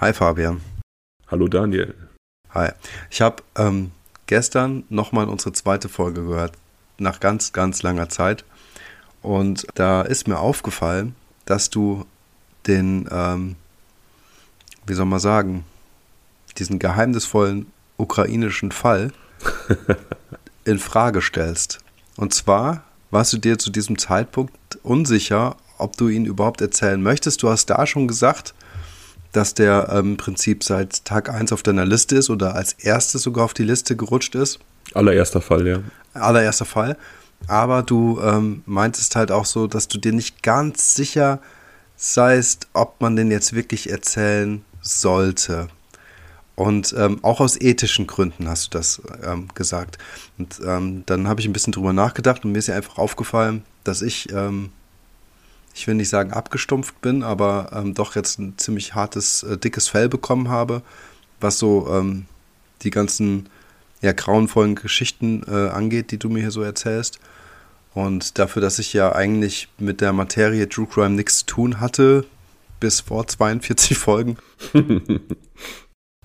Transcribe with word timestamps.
Hi 0.00 0.14
Fabian. 0.14 0.62
Hallo 1.26 1.46
Daniel. 1.46 1.94
Hi. 2.54 2.70
Ich 3.10 3.20
habe 3.20 3.42
ähm, 3.54 3.90
gestern 4.24 4.84
nochmal 4.88 5.28
unsere 5.28 5.52
zweite 5.52 5.90
Folge 5.90 6.22
gehört, 6.24 6.54
nach 6.96 7.20
ganz, 7.20 7.52
ganz 7.52 7.82
langer 7.82 8.08
Zeit. 8.08 8.46
Und 9.20 9.66
da 9.74 10.00
ist 10.00 10.26
mir 10.26 10.38
aufgefallen, 10.38 11.14
dass 11.44 11.68
du 11.68 12.06
den, 12.66 13.10
ähm, 13.10 13.56
wie 14.86 14.94
soll 14.94 15.04
man 15.04 15.20
sagen, 15.20 15.66
diesen 16.56 16.78
geheimnisvollen 16.78 17.70
ukrainischen 17.98 18.72
Fall 18.72 19.12
in 20.64 20.78
Frage 20.78 21.20
stellst. 21.20 21.80
Und 22.16 22.32
zwar 22.32 22.84
warst 23.10 23.34
du 23.34 23.36
dir 23.36 23.58
zu 23.58 23.68
diesem 23.68 23.98
Zeitpunkt 23.98 24.78
unsicher, 24.82 25.56
ob 25.76 25.98
du 25.98 26.08
ihn 26.08 26.24
überhaupt 26.24 26.62
erzählen 26.62 27.02
möchtest. 27.02 27.42
Du 27.42 27.50
hast 27.50 27.66
da 27.66 27.86
schon 27.86 28.08
gesagt, 28.08 28.54
dass 29.32 29.54
der 29.54 29.88
ähm, 29.90 30.12
im 30.12 30.16
Prinzip 30.16 30.64
seit 30.64 31.04
Tag 31.04 31.28
1 31.28 31.52
auf 31.52 31.62
deiner 31.62 31.84
Liste 31.84 32.16
ist 32.16 32.30
oder 32.30 32.54
als 32.54 32.72
erstes 32.74 33.22
sogar 33.22 33.44
auf 33.44 33.54
die 33.54 33.64
Liste 33.64 33.96
gerutscht 33.96 34.34
ist. 34.34 34.58
Allererster 34.94 35.40
Fall, 35.40 35.66
ja. 35.66 35.80
Allererster 36.14 36.64
Fall. 36.64 36.96
Aber 37.46 37.82
du 37.82 38.20
ähm, 38.20 38.62
meintest 38.66 39.16
halt 39.16 39.30
auch 39.30 39.46
so, 39.46 39.66
dass 39.66 39.88
du 39.88 39.98
dir 39.98 40.12
nicht 40.12 40.42
ganz 40.42 40.94
sicher 40.94 41.40
seist, 41.96 42.68
ob 42.72 43.00
man 43.00 43.16
den 43.16 43.30
jetzt 43.30 43.52
wirklich 43.52 43.90
erzählen 43.90 44.64
sollte. 44.80 45.68
Und 46.56 46.94
ähm, 46.98 47.20
auch 47.22 47.40
aus 47.40 47.58
ethischen 47.58 48.06
Gründen 48.06 48.48
hast 48.48 48.66
du 48.66 48.78
das 48.78 49.00
ähm, 49.24 49.48
gesagt. 49.54 49.98
Und 50.38 50.60
ähm, 50.64 51.04
dann 51.06 51.28
habe 51.28 51.40
ich 51.40 51.46
ein 51.46 51.52
bisschen 51.52 51.72
drüber 51.72 51.92
nachgedacht 51.92 52.44
und 52.44 52.52
mir 52.52 52.58
ist 52.58 52.66
ja 52.66 52.74
einfach 52.74 52.98
aufgefallen, 52.98 53.64
dass 53.84 54.02
ich 54.02 54.30
ähm, 54.32 54.70
ich 55.74 55.86
will 55.86 55.94
nicht 55.94 56.08
sagen 56.08 56.32
abgestumpft 56.32 57.00
bin, 57.00 57.22
aber 57.22 57.70
ähm, 57.72 57.94
doch 57.94 58.14
jetzt 58.16 58.38
ein 58.38 58.58
ziemlich 58.58 58.94
hartes, 58.94 59.42
äh, 59.42 59.56
dickes 59.56 59.88
Fell 59.88 60.08
bekommen 60.08 60.48
habe, 60.48 60.82
was 61.40 61.58
so 61.58 61.88
ähm, 61.90 62.26
die 62.82 62.90
ganzen 62.90 63.48
ja, 64.00 64.12
grauenvollen 64.12 64.74
Geschichten 64.74 65.42
äh, 65.46 65.68
angeht, 65.68 66.10
die 66.10 66.18
du 66.18 66.28
mir 66.28 66.40
hier 66.40 66.50
so 66.50 66.62
erzählst. 66.62 67.18
Und 67.92 68.38
dafür, 68.38 68.62
dass 68.62 68.78
ich 68.78 68.92
ja 68.92 69.12
eigentlich 69.12 69.68
mit 69.78 70.00
der 70.00 70.12
Materie 70.12 70.68
True 70.68 70.86
Crime 70.86 71.10
nichts 71.10 71.40
zu 71.40 71.46
tun 71.46 71.80
hatte, 71.80 72.24
bis 72.78 73.00
vor 73.00 73.26
42 73.26 73.98
Folgen, 73.98 74.36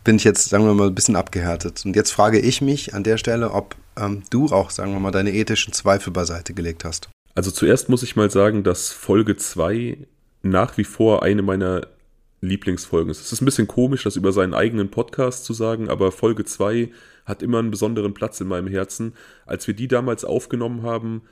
bin 0.03 0.15
ich 0.15 0.23
jetzt, 0.23 0.49
sagen 0.49 0.65
wir 0.65 0.73
mal, 0.73 0.87
ein 0.87 0.95
bisschen 0.95 1.15
abgehärtet. 1.15 1.83
Und 1.85 1.95
jetzt 1.95 2.11
frage 2.11 2.39
ich 2.39 2.61
mich 2.61 2.93
an 2.93 3.03
der 3.03 3.17
Stelle, 3.17 3.51
ob 3.51 3.75
ähm, 3.97 4.23
du 4.29 4.47
auch, 4.47 4.69
sagen 4.69 4.93
wir 4.93 4.99
mal, 4.99 5.11
deine 5.11 5.33
ethischen 5.33 5.73
Zweifel 5.73 6.11
beiseite 6.11 6.53
gelegt 6.53 6.85
hast. 6.85 7.09
Also 7.35 7.51
zuerst 7.51 7.89
muss 7.89 8.01
ich 8.01 8.15
mal 8.15 8.31
sagen, 8.31 8.63
dass 8.63 8.91
Folge 8.91 9.35
2 9.35 9.97
nach 10.41 10.77
wie 10.77 10.85
vor 10.85 11.21
eine 11.21 11.41
meiner 11.41 11.87
Lieblingsfolgen 12.39 13.11
ist. 13.11 13.19
Es 13.19 13.33
ist 13.33 13.41
ein 13.41 13.45
bisschen 13.45 13.67
komisch, 13.67 14.03
das 14.03 14.15
über 14.15 14.31
seinen 14.31 14.53
eigenen 14.53 14.89
Podcast 14.89 15.43
zu 15.43 15.53
sagen, 15.53 15.89
aber 15.89 16.13
Folge 16.13 16.45
2 16.45 16.91
hat 17.25 17.43
immer 17.43 17.59
einen 17.59 17.71
besonderen 17.71 18.13
Platz 18.13 18.39
in 18.39 18.47
meinem 18.47 18.67
Herzen. 18.67 19.13
Als 19.45 19.67
wir 19.67 19.73
die 19.73 19.89
damals 19.89 20.23
aufgenommen 20.23 20.83
haben, 20.83 21.23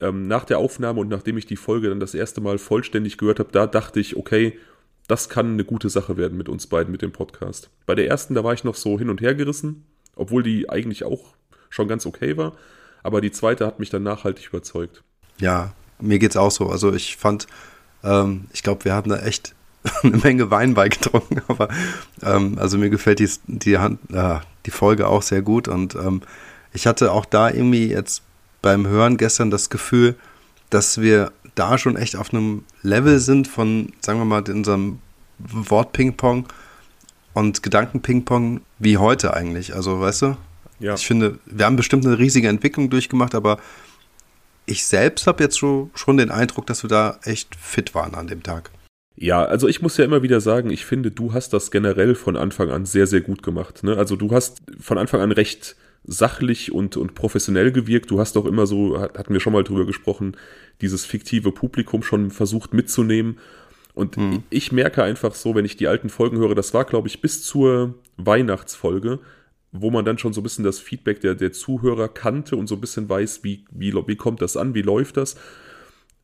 ähm, 0.00 0.28
nach 0.28 0.44
der 0.44 0.58
Aufnahme 0.58 1.00
und 1.00 1.08
nachdem 1.08 1.36
ich 1.36 1.46
die 1.46 1.56
Folge 1.56 1.88
dann 1.88 1.98
das 1.98 2.14
erste 2.14 2.40
Mal 2.40 2.58
vollständig 2.58 3.18
gehört 3.18 3.40
habe, 3.40 3.50
da 3.50 3.66
dachte 3.66 3.98
ich, 3.98 4.16
okay, 4.16 4.56
das 5.08 5.28
kann 5.28 5.54
eine 5.54 5.64
gute 5.64 5.88
Sache 5.88 6.16
werden 6.16 6.38
mit 6.38 6.48
uns 6.48 6.68
beiden, 6.68 6.92
mit 6.92 7.02
dem 7.02 7.10
Podcast. 7.10 7.70
Bei 7.86 7.96
der 7.96 8.06
ersten, 8.06 8.34
da 8.34 8.44
war 8.44 8.54
ich 8.54 8.62
noch 8.62 8.76
so 8.76 8.98
hin 9.00 9.10
und 9.10 9.20
her 9.20 9.34
gerissen, 9.34 9.84
obwohl 10.14 10.44
die 10.44 10.70
eigentlich 10.70 11.02
auch 11.02 11.34
schon 11.70 11.88
ganz 11.88 12.06
okay 12.06 12.36
war, 12.36 12.56
aber 13.02 13.20
die 13.20 13.32
zweite 13.32 13.66
hat 13.66 13.80
mich 13.80 13.90
dann 13.90 14.04
nachhaltig 14.04 14.46
überzeugt. 14.48 15.02
Ja, 15.40 15.72
mir 16.00 16.18
geht's 16.18 16.36
auch 16.36 16.50
so. 16.50 16.68
Also 16.68 16.92
ich 16.92 17.16
fand, 17.16 17.46
ähm, 18.04 18.44
ich 18.52 18.62
glaube, 18.62 18.84
wir 18.84 18.94
haben 18.94 19.10
da 19.10 19.18
echt 19.18 19.54
eine 20.02 20.18
Menge 20.18 20.50
Wein 20.50 20.74
beigetrunken, 20.74 21.42
aber 21.48 21.68
ähm, 22.22 22.58
also 22.58 22.78
mir 22.78 22.90
gefällt 22.90 23.18
die, 23.18 23.28
die, 23.46 23.78
Hand, 23.78 23.98
äh, 24.12 24.38
die 24.66 24.70
Folge 24.70 25.08
auch 25.08 25.22
sehr 25.22 25.42
gut 25.42 25.68
und 25.68 25.94
ähm, 25.94 26.22
ich 26.72 26.86
hatte 26.86 27.12
auch 27.12 27.24
da 27.24 27.50
irgendwie 27.50 27.88
jetzt 27.88 28.22
beim 28.62 28.86
Hören 28.86 29.16
gestern 29.16 29.50
das 29.50 29.70
Gefühl, 29.70 30.16
dass 30.68 31.00
wir 31.00 31.32
da 31.54 31.78
schon 31.78 31.96
echt 31.96 32.14
auf 32.16 32.32
einem 32.32 32.64
Level 32.82 33.18
sind 33.18 33.48
von, 33.48 33.92
sagen 34.00 34.18
wir 34.18 34.24
mal, 34.24 34.48
unserem 34.48 35.00
Wort 35.38 35.92
Ping-Pong 35.92 36.46
und 37.32 37.62
Gedanken-Ping-Pong 37.62 38.60
wie 38.78 38.98
heute 38.98 39.34
eigentlich. 39.34 39.74
Also, 39.74 40.00
weißt 40.00 40.22
du? 40.22 40.36
Ja. 40.78 40.94
Ich 40.94 41.06
finde, 41.06 41.38
wir 41.46 41.66
haben 41.66 41.76
bestimmt 41.76 42.06
eine 42.06 42.18
riesige 42.18 42.48
Entwicklung 42.48 42.88
durchgemacht, 42.88 43.34
aber 43.34 43.58
ich 44.66 44.86
selbst 44.86 45.26
habe 45.26 45.42
jetzt 45.42 45.58
schon, 45.58 45.90
schon 45.94 46.16
den 46.16 46.30
Eindruck, 46.30 46.66
dass 46.66 46.82
wir 46.82 46.88
da 46.88 47.18
echt 47.24 47.54
fit 47.56 47.94
waren 47.94 48.14
an 48.14 48.26
dem 48.26 48.42
Tag. 48.42 48.70
Ja, 49.16 49.44
also 49.44 49.68
ich 49.68 49.82
muss 49.82 49.96
ja 49.96 50.04
immer 50.04 50.22
wieder 50.22 50.40
sagen, 50.40 50.70
ich 50.70 50.86
finde, 50.86 51.10
du 51.10 51.34
hast 51.34 51.52
das 51.52 51.70
generell 51.70 52.14
von 52.14 52.36
Anfang 52.36 52.70
an 52.70 52.86
sehr, 52.86 53.06
sehr 53.06 53.20
gut 53.20 53.42
gemacht. 53.42 53.82
Ne? 53.82 53.96
Also 53.96 54.16
du 54.16 54.30
hast 54.30 54.62
von 54.80 54.96
Anfang 54.96 55.20
an 55.20 55.32
recht 55.32 55.76
sachlich 56.04 56.72
und, 56.72 56.96
und 56.96 57.14
professionell 57.14 57.72
gewirkt. 57.72 58.10
Du 58.10 58.18
hast 58.18 58.36
auch 58.38 58.46
immer 58.46 58.66
so, 58.66 58.98
hatten 58.98 59.32
wir 59.32 59.40
schon 59.40 59.52
mal 59.52 59.64
drüber 59.64 59.84
gesprochen, 59.84 60.36
dieses 60.80 61.04
fiktive 61.04 61.52
Publikum 61.52 62.02
schon 62.02 62.30
versucht 62.30 62.72
mitzunehmen. 62.72 63.38
Und 63.94 64.16
mhm. 64.16 64.42
ich 64.48 64.72
merke 64.72 65.02
einfach 65.02 65.34
so, 65.34 65.54
wenn 65.54 65.66
ich 65.66 65.76
die 65.76 65.88
alten 65.88 66.08
Folgen 66.08 66.38
höre, 66.38 66.54
das 66.54 66.72
war, 66.72 66.84
glaube 66.84 67.08
ich, 67.08 67.20
bis 67.20 67.42
zur 67.42 67.94
Weihnachtsfolge, 68.16 69.18
wo 69.72 69.90
man 69.90 70.04
dann 70.04 70.18
schon 70.18 70.32
so 70.32 70.40
ein 70.40 70.44
bisschen 70.44 70.64
das 70.64 70.80
Feedback 70.80 71.20
der, 71.20 71.34
der 71.34 71.52
Zuhörer 71.52 72.08
kannte 72.08 72.56
und 72.56 72.66
so 72.66 72.74
ein 72.74 72.80
bisschen 72.80 73.08
weiß, 73.08 73.44
wie, 73.44 73.64
wie, 73.70 73.94
wie 73.94 74.16
kommt 74.16 74.42
das 74.42 74.56
an, 74.56 74.74
wie 74.74 74.82
läuft 74.82 75.16
das. 75.16 75.36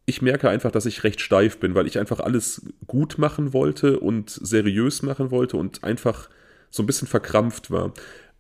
Ich 0.05 0.23
merke 0.23 0.49
einfach, 0.49 0.71
dass 0.71 0.87
ich 0.87 1.05
recht 1.05 1.21
steif 1.21 1.59
bin, 1.59 1.75
weil 1.75 1.87
ich 1.87 1.99
einfach 1.99 2.21
alles 2.21 2.63
gut 2.87 3.19
machen 3.19 3.53
wollte 3.53 4.01
und 4.01 4.31
seriös 4.31 5.03
machen 5.03 5.31
wollte 5.31 5.57
und 5.57 5.85
einfach 5.85 6.29
so 6.71 6.83
ein 6.83 6.87
bisschen 6.87 7.09
verkrampft 7.09 7.71
war. 7.71 7.93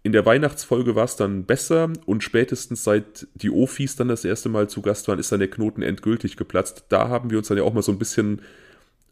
In 0.02 0.12
der 0.12 0.24
Weihnachtsfolge 0.24 0.94
war 0.94 1.04
es 1.04 1.16
dann 1.16 1.44
besser 1.44 1.92
und 2.04 2.22
spätestens 2.22 2.84
seit 2.84 3.26
die 3.34 3.50
Ofis 3.50 3.96
dann 3.96 4.06
das 4.06 4.24
erste 4.24 4.48
Mal 4.48 4.68
zu 4.68 4.80
Gast 4.80 5.08
waren, 5.08 5.18
ist 5.18 5.32
dann 5.32 5.40
der 5.40 5.50
Knoten 5.50 5.82
endgültig 5.82 6.36
geplatzt. 6.36 6.84
Da 6.90 7.08
haben 7.08 7.30
wir 7.30 7.38
uns 7.38 7.48
dann 7.48 7.58
ja 7.58 7.64
auch 7.64 7.72
mal 7.72 7.82
so 7.82 7.90
ein 7.90 7.98
bisschen 7.98 8.42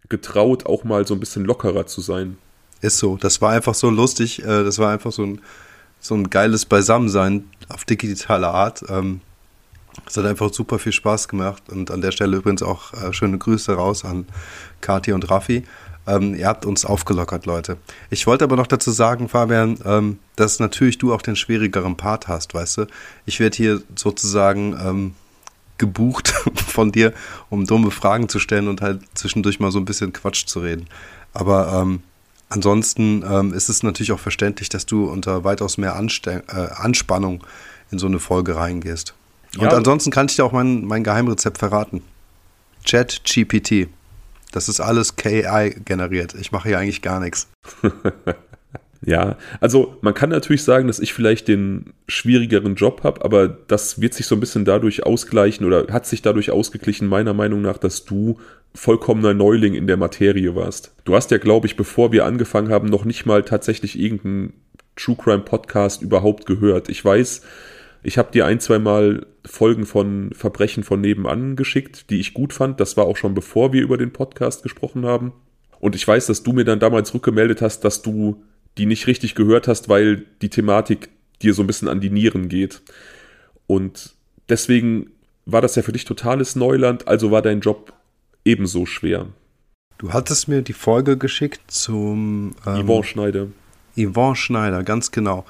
getraut, 0.08 0.66
auch 0.66 0.84
mal 0.84 1.06
so 1.06 1.14
ein 1.14 1.20
bisschen 1.20 1.44
lockerer 1.44 1.86
zu 1.86 2.00
sein. 2.00 2.36
Ist 2.80 2.98
so. 2.98 3.16
Das 3.16 3.40
war 3.40 3.50
einfach 3.50 3.74
so 3.74 3.90
lustig. 3.90 4.42
Äh, 4.42 4.62
das 4.62 4.78
war 4.78 4.92
einfach 4.92 5.10
so 5.10 5.24
ein 5.24 5.40
so 6.04 6.14
ein 6.14 6.28
geiles 6.28 6.66
Beisammensein 6.66 7.48
auf 7.70 7.86
digitale 7.86 8.48
Art. 8.48 8.84
Ähm, 8.90 9.22
es 10.06 10.16
hat 10.18 10.26
einfach 10.26 10.52
super 10.52 10.78
viel 10.78 10.92
Spaß 10.92 11.28
gemacht 11.28 11.62
und 11.70 11.90
an 11.90 12.02
der 12.02 12.10
Stelle 12.10 12.36
übrigens 12.36 12.62
auch 12.62 12.92
äh, 12.92 13.12
schöne 13.14 13.38
Grüße 13.38 13.72
raus 13.72 14.04
an 14.04 14.26
Kati 14.82 15.12
und 15.12 15.30
Raffi. 15.30 15.64
Ähm, 16.06 16.34
ihr 16.34 16.46
habt 16.46 16.66
uns 16.66 16.84
aufgelockert, 16.84 17.46
Leute. 17.46 17.78
Ich 18.10 18.26
wollte 18.26 18.44
aber 18.44 18.56
noch 18.56 18.66
dazu 18.66 18.90
sagen, 18.90 19.30
Fabian, 19.30 19.78
ähm, 19.86 20.18
dass 20.36 20.60
natürlich 20.60 20.98
du 20.98 21.14
auch 21.14 21.22
den 21.22 21.36
schwierigeren 21.36 21.96
Part 21.96 22.28
hast, 22.28 22.52
weißt 22.52 22.78
du. 22.78 22.86
Ich 23.24 23.40
werde 23.40 23.56
hier 23.56 23.80
sozusagen 23.96 24.76
ähm, 24.78 25.14
gebucht 25.78 26.28
von 26.66 26.92
dir, 26.92 27.14
um 27.48 27.64
dumme 27.64 27.90
Fragen 27.90 28.28
zu 28.28 28.40
stellen 28.40 28.68
und 28.68 28.82
halt 28.82 29.00
zwischendurch 29.14 29.58
mal 29.58 29.70
so 29.70 29.78
ein 29.78 29.86
bisschen 29.86 30.12
Quatsch 30.12 30.44
zu 30.44 30.60
reden. 30.60 30.86
Aber 31.32 31.80
ähm, 31.80 32.02
Ansonsten 32.48 33.24
ähm, 33.28 33.52
ist 33.52 33.68
es 33.68 33.82
natürlich 33.82 34.12
auch 34.12 34.20
verständlich, 34.20 34.68
dass 34.68 34.86
du 34.86 35.06
unter 35.06 35.44
weitaus 35.44 35.78
mehr 35.78 35.96
Anste 35.96 36.44
äh, 36.48 36.72
Anspannung 36.74 37.44
in 37.90 37.98
so 37.98 38.06
eine 38.06 38.18
Folge 38.18 38.56
reingehst. 38.56 39.14
Ja. 39.56 39.62
Und 39.62 39.72
ansonsten 39.72 40.10
kann 40.10 40.26
ich 40.26 40.36
dir 40.36 40.44
auch 40.44 40.52
mein, 40.52 40.84
mein 40.84 41.04
Geheimrezept 41.04 41.58
verraten. 41.58 42.02
Chat 42.84 43.22
GPT. 43.24 43.88
Das 44.52 44.68
ist 44.68 44.80
alles 44.80 45.16
KI 45.16 45.74
generiert. 45.84 46.34
Ich 46.34 46.52
mache 46.52 46.68
hier 46.68 46.78
eigentlich 46.78 47.02
gar 47.02 47.20
nichts. 47.20 47.48
Ja, 49.06 49.36
also 49.60 49.98
man 50.00 50.14
kann 50.14 50.30
natürlich 50.30 50.64
sagen, 50.64 50.86
dass 50.86 50.98
ich 50.98 51.12
vielleicht 51.12 51.48
den 51.48 51.92
schwierigeren 52.08 52.74
Job 52.74 53.02
habe, 53.04 53.22
aber 53.24 53.48
das 53.48 54.00
wird 54.00 54.14
sich 54.14 54.26
so 54.26 54.34
ein 54.34 54.40
bisschen 54.40 54.64
dadurch 54.64 55.04
ausgleichen 55.04 55.66
oder 55.66 55.92
hat 55.92 56.06
sich 56.06 56.22
dadurch 56.22 56.50
ausgeglichen, 56.50 57.06
meiner 57.06 57.34
Meinung 57.34 57.60
nach, 57.60 57.76
dass 57.76 58.04
du 58.04 58.38
vollkommener 58.74 59.34
Neuling 59.34 59.74
in 59.74 59.86
der 59.86 59.96
Materie 59.96 60.54
warst. 60.54 60.94
Du 61.04 61.14
hast 61.14 61.30
ja, 61.30 61.38
glaube 61.38 61.66
ich, 61.66 61.76
bevor 61.76 62.12
wir 62.12 62.24
angefangen 62.24 62.70
haben, 62.70 62.88
noch 62.88 63.04
nicht 63.04 63.24
mal 63.24 63.42
tatsächlich 63.44 63.98
irgendeinen 63.98 64.52
True 64.96 65.16
Crime 65.16 65.42
Podcast 65.42 66.02
überhaupt 66.02 66.46
gehört. 66.46 66.88
Ich 66.88 67.04
weiß, 67.04 67.42
ich 68.02 68.18
habe 68.18 68.32
dir 68.32 68.46
ein, 68.46 68.60
zwei 68.60 68.78
Mal 68.78 69.26
Folgen 69.46 69.86
von 69.86 70.30
Verbrechen 70.32 70.82
von 70.82 71.00
nebenan 71.00 71.56
geschickt, 71.56 72.10
die 72.10 72.20
ich 72.20 72.34
gut 72.34 72.52
fand. 72.52 72.80
Das 72.80 72.96
war 72.96 73.06
auch 73.06 73.16
schon 73.16 73.34
bevor 73.34 73.72
wir 73.72 73.82
über 73.82 73.96
den 73.96 74.12
Podcast 74.12 74.62
gesprochen 74.62 75.06
haben. 75.06 75.32
Und 75.80 75.94
ich 75.94 76.06
weiß, 76.06 76.26
dass 76.26 76.42
du 76.42 76.52
mir 76.52 76.64
dann 76.64 76.80
damals 76.80 77.14
rückgemeldet 77.14 77.62
hast, 77.62 77.80
dass 77.84 78.02
du 78.02 78.42
die 78.78 78.86
nicht 78.86 79.06
richtig 79.06 79.34
gehört 79.34 79.68
hast, 79.68 79.88
weil 79.88 80.24
die 80.42 80.48
Thematik 80.48 81.10
dir 81.42 81.54
so 81.54 81.62
ein 81.62 81.66
bisschen 81.66 81.88
an 81.88 82.00
die 82.00 82.10
Nieren 82.10 82.48
geht. 82.48 82.82
Und 83.66 84.14
deswegen 84.48 85.10
war 85.46 85.60
das 85.60 85.76
ja 85.76 85.82
für 85.82 85.92
dich 85.92 86.04
totales 86.04 86.56
Neuland, 86.56 87.06
also 87.06 87.30
war 87.30 87.42
dein 87.42 87.60
Job 87.60 87.92
ebenso 88.44 88.86
schwer. 88.86 89.26
Du 89.98 90.12
hattest 90.12 90.48
mir 90.48 90.62
die 90.62 90.72
Folge 90.72 91.16
geschickt 91.16 91.70
zum 91.70 92.54
ähm, 92.66 92.84
Yvonne 92.84 93.04
Schneider. 93.04 93.46
Yvonne 93.96 94.36
Schneider, 94.36 94.82
ganz 94.82 95.10
genau. 95.10 95.44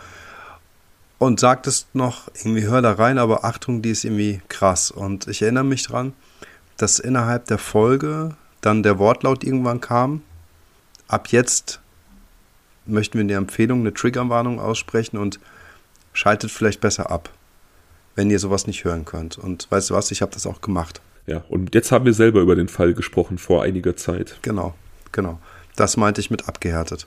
Und 1.19 1.41
sagtest 1.41 1.95
noch, 1.95 2.29
irgendwie 2.35 2.65
hör 2.65 2.83
da 2.83 2.93
rein, 2.93 3.19
aber 3.19 3.45
Achtung, 3.45 3.83
die 3.83 3.91
ist 3.91 4.05
irgendwie 4.05 4.43
krass. 4.49 4.91
Und 4.91 5.27
ich 5.29 5.43
erinnere 5.43 5.65
mich 5.65 5.85
dran, 5.85 6.13
dass 6.77 6.99
innerhalb 6.99 7.47
der 7.47 7.59
Folge 7.59 8.37
dann 8.61 8.83
der 8.83 8.99
Wortlaut 8.99 9.45
irgendwann 9.45 9.81
kam, 9.81 10.23
ab 11.09 11.29
jetzt 11.29 11.81
möchten 12.87 13.15
wir 13.15 13.23
in 13.23 13.29
der 13.29 13.39
Empfehlung 13.39 13.81
eine 13.81 13.95
Triggerwarnung 13.95 14.61
aussprechen 14.61 15.17
und 15.17 15.41
schaltet 16.13 16.51
vielleicht 16.51 16.81
besser 16.81 17.11
ab, 17.11 17.31
wenn 18.15 18.31
ihr 18.31 18.39
sowas 18.39 18.67
nicht 18.67 18.85
hören 18.85 19.05
könnt. 19.05 19.39
Und 19.39 19.71
weißt 19.71 19.91
du 19.91 19.95
was, 19.95 20.11
ich 20.11 20.23
habe 20.23 20.33
das 20.33 20.47
auch 20.47 20.61
gemacht. 20.61 21.01
Ja, 21.27 21.45
und 21.49 21.75
jetzt 21.75 21.91
haben 21.91 22.05
wir 22.05 22.13
selber 22.13 22.41
über 22.41 22.55
den 22.55 22.69
Fall 22.69 22.95
gesprochen 22.95 23.39
vor 23.39 23.63
einiger 23.63 23.97
Zeit. 23.97 24.39
Genau, 24.43 24.75
genau. 25.13 25.41
Das 25.77 25.97
meinte 25.97 26.21
ich 26.21 26.31
mit 26.31 26.49
abgehärtet. 26.49 27.07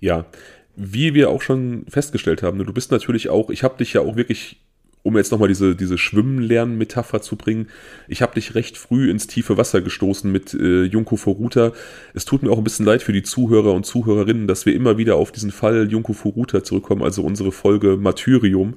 Ja, 0.00 0.26
wie 0.74 1.14
wir 1.14 1.30
auch 1.30 1.42
schon 1.42 1.84
festgestellt 1.88 2.42
haben, 2.42 2.58
du 2.58 2.72
bist 2.72 2.90
natürlich 2.90 3.28
auch, 3.28 3.50
ich 3.50 3.62
habe 3.62 3.76
dich 3.78 3.92
ja 3.92 4.00
auch 4.00 4.16
wirklich, 4.16 4.60
um 5.02 5.16
jetzt 5.16 5.30
nochmal 5.30 5.48
diese, 5.48 5.76
diese 5.76 5.98
Schwimmen-Lernen-Metapher 5.98 7.22
zu 7.22 7.36
bringen, 7.36 7.68
ich 8.08 8.22
habe 8.22 8.34
dich 8.34 8.54
recht 8.54 8.76
früh 8.78 9.10
ins 9.10 9.26
tiefe 9.26 9.56
Wasser 9.58 9.80
gestoßen 9.80 10.30
mit 10.30 10.54
äh, 10.54 10.84
Junko 10.84 11.16
Furuta. 11.16 11.72
Es 12.14 12.24
tut 12.24 12.42
mir 12.42 12.50
auch 12.50 12.58
ein 12.58 12.64
bisschen 12.64 12.86
leid 12.86 13.02
für 13.02 13.12
die 13.12 13.22
Zuhörer 13.22 13.74
und 13.74 13.86
Zuhörerinnen, 13.86 14.46
dass 14.46 14.66
wir 14.66 14.74
immer 14.74 14.98
wieder 14.98 15.16
auf 15.16 15.30
diesen 15.30 15.50
Fall 15.52 15.90
Junko 15.90 16.14
Furuta 16.14 16.64
zurückkommen, 16.64 17.02
also 17.02 17.22
unsere 17.22 17.52
Folge 17.52 17.96
Martyrium. 17.96 18.74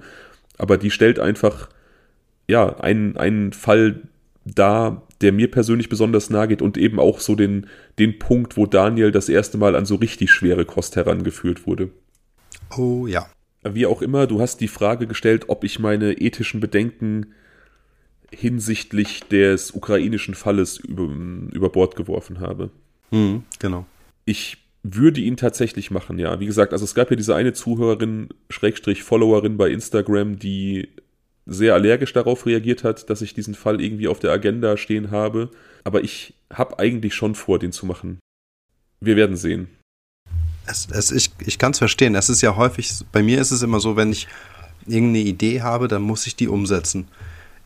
Aber 0.57 0.77
die 0.77 0.91
stellt 0.91 1.19
einfach, 1.19 1.69
ja, 2.47 2.77
einen, 2.79 3.17
einen 3.17 3.53
Fall 3.53 4.01
dar, 4.45 5.07
der 5.21 5.31
mir 5.31 5.49
persönlich 5.49 5.89
besonders 5.89 6.29
nahe 6.29 6.47
geht 6.47 6.61
und 6.61 6.77
eben 6.77 6.99
auch 6.99 7.19
so 7.19 7.35
den, 7.35 7.67
den 7.97 8.19
Punkt, 8.19 8.57
wo 8.57 8.65
Daniel 8.65 9.11
das 9.11 9.27
erste 9.27 9.57
Mal 9.57 9.75
an 9.75 9.85
so 9.85 9.95
richtig 9.95 10.31
schwere 10.31 10.65
Kost 10.65 10.95
herangeführt 10.95 11.65
wurde. 11.65 11.89
Oh 12.77 13.07
ja. 13.07 13.27
Wie 13.63 13.87
auch 13.87 14.03
immer, 14.03 14.27
du 14.27 14.39
hast 14.39 14.61
die 14.61 14.67
Frage 14.67 15.07
gestellt, 15.07 15.45
ob 15.47 15.63
ich 15.63 15.79
meine 15.79 16.13
ethischen 16.13 16.59
Bedenken 16.59 17.33
hinsichtlich 18.31 19.21
des 19.23 19.71
ukrainischen 19.71 20.35
Falles 20.35 20.77
über, 20.77 21.03
über 21.51 21.69
Bord 21.69 21.95
geworfen 21.95 22.39
habe. 22.39 22.69
Mhm, 23.09 23.43
genau. 23.59 23.85
Ich 24.25 24.57
würde 24.83 25.21
ihn 25.21 25.37
tatsächlich 25.37 25.89
machen, 25.89 26.19
ja. 26.19 26.39
Wie 26.39 26.45
gesagt, 26.45 26.73
also 26.73 26.85
es 26.85 26.93
gab 26.93 27.09
ja 27.09 27.15
diese 27.15 27.35
eine 27.35 27.53
Zuhörerin, 27.53 28.29
Schrägstrich 28.51 29.03
Followerin 29.03 29.57
bei 29.57 29.71
Instagram, 29.71 30.37
die 30.37 30.89
sehr 31.45 31.73
allergisch 31.73 32.13
darauf 32.13 32.45
reagiert 32.45 32.83
hat, 32.83 33.09
dass 33.09 33.21
ich 33.21 33.33
diesen 33.33 33.53
Fall 33.53 33.81
irgendwie 33.81 34.07
auf 34.07 34.19
der 34.19 34.31
Agenda 34.31 34.77
stehen 34.77 35.11
habe. 35.11 35.51
Aber 35.83 36.03
ich 36.03 36.33
habe 36.51 36.79
eigentlich 36.79 37.13
schon 37.13 37.35
vor, 37.35 37.59
den 37.59 37.71
zu 37.71 37.85
machen. 37.85 38.19
Wir 38.99 39.15
werden 39.15 39.37
sehen. 39.37 39.67
Es, 40.65 40.87
es, 40.89 41.11
ich 41.11 41.31
ich 41.45 41.59
kann 41.59 41.71
es 41.71 41.77
verstehen. 41.77 42.15
Es 42.15 42.29
ist 42.29 42.41
ja 42.41 42.55
häufig, 42.55 42.91
bei 43.11 43.21
mir 43.21 43.39
ist 43.39 43.51
es 43.51 43.61
immer 43.61 43.79
so, 43.79 43.95
wenn 43.95 44.11
ich 44.11 44.27
irgendeine 44.87 45.25
Idee 45.25 45.61
habe, 45.61 45.87
dann 45.87 46.01
muss 46.01 46.25
ich 46.25 46.35
die 46.35 46.47
umsetzen. 46.47 47.07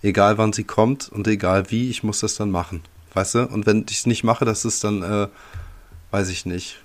Egal 0.02 0.38
wann 0.38 0.54
sie 0.54 0.64
kommt 0.64 1.10
und 1.10 1.28
egal 1.28 1.72
wie, 1.72 1.90
ich 1.90 2.04
muss 2.04 2.20
das 2.20 2.36
dann 2.36 2.52
machen. 2.52 2.82
Weißt 3.14 3.36
du? 3.36 3.46
Und 3.46 3.66
wenn 3.66 3.86
ich 3.90 4.00
es 4.00 4.06
nicht 4.06 4.24
mache, 4.24 4.46
das 4.46 4.66
ist 4.66 4.84
dann, 4.84 5.02
äh, 5.04 5.28
weiß 6.12 6.30
ich 6.30 6.46
nicht, 6.46 6.78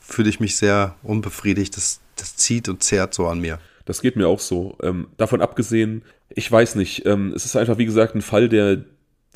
fühle 0.00 0.28
ich 0.28 0.40
mich 0.40 0.56
sehr 0.56 0.96
unbefriedigt. 1.02 1.76
Das, 1.76 2.00
das 2.16 2.36
zieht 2.36 2.68
und 2.68 2.82
zehrt 2.82 3.14
so 3.14 3.26
an 3.26 3.40
mir. 3.40 3.58
Das 3.84 4.00
geht 4.00 4.16
mir 4.16 4.28
auch 4.28 4.40
so. 4.40 4.76
Ähm, 4.82 5.08
davon 5.16 5.40
abgesehen, 5.40 6.02
ich 6.34 6.50
weiß 6.50 6.74
nicht, 6.76 7.06
ähm, 7.06 7.32
es 7.34 7.44
ist 7.44 7.56
einfach, 7.56 7.78
wie 7.78 7.86
gesagt, 7.86 8.14
ein 8.14 8.22
Fall, 8.22 8.48
der 8.48 8.84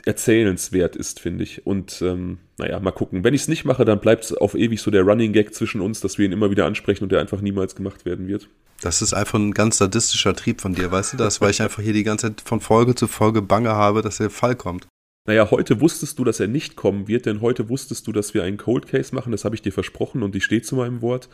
erzählenswert 0.04 0.94
ist, 0.94 1.20
finde 1.20 1.44
ich. 1.44 1.66
Und 1.66 2.02
ähm, 2.02 2.38
naja, 2.58 2.78
mal 2.80 2.90
gucken. 2.90 3.24
Wenn 3.24 3.34
ich 3.34 3.42
es 3.42 3.48
nicht 3.48 3.64
mache, 3.64 3.84
dann 3.84 4.00
bleibt 4.00 4.24
es 4.24 4.32
auf 4.32 4.54
ewig 4.54 4.80
so 4.80 4.90
der 4.90 5.02
Running 5.02 5.32
Gag 5.32 5.54
zwischen 5.54 5.80
uns, 5.80 6.00
dass 6.00 6.18
wir 6.18 6.26
ihn 6.26 6.32
immer 6.32 6.50
wieder 6.50 6.66
ansprechen 6.66 7.04
und 7.04 7.12
der 7.12 7.20
einfach 7.20 7.40
niemals 7.40 7.74
gemacht 7.74 8.04
werden 8.04 8.28
wird. 8.28 8.48
Das 8.82 9.00
ist 9.00 9.14
einfach 9.14 9.38
ein 9.38 9.52
ganz 9.52 9.78
sadistischer 9.78 10.34
Trieb 10.34 10.60
von 10.60 10.74
dir, 10.74 10.90
weißt 10.90 11.14
du 11.14 11.16
das? 11.16 11.40
Weil 11.40 11.50
ich 11.50 11.62
einfach 11.62 11.82
hier 11.82 11.94
die 11.94 12.04
ganze 12.04 12.28
Zeit 12.28 12.42
von 12.42 12.60
Folge 12.60 12.94
zu 12.94 13.06
Folge 13.06 13.40
Bange 13.40 13.70
habe, 13.70 14.02
dass 14.02 14.18
der 14.18 14.30
Fall 14.30 14.54
kommt. 14.54 14.86
Naja, 15.26 15.50
heute 15.50 15.80
wusstest 15.80 16.18
du, 16.18 16.24
dass 16.24 16.40
er 16.40 16.46
nicht 16.46 16.76
kommen 16.76 17.08
wird, 17.08 17.26
denn 17.26 17.40
heute 17.40 17.68
wusstest 17.68 18.06
du, 18.06 18.12
dass 18.12 18.34
wir 18.34 18.44
einen 18.44 18.58
Cold 18.58 18.86
Case 18.86 19.14
machen. 19.14 19.32
Das 19.32 19.44
habe 19.44 19.54
ich 19.54 19.62
dir 19.62 19.72
versprochen 19.72 20.22
und 20.22 20.36
ich 20.36 20.44
stehe 20.44 20.62
zu 20.62 20.76
meinem 20.76 21.00
Wort. 21.02 21.28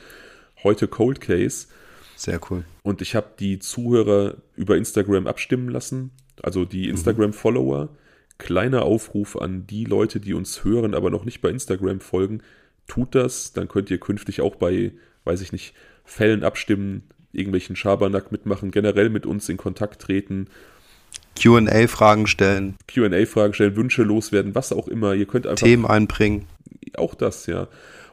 Heute 0.62 0.86
Cold 0.88 1.20
Case. 1.20 1.66
Sehr 2.22 2.38
cool. 2.50 2.62
Und 2.84 3.02
ich 3.02 3.16
habe 3.16 3.30
die 3.40 3.58
Zuhörer 3.58 4.36
über 4.54 4.76
Instagram 4.76 5.26
abstimmen 5.26 5.68
lassen, 5.68 6.12
also 6.40 6.64
die 6.64 6.88
Instagram-Follower. 6.88 7.88
Kleiner 8.38 8.82
Aufruf 8.82 9.36
an 9.36 9.66
die 9.66 9.84
Leute, 9.84 10.20
die 10.20 10.32
uns 10.32 10.62
hören, 10.62 10.94
aber 10.94 11.10
noch 11.10 11.24
nicht 11.24 11.40
bei 11.40 11.50
Instagram 11.50 11.98
folgen. 12.00 12.40
Tut 12.86 13.16
das, 13.16 13.54
dann 13.54 13.66
könnt 13.66 13.90
ihr 13.90 13.98
künftig 13.98 14.40
auch 14.40 14.54
bei, 14.54 14.92
weiß 15.24 15.40
ich 15.40 15.50
nicht, 15.50 15.74
Fällen 16.04 16.44
abstimmen, 16.44 17.02
irgendwelchen 17.32 17.74
Schabernack 17.74 18.30
mitmachen, 18.30 18.70
generell 18.70 19.10
mit 19.10 19.26
uns 19.26 19.48
in 19.48 19.56
Kontakt 19.56 20.02
treten. 20.02 20.46
QA-Fragen 21.34 22.28
stellen. 22.28 22.76
QA-Fragen 22.86 23.54
stellen, 23.54 23.74
Wünsche 23.74 24.04
loswerden, 24.04 24.54
was 24.54 24.72
auch 24.72 24.86
immer. 24.86 25.14
Ihr 25.14 25.26
könnt 25.26 25.48
einfach. 25.48 25.66
Themen 25.66 25.86
einbringen. 25.86 26.46
Auch 26.96 27.16
das, 27.16 27.46
ja. 27.46 27.66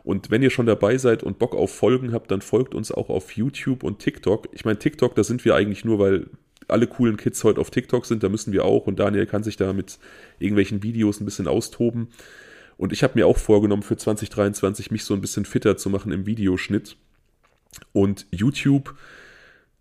Und 0.03 0.31
wenn 0.31 0.41
ihr 0.41 0.49
schon 0.49 0.65
dabei 0.65 0.97
seid 0.97 1.23
und 1.23 1.39
Bock 1.39 1.55
auf 1.55 1.73
Folgen 1.73 2.13
habt, 2.13 2.31
dann 2.31 2.41
folgt 2.41 2.73
uns 2.73 2.91
auch 2.91 3.09
auf 3.09 3.31
YouTube 3.35 3.83
und 3.83 3.99
TikTok. 3.99 4.49
Ich 4.51 4.65
meine, 4.65 4.79
TikTok, 4.79 5.15
da 5.15 5.23
sind 5.23 5.43
wir 5.45 5.55
eigentlich 5.55 5.85
nur, 5.85 5.99
weil 5.99 6.27
alle 6.67 6.87
coolen 6.87 7.17
Kids 7.17 7.43
heute 7.43 7.59
auf 7.59 7.71
TikTok 7.71 8.05
sind, 8.05 8.23
da 8.23 8.29
müssen 8.29 8.53
wir 8.53 8.65
auch. 8.65 8.87
Und 8.87 8.99
Daniel 8.99 9.25
kann 9.25 9.43
sich 9.43 9.57
da 9.57 9.73
mit 9.73 9.99
irgendwelchen 10.39 10.83
Videos 10.83 11.19
ein 11.19 11.25
bisschen 11.25 11.47
austoben. 11.47 12.09
Und 12.77 12.93
ich 12.93 13.03
habe 13.03 13.19
mir 13.19 13.27
auch 13.27 13.37
vorgenommen, 13.37 13.83
für 13.83 13.97
2023 13.97 14.91
mich 14.91 15.03
so 15.03 15.13
ein 15.13 15.21
bisschen 15.21 15.45
fitter 15.45 15.77
zu 15.77 15.89
machen 15.89 16.11
im 16.11 16.25
Videoschnitt. 16.25 16.95
Und 17.91 18.25
YouTube, 18.31 18.95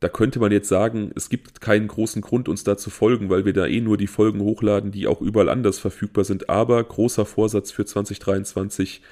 da 0.00 0.08
könnte 0.08 0.40
man 0.40 0.52
jetzt 0.52 0.68
sagen, 0.68 1.12
es 1.14 1.28
gibt 1.28 1.60
keinen 1.60 1.88
großen 1.88 2.22
Grund, 2.22 2.48
uns 2.48 2.64
da 2.64 2.76
zu 2.76 2.90
folgen, 2.90 3.30
weil 3.30 3.44
wir 3.44 3.52
da 3.52 3.66
eh 3.66 3.80
nur 3.80 3.96
die 3.96 4.06
Folgen 4.06 4.40
hochladen, 4.40 4.90
die 4.90 5.06
auch 5.06 5.20
überall 5.20 5.48
anders 5.48 5.78
verfügbar 5.78 6.24
sind. 6.24 6.48
Aber 6.48 6.82
großer 6.82 7.24
Vorsatz 7.24 7.70
für 7.70 7.84
2023, 7.84 9.02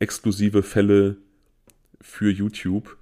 exklusive 0.00 0.62
Fälle 0.62 1.16
für 2.00 2.30
YouTube. 2.30 2.96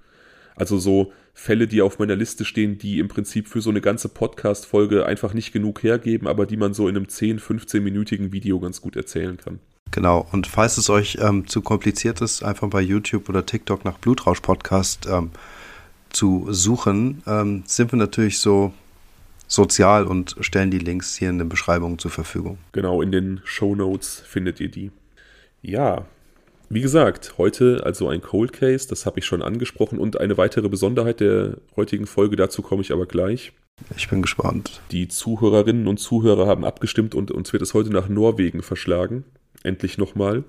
Also 0.55 0.77
so 0.77 1.11
Fälle, 1.33 1.67
die 1.67 1.81
auf 1.81 1.99
meiner 1.99 2.17
Liste 2.17 2.43
stehen, 2.43 2.77
die 2.77 2.99
im 2.99 3.07
Prinzip 3.07 3.47
für 3.47 3.61
so 3.61 3.69
eine 3.69 3.81
ganze 3.81 4.09
Podcast-Folge 4.09 5.05
einfach 5.05 5.33
nicht 5.33 5.53
genug 5.53 5.81
hergeben, 5.83 6.27
aber 6.27 6.45
die 6.45 6.57
man 6.57 6.73
so 6.73 6.87
in 6.87 6.97
einem 6.97 7.05
10-, 7.05 7.39
15-minütigen 7.39 8.33
Video 8.33 8.59
ganz 8.59 8.81
gut 8.81 8.97
erzählen 8.97 9.37
kann. 9.37 9.59
Genau, 9.91 10.27
und 10.31 10.47
falls 10.47 10.77
es 10.77 10.89
euch 10.89 11.17
ähm, 11.21 11.47
zu 11.47 11.61
kompliziert 11.61 12.21
ist, 12.21 12.43
einfach 12.43 12.69
bei 12.69 12.81
YouTube 12.81 13.29
oder 13.29 13.45
TikTok 13.45 13.85
nach 13.85 13.97
Blutrausch-Podcast 13.97 15.07
ähm, 15.09 15.31
zu 16.09 16.47
suchen, 16.49 17.23
ähm, 17.25 17.63
sind 17.65 17.93
wir 17.93 17.97
natürlich 17.97 18.39
so 18.39 18.73
sozial 19.47 20.05
und 20.05 20.35
stellen 20.41 20.69
die 20.69 20.77
Links 20.77 21.15
hier 21.15 21.29
in 21.29 21.39
den 21.39 21.49
Beschreibungen 21.49 21.97
zur 21.97 22.11
Verfügung. 22.11 22.59
Genau, 22.73 23.01
in 23.01 23.11
den 23.11 23.41
Show 23.45 23.75
Notes 23.75 24.21
findet 24.27 24.59
ihr 24.59 24.69
die. 24.69 24.91
Ja, 25.61 26.05
wie 26.69 26.81
gesagt, 26.81 27.37
heute 27.37 27.81
also 27.83 28.07
ein 28.09 28.21
Cold 28.21 28.53
Case, 28.53 28.87
das 28.87 29.05
habe 29.05 29.19
ich 29.19 29.25
schon 29.25 29.41
angesprochen 29.41 29.99
und 29.99 30.19
eine 30.19 30.37
weitere 30.37 30.69
Besonderheit 30.69 31.19
der 31.19 31.57
heutigen 31.75 32.05
Folge, 32.05 32.35
dazu 32.35 32.61
komme 32.61 32.81
ich 32.81 32.91
aber 32.91 33.05
gleich. 33.05 33.51
Ich 33.97 34.09
bin 34.09 34.21
gespannt. 34.21 34.81
Die 34.91 35.07
Zuhörerinnen 35.07 35.87
und 35.87 35.97
Zuhörer 35.97 36.47
haben 36.47 36.65
abgestimmt 36.65 37.15
und 37.15 37.31
uns 37.31 37.53
wird 37.53 37.63
es 37.63 37.73
heute 37.73 37.91
nach 37.91 38.09
Norwegen 38.09 38.61
verschlagen. 38.61 39.23
Endlich 39.63 39.97
nochmal. 39.97 40.43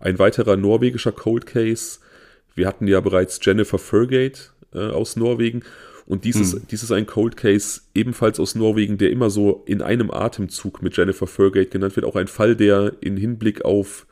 Ein 0.00 0.18
weiterer 0.18 0.56
norwegischer 0.56 1.12
Cold 1.12 1.46
Case. 1.46 1.98
Wir 2.54 2.66
hatten 2.66 2.86
ja 2.86 3.00
bereits 3.00 3.40
Jennifer 3.42 3.78
Fergate 3.78 4.50
äh, 4.72 4.90
aus 4.90 5.16
Norwegen 5.16 5.62
und 6.06 6.24
dieses, 6.24 6.54
hm. 6.54 6.62
dies 6.70 6.82
ist 6.82 6.90
ein 6.90 7.04
Cold 7.04 7.36
Case 7.36 7.82
ebenfalls 7.94 8.40
aus 8.40 8.54
Norwegen, 8.54 8.96
der 8.96 9.10
immer 9.10 9.28
so 9.28 9.62
in 9.66 9.82
einem 9.82 10.10
Atemzug 10.10 10.80
mit 10.82 10.96
Jennifer 10.96 11.26
Fergate 11.26 11.68
genannt 11.68 11.96
wird. 11.96 12.06
Auch 12.06 12.16
ein 12.16 12.28
Fall, 12.28 12.56
der 12.56 12.94
in 13.00 13.18
Hinblick 13.18 13.62
auf 13.64 14.06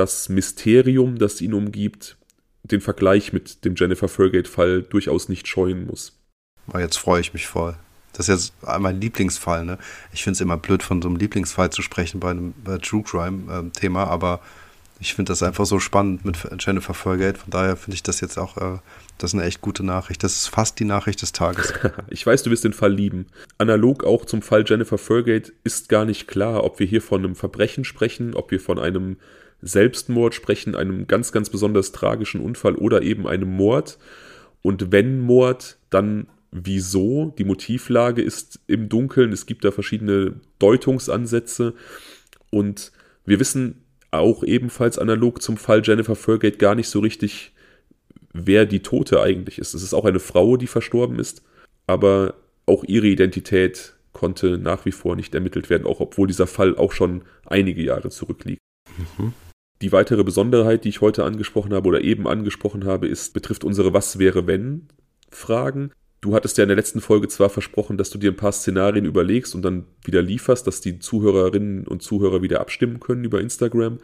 das 0.00 0.30
Mysterium, 0.30 1.18
das 1.18 1.42
ihn 1.42 1.52
umgibt, 1.52 2.16
den 2.62 2.80
Vergleich 2.80 3.34
mit 3.34 3.66
dem 3.66 3.74
Jennifer 3.76 4.08
Fergate-Fall 4.08 4.82
durchaus 4.82 5.28
nicht 5.28 5.46
scheuen 5.46 5.86
muss. 5.86 6.18
Oh, 6.72 6.78
jetzt 6.78 6.96
freue 6.96 7.20
ich 7.20 7.34
mich 7.34 7.46
voll. 7.46 7.76
Das 8.14 8.28
ist 8.28 8.54
jetzt 8.62 8.80
mein 8.80 8.98
Lieblingsfall. 9.00 9.66
Ne? 9.66 9.78
Ich 10.12 10.24
finde 10.24 10.34
es 10.36 10.40
immer 10.40 10.56
blöd, 10.56 10.82
von 10.82 11.02
so 11.02 11.08
einem 11.08 11.18
Lieblingsfall 11.18 11.70
zu 11.70 11.82
sprechen 11.82 12.18
bei 12.18 12.30
einem 12.30 12.54
bei 12.64 12.78
True 12.78 13.02
Crime-Thema, 13.02 14.02
ähm, 14.02 14.08
aber 14.08 14.40
ich 15.00 15.14
finde 15.14 15.30
das 15.30 15.42
einfach 15.42 15.66
so 15.66 15.80
spannend 15.80 16.24
mit 16.24 16.36
Jennifer 16.58 16.94
Fergate. 16.94 17.38
Von 17.38 17.50
daher 17.50 17.76
finde 17.76 17.94
ich 17.94 18.02
das 18.02 18.20
jetzt 18.20 18.38
auch, 18.38 18.56
äh, 18.56 18.78
das 19.18 19.30
ist 19.30 19.38
eine 19.38 19.46
echt 19.46 19.60
gute 19.60 19.82
Nachricht. 19.82 20.22
Das 20.22 20.36
ist 20.36 20.48
fast 20.48 20.78
die 20.78 20.84
Nachricht 20.84 21.20
des 21.20 21.32
Tages. 21.32 21.74
ich 22.08 22.24
weiß, 22.24 22.42
du 22.42 22.50
wirst 22.50 22.64
den 22.64 22.72
Fall 22.72 22.92
lieben. 22.92 23.26
Analog 23.58 24.04
auch 24.04 24.24
zum 24.24 24.40
Fall 24.40 24.64
Jennifer 24.66 24.98
Fergate 24.98 25.52
ist 25.62 25.90
gar 25.90 26.06
nicht 26.06 26.26
klar, 26.26 26.64
ob 26.64 26.78
wir 26.78 26.86
hier 26.86 27.02
von 27.02 27.24
einem 27.24 27.34
Verbrechen 27.34 27.84
sprechen, 27.84 28.34
ob 28.34 28.50
wir 28.50 28.60
von 28.60 28.78
einem 28.78 29.18
Selbstmord 29.62 30.34
sprechen, 30.34 30.74
einem 30.74 31.06
ganz, 31.06 31.32
ganz 31.32 31.50
besonders 31.50 31.92
tragischen 31.92 32.40
Unfall 32.40 32.74
oder 32.74 33.02
eben 33.02 33.26
einem 33.26 33.50
Mord. 33.50 33.98
Und 34.62 34.92
wenn 34.92 35.20
Mord, 35.20 35.78
dann 35.90 36.26
wieso? 36.50 37.34
Die 37.38 37.44
Motivlage 37.44 38.22
ist 38.22 38.60
im 38.66 38.88
Dunkeln. 38.88 39.32
Es 39.32 39.46
gibt 39.46 39.64
da 39.64 39.70
verschiedene 39.70 40.40
Deutungsansätze. 40.58 41.74
Und 42.50 42.92
wir 43.24 43.40
wissen 43.40 43.84
auch 44.10 44.42
ebenfalls 44.42 44.98
analog 44.98 45.40
zum 45.40 45.56
Fall 45.56 45.82
Jennifer 45.84 46.16
Fergate 46.16 46.58
gar 46.58 46.74
nicht 46.74 46.88
so 46.88 47.00
richtig, 47.00 47.52
wer 48.32 48.66
die 48.66 48.80
Tote 48.80 49.22
eigentlich 49.22 49.58
ist. 49.58 49.74
Es 49.74 49.82
ist 49.82 49.94
auch 49.94 50.04
eine 50.04 50.20
Frau, 50.20 50.56
die 50.56 50.66
verstorben 50.66 51.18
ist, 51.18 51.42
aber 51.86 52.34
auch 52.66 52.84
ihre 52.84 53.06
Identität 53.06 53.94
konnte 54.12 54.58
nach 54.58 54.84
wie 54.84 54.92
vor 54.92 55.14
nicht 55.14 55.34
ermittelt 55.34 55.70
werden, 55.70 55.86
auch 55.86 56.00
obwohl 56.00 56.26
dieser 56.26 56.48
Fall 56.48 56.76
auch 56.76 56.92
schon 56.92 57.22
einige 57.46 57.82
Jahre 57.82 58.10
zurückliegt. 58.10 58.60
Mhm. 59.18 59.32
Die 59.82 59.92
weitere 59.92 60.24
Besonderheit, 60.24 60.84
die 60.84 60.90
ich 60.90 61.00
heute 61.00 61.24
angesprochen 61.24 61.72
habe 61.72 61.88
oder 61.88 62.02
eben 62.02 62.28
angesprochen 62.28 62.84
habe, 62.84 63.08
ist, 63.08 63.32
betrifft 63.32 63.64
unsere 63.64 63.94
Was 63.94 64.18
wäre 64.18 64.46
wenn 64.46 64.88
Fragen. 65.30 65.92
Du 66.20 66.34
hattest 66.34 66.58
ja 66.58 66.64
in 66.64 66.68
der 66.68 66.76
letzten 66.76 67.00
Folge 67.00 67.28
zwar 67.28 67.48
versprochen, 67.48 67.96
dass 67.96 68.10
du 68.10 68.18
dir 68.18 68.30
ein 68.30 68.36
paar 68.36 68.52
Szenarien 68.52 69.06
überlegst 69.06 69.54
und 69.54 69.62
dann 69.62 69.86
wieder 70.04 70.20
lieferst, 70.20 70.66
dass 70.66 70.82
die 70.82 70.98
Zuhörerinnen 70.98 71.86
und 71.86 72.02
Zuhörer 72.02 72.42
wieder 72.42 72.60
abstimmen 72.60 73.00
können 73.00 73.24
über 73.24 73.40
Instagram. 73.40 74.00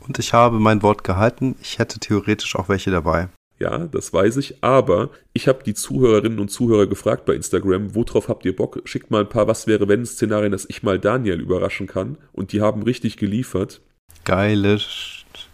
Und 0.00 0.18
ich 0.18 0.32
habe 0.32 0.58
mein 0.58 0.82
Wort 0.82 1.04
gehalten. 1.04 1.56
Ich 1.60 1.78
hätte 1.78 1.98
theoretisch 1.98 2.56
auch 2.56 2.70
welche 2.70 2.90
dabei. 2.90 3.28
Ja, 3.58 3.86
das 3.86 4.12
weiß 4.12 4.38
ich. 4.38 4.62
Aber 4.64 5.10
ich 5.34 5.46
habe 5.46 5.62
die 5.64 5.74
Zuhörerinnen 5.74 6.38
und 6.38 6.48
Zuhörer 6.48 6.86
gefragt 6.86 7.26
bei 7.26 7.34
Instagram, 7.34 7.94
worauf 7.94 8.28
habt 8.28 8.46
ihr 8.46 8.56
Bock? 8.56 8.80
Schickt 8.84 9.10
mal 9.10 9.20
ein 9.20 9.28
paar 9.28 9.46
Was 9.46 9.66
wäre 9.66 9.86
wenn 9.86 10.06
Szenarien, 10.06 10.52
dass 10.52 10.68
ich 10.68 10.82
mal 10.82 10.98
Daniel 10.98 11.40
überraschen 11.40 11.86
kann. 11.86 12.16
Und 12.32 12.52
die 12.52 12.62
haben 12.62 12.82
richtig 12.82 13.18
geliefert. 13.18 13.82
Geile, 14.24 14.78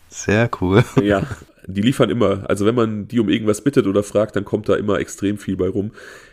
sehr 0.09 0.51
cool. 0.61 0.85
Ja, 1.03 1.27
die 1.67 1.83
liefern 1.83 2.11
immer. 2.11 2.49
Also 2.49 2.67
wenn 2.67 2.75
man 2.75 3.09
die 3.09 3.21
um 3.21 3.29
irgendwas 3.29 3.63
bittet 3.63 3.87
oder 3.87 4.03
fragt, 4.03 4.37
dann 4.37 4.45
kommt 4.45 4.69
da 4.69 4.75
immer 4.77 4.99
extrem 4.99 5.39
viel 5.39 5.57
bei 5.57 5.69
rum. 5.69 5.93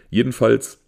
Jedenfalls 0.10 0.80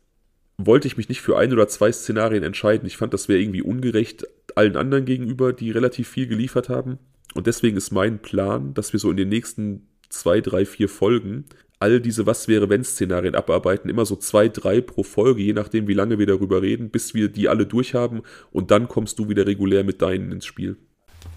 wollte 0.58 0.88
ich 0.88 0.98
mich 0.98 1.10
nicht 1.10 1.22
für 1.22 1.38
ein 1.38 1.54
oder 1.54 1.68
zwei 1.68 1.92
Szenarien 1.92 2.44
entscheiden. 2.44 2.88
Ich 2.88 2.98
fand, 2.98 3.14
das 3.14 3.30
wäre 3.30 3.40
irgendwie 3.40 3.62
ungerecht 3.62 4.26
allen 4.56 4.76
anderen 4.76 5.06
gegenüber, 5.06 5.54
die 5.54 5.72
relativ 5.72 6.10
viel 6.10 6.28
geliefert 6.28 6.70
haben. 6.70 7.00
Und 7.34 7.48
deswegen 7.48 7.78
ist 7.78 7.92
mein 7.92 8.20
Plan, 8.20 8.74
dass 8.74 8.92
wir 8.92 9.00
so 9.00 9.12
in 9.12 9.18
den 9.18 9.30
nächsten 9.30 9.88
zwei, 10.10 10.42
drei, 10.42 10.66
vier 10.66 10.90
Folgen 10.90 11.46
all 11.80 12.02
diese 12.02 12.26
Was 12.26 12.50
wäre 12.50 12.70
wenn 12.70 12.84
Szenarien 12.84 13.36
abarbeiten, 13.36 13.90
immer 13.90 14.06
so 14.06 14.18
zwei, 14.18 14.50
drei 14.50 14.82
pro 14.82 15.04
Folge, 15.04 15.42
je 15.42 15.54
nachdem, 15.54 15.88
wie 15.88 15.94
lange 15.94 16.20
wir 16.20 16.26
darüber 16.26 16.62
reden, 16.62 16.90
bis 16.90 17.14
wir 17.14 17.30
die 17.30 17.48
alle 17.48 17.66
durchhaben 17.66 18.24
und 18.52 18.70
dann 18.72 18.90
kommst 18.90 19.18
du 19.18 19.30
wieder 19.30 19.48
regulär 19.48 19.86
mit 19.86 20.02
deinen 20.02 20.34
ins 20.34 20.46
Spiel. 20.46 20.76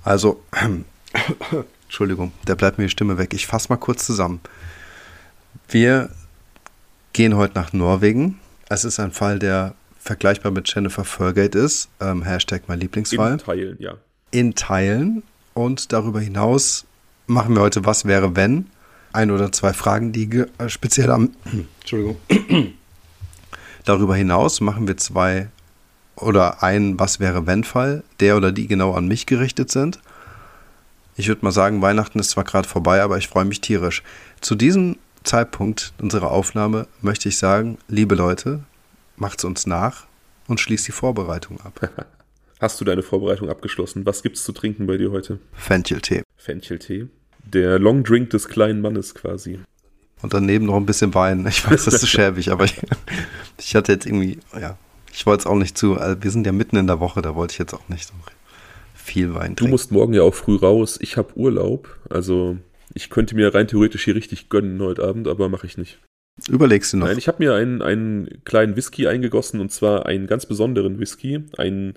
Also, 0.04 0.42
Entschuldigung, 1.84 2.32
da 2.44 2.54
bleibt 2.54 2.78
mir 2.78 2.84
die 2.84 2.90
Stimme 2.90 3.18
weg. 3.18 3.34
Ich 3.34 3.46
fasse 3.46 3.68
mal 3.68 3.76
kurz 3.76 4.06
zusammen. 4.06 4.40
Wir 5.68 6.10
gehen 7.12 7.36
heute 7.36 7.54
nach 7.54 7.72
Norwegen. 7.72 8.38
Es 8.68 8.84
ist 8.84 8.98
ein 8.98 9.12
Fall, 9.12 9.38
der 9.38 9.74
vergleichbar 9.98 10.50
mit 10.50 10.72
Jennifer 10.74 11.04
Fergate 11.04 11.58
ist. 11.58 11.88
Ähm, 12.00 12.22
Hashtag 12.22 12.62
mein 12.66 12.80
Lieblingsfall. 12.80 13.32
In 13.32 13.38
Teilen, 13.38 13.76
ja. 13.78 13.94
In 14.30 14.54
Teilen. 14.54 15.22
Und 15.54 15.92
darüber 15.92 16.20
hinaus 16.20 16.86
machen 17.26 17.54
wir 17.54 17.60
heute 17.60 17.84
Was 17.84 18.04
wäre 18.06 18.34
wenn? 18.34 18.66
Ein 19.12 19.30
oder 19.30 19.52
zwei 19.52 19.74
Fragen, 19.74 20.12
die 20.12 20.44
äh, 20.58 20.68
speziell 20.68 21.10
am. 21.10 21.30
Entschuldigung. 21.80 22.16
darüber 23.84 24.16
hinaus 24.16 24.60
machen 24.60 24.88
wir 24.88 24.96
zwei 24.96 25.48
oder 26.16 26.62
ein 26.62 26.98
Was 26.98 27.20
wäre 27.20 27.46
wenn 27.46 27.64
Fall, 27.64 28.04
der 28.20 28.36
oder 28.36 28.52
die 28.52 28.66
genau 28.66 28.92
an 28.94 29.08
mich 29.08 29.26
gerichtet 29.26 29.70
sind. 29.70 30.00
Ich 31.16 31.28
würde 31.28 31.44
mal 31.44 31.52
sagen, 31.52 31.82
Weihnachten 31.82 32.18
ist 32.18 32.30
zwar 32.30 32.44
gerade 32.44 32.68
vorbei, 32.68 33.02
aber 33.02 33.18
ich 33.18 33.28
freue 33.28 33.44
mich 33.44 33.60
tierisch. 33.60 34.02
Zu 34.40 34.54
diesem 34.54 34.96
Zeitpunkt 35.24 35.92
unserer 36.00 36.30
Aufnahme 36.30 36.86
möchte 37.00 37.28
ich 37.28 37.38
sagen, 37.38 37.78
liebe 37.88 38.14
Leute, 38.14 38.60
macht's 39.16 39.44
uns 39.44 39.66
nach 39.66 40.06
und 40.48 40.58
schließt 40.58 40.88
die 40.88 40.92
Vorbereitung 40.92 41.60
ab. 41.60 41.90
Hast 42.60 42.80
du 42.80 42.84
deine 42.84 43.02
Vorbereitung 43.02 43.50
abgeschlossen? 43.50 44.06
Was 44.06 44.22
gibt's 44.22 44.44
zu 44.44 44.52
trinken 44.52 44.86
bei 44.86 44.96
dir 44.96 45.10
heute? 45.10 45.38
Fencheltee. 45.52 46.22
Fencheltee. 46.36 47.08
Der 47.44 47.78
Long 47.78 48.04
Drink 48.04 48.30
des 48.30 48.48
kleinen 48.48 48.80
Mannes 48.80 49.14
quasi. 49.14 49.58
Und 50.22 50.32
daneben 50.32 50.66
noch 50.66 50.76
ein 50.76 50.86
bisschen 50.86 51.12
Wein. 51.14 51.44
Ich 51.48 51.68
weiß, 51.68 51.86
das 51.86 51.94
ist 51.94 52.08
schäbig, 52.08 52.52
aber 52.52 52.64
ich, 52.64 52.80
ich 53.58 53.74
hatte 53.74 53.92
jetzt 53.92 54.06
irgendwie, 54.06 54.38
ja, 54.58 54.78
ich 55.12 55.26
wollte 55.26 55.42
es 55.42 55.46
auch 55.46 55.56
nicht 55.56 55.76
zu. 55.76 55.94
Also 55.94 56.22
wir 56.22 56.30
sind 56.30 56.46
ja 56.46 56.52
mitten 56.52 56.76
in 56.76 56.86
der 56.86 57.00
Woche, 57.00 57.22
da 57.22 57.34
wollte 57.34 57.52
ich 57.52 57.58
jetzt 57.58 57.74
auch 57.74 57.88
nicht 57.88 58.06
so 58.06 58.14
viel 58.94 59.34
Wein 59.34 59.56
trinken. 59.56 59.64
Du 59.64 59.68
musst 59.68 59.92
morgen 59.92 60.14
ja 60.14 60.22
auch 60.22 60.34
früh 60.34 60.56
raus. 60.56 60.98
Ich 61.00 61.16
habe 61.16 61.36
Urlaub. 61.36 61.96
Also 62.08 62.56
ich 62.94 63.10
könnte 63.10 63.34
mir 63.34 63.54
rein 63.54 63.68
theoretisch 63.68 64.04
hier 64.04 64.14
richtig 64.14 64.48
gönnen 64.48 64.80
heute 64.80 65.04
Abend, 65.04 65.28
aber 65.28 65.48
mache 65.48 65.66
ich 65.66 65.76
nicht. 65.76 65.98
Überlegst 66.48 66.92
du 66.92 66.96
noch? 66.96 67.06
Nein, 67.06 67.18
ich 67.18 67.28
habe 67.28 67.44
mir 67.44 67.54
einen, 67.54 67.82
einen 67.82 68.42
kleinen 68.44 68.74
Whisky 68.74 69.06
eingegossen 69.06 69.60
und 69.60 69.70
zwar 69.70 70.06
einen 70.06 70.26
ganz 70.26 70.46
besonderen 70.46 70.98
Whisky. 70.98 71.44
Einen 71.58 71.94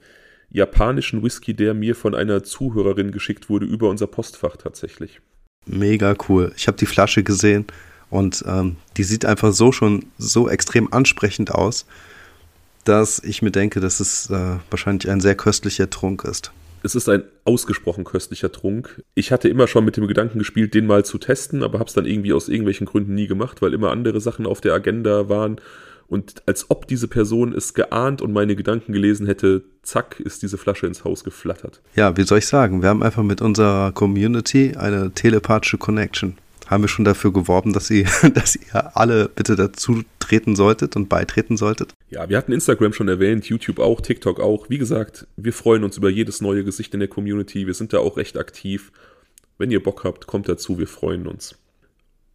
japanischen 0.50 1.24
Whisky, 1.24 1.54
der 1.54 1.74
mir 1.74 1.96
von 1.96 2.16
einer 2.16 2.44
Zuhörerin 2.44 3.12
geschickt 3.12 3.50
wurde 3.50 3.66
über 3.66 3.90
unser 3.90 4.08
Postfach 4.08 4.58
tatsächlich. 4.58 5.22
Mega 5.66 6.16
cool. 6.30 6.54
Ich 6.58 6.68
habe 6.68 6.78
die 6.78 6.86
Flasche 6.86 7.24
gesehen 7.24 7.66
und 8.10 8.44
ähm, 8.48 8.76
die 8.98 9.04
sieht 9.04 9.26
einfach 9.26 9.52
so 9.52 9.72
schon 9.72 10.06
so 10.18 10.50
extrem 10.50 10.92
ansprechend 10.94 11.52
aus, 11.52 11.86
dass 12.86 13.20
ich 13.20 13.42
mir 13.42 13.52
denke, 13.52 13.80
dass 13.80 14.00
es 14.00 14.30
äh, 14.30 14.58
wahrscheinlich 14.70 15.10
ein 15.10 15.20
sehr 15.20 15.36
köstlicher 15.36 15.90
Trunk 15.90 16.24
ist. 16.24 16.52
Es 16.84 16.94
ist 16.94 17.10
ein 17.10 17.24
ausgesprochen 17.46 18.04
köstlicher 18.04 18.52
Trunk. 18.52 19.02
Ich 19.16 19.32
hatte 19.32 19.50
immer 19.50 19.68
schon 19.68 19.86
mit 19.86 19.98
dem 19.98 20.08
Gedanken 20.08 20.38
gespielt, 20.38 20.76
den 20.76 20.86
mal 20.86 21.04
zu 21.04 21.18
testen, 21.18 21.64
aber 21.64 21.80
habe 21.80 21.88
es 21.88 21.96
dann 21.96 22.06
irgendwie 22.06 22.32
aus 22.32 22.48
irgendwelchen 22.48 22.86
Gründen 22.86 23.16
nie 23.16 23.26
gemacht, 23.26 23.62
weil 23.64 23.74
immer 23.74 23.90
andere 23.90 24.22
Sachen 24.22 24.46
auf 24.46 24.62
der 24.62 24.74
Agenda 24.74 25.28
waren. 25.28 25.60
Und 26.08 26.44
als 26.46 26.70
ob 26.70 26.88
diese 26.88 27.08
Person 27.08 27.54
es 27.54 27.74
geahnt 27.74 28.22
und 28.22 28.32
meine 28.32 28.56
Gedanken 28.56 28.94
gelesen 28.94 29.26
hätte, 29.26 29.64
zack, 29.82 30.20
ist 30.20 30.44
diese 30.44 30.60
Flasche 30.60 30.86
ins 30.86 31.04
Haus 31.04 31.24
geflattert. 31.24 31.82
Ja, 31.96 32.16
wie 32.16 32.24
soll 32.24 32.38
ich 32.38 32.46
sagen? 32.46 32.84
Wir 32.84 32.90
haben 32.90 33.02
einfach 33.02 33.24
mit 33.24 33.42
unserer 33.42 33.92
Community 33.92 34.76
eine 34.78 35.12
telepathische 35.12 35.80
Connection 35.80 36.38
haben 36.68 36.84
wir 36.84 36.88
schon 36.88 37.06
dafür 37.06 37.32
geworben, 37.32 37.74
dass, 37.74 37.88
sie, 37.88 38.06
dass 38.34 38.56
ihr 38.56 38.98
alle 38.98 39.30
bitte 39.30 39.56
dazu 39.56 40.04
treten 40.20 40.56
solltet 40.56 40.96
und 40.96 41.10
beitreten 41.10 41.58
solltet? 41.58 41.94
Ja, 42.10 42.30
wir 42.30 42.38
hatten 42.38 42.52
Instagram 42.52 42.94
schon 42.94 43.08
erwähnt, 43.08 43.46
YouTube 43.46 43.80
auch, 43.80 44.02
TikTok 44.02 44.40
auch. 44.40 44.70
Wie 44.70 44.78
gesagt, 44.78 45.28
wir 45.38 45.54
freuen 45.54 45.84
uns 45.84 45.98
über 45.98 46.10
jedes 46.10 46.42
neue 46.42 46.64
Gesicht 46.64 46.94
in 46.94 47.00
der 47.00 47.10
Community. 47.10 47.68
Wir 47.68 47.74
sind 47.74 47.94
da 47.94 48.00
auch 48.00 48.18
recht 48.18 48.38
aktiv. 48.38 48.92
Wenn 49.58 49.72
ihr 49.72 49.82
Bock 49.82 50.04
habt, 50.04 50.28
kommt 50.28 50.50
dazu, 50.50 50.80
wir 50.80 50.88
freuen 50.88 51.28
uns. 51.28 51.58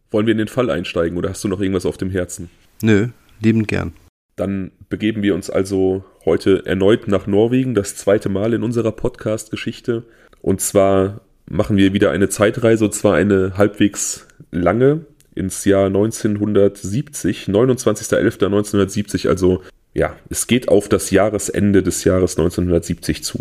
Wollen 0.09 0.25
wir 0.25 0.31
in 0.31 0.39
den 0.39 0.47
Fall 0.47 0.69
einsteigen 0.69 1.17
oder 1.17 1.29
hast 1.29 1.43
du 1.43 1.47
noch 1.47 1.61
irgendwas 1.61 1.85
auf 1.85 1.97
dem 1.97 2.09
Herzen? 2.09 2.49
Nö, 2.81 3.09
liebend 3.39 3.67
gern. 3.67 3.93
Dann 4.35 4.71
begeben 4.89 5.21
wir 5.21 5.35
uns 5.35 5.49
also 5.49 6.03
heute 6.25 6.65
erneut 6.65 7.07
nach 7.07 7.27
Norwegen, 7.27 7.75
das 7.75 7.95
zweite 7.95 8.29
Mal 8.29 8.53
in 8.53 8.63
unserer 8.63 8.91
Podcast-Geschichte. 8.91 10.03
Und 10.41 10.61
zwar 10.61 11.21
machen 11.49 11.77
wir 11.77 11.93
wieder 11.93 12.11
eine 12.11 12.29
Zeitreise, 12.29 12.85
und 12.85 12.93
zwar 12.93 13.15
eine 13.15 13.57
halbwegs 13.57 14.27
lange, 14.51 15.05
ins 15.33 15.63
Jahr 15.65 15.85
1970, 15.85 17.45
29.11.1970, 17.45 19.29
also 19.29 19.61
ja, 19.93 20.15
es 20.29 20.47
geht 20.47 20.67
auf 20.69 20.89
das 20.89 21.11
Jahresende 21.11 21.83
des 21.83 22.03
Jahres 22.03 22.37
1970 22.37 23.23
zu. 23.23 23.39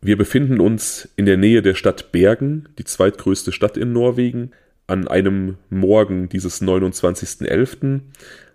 Wir 0.00 0.16
befinden 0.16 0.60
uns 0.60 1.08
in 1.16 1.26
der 1.26 1.36
Nähe 1.36 1.62
der 1.62 1.74
Stadt 1.74 2.10
Bergen, 2.12 2.68
die 2.78 2.84
zweitgrößte 2.84 3.52
Stadt 3.52 3.76
in 3.76 3.92
Norwegen, 3.92 4.50
an 4.86 5.06
einem 5.06 5.58
Morgen 5.70 6.28
dieses 6.28 6.60
29.11., 6.60 8.00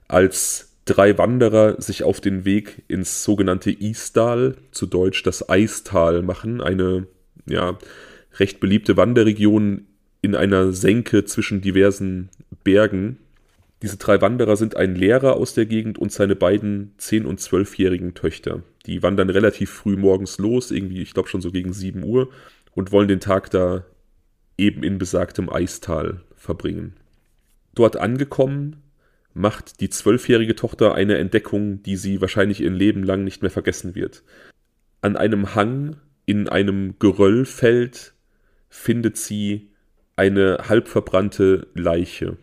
als 0.10 0.74
drei 0.86 1.18
Wanderer 1.18 1.82
sich 1.82 2.04
auf 2.04 2.22
den 2.22 2.46
Weg 2.46 2.84
ins 2.88 3.24
sogenannte 3.24 3.72
Isdal, 3.72 4.56
zu 4.72 4.86
Deutsch 4.86 5.24
das 5.24 5.50
Eistal, 5.50 6.22
machen, 6.22 6.62
eine 6.62 7.08
ja, 7.46 7.78
recht 8.40 8.60
beliebte 8.60 8.98
Wanderregion 8.98 9.88
in 10.22 10.36
einer 10.36 10.74
Senke 10.74 11.26
zwischen 11.26 11.62
diversen 11.62 12.30
Bergen. 12.64 13.18
Diese 13.82 13.98
drei 13.98 14.22
Wanderer 14.22 14.58
sind 14.58 14.76
ein 14.76 14.96
Lehrer 14.96 15.36
aus 15.36 15.54
der 15.54 15.66
Gegend 15.66 15.98
und 15.98 16.12
seine 16.12 16.36
beiden 16.36 16.94
10- 17.00 17.26
und 17.26 17.40
12-jährigen 17.40 18.14
Töchter. 18.14 18.64
Die 18.86 19.04
wandern 19.04 19.30
relativ 19.30 19.70
früh 19.70 19.96
morgens 19.96 20.38
los, 20.40 20.72
irgendwie, 20.72 21.02
ich 21.02 21.14
glaube 21.14 21.30
schon 21.30 21.42
so 21.42 21.52
gegen 21.52 21.74
7 21.74 22.04
Uhr, 22.04 22.30
und 22.74 22.92
wollen 22.92 23.08
den 23.08 23.20
Tag 23.20 23.52
da 23.52 23.86
eben 24.58 24.84
in 24.84 24.98
besagtem 24.98 25.52
Eistal 25.52 26.22
verbringen. 26.36 26.94
Dort 27.76 27.98
angekommen, 27.98 28.78
macht 29.34 29.82
die 29.82 29.90
zwölfjährige 29.90 30.56
Tochter 30.56 30.96
eine 30.96 31.18
Entdeckung, 31.18 31.84
die 31.84 31.96
sie 31.96 32.22
wahrscheinlich 32.22 32.62
ihr 32.62 32.72
Leben 32.72 33.04
lang 33.04 33.24
nicht 33.24 33.44
mehr 33.44 33.52
vergessen 33.52 33.94
wird. 33.94 34.24
An 35.02 35.16
einem 35.16 35.54
Hang 35.54 35.98
in 36.26 36.50
einem 36.50 36.96
Geröllfeld 36.98 38.14
findet 38.78 39.18
sie 39.18 39.70
eine 40.16 40.70
halb 40.70 40.88
verbrannte 40.88 41.68
Leiche. 41.74 42.38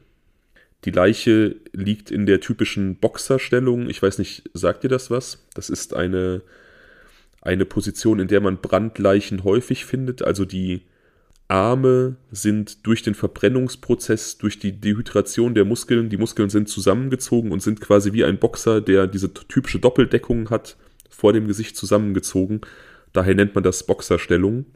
Die 0.84 0.90
Leiche 0.90 1.56
liegt 1.72 2.10
in 2.10 2.26
der 2.26 2.40
typischen 2.40 2.96
Boxerstellung. 2.96 3.88
Ich 3.88 4.02
weiß 4.02 4.18
nicht, 4.18 4.50
sagt 4.52 4.84
ihr 4.84 4.90
das 4.90 5.10
was? 5.10 5.46
Das 5.54 5.70
ist 5.70 5.94
eine, 5.94 6.42
eine 7.40 7.64
Position, 7.64 8.18
in 8.18 8.28
der 8.28 8.40
man 8.40 8.60
Brandleichen 8.60 9.44
häufig 9.44 9.86
findet. 9.86 10.22
Also 10.22 10.44
die 10.44 10.82
Arme 11.48 12.16
sind 12.32 12.86
durch 12.86 13.02
den 13.02 13.14
Verbrennungsprozess, 13.14 14.36
durch 14.36 14.58
die 14.58 14.72
Dehydration 14.72 15.54
der 15.54 15.64
Muskeln, 15.64 16.10
die 16.10 16.16
Muskeln 16.16 16.50
sind 16.50 16.68
zusammengezogen 16.68 17.52
und 17.52 17.62
sind 17.62 17.80
quasi 17.80 18.12
wie 18.12 18.24
ein 18.24 18.38
Boxer, 18.38 18.80
der 18.80 19.06
diese 19.06 19.32
typische 19.32 19.78
Doppeldeckung 19.78 20.50
hat, 20.50 20.76
vor 21.08 21.32
dem 21.32 21.46
Gesicht 21.46 21.76
zusammengezogen. 21.76 22.60
Daher 23.12 23.34
nennt 23.34 23.54
man 23.54 23.64
das 23.64 23.86
Boxerstellung. 23.86 24.66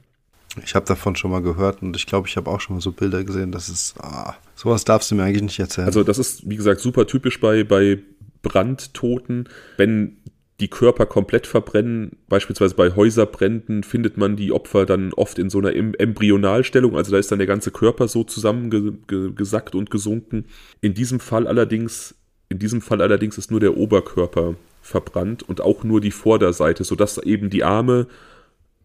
Ich 0.64 0.74
habe 0.74 0.86
davon 0.86 1.14
schon 1.14 1.30
mal 1.30 1.42
gehört 1.42 1.82
und 1.82 1.94
ich 1.96 2.06
glaube, 2.06 2.28
ich 2.28 2.36
habe 2.36 2.50
auch 2.50 2.60
schon 2.60 2.76
mal 2.76 2.82
so 2.82 2.92
Bilder 2.92 3.22
gesehen. 3.24 3.52
Das 3.52 3.68
ist, 3.68 3.94
ah, 4.00 4.34
sowas 4.54 4.84
darfst 4.84 5.10
du 5.10 5.14
mir 5.14 5.24
eigentlich 5.24 5.42
nicht 5.42 5.58
erzählen. 5.58 5.86
Also 5.86 6.02
das 6.02 6.18
ist, 6.18 6.48
wie 6.48 6.56
gesagt, 6.56 6.80
super 6.80 7.06
typisch 7.06 7.40
bei, 7.40 7.64
bei 7.64 7.98
Brandtoten. 8.42 9.48
Wenn 9.76 10.16
die 10.60 10.68
Körper 10.68 11.06
komplett 11.06 11.46
verbrennen. 11.46 12.16
Beispielsweise 12.28 12.74
bei 12.74 12.94
Häuserbränden 12.94 13.84
findet 13.84 14.16
man 14.16 14.36
die 14.36 14.52
Opfer 14.52 14.86
dann 14.86 15.12
oft 15.12 15.38
in 15.38 15.50
so 15.50 15.58
einer 15.58 15.74
Embryonalstellung, 15.74 16.96
also 16.96 17.12
da 17.12 17.18
ist 17.18 17.30
dann 17.30 17.38
der 17.38 17.46
ganze 17.46 17.70
Körper 17.70 18.08
so 18.08 18.24
zusammengesackt 18.24 19.74
und 19.74 19.90
gesunken. 19.90 20.46
In 20.80 20.94
diesem 20.94 21.20
Fall 21.20 21.46
allerdings, 21.46 22.16
in 22.48 22.58
diesem 22.58 22.80
Fall 22.80 23.00
allerdings 23.00 23.38
ist 23.38 23.50
nur 23.50 23.60
der 23.60 23.76
Oberkörper 23.76 24.56
verbrannt 24.82 25.48
und 25.48 25.60
auch 25.60 25.84
nur 25.84 26.00
die 26.00 26.10
Vorderseite, 26.10 26.82
sodass 26.82 27.18
eben 27.18 27.50
die 27.50 27.62
Arme 27.62 28.08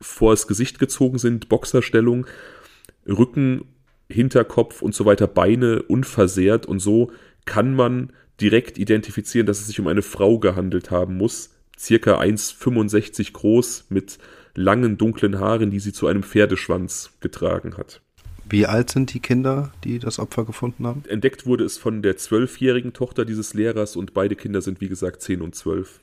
vor 0.03 0.33
das 0.33 0.47
Gesicht 0.47 0.79
gezogen 0.79 1.17
sind, 1.17 1.49
Boxerstellung, 1.49 2.27
Rücken, 3.07 3.65
Hinterkopf 4.09 4.81
und 4.81 4.93
so 4.93 5.05
weiter, 5.05 5.27
Beine 5.27 5.81
unversehrt 5.83 6.65
und 6.65 6.79
so 6.79 7.11
kann 7.45 7.75
man 7.75 8.11
direkt 8.39 8.77
identifizieren, 8.77 9.47
dass 9.47 9.59
es 9.59 9.67
sich 9.67 9.79
um 9.79 9.87
eine 9.87 10.01
Frau 10.01 10.39
gehandelt 10.39 10.91
haben 10.91 11.17
muss, 11.17 11.51
circa 11.77 12.19
1,65 12.19 13.33
groß 13.33 13.85
mit 13.89 14.17
langen 14.55 14.97
dunklen 14.97 15.39
Haaren, 15.39 15.71
die 15.71 15.79
sie 15.79 15.93
zu 15.93 16.07
einem 16.07 16.23
Pferdeschwanz 16.23 17.11
getragen 17.19 17.77
hat. 17.77 18.01
Wie 18.49 18.65
alt 18.65 18.89
sind 18.91 19.13
die 19.13 19.19
Kinder, 19.19 19.71
die 19.83 19.99
das 19.99 20.19
Opfer 20.19 20.45
gefunden 20.45 20.85
haben? 20.85 21.03
Entdeckt 21.07 21.45
wurde 21.45 21.63
es 21.63 21.77
von 21.77 22.01
der 22.01 22.17
zwölfjährigen 22.17 22.93
Tochter 22.93 23.25
dieses 23.25 23.53
Lehrers 23.53 23.95
und 23.95 24.13
beide 24.13 24.35
Kinder 24.35 24.61
sind 24.61 24.81
wie 24.81 24.89
gesagt 24.89 25.21
10 25.21 25.41
und 25.41 25.55
12. 25.55 25.99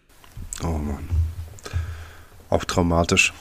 Oh 0.65 0.79
Mann. 0.79 1.09
Auch 2.49 2.65
traumatisch. 2.65 3.33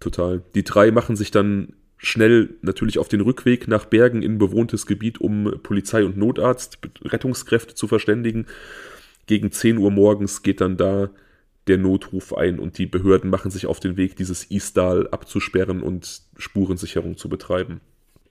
Total. 0.00 0.42
Die 0.54 0.64
drei 0.64 0.90
machen 0.90 1.16
sich 1.16 1.30
dann 1.30 1.74
schnell 1.96 2.50
natürlich 2.62 2.98
auf 2.98 3.08
den 3.08 3.20
Rückweg 3.20 3.66
nach 3.68 3.84
Bergen 3.84 4.22
in 4.22 4.38
bewohntes 4.38 4.86
Gebiet, 4.86 5.20
um 5.20 5.58
Polizei 5.62 6.04
und 6.04 6.16
Notarzt, 6.16 6.78
Rettungskräfte 7.04 7.74
zu 7.74 7.88
verständigen. 7.88 8.46
Gegen 9.26 9.50
10 9.50 9.78
Uhr 9.78 9.90
morgens 9.90 10.42
geht 10.42 10.60
dann 10.60 10.76
da 10.76 11.10
der 11.66 11.78
Notruf 11.78 12.32
ein 12.32 12.58
und 12.58 12.78
die 12.78 12.86
Behörden 12.86 13.30
machen 13.30 13.50
sich 13.50 13.66
auf 13.66 13.80
den 13.80 13.96
Weg, 13.96 14.16
dieses 14.16 14.44
Istal 14.44 15.08
abzusperren 15.08 15.82
und 15.82 16.22
Spurensicherung 16.38 17.16
zu 17.16 17.28
betreiben. 17.28 17.80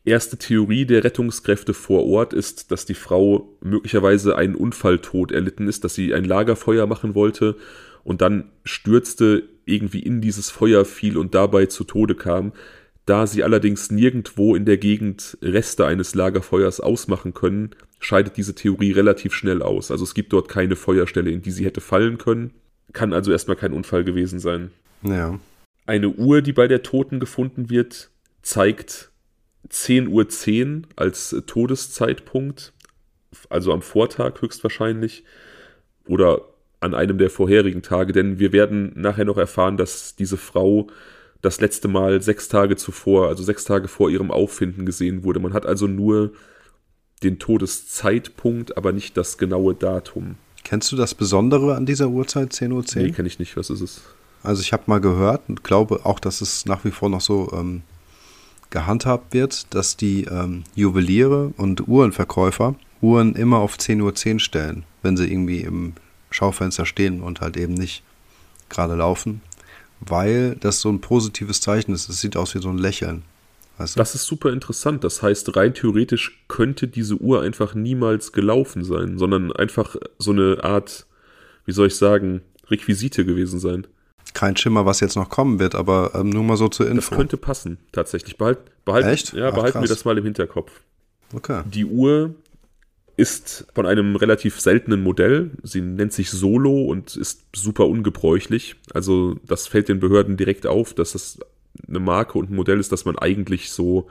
Erste 0.05 0.37
Theorie 0.37 0.85
der 0.85 1.03
Rettungskräfte 1.03 1.73
vor 1.73 2.05
Ort 2.05 2.33
ist, 2.33 2.71
dass 2.71 2.85
die 2.85 2.93
Frau 2.93 3.49
möglicherweise 3.61 4.37
einen 4.37 4.55
Unfalltod 4.55 5.33
erlitten 5.33 5.67
ist, 5.67 5.83
dass 5.83 5.95
sie 5.95 6.13
ein 6.13 6.23
Lagerfeuer 6.23 6.87
machen 6.87 7.13
wollte 7.13 7.57
und 8.03 8.21
dann 8.21 8.49
stürzte, 8.63 9.43
irgendwie 9.67 9.99
in 9.99 10.21
dieses 10.21 10.49
Feuer 10.49 10.85
fiel 10.85 11.17
und 11.17 11.35
dabei 11.35 11.65
zu 11.65 11.83
Tode 11.83 12.15
kam. 12.15 12.53
Da 13.05 13.25
sie 13.25 13.43
allerdings 13.43 13.89
nirgendwo 13.89 14.55
in 14.55 14.65
der 14.65 14.77
Gegend 14.77 15.37
Reste 15.41 15.85
eines 15.85 16.13
Lagerfeuers 16.13 16.79
ausmachen 16.81 17.33
können, 17.33 17.71
scheidet 17.99 18.37
diese 18.37 18.53
Theorie 18.53 18.91
relativ 18.91 19.33
schnell 19.33 19.61
aus. 19.61 19.91
Also 19.91 20.03
es 20.03 20.13
gibt 20.13 20.33
dort 20.33 20.49
keine 20.49 20.75
Feuerstelle, 20.75 21.31
in 21.31 21.41
die 21.41 21.51
sie 21.51 21.65
hätte 21.65 21.81
fallen 21.81 22.17
können. 22.17 22.53
Kann 22.93 23.13
also 23.13 23.31
erstmal 23.31 23.57
kein 23.57 23.73
Unfall 23.73 24.03
gewesen 24.03 24.39
sein. 24.39 24.71
Ja. 25.03 25.39
Eine 25.85 26.09
Uhr, 26.09 26.41
die 26.41 26.53
bei 26.53 26.67
der 26.67 26.83
Toten 26.83 27.19
gefunden 27.19 27.69
wird, 27.69 28.09
zeigt 28.41 29.11
10.10 29.69 30.07
Uhr 30.09 30.29
10 30.29 30.87
als 30.95 31.35
Todeszeitpunkt, 31.45 32.73
also 33.49 33.71
am 33.71 33.81
Vortag 33.81 34.41
höchstwahrscheinlich, 34.41 35.23
oder 36.07 36.41
an 36.79 36.93
einem 36.93 37.17
der 37.17 37.29
vorherigen 37.29 37.81
Tage, 37.81 38.13
denn 38.13 38.39
wir 38.39 38.51
werden 38.51 38.91
nachher 38.95 39.25
noch 39.25 39.37
erfahren, 39.37 39.77
dass 39.77 40.15
diese 40.15 40.37
Frau 40.37 40.87
das 41.41 41.61
letzte 41.61 41.87
Mal 41.87 42.21
sechs 42.21 42.47
Tage 42.47 42.75
zuvor, 42.75 43.27
also 43.27 43.43
sechs 43.43 43.63
Tage 43.63 43.87
vor 43.87 44.09
ihrem 44.09 44.31
Auffinden 44.31 44.85
gesehen 44.85 45.23
wurde. 45.23 45.39
Man 45.39 45.53
hat 45.53 45.65
also 45.65 45.87
nur 45.87 46.33
den 47.23 47.39
Todeszeitpunkt, 47.39 48.77
aber 48.77 48.91
nicht 48.91 49.17
das 49.17 49.37
genaue 49.37 49.73
Datum. 49.73 50.35
Kennst 50.63 50.91
du 50.91 50.95
das 50.95 51.15
Besondere 51.15 51.75
an 51.75 51.85
dieser 51.85 52.09
Uhrzeit, 52.09 52.51
10.10 52.51 52.71
Uhr? 52.71 52.85
10? 52.85 53.03
Nee, 53.03 53.11
kenne 53.11 53.27
ich 53.27 53.39
nicht. 53.39 53.55
Was 53.57 53.69
ist 53.69 53.81
es? 53.81 54.01
Also 54.43 54.61
ich 54.61 54.73
habe 54.73 54.83
mal 54.87 54.99
gehört 54.99 55.43
und 55.47 55.63
glaube 55.63 56.05
auch, 56.05 56.19
dass 56.19 56.41
es 56.41 56.65
nach 56.65 56.83
wie 56.85 56.91
vor 56.91 57.09
noch 57.09 57.21
so 57.21 57.51
ähm, 57.53 57.81
gehandhabt 58.69 59.33
wird, 59.33 59.73
dass 59.73 59.97
die 59.97 60.25
ähm, 60.25 60.63
Juweliere 60.75 61.53
und 61.57 61.87
Uhrenverkäufer 61.87 62.75
Uhren 63.01 63.35
immer 63.35 63.57
auf 63.57 63.77
10.10 63.77 64.01
Uhr 64.01 64.15
10 64.15 64.39
stellen, 64.39 64.83
wenn 65.01 65.17
sie 65.17 65.31
irgendwie 65.31 65.61
im 65.61 65.93
Schaufenster 66.37 66.85
stehen 66.85 67.21
und 67.21 67.41
halt 67.41 67.57
eben 67.57 67.73
nicht 67.73 68.03
gerade 68.69 68.95
laufen, 68.95 69.41
weil 69.99 70.55
das 70.59 70.81
so 70.81 70.89
ein 70.89 71.01
positives 71.01 71.61
Zeichen 71.61 71.93
ist. 71.93 72.09
Es 72.09 72.21
sieht 72.21 72.37
aus 72.37 72.53
wie 72.53 72.59
so 72.59 72.69
ein 72.69 72.77
Lächeln. 72.77 73.23
Weißt 73.77 73.95
du? 73.95 73.97
Das 73.99 74.15
ist 74.15 74.25
super 74.25 74.51
interessant. 74.51 75.03
Das 75.03 75.21
heißt, 75.21 75.55
rein 75.55 75.73
theoretisch 75.73 76.43
könnte 76.47 76.87
diese 76.87 77.15
Uhr 77.15 77.41
einfach 77.41 77.73
niemals 77.73 78.31
gelaufen 78.31 78.83
sein, 78.83 79.17
sondern 79.17 79.51
einfach 79.51 79.95
so 80.19 80.31
eine 80.31 80.59
Art, 80.63 81.05
wie 81.65 81.71
soll 81.71 81.87
ich 81.87 81.95
sagen, 81.95 82.41
Requisite 82.69 83.25
gewesen 83.25 83.59
sein. 83.59 83.87
Kein 84.33 84.57
Schimmer, 84.57 84.85
was 84.85 84.99
jetzt 84.99 85.15
noch 85.15 85.29
kommen 85.29 85.57
wird, 85.57 85.73
aber 85.73 86.11
ähm, 86.13 86.29
nur 86.29 86.43
mal 86.43 86.57
so 86.57 86.67
zur 86.67 86.87
Info. 86.87 87.11
Das 87.11 87.17
könnte 87.17 87.37
passen, 87.37 87.77
tatsächlich. 87.91 88.37
Behalt, 88.37 88.59
behalt, 88.85 89.05
Echt? 89.05 89.33
Ja, 89.33 89.49
Ach, 89.49 89.55
behalten 89.55 89.73
krass. 89.73 89.83
wir 89.83 89.89
das 89.89 90.05
mal 90.05 90.17
im 90.17 90.23
Hinterkopf. 90.23 90.71
Okay. 91.33 91.61
Die 91.65 91.85
Uhr 91.85 92.35
ist 93.17 93.65
von 93.73 93.87
einem 93.87 94.15
relativ 94.15 94.59
seltenen 94.61 95.01
Modell. 95.01 95.51
Sie 95.63 95.81
nennt 95.81 96.13
sich 96.13 96.29
Solo 96.29 96.83
und 96.83 97.17
ist 97.17 97.47
super 97.53 97.87
ungebräuchlich. 97.87 98.75
Also 98.93 99.35
das 99.45 99.67
fällt 99.67 99.89
den 99.89 99.99
Behörden 99.99 100.37
direkt 100.37 100.67
auf, 100.67 100.93
dass 100.93 101.13
das 101.13 101.39
eine 101.87 101.99
Marke 101.99 102.37
und 102.37 102.51
ein 102.51 102.55
Modell 102.55 102.79
ist, 102.79 102.91
das 102.91 103.05
man 103.05 103.17
eigentlich 103.17 103.71
so 103.71 104.07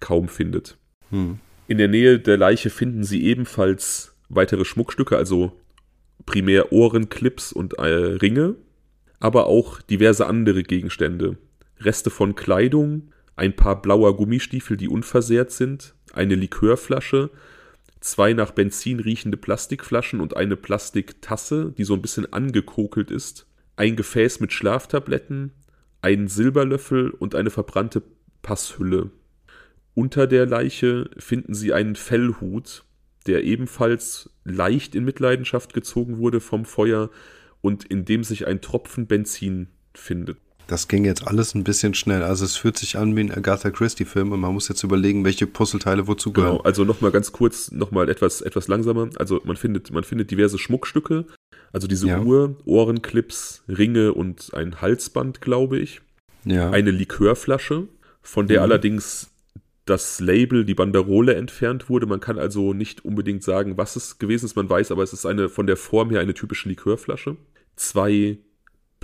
kaum 0.00 0.28
findet. 0.28 0.76
Hm. 1.08 1.38
In 1.66 1.78
der 1.78 1.88
Nähe 1.88 2.18
der 2.18 2.36
Leiche 2.36 2.68
finden 2.68 3.02
sie 3.02 3.24
ebenfalls 3.24 4.14
weitere 4.28 4.66
Schmuckstücke, 4.66 5.16
also 5.16 5.52
primär 6.26 6.70
Ohrenclips 6.70 7.50
und 7.50 7.78
äh, 7.78 7.82
Ringe, 7.82 8.56
aber 9.20 9.46
auch 9.46 9.80
diverse 9.80 10.26
andere 10.26 10.62
Gegenstände. 10.62 11.38
Reste 11.80 12.10
von 12.10 12.34
Kleidung, 12.34 13.10
ein 13.36 13.56
paar 13.56 13.80
blauer 13.80 14.16
Gummistiefel, 14.16 14.76
die 14.76 14.88
unversehrt 14.88 15.50
sind, 15.50 15.94
eine 16.12 16.34
Likörflasche, 16.34 17.30
zwei 18.04 18.34
nach 18.34 18.50
Benzin 18.50 19.00
riechende 19.00 19.38
Plastikflaschen 19.38 20.20
und 20.20 20.36
eine 20.36 20.56
Plastiktasse, 20.56 21.72
die 21.76 21.84
so 21.84 21.94
ein 21.94 22.02
bisschen 22.02 22.30
angekokelt 22.32 23.10
ist, 23.10 23.46
ein 23.76 23.96
Gefäß 23.96 24.40
mit 24.40 24.52
Schlaftabletten, 24.52 25.52
einen 26.02 26.28
Silberlöffel 26.28 27.10
und 27.10 27.34
eine 27.34 27.48
verbrannte 27.48 28.02
Passhülle. 28.42 29.10
Unter 29.94 30.26
der 30.26 30.44
Leiche 30.44 31.08
finden 31.16 31.54
sie 31.54 31.72
einen 31.72 31.96
Fellhut, 31.96 32.84
der 33.26 33.42
ebenfalls 33.42 34.28
leicht 34.44 34.94
in 34.94 35.04
Mitleidenschaft 35.04 35.72
gezogen 35.72 36.18
wurde 36.18 36.40
vom 36.40 36.66
Feuer 36.66 37.08
und 37.62 37.84
in 37.84 38.04
dem 38.04 38.22
sich 38.22 38.46
ein 38.46 38.60
Tropfen 38.60 39.06
Benzin 39.06 39.68
findet. 39.94 40.36
Das 40.66 40.88
ging 40.88 41.04
jetzt 41.04 41.26
alles 41.26 41.54
ein 41.54 41.62
bisschen 41.62 41.92
schnell. 41.94 42.22
Also 42.22 42.44
es 42.44 42.56
fühlt 42.56 42.78
sich 42.78 42.96
an 42.96 43.14
wie 43.16 43.20
ein 43.20 43.30
Agatha 43.30 43.70
Christie-Film 43.70 44.32
und 44.32 44.40
man 44.40 44.54
muss 44.54 44.68
jetzt 44.68 44.82
überlegen, 44.82 45.24
welche 45.24 45.46
Puzzleteile 45.46 46.06
wozu 46.06 46.32
gehören. 46.32 46.52
Genau, 46.52 46.62
also 46.64 46.84
nochmal 46.84 47.10
ganz 47.10 47.32
kurz, 47.32 47.70
nochmal 47.70 48.08
etwas, 48.08 48.40
etwas 48.40 48.66
langsamer. 48.68 49.10
Also 49.16 49.42
man 49.44 49.56
findet, 49.56 49.90
man 49.90 50.04
findet 50.04 50.30
diverse 50.30 50.58
Schmuckstücke, 50.58 51.26
also 51.72 51.86
diese 51.86 52.08
Ja. 52.08 52.20
Uhr, 52.20 52.56
Ohrenclips, 52.64 53.62
Ringe 53.68 54.14
und 54.14 54.54
ein 54.54 54.80
Halsband, 54.80 55.42
glaube 55.42 55.78
ich. 55.78 56.00
Ja. 56.46 56.70
Eine 56.70 56.90
Likörflasche, 56.92 57.88
von 58.22 58.46
der 58.46 58.60
Mhm. 58.60 58.62
allerdings 58.64 59.30
das 59.84 60.18
Label, 60.18 60.64
die 60.64 60.74
Banderole 60.74 61.34
entfernt 61.34 61.90
wurde. 61.90 62.06
Man 62.06 62.20
kann 62.20 62.38
also 62.38 62.72
nicht 62.72 63.04
unbedingt 63.04 63.42
sagen, 63.42 63.76
was 63.76 63.96
es 63.96 64.18
gewesen 64.18 64.46
ist. 64.46 64.56
Man 64.56 64.70
weiß, 64.70 64.90
aber 64.92 65.02
es 65.02 65.12
ist 65.12 65.26
eine 65.26 65.50
von 65.50 65.66
der 65.66 65.76
Form 65.76 66.08
her 66.08 66.20
eine 66.20 66.32
typische 66.32 66.70
Likörflasche. 66.70 67.36
Zwei 67.76 68.38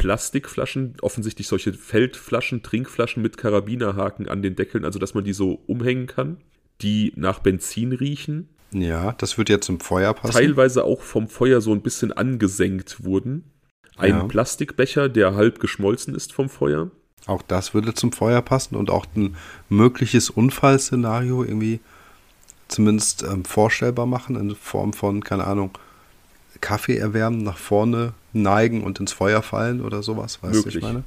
Plastikflaschen, 0.00 0.94
offensichtlich 1.02 1.46
solche 1.46 1.74
Feldflaschen, 1.74 2.62
Trinkflaschen 2.62 3.22
mit 3.22 3.36
Karabinerhaken 3.36 4.28
an 4.28 4.40
den 4.40 4.56
Deckeln, 4.56 4.84
also 4.86 4.98
dass 4.98 5.12
man 5.12 5.24
die 5.24 5.34
so 5.34 5.60
umhängen 5.66 6.06
kann, 6.06 6.38
die 6.80 7.12
nach 7.16 7.40
Benzin 7.40 7.92
riechen, 7.92 8.48
ja, 8.72 9.12
das 9.18 9.36
wird 9.36 9.48
jetzt 9.48 9.66
zum 9.66 9.80
Feuer 9.80 10.14
passen. 10.14 10.32
teilweise 10.32 10.84
auch 10.84 11.02
vom 11.02 11.28
Feuer 11.28 11.60
so 11.60 11.72
ein 11.72 11.82
bisschen 11.82 12.12
angesenkt 12.12 13.04
wurden. 13.04 13.44
Ein 13.96 14.10
Ja. 14.10 14.24
Plastikbecher, 14.24 15.08
der 15.08 15.34
halb 15.34 15.58
geschmolzen 15.58 16.14
ist 16.14 16.32
vom 16.32 16.48
Feuer. 16.48 16.90
Auch 17.26 17.42
das 17.42 17.74
würde 17.74 17.94
zum 17.94 18.12
Feuer 18.12 18.40
passen 18.42 18.76
und 18.76 18.88
auch 18.88 19.06
ein 19.16 19.36
mögliches 19.68 20.30
Unfallszenario 20.30 21.42
irgendwie 21.44 21.80
zumindest 22.68 23.24
ähm, 23.24 23.44
vorstellbar 23.44 24.06
machen 24.06 24.36
in 24.36 24.54
Form 24.54 24.92
von, 24.92 25.22
keine 25.24 25.44
Ahnung, 25.44 25.72
Kaffee 26.60 26.96
erwärmen, 26.96 27.42
nach 27.42 27.58
vorne 27.58 28.14
neigen 28.32 28.82
und 28.82 29.00
ins 29.00 29.12
Feuer 29.12 29.42
fallen 29.42 29.80
oder 29.80 30.02
sowas, 30.02 30.42
weißt 30.42 30.64
du, 30.64 30.68
ich 30.68 30.80
meine? 30.80 31.04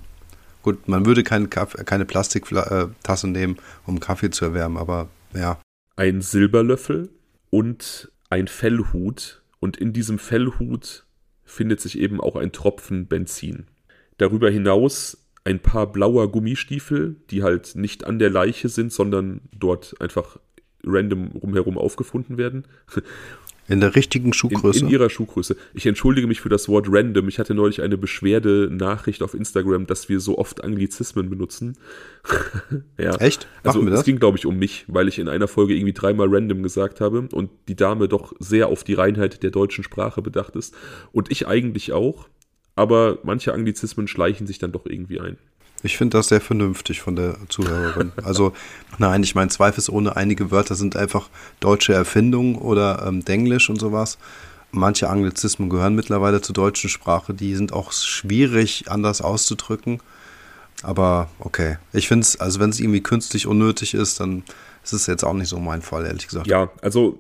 Gut, 0.62 0.88
man 0.88 1.06
würde 1.06 1.24
keine, 1.24 1.48
Kaffee, 1.48 1.84
keine 1.84 2.06
Plastiktasse 2.06 3.28
nehmen, 3.28 3.58
um 3.86 4.00
Kaffee 4.00 4.30
zu 4.30 4.46
erwärmen, 4.46 4.78
aber 4.78 5.10
ja, 5.34 5.60
ein 5.96 6.22
Silberlöffel 6.22 7.10
und 7.50 8.12
ein 8.30 8.48
Fellhut. 8.48 9.42
Und 9.60 9.78
in 9.78 9.94
diesem 9.94 10.20
Fellhut 10.20 11.06
findet 11.44 11.80
sich 11.82 12.00
eben 12.00 12.20
auch 12.20 12.36
ein 12.36 12.52
Tropfen 12.52 13.08
Benzin. 13.08 13.68
Darüber 14.18 14.50
hinaus 14.50 15.18
ein 15.46 15.60
paar 15.60 15.92
blauer 15.92 16.32
Gummistiefel, 16.32 17.18
die 17.30 17.44
halt 17.44 17.76
nicht 17.76 18.06
an 18.06 18.20
der 18.20 18.30
Leiche 18.30 18.70
sind, 18.70 18.92
sondern 18.92 19.42
dort 19.52 19.96
einfach 20.02 20.38
random 20.84 21.28
rumherum 21.28 21.78
aufgefunden 21.78 22.38
werden. 22.38 22.66
In 23.68 23.80
der 23.80 23.96
richtigen 23.96 24.34
Schuhgröße? 24.34 24.80
In, 24.80 24.88
in, 24.88 24.92
ihrer 24.92 25.10
Schuhgröße. 25.10 25.56
Ich 25.74 25.86
entschuldige 25.86 26.28
mich 26.28 26.42
für 26.42 26.50
das 26.50 26.68
Wort 26.68 26.88
random. 26.90 27.30
Ich 27.30 27.40
hatte 27.40 27.54
neulich 27.54 27.82
eine 27.82 27.98
Beschwerde-Nachricht 27.98 29.24
auf 29.24 29.34
Instagram, 29.34 29.88
dass 29.88 30.10
wir 30.10 30.20
so 30.20 30.38
oft 30.38 30.64
Anglizismen 30.64 31.30
benutzen. 31.30 31.78
ja. 32.98 33.16
Echt? 33.16 33.48
Machen 33.64 33.88
also, 33.88 34.00
es 34.00 34.04
ging, 34.04 34.20
glaube 34.20 34.38
ich, 34.38 34.46
um 34.46 34.58
mich, 34.58 34.86
weil 34.88 35.08
ich 35.08 35.18
in 35.18 35.30
einer 35.30 35.48
Folge 35.48 35.76
irgendwie 35.76 35.94
dreimal 35.94 36.28
random 36.30 36.62
gesagt 36.62 37.00
habe 37.00 37.28
und 37.32 37.52
die 37.68 37.76
Dame 37.76 38.08
doch 38.08 38.34
sehr 38.40 38.68
auf 38.68 38.84
die 38.84 38.96
Reinheit 38.96 39.44
der 39.44 39.52
deutschen 39.52 39.84
Sprache 39.84 40.22
bedacht 40.22 40.56
ist. 40.56 40.76
Und 41.12 41.32
ich 41.32 41.48
eigentlich 41.48 41.94
auch. 41.94 42.28
Aber 42.76 43.20
manche 43.24 43.54
Anglizismen 43.54 44.08
schleichen 44.08 44.48
sich 44.48 44.58
dann 44.58 44.72
doch 44.72 44.88
irgendwie 44.88 45.20
ein. 45.20 45.38
Ich 45.84 45.98
finde 45.98 46.18
das 46.18 46.30
sehr 46.30 46.42
vernünftig 46.42 47.02
von 47.02 47.16
der 47.16 47.36
Zuhörerin. 47.50 48.14
Also, 48.24 48.54
nein, 48.98 49.22
ich 49.22 49.36
meine, 49.36 49.50
zweifelsohne, 49.50 50.16
einige 50.16 50.50
Wörter 50.50 50.76
sind 50.76 50.96
einfach 50.96 51.30
deutsche 51.60 51.94
Erfindungen 51.94 52.56
oder 52.56 53.06
ähm, 53.06 53.26
Denglisch 53.26 53.70
und 53.70 53.80
sowas. 53.80 54.18
Manche 54.72 55.10
Anglizismen 55.10 55.70
gehören 55.70 55.94
mittlerweile 55.94 56.42
zur 56.42 56.54
deutschen 56.54 56.90
Sprache. 56.90 57.34
Die 57.34 57.54
sind 57.56 57.74
auch 57.74 57.92
schwierig 57.92 58.86
anders 58.88 59.22
auszudrücken. 59.22 60.02
Aber 60.82 61.30
okay. 61.40 61.78
Ich 61.92 62.08
finde 62.08 62.24
es, 62.24 62.40
also 62.40 62.60
wenn 62.60 62.70
es 62.70 62.80
irgendwie 62.80 63.04
künstlich 63.04 63.46
unnötig 63.46 63.94
ist, 63.94 64.20
dann 64.20 64.44
ist 64.84 64.94
es 64.94 65.06
jetzt 65.06 65.24
auch 65.24 65.34
nicht 65.34 65.50
so 65.50 65.60
mein 65.60 65.82
Fall, 65.82 66.06
ehrlich 66.06 66.28
gesagt. 66.28 66.48
Ja, 66.48 66.72
also 66.82 67.20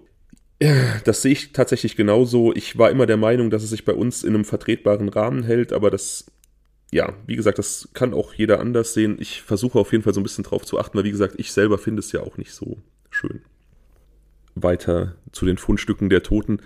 das 1.04 1.22
sehe 1.22 1.34
ich 1.34 1.52
tatsächlich 1.52 1.96
genauso. 1.96 2.54
Ich 2.54 2.78
war 2.78 2.90
immer 2.90 3.06
der 3.06 3.18
Meinung, 3.18 3.50
dass 3.50 3.64
es 3.64 3.72
sich 3.72 3.86
bei 3.86 3.94
uns 3.94 4.24
in 4.24 4.34
einem 4.34 4.46
vertretbaren 4.46 5.10
Rahmen 5.10 5.44
hält, 5.44 5.74
aber 5.74 5.92
das 5.92 6.26
ja, 6.94 7.14
wie 7.26 7.36
gesagt, 7.36 7.58
das 7.58 7.90
kann 7.94 8.14
auch 8.14 8.36
jeder 8.36 8.60
anders 8.60 8.94
sehen. 8.94 9.18
Ich 9.20 9.42
versuche 9.42 9.80
auf 9.80 9.92
jeden 9.92 10.04
Fall 10.04 10.14
so 10.14 10.20
ein 10.20 10.24
bisschen 10.24 10.44
drauf 10.44 10.64
zu 10.64 10.80
achten, 10.80 10.96
weil 10.96 11.04
wie 11.04 11.12
gesagt, 11.12 11.36
ich 11.38 11.52
selber 11.52 11.80
finde 11.80 12.02
es 12.02 12.12
ja 12.12 12.22
auch 12.22 12.38
nicht 12.38 12.54
so 12.54 12.78
schön. 13.10 13.42
Weiter 14.54 15.16
zu 15.32 15.46
den 15.46 15.58
Fundstücken 15.58 16.10
der 16.10 16.22
Toten. 16.22 16.60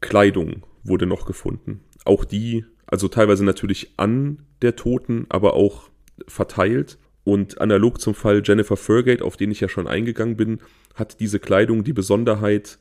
Kleidung 0.00 0.62
wurde 0.82 1.04
noch 1.04 1.26
gefunden. 1.26 1.80
Auch 2.06 2.24
die, 2.24 2.64
also 2.86 3.08
teilweise 3.08 3.44
natürlich 3.44 3.92
an 3.98 4.42
der 4.62 4.76
Toten, 4.76 5.26
aber 5.28 5.52
auch 5.52 5.90
verteilt. 6.26 6.98
Und 7.24 7.60
analog 7.60 8.00
zum 8.00 8.14
Fall 8.14 8.40
Jennifer 8.44 8.76
Fergate, 8.76 9.24
auf 9.24 9.36
den 9.36 9.50
ich 9.50 9.60
ja 9.60 9.68
schon 9.68 9.88
eingegangen 9.88 10.36
bin, 10.36 10.60
hat 10.94 11.20
diese 11.20 11.38
Kleidung 11.38 11.84
die 11.84 11.92
Besonderheit, 11.92 12.78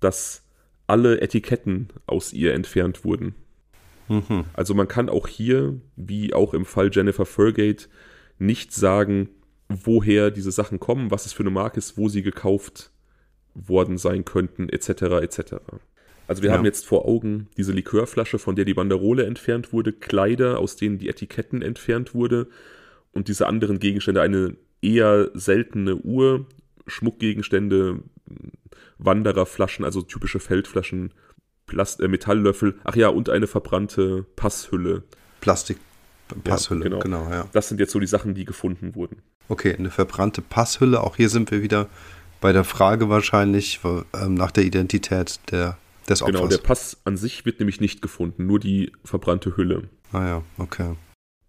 dass 0.00 0.42
alle 0.88 1.20
Etiketten 1.20 1.88
aus 2.06 2.32
ihr 2.32 2.54
entfernt 2.54 3.04
wurden. 3.04 3.34
Mhm. 4.08 4.44
Also 4.52 4.74
man 4.74 4.88
kann 4.88 5.08
auch 5.08 5.28
hier, 5.28 5.80
wie 5.96 6.34
auch 6.34 6.54
im 6.54 6.64
Fall 6.64 6.90
Jennifer 6.92 7.26
Fergate, 7.26 7.88
nicht 8.38 8.72
sagen, 8.72 9.28
woher 9.68 10.30
diese 10.30 10.50
Sachen 10.50 10.80
kommen, 10.80 11.10
was 11.10 11.26
es 11.26 11.32
für 11.32 11.42
eine 11.42 11.50
Marke 11.50 11.78
ist, 11.78 11.96
wo 11.96 12.08
sie 12.08 12.22
gekauft 12.22 12.90
worden 13.54 13.98
sein 13.98 14.24
könnten, 14.24 14.68
etc. 14.68 14.88
etc. 15.22 15.54
Also 16.26 16.42
wir 16.42 16.50
ja. 16.50 16.56
haben 16.56 16.64
jetzt 16.64 16.86
vor 16.86 17.06
Augen 17.06 17.48
diese 17.56 17.72
Likörflasche, 17.72 18.38
von 18.38 18.56
der 18.56 18.64
die 18.64 18.74
Banderole 18.74 19.26
entfernt 19.26 19.72
wurde, 19.72 19.92
Kleider, 19.92 20.58
aus 20.58 20.76
denen 20.76 20.98
die 20.98 21.08
Etiketten 21.08 21.62
entfernt 21.62 22.14
wurde 22.14 22.48
und 23.12 23.28
diese 23.28 23.46
anderen 23.46 23.78
Gegenstände, 23.78 24.22
eine 24.22 24.56
eher 24.80 25.30
seltene 25.34 25.96
Uhr, 25.96 26.46
Schmuckgegenstände, 26.86 28.02
Wandererflaschen, 28.98 29.84
also 29.84 30.02
typische 30.02 30.40
Feldflaschen, 30.40 31.12
Plast 31.72 32.00
äh, 32.00 32.08
Metalllöffel, 32.08 32.74
ach 32.84 32.94
ja, 32.96 33.08
und 33.08 33.30
eine 33.30 33.46
verbrannte 33.46 34.26
Passhülle. 34.36 35.04
Plastik. 35.40 35.78
Passhülle, 36.44 36.84
ja, 36.84 36.98
genau. 36.98 37.24
genau 37.24 37.30
ja. 37.30 37.48
Das 37.52 37.68
sind 37.68 37.80
jetzt 37.80 37.92
so 37.92 37.98
die 37.98 38.06
Sachen, 38.06 38.34
die 38.34 38.44
gefunden 38.44 38.94
wurden. 38.94 39.22
Okay, 39.48 39.74
eine 39.74 39.90
verbrannte 39.90 40.42
Passhülle. 40.42 41.02
Auch 41.02 41.16
hier 41.16 41.30
sind 41.30 41.50
wir 41.50 41.62
wieder 41.62 41.88
bei 42.42 42.52
der 42.52 42.64
Frage 42.64 43.08
wahrscheinlich 43.08 43.80
ähm, 43.84 44.34
nach 44.34 44.50
der 44.50 44.64
Identität 44.64 45.40
der, 45.50 45.78
des 46.08 46.22
Opfers. 46.22 46.36
Genau, 46.36 46.48
der 46.48 46.58
Pass 46.58 46.98
an 47.04 47.16
sich 47.16 47.46
wird 47.46 47.58
nämlich 47.58 47.80
nicht 47.80 48.02
gefunden, 48.02 48.46
nur 48.46 48.60
die 48.60 48.92
verbrannte 49.04 49.56
Hülle. 49.56 49.88
Ah 50.12 50.26
ja, 50.26 50.42
okay. 50.58 50.94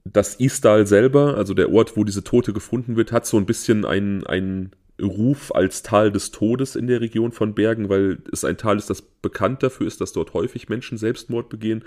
Das 0.05 0.35
Istal 0.35 0.87
selber, 0.87 1.35
also 1.35 1.53
der 1.53 1.71
Ort, 1.71 1.97
wo 1.97 2.03
diese 2.05 2.23
Tote 2.23 2.53
gefunden 2.53 2.95
wird, 2.95 3.11
hat 3.11 3.25
so 3.25 3.37
ein 3.37 3.45
bisschen 3.45 3.85
einen, 3.85 4.25
einen 4.25 4.71
Ruf 5.03 5.53
als 5.53 5.83
Tal 5.83 6.11
des 6.11 6.31
Todes 6.31 6.75
in 6.75 6.87
der 6.87 7.01
Region 7.01 7.31
von 7.31 7.53
Bergen, 7.53 7.89
weil 7.89 8.19
es 8.31 8.45
ein 8.45 8.57
Tal 8.57 8.77
ist, 8.77 8.89
das 8.89 9.01
bekannt 9.01 9.63
dafür 9.63 9.87
ist, 9.87 10.01
dass 10.01 10.13
dort 10.13 10.33
häufig 10.33 10.69
Menschen 10.69 10.97
Selbstmord 10.97 11.49
begehen 11.49 11.83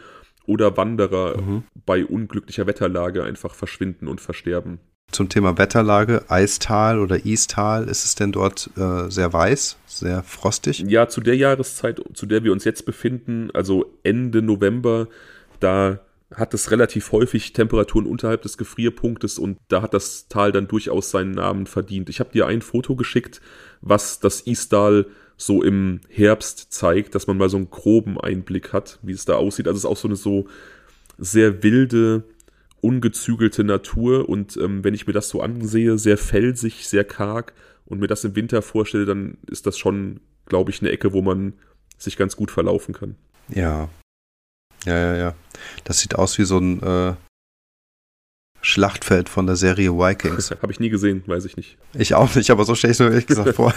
oder 0.47 0.77
Wanderer 0.77 1.41
mhm. 1.41 1.65
bei 1.85 2.05
unglücklicher 2.05 2.67
Wetterlage 2.67 3.25
einfach 3.25 3.55
verschwinden 3.55 4.09
und 4.09 4.21
versterben. 4.21 4.79
Zum 5.13 5.29
Thema 5.29 5.57
Wetterlage, 5.57 6.25
Eistal 6.29 6.99
oder 6.99 7.25
Istal, 7.25 7.89
ist 7.89 8.05
es 8.05 8.17
denn 8.17 8.33
dort 8.33 8.71
äh, 8.77 9.09
sehr 9.09 9.33
weiß, 9.33 9.77
sehr 9.87 10.23
frostig? 10.25 10.81
Ja, 10.81 11.09
zu 11.09 11.21
der 11.21 11.37
Jahreszeit, 11.37 12.03
zu 12.15 12.27
der 12.27 12.43
wir 12.43 12.53
uns 12.53 12.65
jetzt 12.65 12.85
befinden, 12.87 13.51
also 13.55 13.87
Ende 14.03 14.43
November, 14.43 15.07
da 15.61 16.01
hat 16.35 16.55
es 16.55 16.71
relativ 16.71 17.13
häufig 17.13 17.53
Temperaturen 17.53 18.07
unterhalb 18.07 18.43
des 18.43 18.59
Gefrierpunktes 18.59 19.39
und 19.39 19.59
da 19.69 19.83
hat 19.83 19.95
das 19.95 20.29
Tal 20.29 20.51
dann 20.51 20.67
durchaus 20.67 21.11
seinen 21.11 21.33
Namen 21.33 21.67
verdient. 21.67 22.09
Ich 22.09 22.19
habe 22.19 22.33
dir 22.33 22.47
ein 22.47 22.63
Foto 22.63 22.97
geschickt, 22.97 23.41
was 23.81 24.19
das 24.19 24.41
Istal 24.41 25.07
so 25.37 25.63
im 25.63 26.01
Herbst 26.09 26.73
zeigt, 26.73 27.15
dass 27.15 27.27
man 27.27 27.37
mal 27.37 27.49
so 27.49 27.59
einen 27.59 27.71
groben 27.71 28.21
Einblick 28.21 28.73
hat, 28.73 28.99
wie 29.03 29.13
es 29.13 29.25
da 29.25 29.37
aussieht. 29.37 29.69
Also 29.69 29.77
es 29.77 29.85
ist 29.85 29.91
auch 29.91 29.97
so 29.97 30.09
eine 30.09 30.17
so 30.17 30.49
sehr 31.19 31.63
wilde, 31.63 32.25
ungezügelte 32.81 33.63
Natur 33.63 34.29
und 34.29 34.57
ähm, 34.57 34.83
wenn 34.83 34.95
ich 34.95 35.07
mir 35.07 35.13
das 35.13 35.29
so 35.29 35.43
ansehe, 35.43 35.97
sehr 35.99 36.19
felsig, 36.19 36.89
sehr 36.89 37.05
karg 37.05 37.53
und 37.85 38.01
mir 38.01 38.09
das 38.09 38.25
im 38.25 38.35
Winter 38.35 38.63
vorstelle, 38.63 39.05
dann 39.05 39.39
ist 39.49 39.67
das 39.67 39.79
schon, 39.79 40.21
glaube 40.47 40.71
ich, 40.71 40.81
eine 40.81 40.91
Ecke, 40.91 41.13
wo 41.13 41.23
man 41.23 41.55
sich 41.99 42.17
ganz 42.17 42.37
gut 42.37 42.51
verlaufen 42.51 42.95
kann. 42.95 43.15
Ja, 43.49 43.89
ja, 44.87 44.99
ja, 44.99 45.17
ja. 45.17 45.35
Das 45.85 46.01
sieht 46.01 46.15
aus 46.15 46.39
wie 46.39 46.45
so 46.45 46.59
ein 46.59 46.83
äh, 46.83 47.15
Schlachtfeld 48.63 49.29
von 49.29 49.47
der 49.47 49.57
Serie 49.57 49.93
Vikings. 49.93 50.51
Habe 50.63 50.73
ich 50.73 50.81
nie 50.81 50.89
gesehen, 50.89 51.23
weiß 51.27 51.45
ich 51.45 51.57
nicht. 51.57 51.79
Ich 51.95 52.15
auch 52.15 52.35
nicht, 52.35 52.51
aber 52.51 52.65
so 52.65 52.75
stelle 52.75 52.93
ich 52.93 52.97
es 52.97 53.01
mir 53.01 53.11
ehrlich 53.11 53.27
gesagt 53.27 53.55
vor. 53.55 53.73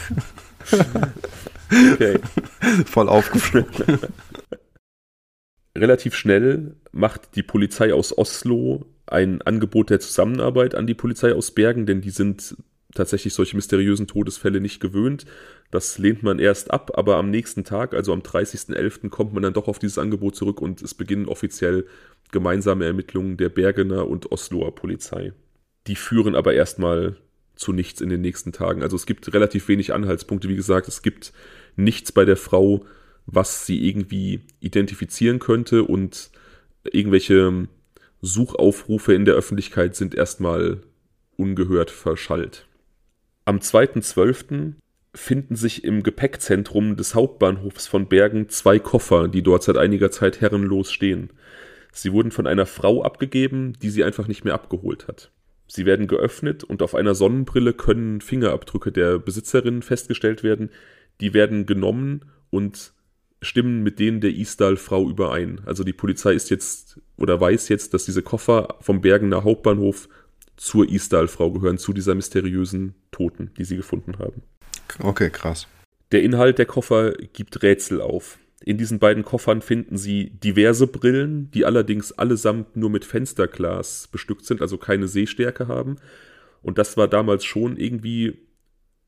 okay. 1.93 2.19
Voll 2.85 3.09
aufgeflogen. 3.09 3.99
Relativ 5.77 6.15
schnell 6.15 6.75
macht 6.91 7.35
die 7.35 7.43
Polizei 7.43 7.93
aus 7.93 8.17
Oslo 8.17 8.85
ein 9.05 9.41
Angebot 9.41 9.89
der 9.91 9.99
Zusammenarbeit 9.99 10.75
an 10.75 10.87
die 10.87 10.95
Polizei 10.95 11.33
aus 11.33 11.51
Bergen, 11.51 11.85
denn 11.85 12.01
die 12.01 12.09
sind 12.09 12.57
tatsächlich 12.93 13.33
solche 13.33 13.55
mysteriösen 13.55 14.07
Todesfälle 14.07 14.59
nicht 14.59 14.79
gewöhnt. 14.79 15.25
Das 15.71 15.97
lehnt 15.99 16.23
man 16.23 16.39
erst 16.39 16.71
ab, 16.71 16.91
aber 16.95 17.17
am 17.17 17.29
nächsten 17.29 17.63
Tag, 17.63 17.93
also 17.93 18.11
am 18.11 18.21
30.11., 18.21 19.09
kommt 19.09 19.33
man 19.33 19.43
dann 19.43 19.53
doch 19.53 19.67
auf 19.67 19.77
dieses 19.77 19.99
Angebot 19.99 20.35
zurück 20.35 20.61
und 20.61 20.81
es 20.81 20.95
beginnen 20.95 21.27
offiziell 21.27 21.85
gemeinsame 22.31 22.85
Ermittlungen 22.85 23.37
der 23.37 23.49
Bergener 23.49 24.07
und 24.07 24.31
Osloer 24.31 24.73
Polizei. 24.73 25.33
Die 25.87 25.95
führen 25.95 26.35
aber 26.35 26.53
erstmal 26.53 27.17
zu 27.55 27.73
nichts 27.73 28.01
in 28.01 28.09
den 28.09 28.21
nächsten 28.21 28.51
Tagen. 28.51 28.81
Also 28.81 28.95
es 28.95 29.05
gibt 29.05 29.33
relativ 29.33 29.67
wenig 29.67 29.93
Anhaltspunkte. 29.93 30.49
Wie 30.49 30.55
gesagt, 30.55 30.87
es 30.87 31.01
gibt 31.01 31.33
nichts 31.75 32.11
bei 32.11 32.25
der 32.25 32.37
Frau, 32.37 32.85
was 33.25 33.65
sie 33.65 33.87
irgendwie 33.87 34.41
identifizieren 34.59 35.39
könnte 35.39 35.83
und 35.83 36.31
irgendwelche 36.83 37.67
Suchaufrufe 38.21 39.13
in 39.13 39.25
der 39.25 39.35
Öffentlichkeit 39.35 39.95
sind 39.95 40.15
erstmal 40.15 40.81
ungehört 41.37 41.91
verschallt. 41.91 42.65
Am 43.45 43.59
2.12. 43.59 44.73
finden 45.13 45.55
sich 45.55 45.83
im 45.83 46.03
Gepäckzentrum 46.03 46.95
des 46.95 47.15
Hauptbahnhofs 47.15 47.87
von 47.87 48.07
Bergen 48.07 48.49
zwei 48.49 48.79
Koffer, 48.79 49.27
die 49.27 49.41
dort 49.41 49.63
seit 49.63 49.77
einiger 49.77 50.11
Zeit 50.11 50.41
herrenlos 50.41 50.91
stehen. 50.91 51.31
Sie 51.91 52.13
wurden 52.13 52.31
von 52.31 52.45
einer 52.45 52.65
Frau 52.65 53.03
abgegeben, 53.03 53.73
die 53.81 53.89
sie 53.89 54.03
einfach 54.03 54.27
nicht 54.27 54.45
mehr 54.45 54.53
abgeholt 54.53 55.07
hat. 55.07 55.31
Sie 55.67 55.85
werden 55.85 56.07
geöffnet 56.07 56.63
und 56.63 56.81
auf 56.81 56.95
einer 56.95 57.15
Sonnenbrille 57.15 57.73
können 57.73 58.21
Fingerabdrücke 58.21 58.91
der 58.91 59.19
Besitzerin 59.19 59.81
festgestellt 59.81 60.43
werden. 60.43 60.69
Die 61.21 61.33
werden 61.33 61.65
genommen 61.65 62.25
und 62.49 62.93
stimmen 63.41 63.83
mit 63.83 63.99
denen 63.99 64.21
der 64.21 64.31
Isdal-Frau 64.31 65.09
überein. 65.09 65.61
Also 65.65 65.83
die 65.83 65.93
Polizei 65.93 66.33
ist 66.33 66.49
jetzt 66.49 66.99
oder 67.17 67.39
weiß 67.39 67.69
jetzt, 67.69 67.93
dass 67.93 68.05
diese 68.05 68.21
Koffer 68.21 68.77
vom 68.81 69.01
Bergener 69.01 69.43
Hauptbahnhof 69.43 70.09
zur 70.57 70.89
Isdal-Frau 70.89 71.51
gehören, 71.51 71.77
zu 71.77 71.93
dieser 71.93 72.15
mysteriösen 72.15 72.95
Toten, 73.11 73.51
die 73.57 73.63
sie 73.63 73.77
gefunden 73.77 74.19
haben. 74.19 74.43
Okay, 74.99 75.29
krass. 75.29 75.67
Der 76.11 76.23
Inhalt 76.23 76.57
der 76.57 76.65
Koffer 76.65 77.13
gibt 77.33 77.61
Rätsel 77.61 78.01
auf. 78.01 78.37
In 78.63 78.77
diesen 78.77 78.99
beiden 78.99 79.23
Koffern 79.23 79.61
finden 79.61 79.97
Sie 79.97 80.31
diverse 80.31 80.87
Brillen, 80.87 81.49
die 81.51 81.65
allerdings 81.65 82.11
allesamt 82.11 82.75
nur 82.75 82.89
mit 82.89 83.05
Fensterglas 83.05 84.09
bestückt 84.11 84.45
sind, 84.45 84.61
also 84.61 84.77
keine 84.77 85.07
Sehstärke 85.07 85.67
haben. 85.67 85.97
Und 86.61 86.77
das 86.77 86.97
war 86.97 87.07
damals 87.07 87.45
schon 87.45 87.77
irgendwie 87.77 88.37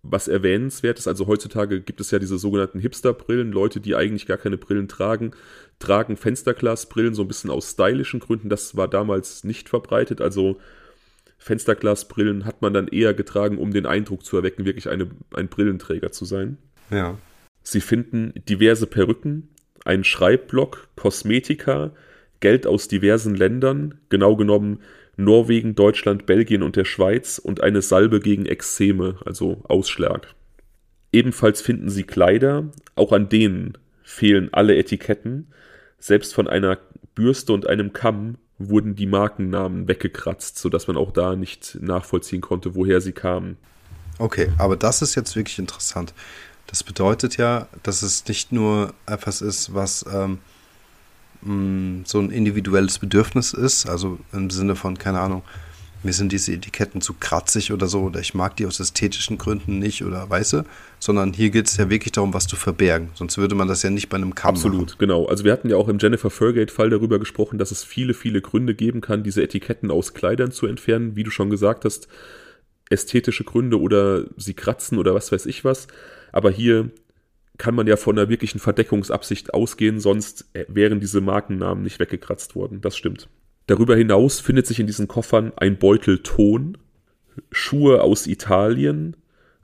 was 0.03 0.27
erwähnenswertes. 0.27 1.07
Also 1.07 1.27
heutzutage 1.27 1.81
gibt 1.81 1.99
es 1.99 2.11
ja 2.11 2.19
diese 2.19 2.37
sogenannten 2.37 2.79
Hipster-Brillen. 2.79 3.51
Leute, 3.51 3.81
die 3.81 3.95
eigentlich 3.95 4.25
gar 4.25 4.37
keine 4.37 4.57
Brillen 4.57 4.87
tragen, 4.87 5.31
tragen 5.79 6.17
Fensterglasbrillen 6.17 7.13
so 7.13 7.23
ein 7.23 7.27
bisschen 7.27 7.49
aus 7.51 7.71
stylischen 7.71 8.19
Gründen. 8.19 8.49
Das 8.49 8.77
war 8.77 8.87
damals 8.87 9.43
nicht 9.43 9.69
verbreitet. 9.69 10.21
Also 10.21 10.59
Fensterglasbrillen 11.41 12.45
hat 12.45 12.61
man 12.61 12.71
dann 12.71 12.87
eher 12.87 13.15
getragen, 13.15 13.57
um 13.57 13.73
den 13.73 13.87
Eindruck 13.87 14.23
zu 14.23 14.37
erwecken, 14.37 14.63
wirklich 14.63 14.87
eine, 14.87 15.07
ein 15.33 15.47
Brillenträger 15.47 16.11
zu 16.11 16.23
sein. 16.23 16.59
Ja. 16.91 17.17
Sie 17.63 17.81
finden 17.81 18.31
diverse 18.47 18.85
Perücken, 18.85 19.49
ein 19.83 20.03
Schreibblock, 20.03 20.89
Kosmetika, 20.95 21.93
Geld 22.41 22.67
aus 22.67 22.87
diversen 22.87 23.33
Ländern, 23.33 23.95
genau 24.09 24.35
genommen 24.35 24.81
Norwegen, 25.17 25.73
Deutschland, 25.73 26.27
Belgien 26.27 26.61
und 26.61 26.75
der 26.75 26.85
Schweiz 26.85 27.39
und 27.39 27.61
eine 27.61 27.81
Salbe 27.81 28.19
gegen 28.19 28.45
Ekzeme, 28.45 29.17
also 29.25 29.61
Ausschlag. 29.63 30.27
Ebenfalls 31.11 31.59
finden 31.61 31.89
sie 31.89 32.03
Kleider, 32.03 32.69
auch 32.93 33.11
an 33.11 33.29
denen 33.29 33.79
fehlen 34.03 34.49
alle 34.51 34.77
Etiketten. 34.77 35.47
Selbst 35.97 36.35
von 36.35 36.47
einer 36.47 36.77
Bürste 37.15 37.51
und 37.51 37.65
einem 37.65 37.93
Kamm 37.93 38.37
wurden 38.69 38.95
die 38.95 39.07
Markennamen 39.07 39.87
weggekratzt, 39.87 40.57
sodass 40.57 40.87
man 40.87 40.97
auch 40.97 41.11
da 41.11 41.35
nicht 41.35 41.77
nachvollziehen 41.81 42.41
konnte, 42.41 42.75
woher 42.75 43.01
sie 43.01 43.11
kamen. 43.11 43.57
Okay, 44.17 44.49
aber 44.57 44.75
das 44.75 45.01
ist 45.01 45.15
jetzt 45.15 45.35
wirklich 45.35 45.59
interessant. 45.59 46.13
Das 46.67 46.83
bedeutet 46.83 47.37
ja, 47.37 47.67
dass 47.83 48.01
es 48.01 48.27
nicht 48.27 48.51
nur 48.51 48.93
etwas 49.05 49.41
ist, 49.41 49.73
was 49.73 50.05
ähm, 50.11 50.39
mh, 51.41 52.03
so 52.05 52.19
ein 52.19 52.31
individuelles 52.31 52.99
Bedürfnis 52.99 53.53
ist, 53.53 53.89
also 53.89 54.19
im 54.31 54.49
Sinne 54.49 54.75
von, 54.75 54.97
keine 54.97 55.19
Ahnung, 55.19 55.43
mir 56.03 56.13
sind 56.13 56.31
diese 56.31 56.53
Etiketten 56.53 57.01
zu 57.01 57.13
kratzig 57.13 57.71
oder 57.71 57.87
so, 57.87 58.01
oder 58.01 58.19
ich 58.19 58.33
mag 58.33 58.55
die 58.55 58.65
aus 58.65 58.79
ästhetischen 58.79 59.37
Gründen 59.37 59.79
nicht 59.79 60.03
oder 60.03 60.29
weiße, 60.29 60.65
sondern 60.99 61.33
hier 61.33 61.49
geht 61.49 61.67
es 61.67 61.77
ja 61.77 61.89
wirklich 61.89 62.11
darum, 62.11 62.33
was 62.33 62.47
zu 62.47 62.55
verbergen. 62.55 63.09
Sonst 63.15 63.37
würde 63.37 63.55
man 63.55 63.67
das 63.67 63.83
ja 63.83 63.89
nicht 63.89 64.09
bei 64.09 64.17
einem 64.17 64.35
Kamm 64.35 64.55
Absolut, 64.55 64.87
machen. 64.87 64.95
genau. 64.99 65.25
Also 65.25 65.43
wir 65.43 65.51
hatten 65.51 65.69
ja 65.69 65.77
auch 65.77 65.87
im 65.87 65.99
Jennifer 65.99 66.29
Fergate-Fall 66.29 66.89
darüber 66.89 67.19
gesprochen, 67.19 67.57
dass 67.57 67.71
es 67.71 67.83
viele, 67.83 68.13
viele 68.13 68.41
Gründe 68.41 68.73
geben 68.75 69.01
kann, 69.01 69.23
diese 69.23 69.43
Etiketten 69.43 69.91
aus 69.91 70.13
Kleidern 70.13 70.51
zu 70.51 70.67
entfernen, 70.67 71.15
wie 71.15 71.23
du 71.23 71.31
schon 71.31 71.49
gesagt 71.49 71.85
hast, 71.85 72.07
ästhetische 72.89 73.43
Gründe 73.43 73.79
oder 73.79 74.25
sie 74.37 74.53
kratzen 74.53 74.97
oder 74.97 75.13
was 75.13 75.31
weiß 75.31 75.45
ich 75.45 75.63
was. 75.63 75.87
Aber 76.31 76.51
hier 76.51 76.91
kann 77.57 77.75
man 77.75 77.87
ja 77.87 77.95
von 77.95 78.17
einer 78.17 78.27
wirklichen 78.27 78.59
Verdeckungsabsicht 78.59 79.53
ausgehen, 79.53 79.99
sonst 79.99 80.49
wären 80.67 80.99
diese 80.99 81.21
Markennamen 81.21 81.83
nicht 81.83 81.99
weggekratzt 81.99 82.55
worden. 82.55 82.81
Das 82.81 82.97
stimmt. 82.97 83.29
Darüber 83.67 83.95
hinaus 83.95 84.39
findet 84.39 84.67
sich 84.67 84.79
in 84.79 84.87
diesen 84.87 85.07
Koffern 85.07 85.53
ein 85.55 85.77
Beutel 85.77 86.19
Ton, 86.19 86.77
Schuhe 87.51 88.01
aus 88.01 88.27
Italien, 88.27 89.15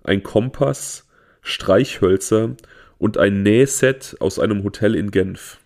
ein 0.03 0.23
Kompass, 0.23 1.07
Streichhölzer 1.41 2.55
und 2.97 3.17
ein 3.17 3.43
Nähset 3.43 4.15
aus 4.19 4.39
einem 4.39 4.63
Hotel 4.63 4.95
in 4.95 5.11
Genf. 5.11 5.59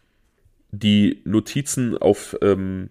Die 0.72 1.22
Notizen 1.26 1.98
auf 1.98 2.38
ähm, 2.42 2.90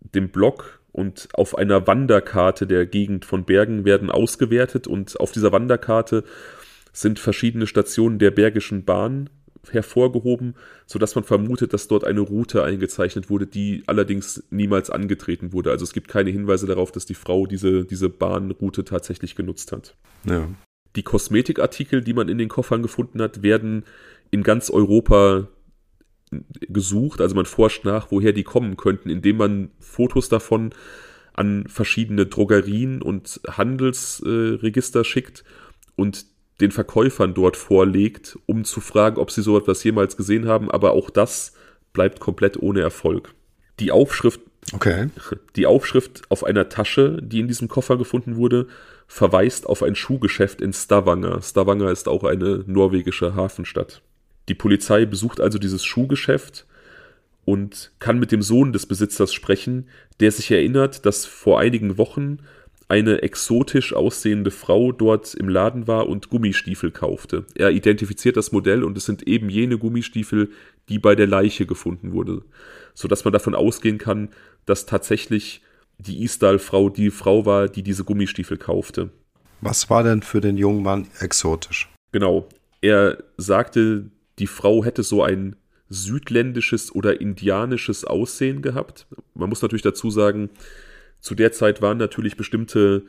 dem 0.00 0.30
Blog 0.30 0.80
und 0.92 1.28
auf 1.34 1.58
einer 1.58 1.86
Wanderkarte 1.86 2.66
der 2.66 2.86
Gegend 2.86 3.24
von 3.24 3.44
Bergen 3.44 3.84
werden 3.84 4.10
ausgewertet 4.10 4.86
und 4.86 5.20
auf 5.20 5.32
dieser 5.32 5.52
Wanderkarte 5.52 6.24
sind 6.92 7.18
verschiedene 7.18 7.66
Stationen 7.66 8.18
der 8.18 8.30
Bergischen 8.30 8.84
Bahn 8.84 9.28
hervorgehoben, 9.72 10.54
sodass 10.86 11.14
man 11.14 11.24
vermutet, 11.24 11.72
dass 11.72 11.88
dort 11.88 12.04
eine 12.04 12.20
Route 12.20 12.62
eingezeichnet 12.62 13.30
wurde, 13.30 13.46
die 13.46 13.82
allerdings 13.86 14.44
niemals 14.50 14.90
angetreten 14.90 15.52
wurde. 15.52 15.70
Also 15.70 15.84
es 15.84 15.92
gibt 15.92 16.08
keine 16.08 16.30
Hinweise 16.30 16.66
darauf, 16.66 16.92
dass 16.92 17.06
die 17.06 17.14
Frau 17.14 17.46
diese, 17.46 17.84
diese 17.84 18.08
Bahnroute 18.08 18.84
tatsächlich 18.84 19.34
genutzt 19.34 19.72
hat. 19.72 19.96
Ja. 20.24 20.48
Die 20.94 21.02
Kosmetikartikel, 21.02 22.02
die 22.02 22.14
man 22.14 22.28
in 22.28 22.38
den 22.38 22.48
Koffern 22.48 22.82
gefunden 22.82 23.20
hat, 23.20 23.42
werden 23.42 23.84
in 24.30 24.42
ganz 24.42 24.70
Europa 24.70 25.48
gesucht. 26.68 27.20
Also 27.20 27.34
man 27.34 27.46
forscht 27.46 27.84
nach, 27.84 28.10
woher 28.10 28.32
die 28.32 28.44
kommen 28.44 28.76
könnten, 28.76 29.10
indem 29.10 29.36
man 29.36 29.70
Fotos 29.78 30.28
davon 30.28 30.72
an 31.32 31.66
verschiedene 31.68 32.26
Drogerien 32.26 33.02
und 33.02 33.40
Handelsregister 33.46 35.00
äh, 35.00 35.04
schickt 35.04 35.44
und 35.94 36.24
den 36.60 36.70
Verkäufern 36.70 37.34
dort 37.34 37.56
vorlegt, 37.56 38.38
um 38.46 38.64
zu 38.64 38.80
fragen, 38.80 39.18
ob 39.18 39.30
sie 39.30 39.42
so 39.42 39.58
etwas 39.58 39.84
jemals 39.84 40.16
gesehen 40.16 40.46
haben, 40.46 40.70
aber 40.70 40.92
auch 40.92 41.10
das 41.10 41.52
bleibt 41.92 42.20
komplett 42.20 42.56
ohne 42.56 42.80
Erfolg. 42.80 43.34
Die 43.78 43.92
Aufschrift, 43.92 44.40
okay. 44.72 45.08
die 45.56 45.66
Aufschrift 45.66 46.22
auf 46.30 46.44
einer 46.44 46.68
Tasche, 46.68 47.18
die 47.22 47.40
in 47.40 47.48
diesem 47.48 47.68
Koffer 47.68 47.96
gefunden 47.98 48.36
wurde, 48.36 48.68
verweist 49.06 49.66
auf 49.66 49.82
ein 49.82 49.94
Schuhgeschäft 49.94 50.60
in 50.60 50.72
Stavanger. 50.72 51.42
Stavanger 51.42 51.90
ist 51.90 52.08
auch 52.08 52.24
eine 52.24 52.64
norwegische 52.66 53.34
Hafenstadt. 53.34 54.02
Die 54.48 54.54
Polizei 54.54 55.04
besucht 55.04 55.40
also 55.40 55.58
dieses 55.58 55.84
Schuhgeschäft 55.84 56.66
und 57.44 57.92
kann 57.98 58.18
mit 58.18 58.32
dem 58.32 58.42
Sohn 58.42 58.72
des 58.72 58.86
Besitzers 58.86 59.32
sprechen, 59.32 59.88
der 60.20 60.32
sich 60.32 60.50
erinnert, 60.50 61.06
dass 61.06 61.26
vor 61.26 61.60
einigen 61.60 61.98
Wochen 61.98 62.38
eine 62.88 63.22
exotisch 63.22 63.92
aussehende 63.92 64.50
Frau 64.50 64.92
dort 64.92 65.34
im 65.34 65.48
Laden 65.48 65.86
war 65.88 66.08
und 66.08 66.30
Gummistiefel 66.30 66.92
kaufte. 66.92 67.44
Er 67.54 67.70
identifiziert 67.70 68.36
das 68.36 68.52
Modell 68.52 68.84
und 68.84 68.96
es 68.96 69.06
sind 69.06 69.26
eben 69.26 69.48
jene 69.50 69.76
Gummistiefel, 69.76 70.50
die 70.88 70.98
bei 70.98 71.14
der 71.14 71.26
Leiche 71.26 71.66
gefunden 71.66 72.12
wurde, 72.12 72.42
sodass 72.94 73.24
man 73.24 73.32
davon 73.32 73.54
ausgehen 73.54 73.98
kann, 73.98 74.28
dass 74.66 74.86
tatsächlich 74.86 75.62
die 75.98 76.22
Isdal-Frau 76.22 76.90
die 76.90 77.10
Frau 77.10 77.44
war, 77.44 77.68
die 77.68 77.82
diese 77.82 78.04
Gummistiefel 78.04 78.56
kaufte. 78.56 79.10
Was 79.60 79.90
war 79.90 80.04
denn 80.04 80.22
für 80.22 80.40
den 80.40 80.56
jungen 80.56 80.82
Mann 80.82 81.08
exotisch? 81.20 81.90
Genau. 82.12 82.48
Er 82.82 83.18
sagte, 83.36 84.10
die 84.38 84.46
Frau 84.46 84.84
hätte 84.84 85.02
so 85.02 85.22
ein 85.22 85.56
südländisches 85.88 86.94
oder 86.94 87.20
indianisches 87.20 88.04
Aussehen 88.04 88.60
gehabt. 88.60 89.06
Man 89.34 89.48
muss 89.48 89.62
natürlich 89.62 89.82
dazu 89.82 90.10
sagen, 90.10 90.50
zu 91.20 91.34
der 91.34 91.52
Zeit 91.52 91.82
waren 91.82 91.98
natürlich 91.98 92.36
bestimmte, 92.36 93.04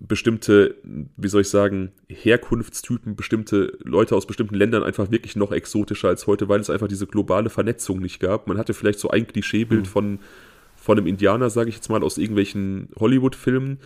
bestimmte, 0.00 0.76
wie 1.16 1.28
soll 1.28 1.42
ich 1.42 1.48
sagen, 1.48 1.92
Herkunftstypen, 2.08 3.16
bestimmte 3.16 3.78
Leute 3.82 4.16
aus 4.16 4.26
bestimmten 4.26 4.54
Ländern 4.54 4.82
einfach 4.82 5.10
wirklich 5.10 5.36
noch 5.36 5.52
exotischer 5.52 6.08
als 6.08 6.26
heute, 6.26 6.48
weil 6.48 6.60
es 6.60 6.70
einfach 6.70 6.88
diese 6.88 7.06
globale 7.06 7.50
Vernetzung 7.50 8.00
nicht 8.00 8.20
gab. 8.20 8.46
Man 8.46 8.58
hatte 8.58 8.74
vielleicht 8.74 8.98
so 8.98 9.10
ein 9.10 9.26
Klischeebild 9.26 9.82
mhm. 9.82 9.86
von, 9.86 10.18
von 10.76 10.98
einem 10.98 11.06
Indianer, 11.06 11.50
sage 11.50 11.68
ich 11.68 11.76
jetzt 11.76 11.88
mal, 11.88 12.02
aus 12.02 12.18
irgendwelchen 12.18 12.88
Hollywood-Filmen 12.98 13.78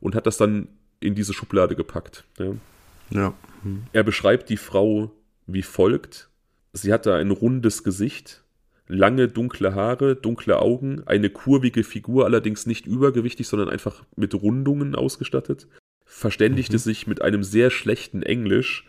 und 0.00 0.14
hat 0.14 0.26
das 0.26 0.36
dann 0.36 0.68
in 1.00 1.14
diese 1.14 1.34
Schublade 1.34 1.76
gepackt. 1.76 2.24
Ja. 2.38 2.54
ja. 3.10 3.34
Mhm. 3.62 3.84
Er 3.92 4.02
beschreibt 4.02 4.48
die 4.48 4.56
Frau 4.56 5.12
wie 5.46 5.62
folgt. 5.62 6.30
Sie 6.72 6.92
hatte 6.92 7.14
ein 7.14 7.30
rundes 7.30 7.84
Gesicht, 7.84 8.43
lange 8.86 9.28
dunkle 9.28 9.74
Haare, 9.74 10.16
dunkle 10.16 10.60
Augen, 10.60 11.02
eine 11.06 11.30
kurvige 11.30 11.84
Figur, 11.84 12.24
allerdings 12.24 12.66
nicht 12.66 12.86
übergewichtig, 12.86 13.48
sondern 13.48 13.68
einfach 13.68 14.04
mit 14.16 14.34
Rundungen 14.34 14.94
ausgestattet, 14.94 15.66
verständigte 16.04 16.76
mhm. 16.76 16.80
sich 16.80 17.06
mit 17.06 17.22
einem 17.22 17.42
sehr 17.42 17.70
schlechten 17.70 18.22
Englisch, 18.22 18.86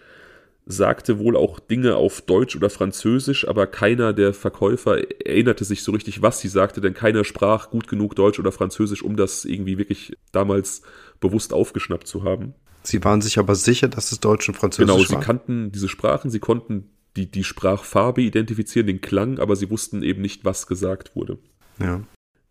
sagte 0.65 1.19
wohl 1.19 1.37
auch 1.37 1.59
Dinge 1.59 1.95
auf 1.95 2.21
Deutsch 2.21 2.55
oder 2.55 2.69
Französisch, 2.69 3.47
aber 3.47 3.67
keiner 3.67 4.13
der 4.13 4.33
Verkäufer 4.33 4.97
erinnerte 5.25 5.63
sich 5.63 5.83
so 5.83 5.91
richtig, 5.91 6.21
was 6.23 6.39
sie 6.39 6.47
sagte, 6.47 6.81
denn 6.81 6.95
keiner 6.95 7.23
sprach 7.23 7.69
gut 7.69 7.87
genug 7.87 8.15
Deutsch 8.15 8.39
oder 8.39 8.51
Französisch, 8.51 9.03
um 9.03 9.15
das 9.15 9.45
irgendwie 9.45 9.77
wirklich 9.77 10.17
damals 10.31 10.81
bewusst 11.19 11.53
aufgeschnappt 11.53 12.07
zu 12.07 12.23
haben. 12.23 12.55
Sie 12.81 13.03
waren 13.03 13.21
sich 13.21 13.37
aber 13.37 13.55
sicher, 13.55 13.87
dass 13.87 14.11
es 14.11 14.19
Deutsch 14.19 14.47
und 14.47 14.55
Französisch 14.55 14.89
war. 14.89 14.97
Genau, 14.97 15.07
sie 15.07 15.25
kannten 15.25 15.71
diese 15.71 15.87
Sprachen, 15.87 16.29
sie 16.31 16.39
konnten 16.39 16.89
die, 17.15 17.25
die 17.25 17.43
Sprachfarbe 17.43 18.21
identifizieren, 18.21 18.87
den 18.87 19.01
Klang, 19.01 19.39
aber 19.39 19.55
sie 19.55 19.69
wussten 19.69 20.03
eben 20.03 20.21
nicht, 20.21 20.45
was 20.45 20.67
gesagt 20.67 21.15
wurde. 21.15 21.37
Ja. 21.79 22.01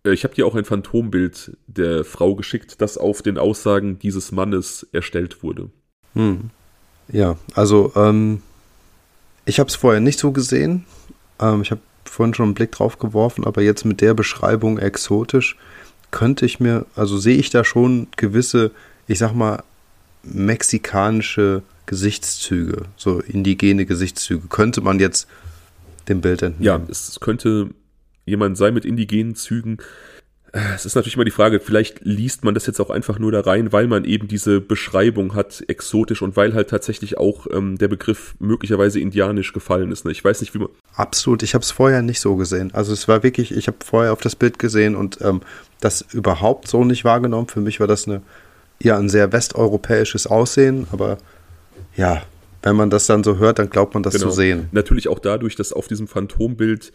Äh, 0.04 0.12
ich 0.12 0.24
habe 0.24 0.34
dir 0.34 0.46
auch 0.46 0.54
ein 0.54 0.64
Phantombild 0.64 1.56
der 1.66 2.04
Frau 2.04 2.34
geschickt, 2.34 2.80
das 2.80 2.98
auf 2.98 3.22
den 3.22 3.38
Aussagen 3.38 3.98
dieses 3.98 4.32
Mannes 4.32 4.86
erstellt 4.92 5.42
wurde. 5.42 5.70
Hm. 6.14 6.50
Ja, 7.08 7.36
also 7.54 7.92
ähm, 7.96 8.42
ich 9.44 9.60
habe 9.60 9.68
es 9.68 9.74
vorher 9.74 10.00
nicht 10.00 10.18
so 10.18 10.32
gesehen. 10.32 10.84
Ähm, 11.40 11.62
ich 11.62 11.70
habe 11.70 11.80
vorhin 12.04 12.34
schon 12.34 12.46
einen 12.46 12.54
Blick 12.54 12.72
drauf 12.72 12.98
geworfen, 12.98 13.44
aber 13.44 13.62
jetzt 13.62 13.84
mit 13.84 14.00
der 14.00 14.14
Beschreibung 14.14 14.78
exotisch 14.78 15.56
könnte 16.10 16.46
ich 16.46 16.60
mir, 16.60 16.86
also 16.94 17.18
sehe 17.18 17.36
ich 17.36 17.50
da 17.50 17.64
schon 17.64 18.06
gewisse, 18.16 18.70
ich 19.08 19.18
sag 19.18 19.34
mal, 19.34 19.64
mexikanische 20.22 21.62
Gesichtszüge, 21.86 22.86
so 22.96 23.20
indigene 23.20 23.86
Gesichtszüge. 23.86 24.48
Könnte 24.48 24.80
man 24.80 24.98
jetzt 24.98 25.28
dem 26.08 26.20
Bild 26.20 26.42
entnehmen? 26.42 26.64
Ja, 26.64 26.80
es 26.90 27.18
könnte 27.20 27.70
jemand 28.26 28.56
sein 28.56 28.74
mit 28.74 28.84
indigenen 28.84 29.34
Zügen. 29.34 29.78
Es 30.52 30.86
ist 30.86 30.94
natürlich 30.94 31.16
immer 31.16 31.24
die 31.24 31.32
Frage, 31.32 31.58
vielleicht 31.58 32.04
liest 32.04 32.44
man 32.44 32.54
das 32.54 32.66
jetzt 32.66 32.80
auch 32.80 32.90
einfach 32.90 33.18
nur 33.18 33.32
da 33.32 33.40
rein, 33.40 33.72
weil 33.72 33.88
man 33.88 34.04
eben 34.04 34.28
diese 34.28 34.60
Beschreibung 34.60 35.34
hat, 35.34 35.64
exotisch 35.66 36.22
und 36.22 36.36
weil 36.36 36.54
halt 36.54 36.70
tatsächlich 36.70 37.18
auch 37.18 37.48
ähm, 37.52 37.76
der 37.76 37.88
Begriff 37.88 38.36
möglicherweise 38.38 39.00
indianisch 39.00 39.52
gefallen 39.52 39.90
ist. 39.90 40.04
Ne? 40.04 40.12
Ich 40.12 40.24
weiß 40.24 40.40
nicht, 40.40 40.54
wie 40.54 40.58
man. 40.58 40.68
Absolut, 40.94 41.42
ich 41.42 41.54
habe 41.54 41.62
es 41.62 41.72
vorher 41.72 42.02
nicht 42.02 42.20
so 42.20 42.36
gesehen. 42.36 42.72
Also 42.72 42.92
es 42.92 43.08
war 43.08 43.24
wirklich, 43.24 43.50
ich 43.52 43.66
habe 43.66 43.78
vorher 43.84 44.12
auf 44.12 44.20
das 44.20 44.36
Bild 44.36 44.60
gesehen 44.60 44.94
und 44.94 45.20
ähm, 45.22 45.40
das 45.80 46.02
überhaupt 46.12 46.68
so 46.68 46.84
nicht 46.84 47.04
wahrgenommen. 47.04 47.48
Für 47.48 47.60
mich 47.60 47.80
war 47.80 47.88
das 47.88 48.06
eine, 48.06 48.22
ja, 48.80 48.96
ein 48.96 49.08
sehr 49.08 49.32
westeuropäisches 49.32 50.28
Aussehen, 50.28 50.86
aber 50.92 51.18
ja, 51.96 52.22
wenn 52.62 52.76
man 52.76 52.90
das 52.90 53.06
dann 53.06 53.22
so 53.22 53.38
hört, 53.38 53.58
dann 53.58 53.70
glaubt 53.70 53.94
man 53.94 54.02
das 54.02 54.14
genau. 54.14 54.26
zu 54.26 54.32
sehen. 54.32 54.68
Natürlich 54.72 55.08
auch 55.08 55.18
dadurch, 55.18 55.54
dass 55.54 55.72
auf 55.72 55.86
diesem 55.86 56.08
Phantombild 56.08 56.92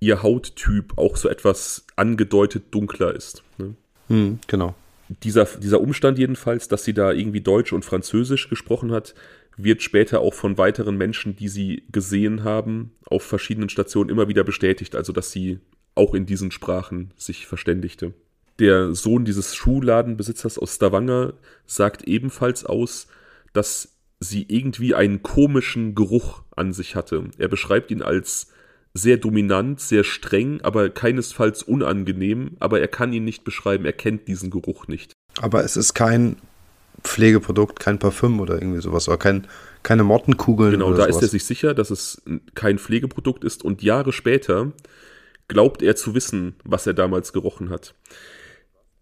ihr 0.00 0.22
Hauttyp 0.22 0.98
auch 0.98 1.16
so 1.16 1.28
etwas 1.28 1.86
angedeutet 1.96 2.64
dunkler 2.70 3.14
ist. 3.14 3.42
Ne? 3.58 3.74
Hm, 4.08 4.38
genau. 4.46 4.74
Dieser, 5.22 5.44
dieser 5.44 5.80
Umstand 5.80 6.18
jedenfalls, 6.18 6.68
dass 6.68 6.84
sie 6.84 6.94
da 6.94 7.12
irgendwie 7.12 7.42
Deutsch 7.42 7.72
und 7.72 7.84
Französisch 7.84 8.48
gesprochen 8.48 8.90
hat, 8.90 9.14
wird 9.56 9.82
später 9.82 10.20
auch 10.20 10.34
von 10.34 10.58
weiteren 10.58 10.96
Menschen, 10.96 11.36
die 11.36 11.48
sie 11.48 11.84
gesehen 11.92 12.42
haben, 12.42 12.92
auf 13.04 13.22
verschiedenen 13.22 13.68
Stationen 13.68 14.10
immer 14.10 14.28
wieder 14.28 14.44
bestätigt, 14.44 14.96
also 14.96 15.12
dass 15.12 15.30
sie 15.30 15.60
auch 15.94 16.14
in 16.14 16.26
diesen 16.26 16.50
Sprachen 16.50 17.12
sich 17.16 17.46
verständigte. 17.46 18.14
Der 18.58 18.94
Sohn 18.94 19.24
dieses 19.24 19.54
Schuhladenbesitzers 19.54 20.58
aus 20.58 20.76
Stavanger 20.76 21.34
sagt 21.66 22.04
ebenfalls 22.04 22.64
aus, 22.64 23.08
dass 23.52 23.91
sie 24.22 24.46
irgendwie 24.48 24.94
einen 24.94 25.22
komischen 25.22 25.94
Geruch 25.94 26.42
an 26.54 26.72
sich 26.72 26.94
hatte. 26.94 27.24
Er 27.38 27.48
beschreibt 27.48 27.90
ihn 27.90 28.02
als 28.02 28.48
sehr 28.94 29.16
dominant, 29.16 29.80
sehr 29.80 30.04
streng, 30.04 30.60
aber 30.62 30.90
keinesfalls 30.90 31.62
unangenehm, 31.62 32.56
aber 32.60 32.80
er 32.80 32.88
kann 32.88 33.12
ihn 33.12 33.24
nicht 33.24 33.42
beschreiben, 33.42 33.84
er 33.84 33.94
kennt 33.94 34.28
diesen 34.28 34.50
Geruch 34.50 34.86
nicht. 34.86 35.12
Aber 35.40 35.64
es 35.64 35.76
ist 35.76 35.94
kein 35.94 36.36
Pflegeprodukt, 37.02 37.80
kein 37.80 37.98
Parfüm 37.98 38.38
oder 38.38 38.54
irgendwie 38.54 38.82
sowas, 38.82 39.08
oder 39.08 39.16
kein, 39.16 39.46
keine 39.82 40.04
Mottenkugeln. 40.04 40.72
Genau, 40.72 40.90
da 40.90 41.04
sowas. 41.04 41.16
ist 41.16 41.22
er 41.22 41.28
sich 41.28 41.44
sicher, 41.44 41.74
dass 41.74 41.90
es 41.90 42.22
kein 42.54 42.78
Pflegeprodukt 42.78 43.44
ist 43.44 43.64
und 43.64 43.82
Jahre 43.82 44.12
später 44.12 44.72
glaubt 45.48 45.82
er 45.82 45.96
zu 45.96 46.14
wissen, 46.14 46.54
was 46.64 46.86
er 46.86 46.94
damals 46.94 47.32
gerochen 47.32 47.70
hat. 47.70 47.94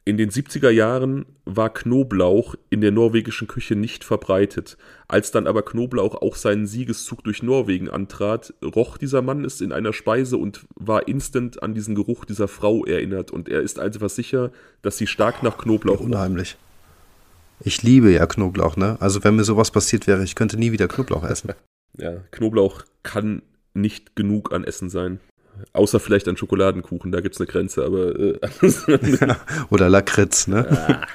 In 0.06 0.16
den 0.16 0.30
70er 0.30 0.70
Jahren 0.70 1.26
war 1.44 1.72
Knoblauch 1.72 2.54
in 2.70 2.80
der 2.80 2.90
norwegischen 2.90 3.46
Küche 3.46 3.76
nicht 3.76 4.02
verbreitet. 4.02 4.78
Als 5.08 5.30
dann 5.30 5.46
aber 5.46 5.62
Knoblauch 5.62 6.14
auch 6.14 6.36
seinen 6.36 6.66
Siegeszug 6.66 7.22
durch 7.22 7.42
Norwegen 7.42 7.90
antrat, 7.90 8.54
roch 8.64 8.96
dieser 8.96 9.20
Mann 9.20 9.44
es 9.44 9.60
in 9.60 9.72
einer 9.72 9.92
Speise 9.92 10.38
und 10.38 10.66
war 10.74 11.06
instant 11.06 11.62
an 11.62 11.74
diesen 11.74 11.94
Geruch 11.94 12.24
dieser 12.24 12.48
Frau 12.48 12.84
erinnert. 12.86 13.30
Und 13.30 13.48
er 13.48 13.60
ist 13.60 13.78
einfach 13.78 14.08
sicher, 14.08 14.52
dass 14.80 14.96
sie 14.96 15.06
stark 15.06 15.42
nach 15.42 15.58
Knoblauch 15.58 16.00
roch. 16.00 16.06
Unheimlich. 16.06 16.56
Ich 17.62 17.82
liebe 17.82 18.10
ja 18.10 18.26
Knoblauch, 18.26 18.76
ne? 18.76 18.96
Also 19.00 19.22
wenn 19.22 19.36
mir 19.36 19.44
sowas 19.44 19.70
passiert 19.70 20.06
wäre, 20.06 20.24
ich 20.24 20.34
könnte 20.34 20.56
nie 20.56 20.72
wieder 20.72 20.88
Knoblauch 20.88 21.24
essen. 21.24 21.52
Ja, 21.98 22.18
Knoblauch 22.30 22.84
kann 23.02 23.42
nicht 23.74 24.14
genug 24.14 24.52
an 24.52 24.62
Essen 24.62 24.88
sein. 24.88 25.18
Außer 25.72 26.00
vielleicht 26.00 26.28
an 26.28 26.36
Schokoladenkuchen, 26.36 27.12
da 27.12 27.20
gibt 27.20 27.34
es 27.34 27.40
eine 27.40 27.46
Grenze, 27.46 27.84
aber 27.84 28.18
äh, 28.18 28.38
Oder 29.70 29.88
Lakritz, 29.88 30.46
ne? 30.46 31.02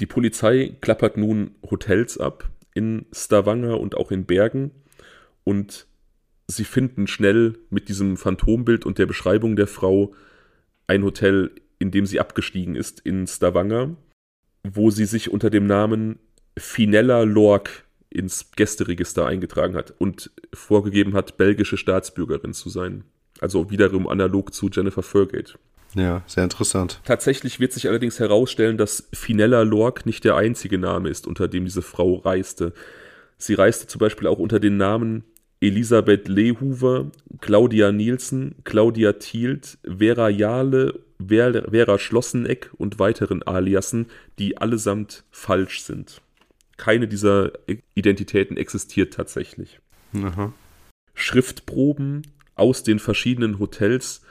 Die 0.00 0.06
Polizei 0.06 0.76
klappert 0.80 1.16
nun 1.16 1.52
Hotels 1.70 2.18
ab 2.18 2.48
in 2.74 3.06
Stavanger 3.12 3.80
und 3.80 3.96
auch 3.96 4.10
in 4.10 4.26
Bergen 4.26 4.70
und 5.44 5.86
sie 6.48 6.64
finden 6.64 7.06
schnell 7.06 7.58
mit 7.70 7.88
diesem 7.88 8.16
Phantombild 8.16 8.84
und 8.84 8.98
der 8.98 9.06
Beschreibung 9.06 9.56
der 9.56 9.66
Frau 9.66 10.14
ein 10.86 11.02
Hotel, 11.02 11.50
in 11.78 11.90
dem 11.90 12.04
sie 12.04 12.20
abgestiegen 12.20 12.76
ist 12.76 13.00
in 13.00 13.26
Stavanger, 13.26 13.96
wo 14.62 14.90
sie 14.90 15.06
sich 15.06 15.30
unter 15.30 15.50
dem 15.50 15.66
Namen 15.66 16.18
Finella 16.58 17.22
Lork 17.22 17.85
ins 18.16 18.50
Gästeregister 18.56 19.26
eingetragen 19.26 19.76
hat 19.76 19.94
und 19.98 20.30
vorgegeben 20.52 21.14
hat, 21.14 21.36
belgische 21.36 21.76
Staatsbürgerin 21.76 22.54
zu 22.54 22.70
sein. 22.70 23.04
Also 23.40 23.70
wiederum 23.70 24.08
analog 24.08 24.54
zu 24.54 24.70
Jennifer 24.70 25.02
Fergate. 25.02 25.54
Ja, 25.94 26.22
sehr 26.26 26.44
interessant. 26.44 27.00
Tatsächlich 27.04 27.60
wird 27.60 27.72
sich 27.72 27.88
allerdings 27.88 28.18
herausstellen, 28.18 28.76
dass 28.76 29.08
Finella 29.12 29.62
Lork 29.62 30.04
nicht 30.06 30.24
der 30.24 30.36
einzige 30.36 30.78
Name 30.78 31.08
ist, 31.08 31.26
unter 31.26 31.48
dem 31.48 31.64
diese 31.64 31.82
Frau 31.82 32.16
reiste. 32.16 32.72
Sie 33.38 33.54
reiste 33.54 33.86
zum 33.86 33.98
Beispiel 33.98 34.26
auch 34.26 34.38
unter 34.38 34.60
den 34.60 34.76
Namen 34.76 35.24
Elisabeth 35.60 36.28
Lehuver, 36.28 37.10
Claudia 37.40 37.92
Nielsen, 37.92 38.56
Claudia 38.64 39.14
Thielt, 39.14 39.78
Vera 39.84 40.28
Ver- 41.18 41.70
Vera 41.70 41.98
Schlosseneck 41.98 42.70
und 42.76 42.98
weiteren 42.98 43.42
Aliasen, 43.42 44.06
die 44.38 44.58
allesamt 44.58 45.24
falsch 45.30 45.82
sind. 45.82 46.20
Keine 46.76 47.08
dieser 47.08 47.52
Identitäten 47.94 48.56
existiert 48.56 49.14
tatsächlich. 49.14 49.80
Aha. 50.14 50.52
Schriftproben 51.14 52.22
aus 52.54 52.82
den 52.82 52.98
verschiedenen 52.98 53.58
Hotels, 53.58 54.22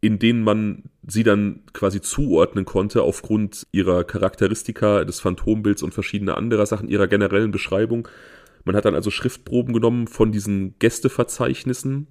in 0.00 0.18
denen 0.18 0.42
man 0.42 0.84
sie 1.06 1.22
dann 1.22 1.62
quasi 1.72 2.00
zuordnen 2.00 2.64
konnte 2.64 3.02
aufgrund 3.02 3.66
ihrer 3.72 4.04
Charakteristika, 4.04 5.04
des 5.04 5.20
Phantombilds 5.20 5.82
und 5.82 5.94
verschiedener 5.94 6.36
anderer 6.36 6.66
Sachen, 6.66 6.88
ihrer 6.88 7.06
generellen 7.06 7.50
Beschreibung. 7.50 8.08
Man 8.64 8.76
hat 8.76 8.84
dann 8.84 8.94
also 8.94 9.10
Schriftproben 9.10 9.74
genommen 9.74 10.06
von 10.06 10.32
diesen 10.32 10.78
Gästeverzeichnissen 10.78 12.08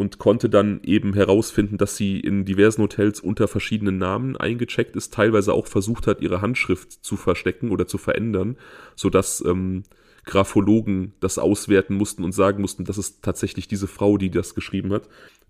und 0.00 0.16
konnte 0.16 0.48
dann 0.48 0.80
eben 0.82 1.12
herausfinden, 1.12 1.76
dass 1.76 1.94
sie 1.94 2.18
in 2.18 2.46
diversen 2.46 2.80
Hotels 2.80 3.20
unter 3.20 3.48
verschiedenen 3.48 3.98
Namen 3.98 4.34
eingecheckt 4.34 4.96
ist, 4.96 5.12
teilweise 5.12 5.52
auch 5.52 5.66
versucht 5.66 6.06
hat, 6.06 6.22
ihre 6.22 6.40
Handschrift 6.40 7.04
zu 7.04 7.18
verstecken 7.18 7.70
oder 7.70 7.86
zu 7.86 7.98
verändern, 7.98 8.56
sodass 8.96 9.44
ähm, 9.46 9.82
Graphologen 10.24 11.12
das 11.20 11.38
auswerten 11.38 11.96
mussten 11.96 12.24
und 12.24 12.32
sagen 12.32 12.62
mussten, 12.62 12.86
das 12.86 12.96
ist 12.96 13.20
tatsächlich 13.20 13.68
diese 13.68 13.88
Frau, 13.88 14.16
die 14.16 14.30
das 14.30 14.54
geschrieben 14.54 14.90
hat. 14.94 15.06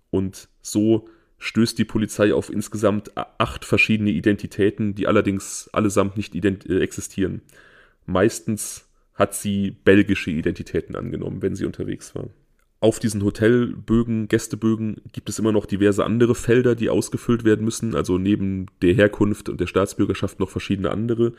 Und 0.09 0.49
so 0.61 1.07
stößt 1.37 1.77
die 1.77 1.85
Polizei 1.85 2.33
auf 2.33 2.51
insgesamt 2.51 3.13
acht 3.15 3.63
verschiedene 3.63 4.11
Identitäten, 4.11 4.95
die 4.95 5.07
allerdings 5.07 5.69
allesamt 5.71 6.17
nicht 6.17 6.35
äh, 6.35 6.81
existieren. 6.81 7.41
Meistens 8.05 8.85
hat 9.13 9.33
sie 9.33 9.71
belgische 9.71 10.31
Identitäten 10.31 10.97
angenommen, 10.97 11.41
wenn 11.41 11.55
sie 11.55 11.63
unterwegs 11.63 12.13
war. 12.15 12.27
Auf 12.81 12.97
diesen 12.97 13.23
Hotelbögen, 13.23 14.27
Gästebögen 14.27 15.01
gibt 15.13 15.29
es 15.29 15.37
immer 15.37 15.51
noch 15.51 15.67
diverse 15.67 16.03
andere 16.03 16.33
Felder, 16.33 16.73
die 16.73 16.89
ausgefüllt 16.89 17.43
werden 17.43 17.63
müssen, 17.63 17.95
also 17.95 18.17
neben 18.17 18.65
der 18.81 18.95
Herkunft 18.95 19.49
und 19.49 19.61
der 19.61 19.67
Staatsbürgerschaft 19.67 20.39
noch 20.39 20.49
verschiedene 20.49 20.89
andere. 20.89 21.33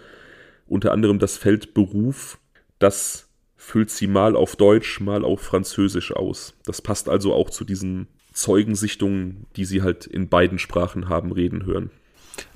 Unter 0.69 0.93
anderem 0.93 1.19
das 1.19 1.37
Feld 1.37 1.75
Beruf, 1.75 2.39
das 2.79 3.29
füllt 3.57 3.91
sie 3.91 4.07
mal 4.07 4.37
auf 4.37 4.55
Deutsch, 4.55 5.01
mal 5.01 5.25
auf 5.25 5.41
Französisch 5.41 6.15
aus. 6.15 6.55
Das 6.65 6.81
passt 6.81 7.09
also 7.09 7.35
auch 7.35 7.51
zu 7.51 7.65
diesen 7.65 8.07
Zeugensichtungen, 8.33 9.47
die 9.57 9.65
sie 9.65 9.83
halt 9.83 10.07
in 10.07 10.29
beiden 10.29 10.61
Sprachen 10.61 11.09
haben 11.09 11.33
reden 11.33 11.67
hören. 11.67 11.91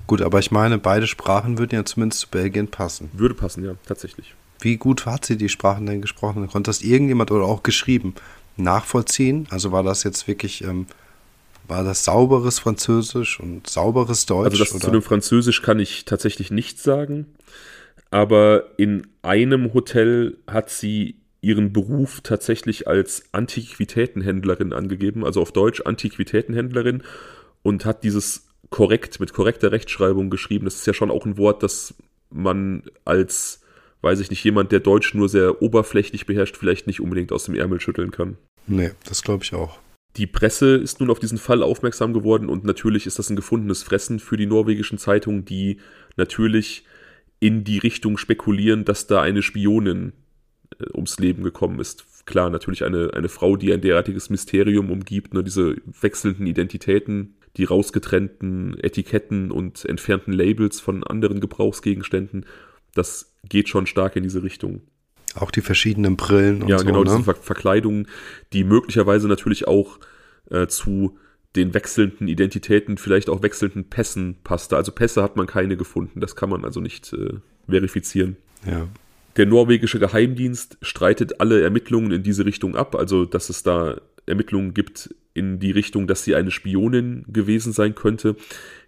Gut, 0.07 0.21
aber 0.21 0.39
ich 0.39 0.51
meine, 0.51 0.77
beide 0.77 1.07
Sprachen 1.07 1.57
würden 1.57 1.75
ja 1.75 1.83
zumindest 1.83 2.21
zu 2.21 2.29
Belgien 2.29 2.69
passen. 2.69 3.09
Würde 3.11 3.35
passen, 3.35 3.65
ja, 3.65 3.75
tatsächlich. 3.85 4.33
Wie 4.59 4.77
gut 4.77 5.05
hat 5.05 5.25
sie 5.25 5.37
die 5.37 5.49
Sprachen 5.49 5.85
denn 5.85 6.01
gesprochen? 6.01 6.47
Konnte 6.47 6.69
das 6.69 6.81
irgendjemand 6.81 7.31
oder 7.31 7.43
auch 7.45 7.63
geschrieben 7.63 8.15
nachvollziehen? 8.57 9.47
Also 9.49 9.71
war 9.71 9.83
das 9.83 10.03
jetzt 10.03 10.27
wirklich, 10.27 10.63
ähm, 10.63 10.87
war 11.67 11.83
das 11.83 12.03
sauberes 12.03 12.59
Französisch 12.59 13.39
und 13.39 13.69
sauberes 13.69 14.25
Deutsch? 14.25 14.51
Also 14.51 14.63
das 14.63 14.73
oder? 14.73 14.85
zu 14.85 14.91
dem 14.91 15.01
Französisch 15.01 15.61
kann 15.61 15.79
ich 15.79 16.05
tatsächlich 16.05 16.51
nichts 16.51 16.83
sagen. 16.83 17.27
Aber 18.09 18.71
in 18.77 19.07
einem 19.21 19.73
Hotel 19.73 20.37
hat 20.47 20.69
sie 20.69 21.17
ihren 21.41 21.73
Beruf 21.73 22.21
tatsächlich 22.21 22.87
als 22.87 23.23
Antiquitätenhändlerin 23.31 24.73
angegeben, 24.73 25.25
also 25.25 25.41
auf 25.41 25.51
Deutsch 25.51 25.81
Antiquitätenhändlerin 25.81 27.03
und 27.63 27.85
hat 27.85 28.03
dieses 28.03 28.47
korrekt 28.69 29.19
mit 29.19 29.33
korrekter 29.33 29.71
Rechtschreibung 29.71 30.29
geschrieben. 30.29 30.65
Das 30.65 30.75
ist 30.75 30.87
ja 30.87 30.93
schon 30.93 31.11
auch 31.11 31.25
ein 31.25 31.37
Wort, 31.37 31.63
das 31.63 31.93
man 32.29 32.83
als, 33.05 33.61
weiß 34.01 34.19
ich 34.19 34.29
nicht, 34.29 34.43
jemand, 34.43 34.71
der 34.71 34.79
Deutsch 34.79 35.13
nur 35.13 35.29
sehr 35.29 35.61
oberflächlich 35.61 36.25
beherrscht, 36.25 36.57
vielleicht 36.57 36.87
nicht 36.87 37.01
unbedingt 37.01 37.31
aus 37.31 37.45
dem 37.45 37.55
Ärmel 37.55 37.79
schütteln 37.79 38.11
kann. 38.11 38.37
Nee, 38.67 38.91
das 39.05 39.23
glaube 39.23 39.43
ich 39.43 39.53
auch. 39.53 39.79
Die 40.17 40.27
Presse 40.27 40.75
ist 40.75 40.99
nun 40.99 41.11
auf 41.11 41.19
diesen 41.19 41.37
Fall 41.37 41.61
aufmerksam 41.61 42.13
geworden 42.13 42.49
und 42.49 42.63
natürlich 42.63 43.05
ist 43.05 43.19
das 43.19 43.29
ein 43.29 43.35
gefundenes 43.35 43.83
Fressen 43.83 44.19
für 44.19 44.35
die 44.35 44.47
norwegischen 44.47 44.97
Zeitungen, 44.97 45.45
die 45.45 45.79
natürlich 46.15 46.85
in 47.39 47.63
die 47.63 47.77
Richtung 47.77 48.17
spekulieren, 48.17 48.83
dass 48.83 49.05
da 49.05 49.21
eine 49.21 49.43
Spionin 49.43 50.13
äh, 50.79 50.85
ums 50.93 51.19
Leben 51.19 51.43
gekommen 51.43 51.79
ist. 51.79 52.05
Klar, 52.25 52.49
natürlich 52.49 52.83
eine, 52.83 53.11
eine 53.13 53.29
Frau, 53.29 53.55
die 53.55 53.71
ein 53.71 53.81
derartiges 53.81 54.29
Mysterium 54.29 54.89
umgibt, 54.91 55.33
nur 55.33 55.43
diese 55.43 55.75
wechselnden 56.01 56.47
Identitäten, 56.47 57.35
die 57.55 57.63
rausgetrennten 57.63 58.77
Etiketten 58.79 59.51
und 59.51 59.85
entfernten 59.85 60.33
Labels 60.33 60.79
von 60.79 61.03
anderen 61.03 61.39
Gebrauchsgegenständen, 61.39 62.45
das 62.97 63.33
geht 63.47 63.69
schon 63.69 63.85
stark 63.85 64.15
in 64.15 64.23
diese 64.23 64.43
Richtung. 64.43 64.81
Auch 65.35 65.51
die 65.51 65.61
verschiedenen 65.61 66.17
Brillen 66.17 66.63
und 66.63 66.69
ja, 66.69 66.79
so, 66.79 66.85
genau, 66.85 67.03
ne? 67.03 67.11
diese 67.11 67.23
Ver 67.23 67.35
Verkleidungen, 67.35 68.07
die 68.53 68.63
möglicherweise 68.63 69.27
natürlich 69.27 69.67
auch 69.67 69.99
äh, 70.49 70.67
zu 70.67 71.17
den 71.55 71.73
wechselnden 71.73 72.27
Identitäten, 72.27 72.97
vielleicht 72.97 73.29
auch 73.29 73.41
wechselnden 73.41 73.89
Pässen 73.89 74.37
passte. 74.43 74.75
Also 74.77 74.91
Pässe 74.91 75.23
hat 75.23 75.35
man 75.35 75.47
keine 75.47 75.77
gefunden, 75.77 76.19
das 76.19 76.35
kann 76.35 76.49
man 76.49 76.65
also 76.65 76.79
nicht 76.79 77.13
äh, 77.13 77.33
verifizieren. 77.67 78.37
Ja. 78.65 78.87
Der 79.37 79.45
norwegische 79.45 79.99
Geheimdienst 79.99 80.77
streitet 80.81 81.39
alle 81.41 81.61
Ermittlungen 81.61 82.11
in 82.11 82.23
diese 82.23 82.45
Richtung 82.45 82.75
ab, 82.75 82.95
also 82.95 83.25
dass 83.25 83.49
es 83.49 83.63
da 83.63 84.01
Ermittlungen 84.27 84.73
gibt 84.73 85.13
in 85.33 85.59
die 85.59 85.71
Richtung, 85.71 86.07
dass 86.07 86.23
sie 86.23 86.35
eine 86.35 86.51
Spionin 86.51 87.23
gewesen 87.27 87.71
sein 87.71 87.95
könnte. 87.95 88.35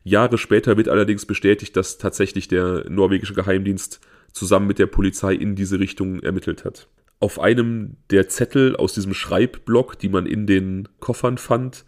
Jahre 0.04 0.38
später 0.38 0.78
wird 0.78 0.90
allerdings 0.90 1.26
bestätigt, 1.26 1.76
dass 1.76 1.98
tatsächlich 1.98 2.48
der 2.48 2.90
norwegische 2.90 3.34
Geheimdienst 3.34 4.00
zusammen 4.34 4.68
mit 4.68 4.80
der 4.80 4.88
Polizei 4.88 5.34
in 5.34 5.56
diese 5.56 5.80
Richtung 5.80 6.22
ermittelt 6.22 6.66
hat. 6.66 6.88
Auf 7.20 7.40
einem 7.40 7.98
der 8.10 8.30
Zettel 8.30 8.76
aus 8.76 8.94
diesem 8.94 9.14
Schreibblock, 9.14 10.00
die 10.00 10.10
man 10.10 10.26
in 10.26 10.48
den 10.48 10.88
Koffern 11.00 11.38
fand, 11.38 11.86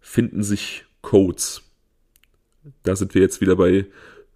finden 0.00 0.42
sich 0.42 0.84
Codes. 1.00 1.62
Da 2.82 2.96
sind 2.96 3.14
wir 3.14 3.22
jetzt 3.22 3.40
wieder 3.40 3.56
bei 3.56 3.86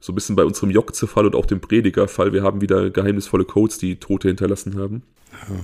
So 0.01 0.12
ein 0.12 0.14
bisschen 0.14 0.37
bei 0.37 0.45
unserem 0.45 0.71
Jokze-Fall 0.71 1.27
und 1.27 1.35
auch 1.35 1.47
dem 1.47 1.61
Prediger-Fall. 1.61 2.33
Wir 2.33 2.43
haben 2.43 2.61
wieder 2.61 2.91
geheimnisvolle 2.91 3.45
Codes, 3.45 3.79
die 3.79 3.97
Tote 3.97 4.29
hinterlassen 4.29 4.79
haben. 4.79 5.03
Ja. 5.49 5.57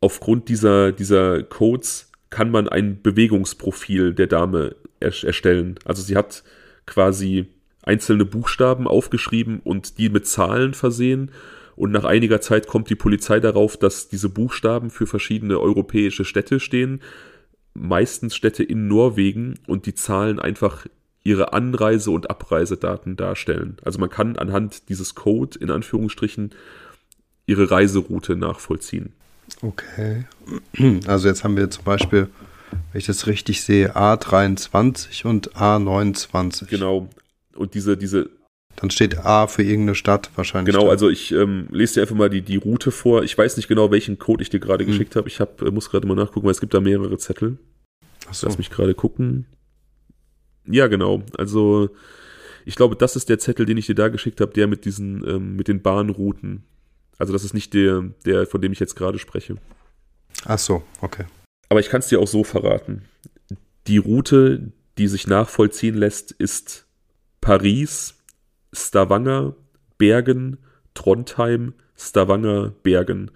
Aufgrund 0.00 0.48
dieser, 0.48 0.92
dieser 0.92 1.42
Codes 1.42 2.11
kann 2.32 2.50
man 2.50 2.66
ein 2.66 3.02
Bewegungsprofil 3.02 4.14
der 4.14 4.26
Dame 4.26 4.74
er 5.00 5.12
erstellen. 5.22 5.78
Also 5.84 6.02
sie 6.02 6.16
hat 6.16 6.42
quasi 6.86 7.46
einzelne 7.82 8.24
Buchstaben 8.24 8.88
aufgeschrieben 8.88 9.60
und 9.62 9.98
die 9.98 10.08
mit 10.08 10.26
Zahlen 10.26 10.72
versehen. 10.72 11.30
Und 11.76 11.92
nach 11.92 12.04
einiger 12.04 12.40
Zeit 12.40 12.66
kommt 12.66 12.88
die 12.88 12.94
Polizei 12.94 13.38
darauf, 13.38 13.76
dass 13.76 14.08
diese 14.08 14.30
Buchstaben 14.30 14.90
für 14.90 15.06
verschiedene 15.06 15.60
europäische 15.60 16.24
Städte 16.24 16.58
stehen. 16.58 17.02
Meistens 17.74 18.34
Städte 18.34 18.62
in 18.62 18.88
Norwegen 18.88 19.58
und 19.66 19.84
die 19.84 19.94
Zahlen 19.94 20.38
einfach 20.38 20.86
ihre 21.24 21.52
Anreise- 21.52 22.10
und 22.10 22.30
Abreisedaten 22.30 23.16
darstellen. 23.16 23.76
Also 23.84 23.98
man 23.98 24.10
kann 24.10 24.36
anhand 24.36 24.88
dieses 24.88 25.14
Code 25.14 25.58
in 25.58 25.70
Anführungsstrichen 25.70 26.50
ihre 27.44 27.70
Reiseroute 27.70 28.36
nachvollziehen. 28.36 29.12
Okay. 29.60 30.24
Also 31.06 31.28
jetzt 31.28 31.44
haben 31.44 31.56
wir 31.56 31.70
zum 31.70 31.84
Beispiel, 31.84 32.28
wenn 32.70 32.98
ich 32.98 33.06
das 33.06 33.26
richtig 33.26 33.62
sehe, 33.62 33.96
A23 33.96 35.26
und 35.26 35.54
A29. 35.54 36.66
Genau. 36.66 37.08
Und 37.54 37.74
diese, 37.74 37.96
diese. 37.96 38.30
Dann 38.76 38.90
steht 38.90 39.18
A 39.18 39.46
für 39.46 39.62
irgendeine 39.62 39.94
Stadt 39.94 40.30
wahrscheinlich. 40.34 40.74
Genau, 40.74 40.86
da. 40.86 40.92
also 40.92 41.10
ich 41.10 41.30
ähm, 41.32 41.68
lese 41.70 41.94
dir 41.94 42.00
einfach 42.02 42.16
mal 42.16 42.30
die, 42.30 42.40
die 42.40 42.56
Route 42.56 42.90
vor. 42.90 43.22
Ich 43.22 43.36
weiß 43.36 43.56
nicht 43.56 43.68
genau, 43.68 43.90
welchen 43.90 44.18
Code 44.18 44.42
ich 44.42 44.50
dir 44.50 44.60
gerade 44.60 44.84
mhm. 44.84 44.88
geschickt 44.88 45.14
habe. 45.14 45.28
Ich 45.28 45.40
hab, 45.40 45.60
äh, 45.60 45.70
muss 45.70 45.90
gerade 45.90 46.06
mal 46.06 46.14
nachgucken, 46.14 46.46
weil 46.46 46.52
es 46.52 46.60
gibt 46.60 46.72
da 46.74 46.80
mehrere 46.80 47.18
Zettel. 47.18 47.58
Ach 48.28 48.34
so. 48.34 48.46
Lass 48.46 48.58
mich 48.58 48.70
gerade 48.70 48.94
gucken. 48.94 49.46
Ja, 50.66 50.86
genau. 50.86 51.22
Also 51.36 51.90
ich 52.64 52.76
glaube, 52.76 52.96
das 52.96 53.16
ist 53.16 53.28
der 53.28 53.38
Zettel, 53.38 53.66
den 53.66 53.76
ich 53.76 53.86
dir 53.86 53.94
da 53.94 54.08
geschickt 54.08 54.40
habe, 54.40 54.52
der 54.52 54.66
mit 54.66 54.84
diesen, 54.84 55.26
ähm, 55.28 55.56
mit 55.56 55.68
den 55.68 55.82
Bahnrouten. 55.82 56.64
Also 57.18 57.32
das 57.32 57.44
ist 57.44 57.54
nicht 57.54 57.74
der, 57.74 58.02
der, 58.24 58.46
von 58.46 58.60
dem 58.60 58.72
ich 58.72 58.80
jetzt 58.80 58.96
gerade 58.96 59.18
spreche. 59.18 59.56
Ach 60.44 60.58
so, 60.58 60.82
okay. 61.00 61.24
Aber 61.68 61.80
ich 61.80 61.88
kann 61.88 62.00
es 62.00 62.08
dir 62.08 62.20
auch 62.20 62.28
so 62.28 62.44
verraten. 62.44 63.02
Die 63.86 63.98
Route, 63.98 64.72
die 64.98 65.08
sich 65.08 65.26
nachvollziehen 65.26 65.94
lässt, 65.94 66.32
ist 66.32 66.86
Paris, 67.40 68.14
Stavanger, 68.72 69.54
Bergen, 69.98 70.58
Trondheim, 70.94 71.74
Stavanger, 71.96 72.72
Bergen. 72.82 73.30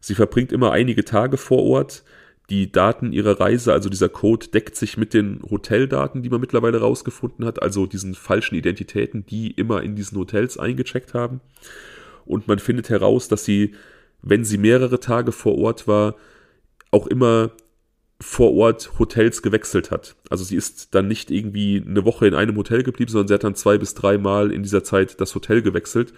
Sie 0.00 0.14
verbringt 0.14 0.52
immer 0.52 0.72
einige 0.72 1.04
Tage 1.04 1.36
vor 1.36 1.62
Ort, 1.62 2.04
die 2.50 2.70
Daten 2.70 3.12
ihrer 3.12 3.40
Reise, 3.40 3.72
also 3.72 3.88
dieser 3.88 4.10
Code, 4.10 4.48
deckt 4.48 4.76
sich 4.76 4.98
mit 4.98 5.14
den 5.14 5.40
Hoteldaten, 5.50 6.22
die 6.22 6.28
man 6.28 6.40
mittlerweile 6.40 6.78
rausgefunden 6.78 7.46
hat, 7.46 7.62
also 7.62 7.86
diesen 7.86 8.14
falschen 8.14 8.54
Identitäten, 8.54 9.24
die 9.24 9.50
immer 9.50 9.82
in 9.82 9.96
diesen 9.96 10.18
Hotels 10.18 10.58
eingecheckt 10.58 11.14
haben. 11.14 11.40
Und 12.26 12.48
man 12.48 12.58
findet 12.58 12.90
heraus, 12.90 13.28
dass 13.28 13.44
sie, 13.44 13.74
wenn 14.22 14.44
sie 14.44 14.58
mehrere 14.58 15.00
Tage 15.00 15.32
vor 15.32 15.56
Ort 15.58 15.86
war, 15.86 16.16
auch 16.90 17.06
immer 17.06 17.52
vor 18.20 18.54
Ort 18.54 18.98
Hotels 18.98 19.42
gewechselt 19.42 19.90
hat. 19.90 20.16
Also 20.30 20.44
sie 20.44 20.56
ist 20.56 20.94
dann 20.94 21.08
nicht 21.08 21.30
irgendwie 21.30 21.82
eine 21.86 22.04
Woche 22.04 22.26
in 22.26 22.34
einem 22.34 22.56
Hotel 22.56 22.82
geblieben, 22.82 23.10
sondern 23.10 23.28
sie 23.28 23.34
hat 23.34 23.44
dann 23.44 23.54
zwei 23.54 23.76
bis 23.76 23.94
drei 23.94 24.18
Mal 24.18 24.52
in 24.52 24.62
dieser 24.62 24.84
Zeit 24.84 25.20
das 25.20 25.34
Hotel 25.34 25.62
gewechselt. 25.62 26.14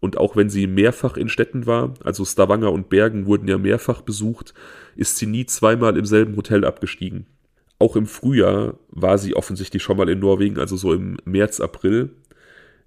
Und 0.00 0.18
auch 0.18 0.36
wenn 0.36 0.50
sie 0.50 0.66
mehrfach 0.66 1.16
in 1.16 1.28
Städten 1.28 1.66
war, 1.66 1.94
also 2.02 2.24
Stavanger 2.24 2.72
und 2.72 2.88
Bergen 2.88 3.26
wurden 3.26 3.48
ja 3.48 3.56
mehrfach 3.56 4.02
besucht, 4.02 4.52
ist 4.96 5.16
sie 5.16 5.26
nie 5.26 5.46
zweimal 5.46 5.96
im 5.96 6.04
selben 6.04 6.36
Hotel 6.36 6.64
abgestiegen. 6.64 7.26
Auch 7.78 7.96
im 7.96 8.06
Frühjahr 8.06 8.78
war 8.88 9.18
sie 9.18 9.34
offensichtlich 9.34 9.82
schon 9.82 9.96
mal 9.96 10.08
in 10.08 10.18
Norwegen, 10.18 10.58
also 10.58 10.76
so 10.76 10.92
im 10.92 11.16
März, 11.24 11.60
April. 11.60 12.10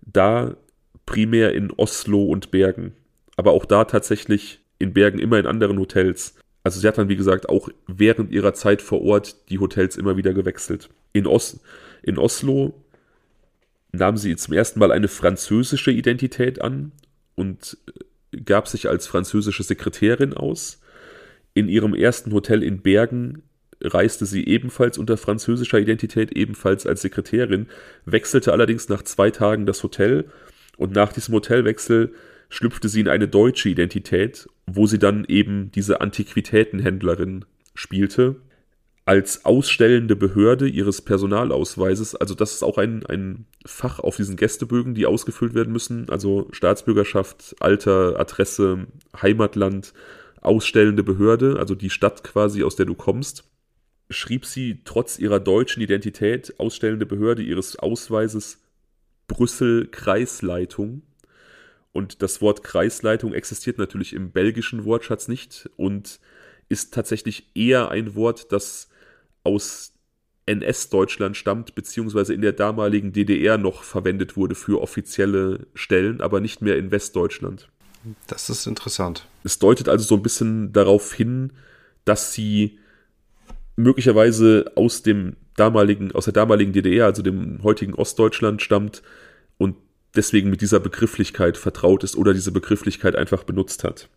Da 0.01 0.57
primär 1.08 1.55
in 1.55 1.72
Oslo 1.72 2.24
und 2.26 2.51
Bergen. 2.51 2.93
Aber 3.36 3.51
auch 3.51 3.66
da 3.66 3.86
tatsächlich 3.86 4.60
in 4.78 4.93
Bergen 4.93 5.18
immer 5.18 5.39
in 5.39 5.47
anderen 5.47 5.80
Hotels. 5.80 6.36
Also 6.64 6.80
sie 6.80 6.88
hat 6.88 6.99
dann, 6.99 7.10
wie 7.10 7.16
gesagt, 7.16 7.49
auch 7.49 7.70
während 7.88 8.32
ihrer 8.32 8.53
Zeit 8.53 8.84
vor 8.84 9.01
Ort 9.01 9.49
die 9.49 9.58
Hotels 9.58 9.97
immer 9.97 10.18
wieder 10.18 10.34
gewechselt. 10.34 10.89
In, 11.14 11.26
Os 11.26 11.60
in 12.03 12.20
Oslo 12.20 12.76
nahm 13.91 14.18
sie 14.18 14.36
zum 14.36 14.53
ersten 14.53 14.80
Mal 14.80 14.91
eine 14.91 15.08
französische 15.08 15.91
Identität 15.91 16.62
an 16.62 16.91
und 17.36 17.78
gab 18.45 18.68
sich 18.68 18.89
als 18.89 19.08
französische 19.08 19.64
Sekretärin 19.64 20.34
aus. 20.34 20.82
In 21.53 21.70
ihrem 21.70 21.95
ersten 21.95 22.34
Hotel 22.34 22.62
in 22.62 22.82
Bergen 22.82 23.43
reiste 23.82 24.26
sie 24.26 24.45
ebenfalls 24.45 24.97
unter 24.97 25.18
französischer 25.18 25.80
Identität, 25.80 26.32
ebenfalls 26.34 26.86
als 26.86 27.01
Sekretärin, 27.01 27.68
wechselte 28.05 28.51
allerdings 28.51 28.89
nach 28.89 29.03
zwei 29.03 29.32
Tagen 29.32 29.66
das 29.66 29.82
Hotel 29.84 30.26
und 30.78 30.93
nach 30.93 31.11
diesem 31.11 31.34
Hotelwechsel 31.34 32.13
schlüpfte 32.49 32.88
sie 32.88 33.01
in 33.01 33.07
eine 33.07 33.28
deutsche 33.28 33.69
Identität, 33.69 34.47
wo 34.65 34.88
sie 34.88 34.99
dann 34.99 35.25
eben 35.28 35.71
diese 35.71 36.01
Antiquitätenhändlerin 36.01 37.45
spielte. 37.73 38.38
Als 39.05 39.45
ausstellende 39.45 40.15
Behörde 40.15 40.67
ihres 40.67 41.01
Personalausweises, 41.01 42.15
also 42.15 42.36
das 42.36 42.53
ist 42.53 42.63
auch 42.63 42.78
ein, 42.78 43.05
ein 43.05 43.45
Fach 43.65 43.99
auf 43.99 44.17
diesen 44.17 44.36
Gästebögen, 44.36 44.95
die 44.95 45.05
ausgefüllt 45.05 45.53
werden 45.53 45.71
müssen, 45.71 46.09
also 46.09 46.49
Staatsbürgerschaft, 46.51 47.55
Alter, 47.59 48.19
Adresse, 48.19 48.88
Heimatland, 49.21 49.93
ausstellende 50.41 51.03
Behörde, 51.03 51.57
also 51.57 51.73
die 51.73 51.89
Stadt 51.89 52.23
quasi, 52.23 52.63
aus 52.63 52.75
der 52.75 52.86
du 52.86 52.95
kommst, 52.95 53.45
schrieb 54.09 54.45
sie 54.45 54.82
trotz 54.84 55.19
ihrer 55.19 55.39
deutschen 55.39 55.82
Identität 55.82 56.53
ausstellende 56.59 57.05
Behörde 57.05 57.43
ihres 57.43 57.78
Ausweises 57.78 58.61
Brüssel 59.28 59.88
Kreisleitung. 59.88 61.03
Und 61.91 62.21
das 62.21 62.41
Wort 62.41 62.63
Kreisleitung 62.63 63.34
existiert 63.34 63.78
natürlich 63.78 64.13
im 64.13 64.32
belgischen 64.32 64.86
Wortschatz 64.86 65.28
nicht 65.28 65.69
und 65.78 66.19
ist 66.69 66.93
tatsächlich 66.93 67.49
eher 67.55 67.89
ein 67.89 68.15
Wort, 68.15 68.51
das 68.51 68.89
aus 69.43 69.93
NS-Deutschland 70.45 71.36
stammt, 71.36 71.75
beziehungsweise 71.75 72.34
in 72.34 72.41
der 72.41 72.53
damaligen 72.53 73.13
DDR 73.13 73.57
noch 73.57 73.84
verwendet 73.84 74.38
wurde 74.38 74.55
für 74.55 74.82
offizielle 74.82 75.67
Stellen, 75.73 76.21
aber 76.21 76.39
nicht 76.39 76.61
mehr 76.61 76.78
in 76.78 76.91
Westdeutschland. 76.91 77.69
Das 78.28 78.49
ist 78.49 78.65
interessant. 78.67 79.28
Es 79.43 79.59
deutet 79.59 79.89
also 79.89 80.05
so 80.05 80.15
ein 80.15 80.23
bisschen 80.23 80.71
darauf 80.71 81.13
hin, 81.13 81.51
dass 82.05 82.34
sie 82.34 82.80
möglicherweise 83.78 84.71
aus 84.75 85.03
dem 85.03 85.38
damaligen, 85.55 86.11
aus 86.11 86.25
der 86.25 86.34
damaligen 86.34 86.73
DDR, 86.73 87.05
also 87.05 87.21
dem 87.21 87.63
heutigen 87.63 87.93
Ostdeutschland 87.93 88.61
stammt 88.61 89.01
und 89.57 89.75
deswegen 90.15 90.49
mit 90.49 90.61
dieser 90.61 90.80
Begrifflichkeit 90.80 91.57
vertraut 91.57 92.03
ist 92.03 92.17
oder 92.17 92.34
diese 92.34 92.51
Begrifflichkeit 92.51 93.15
einfach 93.15 93.43
benutzt 93.43 93.84
hat. 93.84 94.09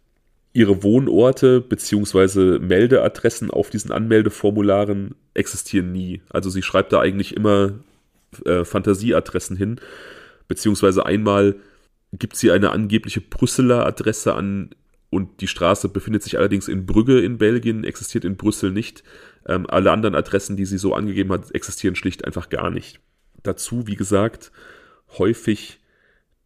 Ihre 0.53 0.83
Wohnorte 0.83 1.61
bzw. 1.61 2.59
Meldeadressen 2.59 3.51
auf 3.51 3.71
diesen 3.71 3.93
Anmeldeformularen 3.93 5.15
existieren 5.35 5.93
nie. 5.93 6.23
Also 6.31 6.51
sie 6.51 6.63
schreibt 6.63 6.93
da 6.93 7.01
eigentlich 7.01 7.37
immer 7.37 7.75
äh, 8.45 8.65
Fantasieadressen 8.65 9.57
hin, 9.57 9.81
beziehungsweise 10.49 11.07
einmal 11.07 11.57
gibt 12.13 12.35
sie 12.35 12.51
eine 12.51 12.71
angebliche 12.71 13.21
Brüsseler 13.21 13.87
Adresse 13.87 14.35
an 14.35 14.71
und 15.11 15.41
die 15.41 15.49
Straße 15.49 15.89
befindet 15.89 16.23
sich 16.23 16.39
allerdings 16.39 16.69
in 16.69 16.87
Brügge 16.87 17.21
in 17.21 17.39
Belgien, 17.39 17.85
existiert 17.85 18.25
in 18.25 18.37
Brüssel 18.37 18.71
nicht. 18.71 19.03
Ähm, 19.47 19.69
alle 19.69 19.91
anderen 19.91 20.15
Adressen, 20.15 20.57
die 20.57 20.67
sie 20.67 20.79
so 20.79 20.95
angegeben 20.95 21.33
hat, 21.33 21.51
existieren 21.53 21.97
schlicht 21.97 22.25
einfach 22.25 22.49
gar 22.49 22.71
nicht. 22.71 23.01
Dazu, 23.43 23.87
wie 23.87 23.97
gesagt, 23.97 24.53
häufig 25.19 25.81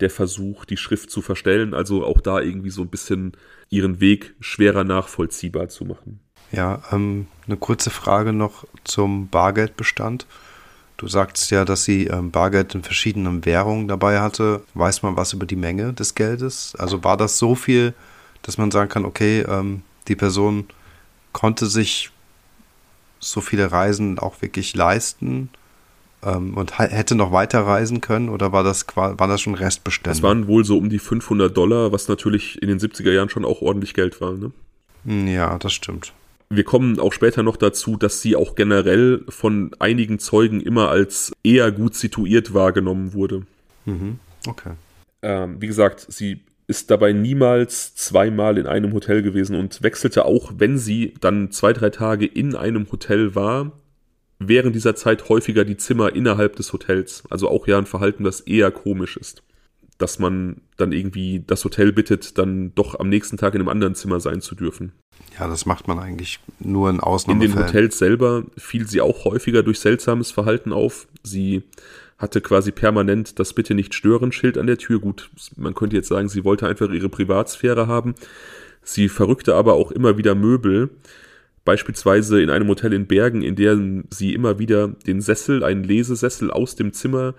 der 0.00 0.10
Versuch, 0.10 0.64
die 0.64 0.76
Schrift 0.76 1.10
zu 1.10 1.22
verstellen, 1.22 1.74
also 1.74 2.04
auch 2.04 2.20
da 2.20 2.40
irgendwie 2.40 2.70
so 2.70 2.82
ein 2.82 2.88
bisschen 2.88 3.32
ihren 3.70 4.00
Weg 4.00 4.34
schwerer 4.40 4.84
nachvollziehbar 4.84 5.68
zu 5.68 5.84
machen. 5.84 6.20
Ja, 6.52 6.82
ähm, 6.92 7.26
eine 7.46 7.56
kurze 7.56 7.90
Frage 7.90 8.32
noch 8.32 8.64
zum 8.84 9.28
Bargeldbestand. 9.28 10.26
Du 10.96 11.08
sagst 11.08 11.50
ja, 11.50 11.64
dass 11.64 11.84
sie 11.84 12.06
ähm, 12.06 12.30
Bargeld 12.30 12.74
in 12.74 12.82
verschiedenen 12.82 13.44
Währungen 13.44 13.88
dabei 13.88 14.20
hatte. 14.20 14.62
Weiß 14.74 15.02
man 15.02 15.16
was 15.16 15.32
über 15.32 15.46
die 15.46 15.56
Menge 15.56 15.92
des 15.92 16.14
Geldes? 16.14 16.74
Also 16.78 17.02
war 17.02 17.16
das 17.16 17.38
so 17.38 17.54
viel, 17.54 17.94
dass 18.42 18.58
man 18.58 18.70
sagen 18.70 18.88
kann, 18.88 19.04
okay, 19.04 19.40
ähm, 19.40 19.82
die 20.06 20.16
Person 20.16 20.66
konnte 21.32 21.66
sich 21.66 22.10
so 23.30 23.40
viele 23.40 23.72
Reisen 23.72 24.18
auch 24.18 24.42
wirklich 24.42 24.74
leisten 24.74 25.50
ähm, 26.22 26.56
und 26.56 26.78
hätte 26.78 27.14
noch 27.14 27.32
weiter 27.32 27.60
reisen 27.60 28.00
können 28.00 28.28
oder 28.28 28.52
war 28.52 28.64
das, 28.64 28.86
war 28.94 29.16
das 29.16 29.40
schon 29.40 29.54
Restbestände? 29.54 30.10
Das 30.10 30.22
waren 30.22 30.46
wohl 30.46 30.64
so 30.64 30.78
um 30.78 30.88
die 30.88 30.98
500 30.98 31.56
Dollar, 31.56 31.92
was 31.92 32.08
natürlich 32.08 32.60
in 32.62 32.68
den 32.68 32.78
70er 32.78 33.12
Jahren 33.12 33.28
schon 33.28 33.44
auch 33.44 33.62
ordentlich 33.62 33.94
Geld 33.94 34.20
war. 34.20 34.32
Ne? 34.32 34.52
Hm, 35.04 35.28
ja, 35.28 35.58
das 35.58 35.72
stimmt. 35.72 36.12
Wir 36.50 36.64
kommen 36.64 37.00
auch 37.00 37.12
später 37.12 37.42
noch 37.42 37.56
dazu, 37.56 37.96
dass 37.96 38.20
sie 38.20 38.36
auch 38.36 38.54
generell 38.54 39.24
von 39.28 39.70
einigen 39.78 40.18
Zeugen 40.18 40.60
immer 40.60 40.90
als 40.90 41.32
eher 41.42 41.72
gut 41.72 41.94
situiert 41.94 42.54
wahrgenommen 42.54 43.12
wurde. 43.12 43.42
Mhm. 43.86 44.18
Okay. 44.46 44.72
Ähm, 45.22 45.60
wie 45.60 45.66
gesagt, 45.66 46.06
sie 46.08 46.40
ist 46.66 46.90
dabei 46.90 47.12
niemals 47.12 47.94
zweimal 47.94 48.56
in 48.58 48.66
einem 48.66 48.92
Hotel 48.94 49.22
gewesen 49.22 49.56
und 49.56 49.82
wechselte 49.82 50.24
auch, 50.24 50.52
wenn 50.56 50.78
sie 50.78 51.14
dann 51.20 51.50
zwei, 51.50 51.72
drei 51.72 51.90
Tage 51.90 52.26
in 52.26 52.56
einem 52.56 52.90
Hotel 52.90 53.34
war, 53.34 53.72
während 54.38 54.74
dieser 54.74 54.96
Zeit 54.96 55.28
häufiger 55.28 55.64
die 55.64 55.76
Zimmer 55.76 56.14
innerhalb 56.14 56.56
des 56.56 56.72
Hotels. 56.72 57.22
Also 57.30 57.48
auch 57.48 57.66
ja 57.66 57.78
ein 57.78 57.86
Verhalten, 57.86 58.24
das 58.24 58.40
eher 58.40 58.70
komisch 58.70 59.16
ist. 59.16 59.42
dass 59.98 60.18
man 60.18 60.60
dann 60.76 60.92
irgendwie 60.92 61.44
das 61.46 61.64
Hotel 61.64 61.92
bittet, 61.92 62.36
dann 62.38 62.74
doch 62.74 62.98
am 62.98 63.08
nächsten 63.08 63.36
Tag 63.36 63.54
in 63.54 63.60
einem 63.60 63.68
anderen 63.68 63.94
Zimmer 63.94 64.20
sein 64.20 64.40
zu 64.40 64.54
dürfen. 64.54 64.92
Ja, 65.38 65.46
das 65.46 65.66
macht 65.66 65.86
man 65.86 65.98
eigentlich 65.98 66.40
nur 66.58 66.90
in 66.90 67.00
Ausnahmefällen. 67.00 67.52
In 67.52 67.58
den 67.58 67.66
Hotels 67.66 67.98
selber 67.98 68.44
fiel 68.56 68.88
sie 68.88 69.00
auch 69.00 69.24
häufiger 69.24 69.62
durch 69.62 69.78
seltsames 69.78 70.32
Verhalten 70.32 70.72
auf. 70.72 71.06
Sie 71.22 71.62
hatte 72.18 72.40
quasi 72.40 72.70
permanent 72.70 73.38
das 73.38 73.52
Bitte 73.52 73.74
nicht 73.74 73.94
stören 73.94 74.32
Schild 74.32 74.58
an 74.58 74.66
der 74.66 74.78
Tür. 74.78 75.00
Gut, 75.00 75.30
man 75.56 75.74
könnte 75.74 75.96
jetzt 75.96 76.08
sagen, 76.08 76.28
sie 76.28 76.44
wollte 76.44 76.66
einfach 76.66 76.90
ihre 76.90 77.08
Privatsphäre 77.08 77.86
haben. 77.86 78.14
Sie 78.82 79.08
verrückte 79.08 79.54
aber 79.54 79.74
auch 79.74 79.90
immer 79.90 80.16
wieder 80.16 80.34
Möbel. 80.34 80.90
Beispielsweise 81.64 82.42
in 82.42 82.50
einem 82.50 82.68
Hotel 82.68 82.92
in 82.92 83.06
Bergen, 83.06 83.42
in 83.42 83.56
dem 83.56 84.04
sie 84.10 84.34
immer 84.34 84.58
wieder 84.58 84.88
den 84.88 85.22
Sessel, 85.22 85.64
einen 85.64 85.82
Lesesessel 85.82 86.50
aus 86.50 86.76
dem 86.76 86.92
Zimmer 86.92 87.34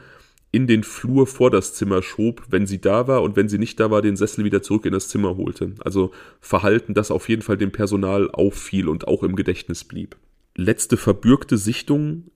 in 0.51 0.67
den 0.67 0.83
Flur 0.83 1.27
vor 1.27 1.51
das 1.51 1.73
Zimmer 1.73 2.01
schob, 2.01 2.43
wenn 2.49 2.65
sie 2.65 2.79
da 2.79 3.07
war 3.07 3.23
und 3.23 3.35
wenn 3.35 3.49
sie 3.49 3.57
nicht 3.57 3.77
da 3.79 3.91
war, 3.91 4.01
den 4.01 4.15
Sessel 4.15 4.45
wieder 4.45 4.61
zurück 4.61 4.85
in 4.85 4.93
das 4.93 5.09
Zimmer 5.09 5.35
holte. 5.35 5.73
Also 5.79 6.11
Verhalten, 6.39 6.93
das 6.93 7.11
auf 7.11 7.27
jeden 7.27 7.41
Fall 7.41 7.57
dem 7.57 7.71
Personal 7.71 8.31
auffiel 8.31 8.87
und 8.87 9.07
auch 9.07 9.23
im 9.23 9.35
Gedächtnis 9.35 9.83
blieb. 9.83 10.15
Letzte 10.55 10.95
verbürgte 10.95 11.57
Sichtung 11.57 12.31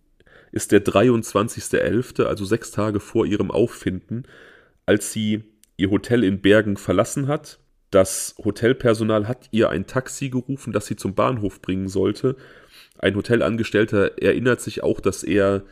ist 0.52 0.72
der 0.72 0.84
23.11., 0.84 2.24
also 2.24 2.46
sechs 2.46 2.72
Tage 2.72 3.00
vor 3.00 3.26
ihrem 3.26 3.52
Auffinden, 3.52 4.24
als 4.86 5.12
sie 5.12 5.44
ihr 5.78 5.92
Hotel 5.92 6.24
in 6.24 6.42
Bergen 6.42 6.78
verlassen 6.78 7.28
hat. 7.28 7.60
Das 7.92 8.36
Hotelpersonal 8.44 9.28
hat 9.28 9.48
ihr 9.52 9.70
ein 9.70 9.88
Taxi 9.88 10.30
gerufen, 10.30 10.74
das 10.74 10.86
sie 10.86 10.96
zum 10.96 11.16
Bahnhof 11.16 11.62
bringen 11.62 11.88
sollte. 11.88 12.36
Ein 13.00 13.16
Hotelangestellter 13.16 14.22
erinnert 14.22 14.62
sich 14.62 14.84
auch, 14.84 15.00
dass 15.00 15.24
er 15.24 15.64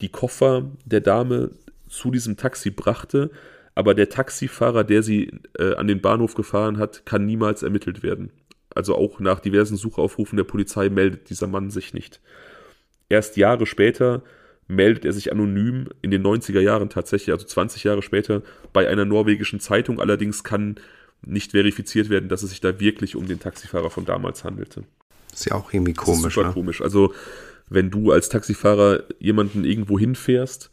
die 0.00 0.10
Koffer 0.10 0.70
der 0.84 1.00
Dame 1.00 1.50
zu 1.88 2.10
diesem 2.10 2.36
Taxi 2.36 2.70
brachte, 2.70 3.30
aber 3.74 3.94
der 3.94 4.08
Taxifahrer, 4.08 4.84
der 4.84 5.02
sie 5.02 5.32
äh, 5.58 5.74
an 5.74 5.88
den 5.88 6.00
Bahnhof 6.00 6.34
gefahren 6.34 6.78
hat, 6.78 7.06
kann 7.06 7.26
niemals 7.26 7.62
ermittelt 7.62 8.02
werden. 8.02 8.30
Also 8.74 8.94
auch 8.96 9.20
nach 9.20 9.40
diversen 9.40 9.76
Suchaufrufen 9.76 10.36
der 10.36 10.44
Polizei 10.44 10.88
meldet 10.88 11.30
dieser 11.30 11.46
Mann 11.46 11.70
sich 11.70 11.94
nicht. 11.94 12.20
Erst 13.14 13.36
Jahre 13.36 13.64
später 13.64 14.22
meldet 14.66 15.04
er 15.04 15.12
sich 15.12 15.30
anonym 15.30 15.88
in 16.02 16.10
den 16.10 16.24
90er 16.24 16.58
Jahren 16.58 16.90
tatsächlich, 16.90 17.30
also 17.30 17.46
20 17.46 17.84
Jahre 17.84 18.02
später, 18.02 18.42
bei 18.72 18.88
einer 18.88 19.04
norwegischen 19.04 19.60
Zeitung. 19.60 20.00
Allerdings 20.00 20.42
kann 20.42 20.80
nicht 21.22 21.52
verifiziert 21.52 22.10
werden, 22.10 22.28
dass 22.28 22.42
es 22.42 22.50
sich 22.50 22.60
da 22.60 22.80
wirklich 22.80 23.14
um 23.14 23.28
den 23.28 23.38
Taxifahrer 23.38 23.90
von 23.90 24.04
damals 24.04 24.42
handelte. 24.42 24.82
Ist 25.32 25.46
ja 25.46 25.54
auch 25.54 25.72
irgendwie 25.72 25.92
komisch. 25.92 26.22
Das 26.22 26.26
ist 26.26 26.34
super 26.34 26.48
ne? 26.48 26.54
komisch. 26.54 26.82
Also, 26.82 27.14
wenn 27.68 27.88
du 27.88 28.10
als 28.10 28.30
Taxifahrer 28.30 29.04
jemanden 29.20 29.64
irgendwo 29.64 29.96
hinfährst 29.96 30.72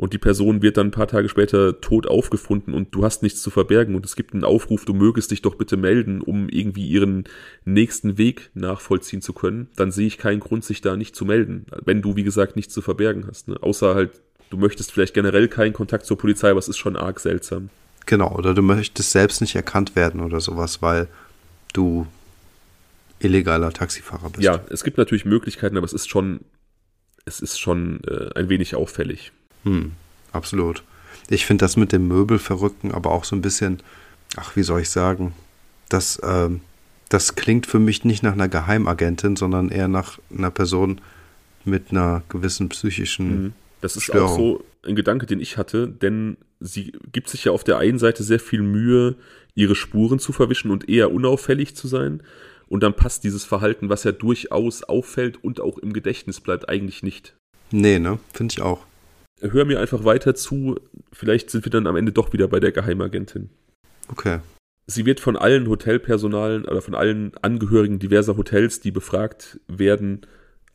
und 0.00 0.14
die 0.14 0.18
Person 0.18 0.62
wird 0.62 0.78
dann 0.78 0.88
ein 0.88 0.92
paar 0.92 1.08
Tage 1.08 1.28
später 1.28 1.78
tot 1.82 2.06
aufgefunden 2.06 2.72
und 2.72 2.94
du 2.94 3.04
hast 3.04 3.22
nichts 3.22 3.42
zu 3.42 3.50
verbergen 3.50 3.94
und 3.94 4.06
es 4.06 4.16
gibt 4.16 4.32
einen 4.32 4.44
Aufruf, 4.44 4.86
du 4.86 4.94
mögest 4.94 5.30
dich 5.30 5.42
doch 5.42 5.56
bitte 5.56 5.76
melden, 5.76 6.22
um 6.22 6.48
irgendwie 6.48 6.86
ihren 6.88 7.24
nächsten 7.66 8.16
Weg 8.16 8.50
nachvollziehen 8.54 9.20
zu 9.20 9.34
können, 9.34 9.68
dann 9.76 9.92
sehe 9.92 10.06
ich 10.06 10.16
keinen 10.16 10.40
Grund, 10.40 10.64
sich 10.64 10.80
da 10.80 10.96
nicht 10.96 11.14
zu 11.14 11.26
melden, 11.26 11.66
wenn 11.84 12.00
du, 12.00 12.16
wie 12.16 12.22
gesagt, 12.22 12.56
nichts 12.56 12.72
zu 12.72 12.80
verbergen 12.80 13.26
hast. 13.28 13.48
Ne? 13.48 13.58
Außer 13.60 13.94
halt, 13.94 14.12
du 14.48 14.56
möchtest 14.56 14.90
vielleicht 14.90 15.12
generell 15.12 15.48
keinen 15.48 15.74
Kontakt 15.74 16.06
zur 16.06 16.16
Polizei, 16.16 16.48
aber 16.48 16.60
es 16.60 16.68
ist 16.68 16.78
schon 16.78 16.96
arg 16.96 17.20
seltsam. 17.20 17.68
Genau, 18.06 18.34
oder 18.34 18.54
du 18.54 18.62
möchtest 18.62 19.10
selbst 19.10 19.42
nicht 19.42 19.54
erkannt 19.54 19.96
werden 19.96 20.22
oder 20.22 20.40
sowas, 20.40 20.80
weil 20.80 21.08
du 21.74 22.06
illegaler 23.18 23.70
Taxifahrer 23.70 24.30
bist. 24.30 24.42
Ja, 24.42 24.64
es 24.70 24.82
gibt 24.82 24.96
natürlich 24.96 25.26
Möglichkeiten, 25.26 25.76
aber 25.76 25.84
es 25.84 25.92
ist 25.92 26.08
schon, 26.08 26.40
es 27.26 27.40
ist 27.40 27.60
schon 27.60 28.02
äh, 28.04 28.30
ein 28.34 28.48
wenig 28.48 28.74
auffällig. 28.74 29.32
Hm, 29.64 29.92
absolut. 30.32 30.82
Ich 31.28 31.46
finde 31.46 31.64
das 31.64 31.76
mit 31.76 31.92
dem 31.92 32.08
Möbelverrückten 32.08 32.92
aber 32.92 33.12
auch 33.12 33.24
so 33.24 33.36
ein 33.36 33.42
bisschen, 33.42 33.80
ach, 34.36 34.56
wie 34.56 34.62
soll 34.62 34.80
ich 34.80 34.90
sagen, 34.90 35.32
das, 35.88 36.20
ähm, 36.22 36.60
das 37.08 37.34
klingt 37.36 37.66
für 37.66 37.78
mich 37.78 38.04
nicht 38.04 38.22
nach 38.22 38.32
einer 38.32 38.48
Geheimagentin, 38.48 39.36
sondern 39.36 39.68
eher 39.68 39.88
nach 39.88 40.18
einer 40.36 40.50
Person 40.50 41.00
mit 41.64 41.90
einer 41.90 42.22
gewissen 42.28 42.68
psychischen. 42.68 43.44
Mhm. 43.44 43.52
Das 43.80 43.96
ist 43.96 44.04
Störung. 44.04 44.28
auch 44.28 44.36
so 44.36 44.64
ein 44.84 44.96
Gedanke, 44.96 45.26
den 45.26 45.40
ich 45.40 45.56
hatte, 45.56 45.88
denn 45.88 46.36
sie 46.58 46.92
gibt 47.12 47.28
sich 47.28 47.44
ja 47.44 47.52
auf 47.52 47.64
der 47.64 47.78
einen 47.78 47.98
Seite 47.98 48.22
sehr 48.22 48.40
viel 48.40 48.62
Mühe, 48.62 49.16
ihre 49.54 49.74
Spuren 49.74 50.18
zu 50.18 50.32
verwischen 50.32 50.70
und 50.70 50.88
eher 50.88 51.12
unauffällig 51.12 51.76
zu 51.76 51.88
sein. 51.88 52.22
Und 52.68 52.82
dann 52.82 52.94
passt 52.94 53.24
dieses 53.24 53.44
Verhalten, 53.44 53.88
was 53.88 54.04
ja 54.04 54.12
durchaus 54.12 54.84
auffällt 54.84 55.42
und 55.42 55.60
auch 55.60 55.78
im 55.78 55.92
Gedächtnis 55.92 56.40
bleibt, 56.40 56.68
eigentlich 56.68 57.02
nicht. 57.02 57.34
Nee, 57.72 57.98
ne? 57.98 58.18
Finde 58.32 58.52
ich 58.52 58.62
auch 58.62 58.86
hör 59.40 59.64
mir 59.64 59.80
einfach 59.80 60.04
weiter 60.04 60.34
zu. 60.34 60.76
Vielleicht 61.12 61.50
sind 61.50 61.64
wir 61.64 61.70
dann 61.70 61.86
am 61.86 61.96
Ende 61.96 62.12
doch 62.12 62.32
wieder 62.32 62.48
bei 62.48 62.60
der 62.60 62.72
Geheimagentin. 62.72 63.50
Okay. 64.08 64.40
Sie 64.86 65.06
wird 65.06 65.20
von 65.20 65.36
allen 65.36 65.68
Hotelpersonalen 65.68 66.64
oder 66.64 66.82
von 66.82 66.94
allen 66.94 67.32
Angehörigen 67.42 67.98
diverser 67.98 68.36
Hotels, 68.36 68.80
die 68.80 68.90
befragt 68.90 69.60
werden, 69.68 70.22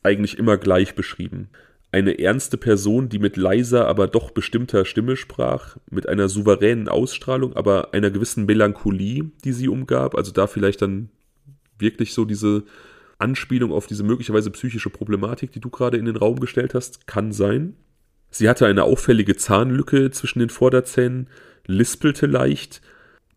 eigentlich 0.02 0.38
immer 0.38 0.56
gleich 0.56 0.94
beschrieben. 0.94 1.48
Eine 1.92 2.18
ernste 2.18 2.56
Person, 2.56 3.08
die 3.08 3.18
mit 3.18 3.36
leiser, 3.36 3.86
aber 3.86 4.08
doch 4.08 4.30
bestimmter 4.30 4.84
Stimme 4.84 5.16
sprach, 5.16 5.76
mit 5.90 6.08
einer 6.08 6.28
souveränen 6.28 6.88
Ausstrahlung, 6.88 7.54
aber 7.56 7.92
einer 7.94 8.10
gewissen 8.10 8.46
Melancholie, 8.46 9.30
die 9.44 9.52
sie 9.52 9.68
umgab. 9.68 10.14
Also 10.14 10.32
da 10.32 10.46
vielleicht 10.46 10.82
dann 10.82 11.10
wirklich 11.78 12.14
so 12.14 12.24
diese 12.24 12.64
Anspielung 13.18 13.72
auf 13.72 13.86
diese 13.86 14.02
möglicherweise 14.02 14.50
psychische 14.50 14.90
Problematik, 14.90 15.52
die 15.52 15.60
du 15.60 15.70
gerade 15.70 15.96
in 15.96 16.04
den 16.04 16.16
Raum 16.16 16.40
gestellt 16.40 16.74
hast, 16.74 17.06
kann 17.06 17.32
sein. 17.32 17.74
Sie 18.36 18.50
hatte 18.50 18.66
eine 18.66 18.84
auffällige 18.84 19.34
Zahnlücke 19.36 20.10
zwischen 20.10 20.40
den 20.40 20.50
Vorderzähnen, 20.50 21.28
lispelte 21.66 22.26
leicht, 22.26 22.82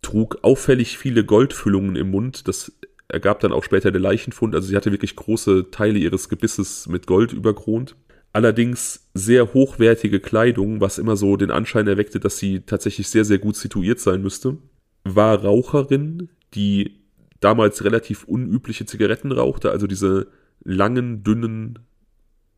trug 0.02 0.40
auffällig 0.42 0.98
viele 0.98 1.24
Goldfüllungen 1.24 1.96
im 1.96 2.12
Mund. 2.12 2.50
Das 2.50 2.74
ergab 3.08 3.40
dann 3.40 3.54
auch 3.54 3.64
später 3.64 3.92
der 3.92 4.02
Leichenfund. 4.02 4.54
Also 4.54 4.68
sie 4.68 4.76
hatte 4.76 4.92
wirklich 4.92 5.16
große 5.16 5.72
Teile 5.72 6.00
ihres 6.00 6.28
Gebisses 6.28 6.88
mit 6.90 7.08
Gold 7.08 7.32
überkront. 7.32 7.96
Allerdings 8.34 9.08
sehr 9.14 9.54
hochwertige 9.54 10.20
Kleidung, 10.20 10.82
was 10.82 10.98
immer 10.98 11.16
so 11.16 11.38
den 11.38 11.50
Anschein 11.50 11.88
erweckte, 11.88 12.20
dass 12.20 12.38
sie 12.38 12.60
tatsächlich 12.60 13.08
sehr, 13.08 13.24
sehr 13.24 13.40
gut 13.40 13.56
situiert 13.56 14.02
sein 14.02 14.22
müsste. 14.22 14.58
War 15.06 15.42
Raucherin, 15.46 16.28
die 16.54 17.00
damals 17.40 17.86
relativ 17.86 18.26
unübliche 18.26 18.86
Zigaretten 18.86 19.32
rauchte, 19.32 19.72
also 19.72 19.88
diese 19.88 20.28
langen, 20.66 21.24
dünnen 21.24 21.80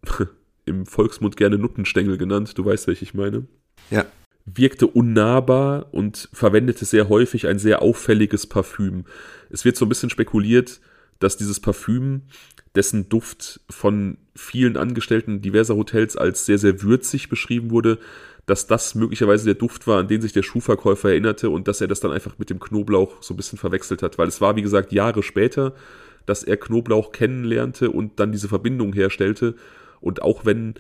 im 0.66 0.86
Volksmund 0.86 1.38
gerne 1.38 1.58
Nuttenstängel 1.58 2.18
genannt, 2.18 2.58
du 2.58 2.66
weißt, 2.66 2.88
welche 2.88 3.04
ich 3.04 3.14
meine. 3.14 3.46
Ja. 3.90 4.06
Wirkte 4.46 4.88
unnahbar 4.88 5.88
und 5.92 6.30
verwendete 6.34 6.86
sehr 6.86 7.10
häufig 7.10 7.48
ein 7.48 7.60
sehr 7.60 7.82
auffälliges 7.82 8.48
Parfüm. 8.48 9.06
Es 9.50 9.66
wird 9.66 9.78
so 9.78 9.86
ein 9.86 9.90
bisschen 9.90 10.10
spekuliert, 10.10 10.82
dass 11.20 11.38
dieses 11.38 11.60
Parfüm, 11.60 12.24
dessen 12.76 13.10
Duft 13.10 13.62
von 13.70 14.18
vielen 14.36 14.78
Angestellten 14.78 15.42
diverser 15.42 15.76
Hotels 15.76 16.16
als 16.18 16.46
sehr, 16.46 16.58
sehr 16.58 16.82
würzig 16.82 17.30
beschrieben 17.30 17.70
wurde, 17.70 18.00
dass 18.46 18.66
das 18.66 18.96
möglicherweise 18.96 19.46
der 19.46 19.54
Duft 19.54 19.88
war, 19.88 20.00
an 20.00 20.08
den 20.08 20.22
sich 20.22 20.34
der 20.34 20.44
Schuhverkäufer 20.44 21.10
erinnerte 21.10 21.50
und 21.50 21.68
dass 21.68 21.82
er 21.82 21.88
das 21.88 22.00
dann 22.00 22.12
einfach 22.12 22.40
mit 22.40 22.50
dem 22.50 22.60
Knoblauch 22.60 23.22
so 23.22 23.34
ein 23.34 23.38
bisschen 23.38 23.60
verwechselt 23.60 24.02
hat, 24.02 24.18
weil 24.18 24.28
es 24.28 24.42
war, 24.42 24.56
wie 24.56 24.62
gesagt, 24.62 24.92
Jahre 24.92 25.22
später, 25.22 25.76
dass 26.26 26.44
er 26.44 26.58
Knoblauch 26.58 27.12
kennenlernte 27.12 27.92
und 27.92 28.20
dann 28.20 28.32
diese 28.32 28.48
Verbindung 28.48 28.94
herstellte 28.94 29.56
und 30.02 30.22
auch 30.22 30.46
wenn 30.46 30.76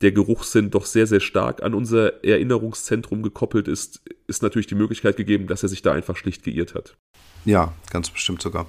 der 0.00 0.12
Geruchssinn 0.12 0.70
doch 0.70 0.86
sehr, 0.86 1.06
sehr 1.06 1.20
stark 1.20 1.62
an 1.62 1.72
unser 1.72 2.24
Erinnerungszentrum 2.24 3.22
gekoppelt 3.22 3.68
ist, 3.68 4.02
ist 4.26 4.42
natürlich 4.42 4.66
die 4.66 4.74
Möglichkeit 4.74 5.16
gegeben, 5.16 5.46
dass 5.46 5.62
er 5.62 5.68
sich 5.68 5.82
da 5.82 5.92
einfach 5.92 6.16
schlicht 6.16 6.42
geirrt 6.42 6.74
hat. 6.74 6.96
Ja, 7.44 7.72
ganz 7.90 8.10
bestimmt 8.10 8.42
sogar. 8.42 8.66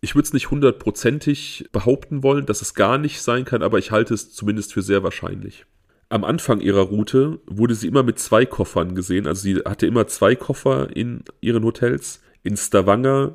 Ich 0.00 0.14
würde 0.14 0.26
es 0.26 0.32
nicht 0.32 0.50
hundertprozentig 0.50 1.68
behaupten 1.72 2.22
wollen, 2.22 2.46
dass 2.46 2.62
es 2.62 2.74
gar 2.74 2.98
nicht 2.98 3.22
sein 3.22 3.44
kann, 3.44 3.62
aber 3.62 3.78
ich 3.78 3.90
halte 3.90 4.14
es 4.14 4.32
zumindest 4.32 4.74
für 4.74 4.82
sehr 4.82 5.02
wahrscheinlich. 5.02 5.64
Am 6.08 6.22
Anfang 6.22 6.60
ihrer 6.60 6.82
Route 6.82 7.40
wurde 7.46 7.74
sie 7.74 7.88
immer 7.88 8.04
mit 8.04 8.18
zwei 8.18 8.46
Koffern 8.46 8.94
gesehen. 8.94 9.26
Also 9.26 9.42
sie 9.42 9.56
hatte 9.64 9.86
immer 9.86 10.06
zwei 10.06 10.36
Koffer 10.36 10.94
in 10.94 11.24
ihren 11.40 11.64
Hotels. 11.64 12.20
In 12.44 12.56
Stavanger 12.56 13.34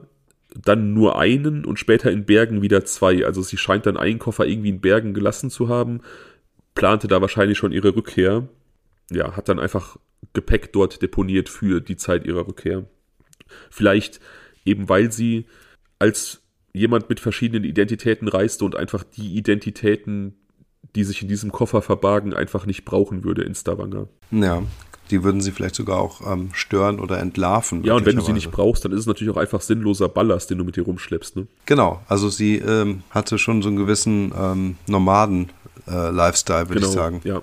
dann 0.56 0.94
nur 0.94 1.18
einen 1.18 1.66
und 1.66 1.80
später 1.80 2.12
in 2.12 2.26
Bergen 2.26 2.62
wieder 2.62 2.84
zwei. 2.86 3.26
Also 3.26 3.42
sie 3.42 3.58
scheint 3.58 3.86
dann 3.86 3.98
einen 3.98 4.20
Koffer 4.20 4.46
irgendwie 4.46 4.70
in 4.70 4.82
Bergen 4.82 5.14
gelassen 5.14 5.50
zu 5.50 5.70
haben, 5.70 6.02
plante 6.76 7.08
da 7.08 7.22
wahrscheinlich 7.22 7.58
schon 7.58 7.72
ihre 7.72 7.96
Rückkehr. 7.96 8.48
Ja, 9.10 9.36
hat 9.36 9.50
dann 9.50 9.60
einfach 9.60 9.98
Gepäck 10.34 10.74
dort 10.74 11.02
deponiert 11.02 11.50
für 11.50 11.82
die 11.82 11.98
Zeit 11.98 12.26
ihrer 12.26 12.48
Rückkehr. 12.48 12.86
Vielleicht 13.70 14.20
eben 14.66 14.90
weil 14.90 15.12
sie 15.12 15.46
als 16.00 16.44
jemand 16.74 17.10
mit 17.10 17.20
verschiedenen 17.20 17.64
Identitäten 17.64 18.28
reiste 18.28 18.64
und 18.64 18.76
einfach 18.76 19.04
die 19.04 19.36
Identitäten, 19.36 20.36
die 20.96 21.04
sich 21.04 21.22
in 21.22 21.28
diesem 21.28 21.52
Koffer 21.52 21.82
verbargen, 21.82 22.34
einfach 22.34 22.66
nicht 22.66 22.86
brauchen 22.86 23.24
würde 23.24 23.44
in 23.44 23.56
Stavanger. 23.56 24.08
Ja, 24.32 24.64
die 25.12 25.24
würden 25.24 25.42
sie 25.42 25.52
vielleicht 25.52 25.76
sogar 25.76 26.00
auch 26.00 26.22
ähm, 26.26 26.50
stören 26.54 27.00
oder 27.00 27.20
entlarven. 27.20 27.84
Ja, 27.84 27.94
und 27.94 28.06
wenn 28.06 28.16
du 28.16 28.22
sie 28.22 28.34
nicht 28.34 28.52
brauchst, 28.52 28.86
dann 28.86 28.94
ist 28.94 29.02
es 29.02 29.06
natürlich 29.06 29.34
auch 29.34 29.40
einfach 29.40 29.62
sinnloser 29.62 30.08
Ballast, 30.10 30.50
den 30.50 30.58
du 30.58 30.64
mit 30.64 30.78
dir 30.78 30.84
rumschleppst. 30.84 31.36
Ne? 31.36 31.48
Genau, 31.66 32.02
also 32.08 32.30
sie 32.30 32.58
ähm, 32.58 33.04
hatte 33.10 33.38
schon 33.38 33.62
so 33.62 33.68
einen 33.68 33.78
gewissen 33.78 34.34
ähm, 34.38 34.76
Nomaden-Lifestyle, 34.88 36.64
äh, 36.64 36.70
würde 36.70 36.80
genau, 36.80 36.88
ich 36.88 36.94
sagen. 36.94 37.22
Ja. 37.24 37.42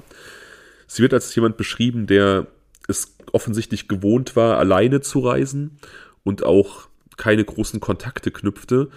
Sie 0.87 1.03
wird 1.03 1.13
als 1.13 1.35
jemand 1.35 1.59
beschrieben, 1.59 2.07
der 2.07 2.47
es 2.89 3.15
offensichtlich 3.33 3.89
gewohnt 3.89 4.35
war, 4.35 4.57
alleine 4.57 5.03
zu 5.03 5.21
reisen 5.21 5.79
und 6.25 6.45
auch 6.45 6.89
keine 7.19 7.45
großen 7.45 7.81
Kontakte 7.81 8.31
knüpfte. 8.31 8.89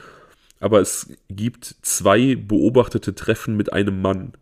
Aber 0.62 0.80
es 0.80 1.10
gibt 1.30 1.76
zwei 1.82 2.36
beobachtete 2.36 3.14
Treffen 3.14 3.58
mit 3.58 3.74
einem 3.74 4.02
Mann. 4.02 4.34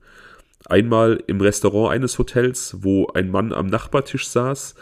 Einmal 0.65 1.23
im 1.25 1.41
Restaurant 1.41 1.93
eines 1.93 2.19
Hotels, 2.19 2.75
wo 2.81 3.07
ein 3.07 3.31
Mann 3.31 3.53
am 3.53 3.67
Nachbartisch 3.67 4.27
saß 4.27 4.75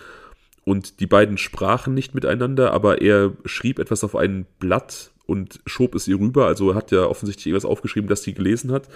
und 0.65 0.99
die 0.99 1.05
beiden 1.05 1.37
sprachen 1.37 1.93
nicht 1.93 2.13
miteinander, 2.13 2.73
aber 2.73 3.01
er 3.01 3.31
schrieb 3.45 3.79
etwas 3.79 4.03
auf 4.03 4.15
ein 4.15 4.45
Blatt 4.59 5.11
und 5.25 5.61
schob 5.65 5.95
es 5.95 6.07
ihr 6.07 6.19
rüber. 6.19 6.47
Also 6.47 6.75
hat 6.75 6.91
ja 6.91 7.05
offensichtlich 7.05 7.47
irgendwas 7.47 7.69
aufgeschrieben, 7.69 8.09
das 8.09 8.23
sie 8.23 8.33
gelesen 8.33 8.71
hat. 8.71 8.89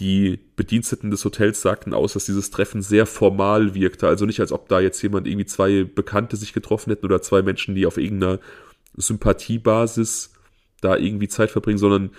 Die 0.00 0.38
Bediensteten 0.56 1.10
des 1.10 1.24
Hotels 1.24 1.62
sagten 1.62 1.94
aus, 1.94 2.12
dass 2.12 2.26
dieses 2.26 2.50
Treffen 2.50 2.82
sehr 2.82 3.06
formal 3.06 3.74
wirkte. 3.74 4.08
Also 4.08 4.26
nicht, 4.26 4.40
als 4.40 4.52
ob 4.52 4.68
da 4.68 4.80
jetzt 4.80 5.00
jemand 5.02 5.26
irgendwie 5.26 5.46
zwei 5.46 5.84
Bekannte 5.84 6.36
sich 6.36 6.52
getroffen 6.52 6.90
hätten 6.90 7.06
oder 7.06 7.22
zwei 7.22 7.42
Menschen, 7.42 7.74
die 7.74 7.86
auf 7.86 7.96
irgendeiner 7.96 8.38
Sympathiebasis 8.96 10.32
da 10.80 10.96
irgendwie 10.96 11.28
Zeit 11.28 11.50
verbringen, 11.50 11.78
sondern 11.78 12.10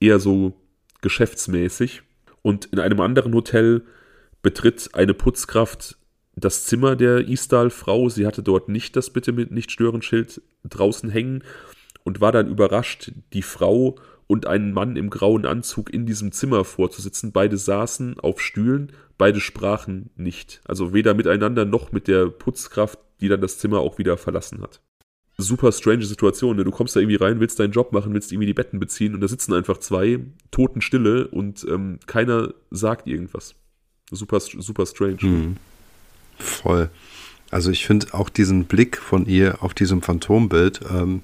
eher 0.00 0.18
so 0.18 0.54
geschäftsmäßig. 1.02 2.02
Und 2.42 2.66
in 2.66 2.78
einem 2.78 3.00
anderen 3.00 3.34
Hotel 3.34 3.82
betritt 4.42 4.90
eine 4.92 5.14
Putzkraft 5.14 5.98
das 6.36 6.66
Zimmer 6.66 6.96
der 6.96 7.28
Isdal-Frau. 7.28 8.08
Sie 8.08 8.26
hatte 8.26 8.42
dort 8.42 8.68
nicht 8.68 8.94
das 8.94 9.10
Bitte 9.10 9.32
mit 9.32 9.50
Nicht-Stören-Schild 9.50 10.42
draußen 10.64 11.08
hängen 11.10 11.42
und 12.04 12.20
war 12.20 12.30
dann 12.30 12.48
überrascht, 12.48 13.12
die 13.32 13.42
Frau 13.42 13.96
und 14.26 14.46
einen 14.46 14.72
Mann 14.72 14.96
im 14.96 15.10
grauen 15.10 15.46
Anzug 15.46 15.92
in 15.92 16.04
diesem 16.04 16.32
Zimmer 16.32 16.64
vorzusitzen. 16.64 17.32
Beide 17.32 17.56
saßen 17.56 18.20
auf 18.20 18.40
Stühlen, 18.40 18.92
beide 19.18 19.40
sprachen 19.40 20.10
nicht. 20.14 20.60
Also 20.66 20.92
weder 20.92 21.14
miteinander 21.14 21.64
noch 21.64 21.92
mit 21.92 22.06
der 22.06 22.26
Putzkraft, 22.26 22.98
die 23.20 23.28
dann 23.28 23.40
das 23.40 23.58
Zimmer 23.58 23.80
auch 23.80 23.98
wieder 23.98 24.16
verlassen 24.16 24.60
hat. 24.62 24.80
Super 25.38 25.70
strange 25.72 26.06
Situation. 26.06 26.56
Ne? 26.56 26.64
Du 26.64 26.70
kommst 26.70 26.96
da 26.96 27.00
irgendwie 27.00 27.16
rein, 27.16 27.40
willst 27.40 27.60
deinen 27.60 27.72
Job 27.72 27.92
machen, 27.92 28.14
willst 28.14 28.32
irgendwie 28.32 28.46
die 28.46 28.54
Betten 28.54 28.80
beziehen 28.80 29.14
und 29.14 29.20
da 29.20 29.28
sitzen 29.28 29.52
einfach 29.52 29.78
zwei, 29.78 30.20
Totenstille 30.50 31.28
und 31.28 31.66
ähm, 31.68 31.98
keiner 32.06 32.54
sagt 32.70 33.06
irgendwas. 33.06 33.54
Super, 34.10 34.40
super 34.40 34.86
strange. 34.86 35.18
Mhm. 35.20 35.56
Voll. 36.38 36.90
Also 37.50 37.70
ich 37.70 37.86
finde 37.86 38.14
auch 38.14 38.28
diesen 38.28 38.64
Blick 38.64 38.98
von 38.98 39.26
ihr 39.26 39.62
auf 39.62 39.74
diesem 39.74 40.02
Phantombild 40.02 40.80
ähm, 40.90 41.22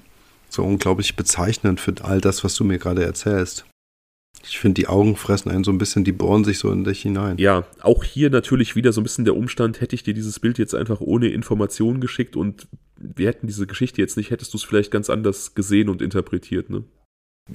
so 0.49 0.63
unglaublich 0.63 1.15
bezeichnend 1.15 1.79
für 1.79 1.93
all 2.01 2.21
das, 2.21 2.43
was 2.43 2.55
du 2.55 2.63
mir 2.63 2.77
gerade 2.77 3.03
erzählst. 3.03 3.65
Ich 4.45 4.59
finde, 4.59 4.81
die 4.81 4.87
Augen 4.87 5.15
fressen 5.15 5.51
einen 5.51 5.63
so 5.63 5.71
ein 5.71 5.77
bisschen, 5.77 6.03
die 6.03 6.11
bohren 6.11 6.43
sich 6.43 6.59
so 6.59 6.71
in 6.71 6.83
dich 6.83 7.01
hinein. 7.01 7.37
Ja, 7.37 7.65
auch 7.81 8.03
hier 8.03 8.29
natürlich 8.29 8.75
wieder 8.75 8.91
so 8.91 8.99
ein 8.99 9.03
bisschen 9.03 9.25
der 9.25 9.35
Umstand, 9.35 9.79
hätte 9.79 9.95
ich 9.95 10.03
dir 10.03 10.13
dieses 10.13 10.39
Bild 10.39 10.57
jetzt 10.57 10.75
einfach 10.75 10.99
ohne 10.99 11.29
Information 11.29 12.01
geschickt 12.01 12.35
und 12.35 12.67
wir 12.97 13.27
hätten 13.27 13.47
diese 13.47 13.67
Geschichte 13.67 14.01
jetzt 14.01 14.17
nicht, 14.17 14.31
hättest 14.31 14.53
du 14.53 14.57
es 14.57 14.63
vielleicht 14.63 14.91
ganz 14.91 15.09
anders 15.09 15.55
gesehen 15.55 15.89
und 15.89 16.01
interpretiert, 16.01 16.69
ne? 16.69 16.83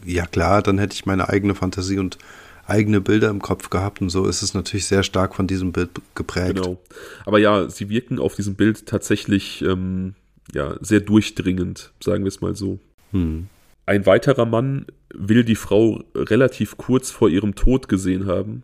Ja, 0.05 0.26
klar, 0.26 0.62
dann 0.62 0.79
hätte 0.79 0.95
ich 0.95 1.07
meine 1.07 1.29
eigene 1.29 1.55
Fantasie 1.55 1.99
und 1.99 2.18
eigene 2.66 3.01
Bilder 3.01 3.31
im 3.31 3.41
Kopf 3.41 3.70
gehabt 3.70 4.03
und 4.03 4.11
so 4.11 4.26
ist 4.26 4.43
es 4.43 4.53
natürlich 4.53 4.87
sehr 4.87 5.03
stark 5.03 5.35
von 5.35 5.47
diesem 5.47 5.72
Bild 5.72 5.91
geprägt. 6.14 6.57
Genau. 6.57 6.79
Aber 7.24 7.39
ja, 7.39 7.70
sie 7.70 7.89
wirken 7.89 8.18
auf 8.18 8.35
diesem 8.35 8.55
Bild 8.55 8.87
tatsächlich 8.87 9.62
ähm, 9.62 10.14
ja, 10.53 10.76
sehr 10.81 11.01
durchdringend, 11.01 11.93
sagen 12.03 12.24
wir 12.24 12.29
es 12.29 12.41
mal 12.41 12.55
so. 12.55 12.79
Hm. 13.12 13.49
Ein 13.87 14.05
weiterer 14.05 14.45
Mann 14.45 14.85
will 15.19 15.45
die 15.45 15.57
Frau 15.57 16.05
relativ 16.14 16.77
kurz 16.77 17.11
vor 17.11 17.29
ihrem 17.29 17.55
Tod 17.55 17.89
gesehen 17.89 18.27
haben. 18.27 18.62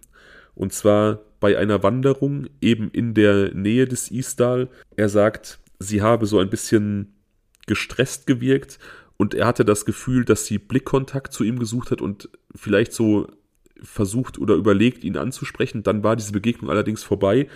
Und 0.55 0.73
zwar 0.73 1.21
bei 1.41 1.59
einer 1.59 1.83
Wanderung 1.83 2.47
eben 2.61 2.91
in 2.91 3.13
der 3.13 3.53
Nähe 3.55 3.87
des 3.87 4.11
Isdal. 4.11 4.69
Er 4.97 5.09
sagt, 5.09 5.59
sie 5.79 6.01
habe 6.01 6.27
so 6.27 6.39
ein 6.39 6.49
bisschen 6.49 7.15
gestresst 7.67 8.27
gewirkt 8.27 8.79
und 9.17 9.35
er 9.35 9.47
hatte 9.47 9.65
das 9.65 9.85
Gefühl, 9.85 10.25
dass 10.25 10.47
sie 10.47 10.59
Blickkontakt 10.59 11.33
zu 11.33 11.45
ihm 11.45 11.59
gesucht 11.59 11.91
hat 11.91 12.01
und 12.01 12.29
vielleicht 12.55 12.93
so 12.93 13.27
versucht 13.83 14.39
oder 14.39 14.55
überlegt, 14.55 15.05
ihn 15.05 15.17
anzusprechen. 15.17 15.83
Dann 15.83 16.05
war 16.05 16.17
diese 16.17 16.33
Begegnung 16.33 16.71
allerdings 16.71 17.03
vorbei 17.03 17.49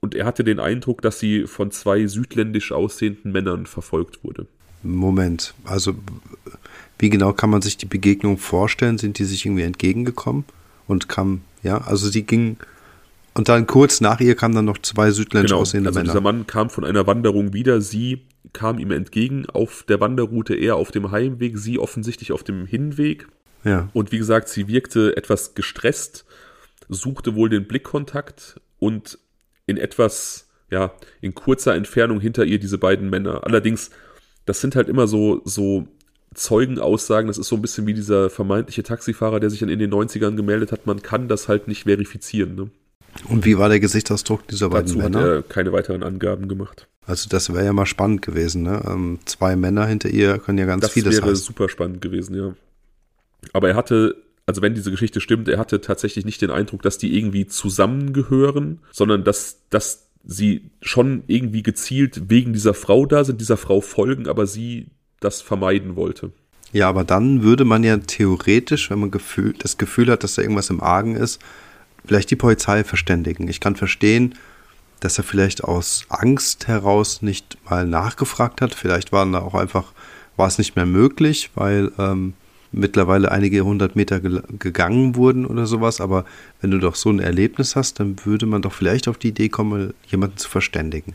und 0.00 0.14
er 0.14 0.26
hatte 0.26 0.44
den 0.44 0.60
Eindruck, 0.60 1.02
dass 1.02 1.18
sie 1.18 1.46
von 1.46 1.70
zwei 1.70 2.06
südländisch 2.06 2.72
aussehenden 2.72 3.32
Männern 3.32 3.66
verfolgt 3.66 4.24
wurde. 4.24 4.46
Moment, 4.82 5.54
also 5.64 5.94
wie 6.98 7.10
genau 7.10 7.32
kann 7.32 7.50
man 7.50 7.62
sich 7.62 7.76
die 7.76 7.86
Begegnung 7.86 8.38
vorstellen? 8.38 8.98
Sind 8.98 9.18
die 9.18 9.24
sich 9.24 9.44
irgendwie 9.46 9.62
entgegengekommen 9.62 10.44
und 10.86 11.08
kam, 11.08 11.42
ja, 11.62 11.78
also 11.78 12.08
sie 12.08 12.22
ging 12.22 12.56
und 13.34 13.48
dann 13.48 13.66
kurz 13.66 14.00
nach 14.00 14.20
ihr 14.20 14.34
kamen 14.34 14.54
dann 14.54 14.64
noch 14.64 14.78
zwei 14.78 15.10
südländisch 15.10 15.50
genau, 15.50 15.62
aussehende 15.62 15.88
also 15.88 16.00
Männer. 16.00 16.12
Dieser 16.12 16.20
Mann 16.20 16.46
kam 16.46 16.68
von 16.68 16.84
einer 16.84 17.06
Wanderung 17.06 17.52
wieder, 17.52 17.80
sie 17.80 18.26
kam 18.52 18.78
ihm 18.78 18.90
entgegen 18.90 19.46
auf 19.46 19.84
der 19.88 20.00
Wanderroute, 20.00 20.54
er 20.54 20.76
auf 20.76 20.90
dem 20.90 21.10
Heimweg, 21.10 21.56
sie 21.58 21.78
offensichtlich 21.78 22.32
auf 22.32 22.42
dem 22.42 22.66
Hinweg. 22.66 23.28
Ja. 23.64 23.88
Und 23.92 24.10
wie 24.10 24.18
gesagt, 24.18 24.48
sie 24.48 24.66
wirkte 24.68 25.16
etwas 25.16 25.54
gestresst, 25.54 26.24
suchte 26.88 27.34
wohl 27.34 27.48
den 27.48 27.68
Blickkontakt 27.68 28.60
und 28.78 29.18
in 29.66 29.76
etwas, 29.76 30.48
ja, 30.70 30.92
in 31.20 31.34
kurzer 31.34 31.74
Entfernung 31.74 32.20
hinter 32.20 32.44
ihr 32.44 32.58
diese 32.58 32.78
beiden 32.78 33.10
Männer. 33.10 33.44
Allerdings, 33.44 33.90
das 34.50 34.60
sind 34.60 34.74
halt 34.74 34.88
immer 34.88 35.06
so, 35.06 35.42
so 35.44 35.86
Zeugenaussagen, 36.34 37.28
das 37.28 37.38
ist 37.38 37.46
so 37.46 37.54
ein 37.54 37.62
bisschen 37.62 37.86
wie 37.86 37.94
dieser 37.94 38.30
vermeintliche 38.30 38.82
Taxifahrer, 38.82 39.38
der 39.38 39.48
sich 39.48 39.60
dann 39.60 39.68
in 39.68 39.78
den 39.78 39.92
90ern 39.92 40.34
gemeldet 40.34 40.72
hat. 40.72 40.86
Man 40.86 41.02
kann 41.02 41.28
das 41.28 41.46
halt 41.46 41.68
nicht 41.68 41.84
verifizieren. 41.84 42.56
Ne? 42.56 42.70
Und 43.28 43.44
wie 43.44 43.58
war 43.58 43.68
der 43.68 43.78
Gesichtsausdruck 43.78 44.48
dieser 44.48 44.70
beiden 44.70 44.86
Dazu 44.86 44.98
Männer? 44.98 45.20
hat 45.20 45.26
er 45.26 45.42
keine 45.42 45.72
weiteren 45.72 46.02
Angaben 46.02 46.48
gemacht. 46.48 46.88
Also 47.06 47.28
das 47.28 47.52
wäre 47.52 47.64
ja 47.64 47.72
mal 47.72 47.86
spannend 47.86 48.22
gewesen, 48.22 48.64
ne? 48.64 48.82
Ähm, 48.88 49.20
zwei 49.24 49.54
Männer 49.54 49.86
hinter 49.86 50.10
ihr 50.10 50.38
können 50.38 50.58
ja 50.58 50.66
ganz 50.66 50.82
das 50.82 50.92
vieles 50.92 51.16
Das 51.16 51.24
wäre 51.24 51.36
super 51.36 51.68
spannend 51.68 52.00
gewesen, 52.00 52.34
ja. 52.34 52.54
Aber 53.52 53.68
er 53.68 53.76
hatte, 53.76 54.16
also 54.46 54.62
wenn 54.62 54.74
diese 54.74 54.90
Geschichte 54.90 55.20
stimmt, 55.20 55.48
er 55.48 55.58
hatte 55.58 55.80
tatsächlich 55.80 56.24
nicht 56.24 56.42
den 56.42 56.50
Eindruck, 56.50 56.82
dass 56.82 56.98
die 56.98 57.16
irgendwie 57.16 57.46
zusammengehören, 57.46 58.80
sondern 58.90 59.22
dass, 59.22 59.60
dass 59.70 60.09
sie 60.24 60.70
schon 60.82 61.24
irgendwie 61.26 61.62
gezielt 61.62 62.28
wegen 62.28 62.52
dieser 62.52 62.74
Frau 62.74 63.06
da 63.06 63.24
sind, 63.24 63.40
dieser 63.40 63.56
Frau 63.56 63.80
folgen, 63.80 64.28
aber 64.28 64.46
sie 64.46 64.88
das 65.20 65.40
vermeiden 65.40 65.96
wollte. 65.96 66.32
Ja, 66.72 66.88
aber 66.88 67.04
dann 67.04 67.42
würde 67.42 67.64
man 67.64 67.82
ja 67.82 67.96
theoretisch, 67.96 68.90
wenn 68.90 69.00
man 69.00 69.10
Gefühl, 69.10 69.54
das 69.58 69.76
Gefühl 69.76 70.10
hat, 70.10 70.22
dass 70.22 70.36
da 70.36 70.42
irgendwas 70.42 70.70
im 70.70 70.82
Argen 70.82 71.16
ist, 71.16 71.40
vielleicht 72.04 72.30
die 72.30 72.36
Polizei 72.36 72.84
verständigen. 72.84 73.48
Ich 73.48 73.60
kann 73.60 73.76
verstehen, 73.76 74.34
dass 75.00 75.18
er 75.18 75.24
vielleicht 75.24 75.64
aus 75.64 76.04
Angst 76.08 76.68
heraus 76.68 77.22
nicht 77.22 77.58
mal 77.68 77.86
nachgefragt 77.86 78.60
hat. 78.60 78.74
Vielleicht 78.74 79.12
waren 79.12 79.32
da 79.32 79.40
auch 79.40 79.54
einfach, 79.54 79.92
war 80.36 80.46
es 80.46 80.58
nicht 80.58 80.76
mehr 80.76 80.86
möglich, 80.86 81.50
weil 81.54 81.90
ähm, 81.98 82.34
mittlerweile 82.72 83.30
einige 83.30 83.62
hundert 83.62 83.96
Meter 83.96 84.20
ge 84.20 84.42
gegangen 84.58 85.16
wurden 85.16 85.46
oder 85.46 85.66
sowas. 85.66 86.00
Aber 86.00 86.24
wenn 86.60 86.70
du 86.70 86.78
doch 86.78 86.94
so 86.94 87.10
ein 87.10 87.18
Erlebnis 87.18 87.76
hast, 87.76 88.00
dann 88.00 88.16
würde 88.24 88.46
man 88.46 88.62
doch 88.62 88.72
vielleicht 88.72 89.08
auf 89.08 89.18
die 89.18 89.28
Idee 89.28 89.48
kommen, 89.48 89.94
jemanden 90.06 90.36
zu 90.36 90.48
verständigen. 90.48 91.14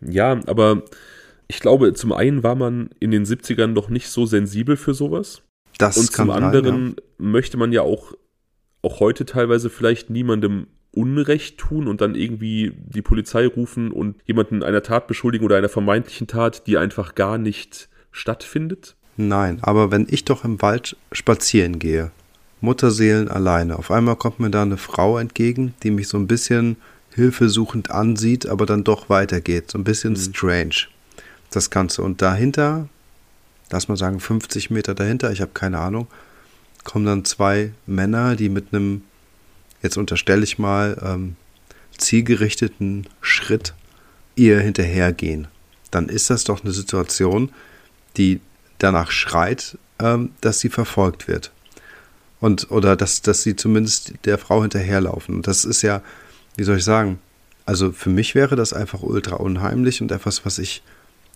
Ja, 0.00 0.40
aber 0.46 0.82
ich 1.48 1.60
glaube, 1.60 1.94
zum 1.94 2.12
einen 2.12 2.42
war 2.42 2.54
man 2.54 2.90
in 2.98 3.10
den 3.10 3.24
70ern 3.24 3.68
noch 3.68 3.88
nicht 3.88 4.08
so 4.08 4.26
sensibel 4.26 4.76
für 4.76 4.94
sowas. 4.94 5.42
Das 5.78 5.96
Und 5.96 6.10
zum 6.10 6.30
anderen 6.30 6.96
ja. 6.96 7.02
möchte 7.18 7.56
man 7.56 7.72
ja 7.72 7.82
auch, 7.82 8.14
auch 8.82 9.00
heute 9.00 9.26
teilweise 9.26 9.70
vielleicht 9.70 10.10
niemandem 10.10 10.68
Unrecht 10.90 11.58
tun 11.58 11.88
und 11.88 12.00
dann 12.00 12.14
irgendwie 12.14 12.72
die 12.74 13.02
Polizei 13.02 13.46
rufen 13.46 13.92
und 13.92 14.16
jemanden 14.24 14.62
einer 14.62 14.82
Tat 14.82 15.06
beschuldigen 15.06 15.44
oder 15.44 15.56
einer 15.56 15.68
vermeintlichen 15.68 16.26
Tat, 16.26 16.66
die 16.66 16.78
einfach 16.78 17.14
gar 17.14 17.36
nicht 17.36 17.90
stattfindet. 18.10 18.96
Nein, 19.16 19.58
aber 19.62 19.90
wenn 19.90 20.06
ich 20.10 20.24
doch 20.24 20.44
im 20.44 20.60
Wald 20.60 20.96
spazieren 21.12 21.78
gehe, 21.78 22.10
Mutterseelen 22.60 23.28
alleine, 23.28 23.78
auf 23.78 23.90
einmal 23.90 24.16
kommt 24.16 24.40
mir 24.40 24.50
da 24.50 24.62
eine 24.62 24.76
Frau 24.76 25.18
entgegen, 25.18 25.74
die 25.82 25.90
mich 25.90 26.08
so 26.08 26.18
ein 26.18 26.26
bisschen 26.26 26.76
hilfesuchend 27.14 27.90
ansieht, 27.90 28.46
aber 28.46 28.66
dann 28.66 28.84
doch 28.84 29.08
weitergeht. 29.08 29.70
So 29.70 29.78
ein 29.78 29.84
bisschen 29.84 30.12
mhm. 30.12 30.16
strange, 30.16 30.86
das 31.50 31.70
Ganze. 31.70 32.02
Und 32.02 32.20
dahinter, 32.20 32.88
lass 33.70 33.88
mal 33.88 33.96
sagen 33.96 34.20
50 34.20 34.70
Meter 34.70 34.94
dahinter, 34.94 35.32
ich 35.32 35.40
habe 35.40 35.52
keine 35.54 35.78
Ahnung, 35.78 36.08
kommen 36.84 37.06
dann 37.06 37.24
zwei 37.24 37.72
Männer, 37.86 38.36
die 38.36 38.50
mit 38.50 38.72
einem, 38.72 39.02
jetzt 39.82 39.96
unterstelle 39.96 40.44
ich 40.44 40.58
mal, 40.58 41.00
ähm, 41.02 41.36
zielgerichteten 41.96 43.06
Schritt 43.22 43.74
ihr 44.34 44.60
hinterhergehen. 44.60 45.48
Dann 45.90 46.10
ist 46.10 46.28
das 46.28 46.44
doch 46.44 46.62
eine 46.62 46.72
Situation, 46.72 47.50
die 48.18 48.40
danach 48.78 49.10
schreit, 49.10 49.78
ähm, 49.98 50.30
dass 50.40 50.60
sie 50.60 50.68
verfolgt 50.68 51.28
wird. 51.28 51.52
Und, 52.40 52.70
oder 52.70 52.96
dass, 52.96 53.22
dass 53.22 53.42
sie 53.42 53.56
zumindest 53.56 54.12
der 54.24 54.38
Frau 54.38 54.62
hinterherlaufen. 54.62 55.36
Und 55.36 55.46
das 55.46 55.64
ist 55.64 55.82
ja, 55.82 56.02
wie 56.56 56.64
soll 56.64 56.76
ich 56.78 56.84
sagen, 56.84 57.18
also 57.64 57.92
für 57.92 58.10
mich 58.10 58.34
wäre 58.34 58.56
das 58.56 58.72
einfach 58.72 59.02
ultra 59.02 59.36
unheimlich 59.36 60.02
und 60.02 60.12
etwas, 60.12 60.44
was 60.44 60.58
ich 60.58 60.82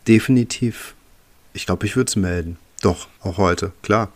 definitiv, 0.06 0.94
ich 1.52 1.66
glaube, 1.66 1.86
ich 1.86 1.96
würde 1.96 2.08
es 2.08 2.16
melden. 2.16 2.56
Doch, 2.82 3.08
auch 3.20 3.38
heute, 3.38 3.72
klar. 3.82 4.12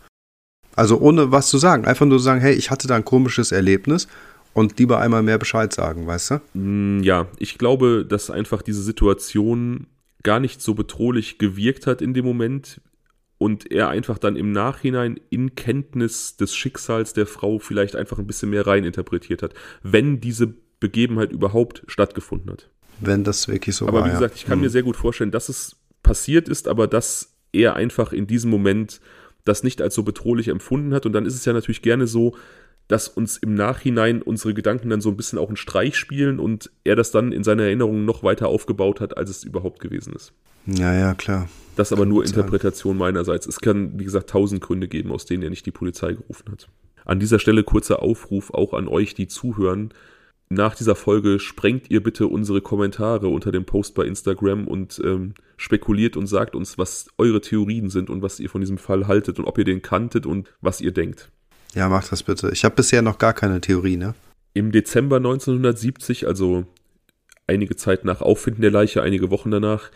Also 0.75 0.99
ohne 0.99 1.31
was 1.31 1.49
zu 1.49 1.57
sagen. 1.57 1.85
Einfach 1.85 2.05
nur 2.05 2.19
sagen, 2.19 2.41
hey, 2.41 2.53
ich 2.53 2.71
hatte 2.71 2.87
da 2.87 2.95
ein 2.95 3.05
komisches 3.05 3.51
Erlebnis 3.51 4.07
und 4.53 4.79
lieber 4.79 4.99
einmal 4.99 5.23
mehr 5.23 5.37
Bescheid 5.37 5.73
sagen, 5.73 6.07
weißt 6.07 6.31
du? 6.31 6.59
Mm, 6.59 7.03
ja, 7.03 7.27
ich 7.37 7.57
glaube, 7.57 8.05
dass 8.07 8.29
einfach 8.29 8.61
diese 8.61 8.81
Situation 8.81 9.87
gar 10.23 10.39
nicht 10.39 10.61
so 10.61 10.73
bedrohlich 10.73 11.37
gewirkt 11.37 11.87
hat 11.87 12.01
in 12.01 12.13
dem 12.13 12.25
Moment 12.25 12.81
und 13.37 13.71
er 13.71 13.89
einfach 13.89 14.17
dann 14.17 14.35
im 14.35 14.51
Nachhinein 14.51 15.19
in 15.29 15.55
Kenntnis 15.55 16.37
des 16.37 16.55
Schicksals 16.55 17.13
der 17.13 17.27
Frau 17.27 17.59
vielleicht 17.59 17.95
einfach 17.95 18.17
ein 18.17 18.27
bisschen 18.27 18.49
mehr 18.49 18.65
reininterpretiert 18.65 19.43
hat, 19.43 19.53
wenn 19.83 20.21
diese 20.21 20.53
Begebenheit 20.79 21.31
überhaupt 21.31 21.83
stattgefunden 21.87 22.51
hat. 22.51 22.69
Wenn 23.01 23.23
das 23.23 23.47
wirklich 23.47 23.75
so 23.75 23.87
aber 23.87 23.95
war. 23.95 24.01
Aber 24.03 24.09
wie 24.09 24.13
gesagt, 24.13 24.35
ich 24.35 24.45
kann 24.45 24.59
mhm. 24.59 24.65
mir 24.65 24.69
sehr 24.69 24.83
gut 24.83 24.95
vorstellen, 24.95 25.31
dass 25.31 25.49
es 25.49 25.75
passiert 26.01 26.47
ist, 26.47 26.67
aber 26.67 26.87
dass 26.87 27.35
er 27.51 27.75
einfach 27.75 28.13
in 28.13 28.27
diesem 28.27 28.51
Moment 28.51 29.01
das 29.43 29.63
nicht 29.63 29.81
als 29.81 29.95
so 29.95 30.03
bedrohlich 30.03 30.47
empfunden 30.47 30.93
hat. 30.93 31.05
Und 31.05 31.13
dann 31.13 31.25
ist 31.25 31.35
es 31.35 31.45
ja 31.45 31.53
natürlich 31.53 31.81
gerne 31.81 32.07
so, 32.07 32.35
dass 32.87 33.07
uns 33.07 33.37
im 33.37 33.53
Nachhinein 33.53 34.21
unsere 34.21 34.53
Gedanken 34.53 34.89
dann 34.89 35.01
so 35.01 35.09
ein 35.09 35.17
bisschen 35.17 35.39
auch 35.39 35.47
einen 35.47 35.57
Streich 35.57 35.95
spielen 35.95 36.39
und 36.39 36.71
er 36.83 36.95
das 36.95 37.11
dann 37.11 37.31
in 37.31 37.43
seiner 37.43 37.63
Erinnerung 37.63 38.05
noch 38.05 38.23
weiter 38.23 38.47
aufgebaut 38.47 39.01
hat, 39.01 39.17
als 39.17 39.29
es 39.29 39.43
überhaupt 39.43 39.79
gewesen 39.79 40.13
ist. 40.13 40.33
Ja, 40.65 40.93
ja, 40.93 41.13
klar. 41.13 41.49
Das 41.75 41.89
ist 41.89 41.93
aber 41.93 42.05
nur 42.05 42.23
Interpretation 42.23 42.97
meinerseits. 42.97 43.47
Es 43.47 43.59
kann, 43.59 43.99
wie 43.99 44.05
gesagt, 44.05 44.29
tausend 44.29 44.61
Gründe 44.61 44.87
geben, 44.87 45.11
aus 45.11 45.25
denen 45.25 45.43
er 45.43 45.49
nicht 45.49 45.65
die 45.65 45.71
Polizei 45.71 46.13
gerufen 46.13 46.51
hat. 46.51 46.67
An 47.03 47.19
dieser 47.19 47.39
Stelle 47.39 47.63
kurzer 47.63 48.01
Aufruf 48.01 48.51
auch 48.53 48.73
an 48.73 48.87
euch, 48.87 49.13
die 49.13 49.27
zuhören. 49.27 49.93
Nach 50.49 50.75
dieser 50.75 50.95
Folge 50.95 51.39
sprengt 51.39 51.89
ihr 51.89 52.01
bitte 52.01 52.27
unsere 52.27 52.61
Kommentare 52.61 53.27
unter 53.27 53.51
dem 53.51 53.65
Post 53.65 53.95
bei 53.95 54.05
Instagram 54.05 54.67
und 54.67 55.01
ähm, 55.03 55.33
spekuliert 55.57 56.17
und 56.17 56.27
sagt 56.27 56.55
uns, 56.55 56.77
was 56.77 57.07
eure 57.17 57.41
Theorien 57.41 57.89
sind 57.89 58.09
und 58.09 58.21
was 58.21 58.39
ihr 58.39 58.49
von 58.49 58.61
diesem 58.61 58.77
Fall 58.77 59.07
haltet 59.07 59.39
und 59.39 59.45
ob 59.45 59.57
ihr 59.57 59.65
den 59.65 59.81
kanntet 59.81 60.25
und 60.25 60.51
was 60.61 60.81
ihr 60.81 60.91
denkt. 60.91 61.29
Ja, 61.73 61.89
macht 61.89 62.11
das 62.11 62.23
bitte. 62.23 62.51
Ich 62.51 62.63
habe 62.63 62.75
bisher 62.75 63.01
noch 63.01 63.17
gar 63.17 63.33
keine 63.33 63.59
Theorie, 63.59 63.97
ne? 63.97 64.13
Im 64.53 64.71
Dezember 64.71 65.17
1970, 65.17 66.27
also 66.27 66.65
einige 67.47 67.75
Zeit 67.75 68.05
nach 68.05 68.21
Auffinden 68.21 68.61
der 68.61 68.71
Leiche, 68.71 69.01
einige 69.01 69.29
Wochen 69.29 69.51
danach, 69.51 69.91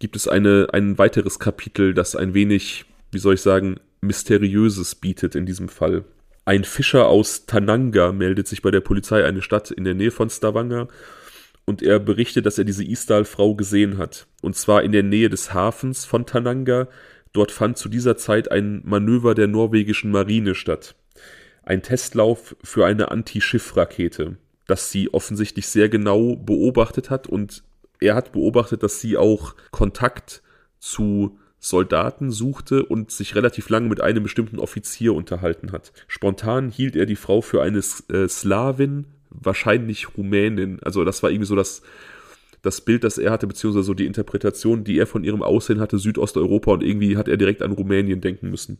gibt 0.00 0.16
es 0.16 0.26
eine, 0.26 0.68
ein 0.72 0.98
weiteres 0.98 1.38
Kapitel, 1.38 1.94
das 1.94 2.16
ein 2.16 2.34
wenig, 2.34 2.86
wie 3.12 3.18
soll 3.18 3.34
ich 3.34 3.42
sagen, 3.42 3.78
Mysteriöses 4.00 4.96
bietet 4.96 5.36
in 5.36 5.46
diesem 5.46 5.68
Fall. 5.68 6.04
Ein 6.44 6.64
Fischer 6.64 7.06
aus 7.06 7.46
Tananga 7.46 8.10
meldet 8.10 8.48
sich 8.48 8.62
bei 8.62 8.72
der 8.72 8.80
Polizei, 8.80 9.24
eine 9.24 9.42
Stadt 9.42 9.70
in 9.70 9.84
der 9.84 9.94
Nähe 9.94 10.10
von 10.10 10.30
Stavanger, 10.30 10.88
und 11.66 11.82
er 11.82 12.00
berichtet, 12.00 12.46
dass 12.46 12.58
er 12.58 12.64
diese 12.64 12.82
Isdal-Frau 12.82 13.54
gesehen 13.54 13.98
hat. 13.98 14.26
Und 14.42 14.56
zwar 14.56 14.82
in 14.82 14.90
der 14.90 15.04
Nähe 15.04 15.28
des 15.28 15.54
Hafens 15.54 16.04
von 16.04 16.26
Tananga. 16.26 16.88
Dort 17.32 17.52
fand 17.52 17.78
zu 17.78 17.88
dieser 17.88 18.16
Zeit 18.16 18.50
ein 18.50 18.82
Manöver 18.84 19.36
der 19.36 19.46
norwegischen 19.46 20.10
Marine 20.10 20.56
statt. 20.56 20.96
Ein 21.62 21.82
Testlauf 21.82 22.56
für 22.64 22.86
eine 22.86 23.12
Anti-Schiff-Rakete, 23.12 24.36
das 24.66 24.90
sie 24.90 25.14
offensichtlich 25.14 25.68
sehr 25.68 25.88
genau 25.88 26.34
beobachtet 26.34 27.08
hat 27.08 27.28
und 27.28 27.62
er 28.00 28.14
hat 28.14 28.32
beobachtet, 28.32 28.82
dass 28.82 29.00
sie 29.00 29.16
auch 29.16 29.54
Kontakt 29.70 30.42
zu 30.78 31.38
Soldaten 31.58 32.30
suchte 32.30 32.84
und 32.84 33.10
sich 33.10 33.34
relativ 33.34 33.68
lange 33.68 33.88
mit 33.88 34.00
einem 34.00 34.22
bestimmten 34.22 34.58
Offizier 34.58 35.14
unterhalten 35.14 35.72
hat. 35.72 35.92
Spontan 36.08 36.70
hielt 36.70 36.96
er 36.96 37.04
die 37.04 37.16
Frau 37.16 37.42
für 37.42 37.62
eine 37.62 37.78
äh, 37.78 38.28
Slawin, 38.28 39.06
wahrscheinlich 39.28 40.16
Rumänin. 40.16 40.80
Also 40.82 41.04
das 41.04 41.22
war 41.22 41.30
irgendwie 41.30 41.46
so 41.46 41.56
das, 41.56 41.82
das 42.62 42.80
Bild, 42.80 43.04
das 43.04 43.18
er 43.18 43.30
hatte, 43.30 43.46
beziehungsweise 43.46 43.84
so 43.84 43.92
die 43.92 44.06
Interpretation, 44.06 44.84
die 44.84 44.98
er 44.98 45.06
von 45.06 45.22
ihrem 45.22 45.42
Aussehen 45.42 45.80
hatte, 45.80 45.98
Südosteuropa 45.98 46.72
und 46.72 46.82
irgendwie 46.82 47.18
hat 47.18 47.28
er 47.28 47.36
direkt 47.36 47.60
an 47.60 47.72
Rumänien 47.72 48.22
denken 48.22 48.48
müssen. 48.48 48.78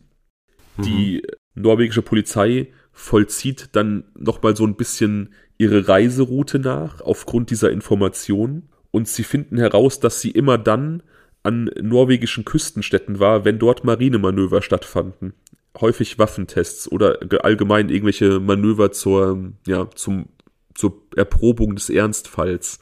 Mhm. 0.77 0.83
Die 0.83 1.21
norwegische 1.53 2.01
Polizei 2.01 2.71
vollzieht 2.91 3.69
dann 3.73 4.05
nochmal 4.17 4.55
so 4.55 4.65
ein 4.65 4.75
bisschen 4.75 5.29
ihre 5.59 5.87
Reiseroute 5.87 6.57
nach 6.57 7.01
aufgrund 7.01 7.51
dieser 7.51 7.69
Informationen 7.71 8.70
und 8.91 9.07
sie 9.07 9.23
finden 9.23 9.57
heraus, 9.57 9.99
dass 9.99 10.21
sie 10.21 10.31
immer 10.31 10.57
dann 10.57 11.03
an 11.43 11.71
norwegischen 11.81 12.45
Küstenstädten 12.45 13.19
war, 13.19 13.45
wenn 13.45 13.57
dort 13.57 13.83
Marinemanöver 13.83 14.61
stattfanden. 14.61 15.33
Häufig 15.79 16.19
Waffentests 16.19 16.91
oder 16.91 17.19
allgemein 17.43 17.89
irgendwelche 17.89 18.39
Manöver 18.39 18.91
zur, 18.91 19.53
ja, 19.65 19.89
zum, 19.95 20.27
zur 20.75 21.01
Erprobung 21.15 21.75
des 21.75 21.89
Ernstfalls. 21.89 22.79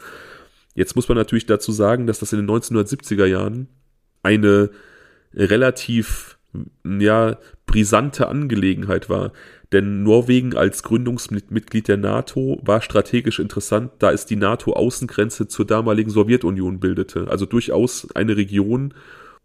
Jetzt 0.75 0.95
muss 0.95 1.07
man 1.07 1.17
natürlich 1.17 1.45
dazu 1.45 1.71
sagen, 1.71 2.07
dass 2.07 2.19
das 2.19 2.33
in 2.33 2.39
den 2.39 2.49
1970er 2.49 3.25
Jahren 3.25 3.67
eine 4.23 4.71
relativ 5.33 6.37
ja, 6.83 7.37
brisante 7.65 8.27
Angelegenheit 8.27 9.09
war. 9.09 9.31
Denn 9.71 10.01
Norwegen 10.01 10.57
als 10.57 10.81
Gründungsmitglied 10.81 11.87
der 11.87 11.97
NATO 11.97 12.59
war 12.63 12.81
strategisch 12.81 13.39
interessant, 13.39 13.91
da 13.99 14.11
es 14.11 14.25
die 14.25 14.35
NATO-Außengrenze 14.35 15.47
zur 15.47 15.65
damaligen 15.65 16.09
Sowjetunion 16.09 16.79
bildete. 16.79 17.27
Also 17.29 17.45
durchaus 17.45 18.07
eine 18.15 18.35
Region, 18.35 18.95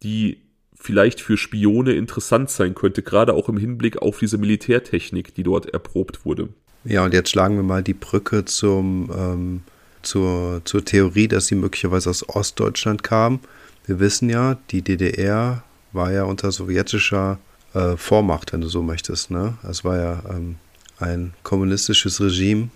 die 0.03 0.39
vielleicht 0.75 1.21
für 1.21 1.37
Spione 1.37 1.93
interessant 1.93 2.51
sein 2.51 2.75
könnte, 2.75 3.03
gerade 3.03 3.35
auch 3.35 3.49
im 3.49 3.59
Hinblick 3.59 4.01
auf 4.01 4.19
diese 4.19 4.39
Militärtechnik, 4.39 5.35
die 5.35 5.43
dort 5.43 5.73
erprobt 5.73 6.25
wurde. 6.25 6.49
Ja, 6.85 7.05
und 7.05 7.15
jetzt 7.15 7.31
schlagen 7.31 7.57
wir 7.57 7.63
mal 7.63 7.83
die 7.83 7.95
Brücke 7.95 8.45
zum, 8.45 9.11
ähm, 9.17 9.61
zur, 10.03 10.63
zur 10.65 10.85
Theorie, 10.85 11.29
dass 11.29 11.47
sie 11.47 11.55
möglicherweise 11.55 12.11
aus 12.11 12.29
Ostdeutschland 12.29 13.03
kam. 13.03 13.41
Wir 13.87 14.01
wissen 14.01 14.31
ja, 14.31 14.59
die 14.71 14.83
DDR 14.83 15.65
war 15.93 16.13
ja 16.13 16.25
unter 16.25 16.51
sowjetischer 16.51 17.39
äh, 17.75 17.97
Vormacht, 17.97 18.53
wenn 18.53 18.61
du 18.61 18.69
so 18.69 18.83
möchtest. 18.83 19.31
Ne? 19.31 19.59
Es 19.69 19.85
war 19.85 19.99
ja 19.99 20.23
ähm, 20.31 20.57
ein 20.99 21.35
kommunistisches 21.43 22.21
Regime 22.21 22.71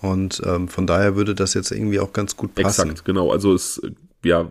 und 0.00 0.42
ähm, 0.44 0.68
von 0.68 0.86
daher 0.86 1.16
würde 1.16 1.34
das 1.34 1.54
jetzt 1.54 1.70
irgendwie 1.70 2.00
auch 2.00 2.12
ganz 2.12 2.36
gut 2.36 2.54
passen. 2.54 2.90
Exakt, 2.90 3.04
genau. 3.04 3.30
Also 3.30 3.54
es, 3.54 3.80
ja, 4.22 4.48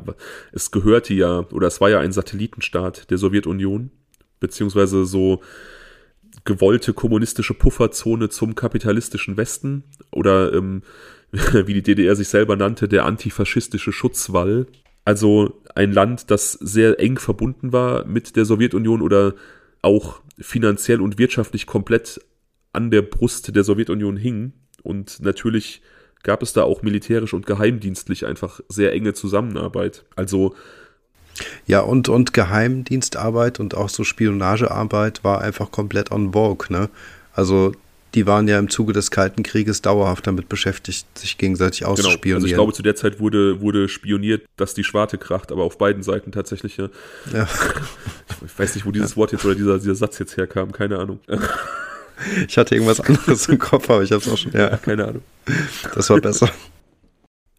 es 0.52 0.72
gehörte 0.72 1.14
ja, 1.14 1.40
oder 1.52 1.68
es 1.68 1.82
war 1.82 1.90
ja 1.90 2.00
ein 2.00 2.12
Satellitenstaat 2.12 3.10
der 3.12 3.18
Sowjetunion, 3.18 3.92
beziehungsweise 4.40 5.06
so 5.06 5.42
gewollte 6.46 6.94
kommunistische 6.94 7.54
Pufferzone 7.54 8.30
zum 8.30 8.56
kapitalistischen 8.56 9.38
Westen 9.38 9.84
oder 10.12 10.54
ähm, 10.54 10.82
wie 11.32 11.74
die 11.74 11.84
DDR 11.84 12.16
sich 12.16 12.30
selber 12.30 12.56
nannte, 12.56 12.88
der 12.88 13.06
antifaschistische 13.06 13.92
Schutzwall. 13.92 14.68
Also 15.06 15.62
ein 15.76 15.92
Land, 15.92 16.32
das 16.32 16.54
sehr 16.54 17.00
eng 17.00 17.18
verbunden 17.18 17.74
war 17.74 18.06
mit 18.06 18.36
der 18.36 18.46
Sowjetunion 18.46 19.02
oder 19.02 19.34
auch 19.84 20.22
finanziell 20.40 21.00
und 21.00 21.20
wirtschaftlich 21.20 21.68
komplett 21.68 22.20
an 22.72 22.90
der 22.90 23.04
Brust 23.04 23.56
der 23.56 23.64
Sowjetunion 23.64 24.18
hing. 24.18 24.54
Und 24.82 25.20
natürlich 25.22 25.82
gab 26.24 26.42
es 26.42 26.54
da 26.54 26.64
auch 26.64 26.82
militärisch 26.82 27.34
und 27.34 27.46
geheimdienstlich 27.46 28.26
einfach 28.26 28.62
sehr 28.68 28.94
enge 28.94 29.14
Zusammenarbeit. 29.14 30.06
Also 30.16 30.56
ja, 31.66 31.82
und, 31.82 32.10
und 32.10 32.34
Geheimdienstarbeit 32.34 33.60
und 33.60 33.76
auch 33.76 33.90
so 33.90 34.04
Spionagearbeit 34.04 35.24
war 35.24 35.42
einfach 35.42 35.72
komplett 35.72 36.12
on 36.12 36.34
vogue, 36.34 36.68
ne? 36.70 36.90
Also 37.34 37.74
die 38.14 38.28
waren 38.28 38.48
ja 38.48 38.60
im 38.60 38.70
Zuge 38.70 38.94
des 38.94 39.12
Kalten 39.12 39.44
Krieges 39.44 39.82
dauerhaft 39.82 40.28
damit 40.28 40.50
beschäftigt, 40.50 41.06
sich 41.18 41.38
gegenseitig 41.38 41.86
auszuspionieren. 41.86 42.22
Genau. 42.22 42.36
Also 42.36 42.48
ich 42.48 42.54
glaube, 42.54 42.74
zu 42.74 42.84
der 42.84 42.96
Zeit 42.96 43.20
wurde, 43.20 43.62
wurde 43.62 43.90
spioniert, 43.90 44.46
dass 44.58 44.74
die 44.74 44.84
Schwarte 44.84 45.18
kracht, 45.18 45.52
aber 45.52 45.64
auf 45.64 45.78
beiden 45.78 46.04
Seiten 46.04 46.32
tatsächlich. 46.32 46.78
Ja. 46.78 46.90
ja. 47.34 47.48
Ich 48.46 48.60
weiß 48.60 48.76
nicht, 48.76 48.86
wo 48.86 48.92
dieses 48.92 49.16
Wort 49.16 49.32
jetzt 49.32 49.46
oder 49.46 49.56
dieser, 49.56 49.78
dieser 49.78 49.96
Satz 49.96 50.20
jetzt 50.20 50.36
herkam, 50.36 50.72
keine 50.72 51.00
Ahnung. 51.00 51.20
Ich 52.48 52.58
hatte 52.58 52.76
irgendwas 52.76 53.00
anderes 53.02 53.50
im 53.50 53.58
Kopf, 53.58 53.90
aber 53.90 54.04
ich 54.04 54.12
habe 54.12 54.22
es 54.22 54.30
auch 54.30 54.38
schon. 54.38 54.52
Ja, 54.54 54.78
keine 54.78 55.08
Ahnung. 55.08 55.24
Das 55.96 56.10
war 56.10 56.22
besser. 56.22 56.50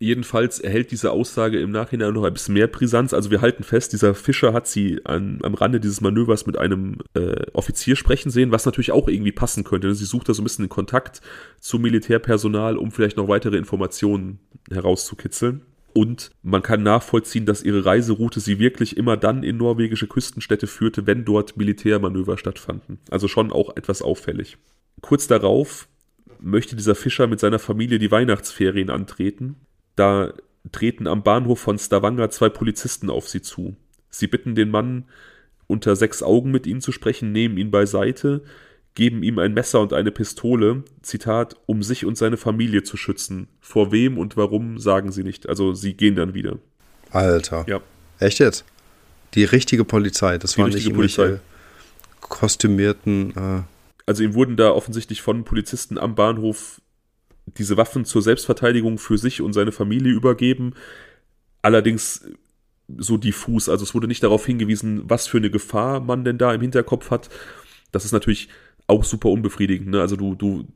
Jedenfalls 0.04 0.60
erhält 0.60 0.90
diese 0.90 1.12
Aussage 1.12 1.58
im 1.58 1.70
Nachhinein 1.70 2.12
noch 2.12 2.24
ein 2.24 2.34
bisschen 2.34 2.52
mehr 2.52 2.66
Brisanz. 2.66 3.14
Also 3.14 3.30
wir 3.30 3.40
halten 3.40 3.64
fest, 3.64 3.94
dieser 3.94 4.14
Fischer 4.14 4.52
hat 4.52 4.66
sie 4.66 5.00
an, 5.06 5.38
am 5.42 5.54
Rande 5.54 5.80
dieses 5.80 6.02
Manövers 6.02 6.44
mit 6.44 6.58
einem 6.58 6.98
äh, 7.14 7.46
Offizier 7.54 7.96
sprechen 7.96 8.28
sehen, 8.28 8.52
was 8.52 8.66
natürlich 8.66 8.92
auch 8.92 9.08
irgendwie 9.08 9.32
passen 9.32 9.64
könnte. 9.64 9.94
Sie 9.94 10.04
sucht 10.04 10.28
da 10.28 10.34
so 10.34 10.42
ein 10.42 10.44
bisschen 10.44 10.66
den 10.66 10.68
Kontakt 10.68 11.22
zum 11.58 11.80
Militärpersonal, 11.80 12.76
um 12.76 12.92
vielleicht 12.92 13.16
noch 13.16 13.28
weitere 13.28 13.56
Informationen 13.56 14.40
herauszukitzeln. 14.70 15.62
Und 15.94 16.32
man 16.42 16.60
kann 16.62 16.82
nachvollziehen, 16.82 17.46
dass 17.46 17.62
ihre 17.62 17.86
Reiseroute 17.86 18.40
sie 18.40 18.58
wirklich 18.58 18.98
immer 18.98 19.16
dann 19.16 19.42
in 19.42 19.56
norwegische 19.56 20.06
Küstenstädte 20.06 20.66
führte, 20.66 21.06
wenn 21.06 21.24
dort 21.24 21.56
Militärmanöver 21.56 22.36
stattfanden. 22.36 22.98
Also 23.10 23.26
schon 23.26 23.50
auch 23.50 23.74
etwas 23.74 24.02
auffällig. 24.02 24.58
Kurz 25.00 25.28
darauf 25.28 25.88
möchte 26.40 26.76
dieser 26.76 26.94
Fischer 26.94 27.26
mit 27.26 27.40
seiner 27.40 27.58
Familie 27.58 27.98
die 27.98 28.10
Weihnachtsferien 28.10 28.90
antreten 28.90 29.56
da 29.96 30.32
treten 30.72 31.06
am 31.06 31.22
Bahnhof 31.22 31.60
von 31.60 31.78
Stavanger 31.78 32.30
zwei 32.30 32.48
Polizisten 32.48 33.10
auf 33.10 33.28
sie 33.28 33.42
zu. 33.42 33.76
Sie 34.10 34.26
bitten 34.26 34.54
den 34.54 34.70
Mann, 34.70 35.04
unter 35.66 35.96
sechs 35.96 36.22
Augen 36.22 36.50
mit 36.50 36.66
ihnen 36.66 36.80
zu 36.80 36.92
sprechen, 36.92 37.32
nehmen 37.32 37.56
ihn 37.56 37.70
beiseite, 37.70 38.42
geben 38.94 39.22
ihm 39.22 39.38
ein 39.38 39.54
Messer 39.54 39.80
und 39.80 39.92
eine 39.92 40.10
Pistole, 40.10 40.84
Zitat, 41.02 41.56
um 41.66 41.82
sich 41.82 42.04
und 42.04 42.16
seine 42.16 42.36
Familie 42.36 42.82
zu 42.82 42.96
schützen. 42.96 43.48
Vor 43.60 43.92
wem 43.92 44.18
und 44.18 44.36
warum 44.36 44.78
sagen 44.78 45.10
sie 45.10 45.24
nicht. 45.24 45.48
Also 45.48 45.74
sie 45.74 45.94
gehen 45.94 46.14
dann 46.14 46.34
wieder. 46.34 46.58
Alter. 47.10 47.64
Ja. 47.68 47.80
Echt 48.20 48.38
jetzt? 48.38 48.64
Die 49.34 49.44
richtige 49.44 49.84
Polizei, 49.84 50.38
das 50.38 50.54
Die 50.54 50.62
waren 50.62 50.70
nicht 50.70 50.92
Polizei. 50.94 51.40
kostümierten. 52.20 53.30
Äh 53.36 53.62
also 54.06 54.22
ihm 54.22 54.34
wurden 54.34 54.56
da 54.56 54.70
offensichtlich 54.70 55.22
von 55.22 55.44
Polizisten 55.44 55.98
am 55.98 56.14
Bahnhof 56.14 56.80
diese 57.46 57.76
Waffen 57.76 58.04
zur 58.04 58.22
Selbstverteidigung 58.22 58.98
für 58.98 59.18
sich 59.18 59.40
und 59.40 59.52
seine 59.52 59.72
Familie 59.72 60.12
übergeben. 60.12 60.74
Allerdings 61.62 62.26
so 62.96 63.16
diffus. 63.16 63.68
Also 63.68 63.84
es 63.84 63.94
wurde 63.94 64.08
nicht 64.08 64.22
darauf 64.22 64.44
hingewiesen, 64.46 65.02
was 65.08 65.26
für 65.26 65.38
eine 65.38 65.50
Gefahr 65.50 66.00
man 66.00 66.24
denn 66.24 66.38
da 66.38 66.52
im 66.52 66.60
Hinterkopf 66.60 67.10
hat. 67.10 67.30
Das 67.92 68.04
ist 68.04 68.12
natürlich 68.12 68.48
auch 68.86 69.04
super 69.04 69.30
unbefriedigend. 69.30 69.88
Ne? 69.88 70.00
Also 70.00 70.16
du, 70.16 70.34
du 70.34 70.66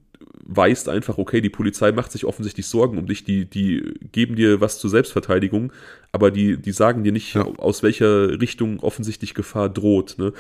weißt 0.45 0.89
einfach, 0.89 1.19
okay, 1.19 1.41
die 1.41 1.51
Polizei 1.51 1.93
macht 1.93 2.11
sich 2.11 2.25
offensichtlich 2.25 2.67
Sorgen 2.67 2.97
um 2.97 3.07
dich, 3.07 3.25
die, 3.25 3.45
die 3.45 3.95
geben 4.13 4.37
dir 4.37 4.61
was 4.61 4.79
zur 4.79 4.89
Selbstverteidigung, 4.89 5.73
aber 6.11 6.31
die, 6.31 6.57
die 6.57 6.73
sagen 6.73 7.05
dir 7.05 7.13
nicht, 7.13 7.35
ja. 7.35 7.45
aus 7.59 7.83
welcher 7.83 8.41
Richtung 8.41 8.81
offensichtlich 8.81 9.35
Gefahr 9.35 9.69
droht. 9.69 10.17
Ne? 10.19 10.33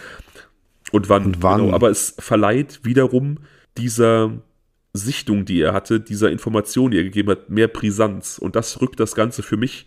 Und 0.93 1.09
wann. 1.11 1.27
Und 1.27 1.43
wann. 1.43 1.61
Genau. 1.61 1.75
Aber 1.75 1.91
es 1.91 2.15
verleiht 2.19 2.81
wiederum 2.85 3.39
dieser 3.77 4.33
Sichtung, 4.93 5.45
die 5.45 5.61
er 5.61 5.73
hatte, 5.73 6.01
dieser 6.01 6.31
Information, 6.31 6.91
die 6.91 6.99
er 6.99 7.05
gegeben 7.05 7.31
hat, 7.31 7.51
mehr 7.51 7.69
Brisanz. 7.69 8.39
Und 8.39 8.57
das 8.57 8.81
rückt 8.81 9.01
das 9.01 9.15
Ganze 9.15 9.43
für 9.43 9.57
mich 9.57 9.87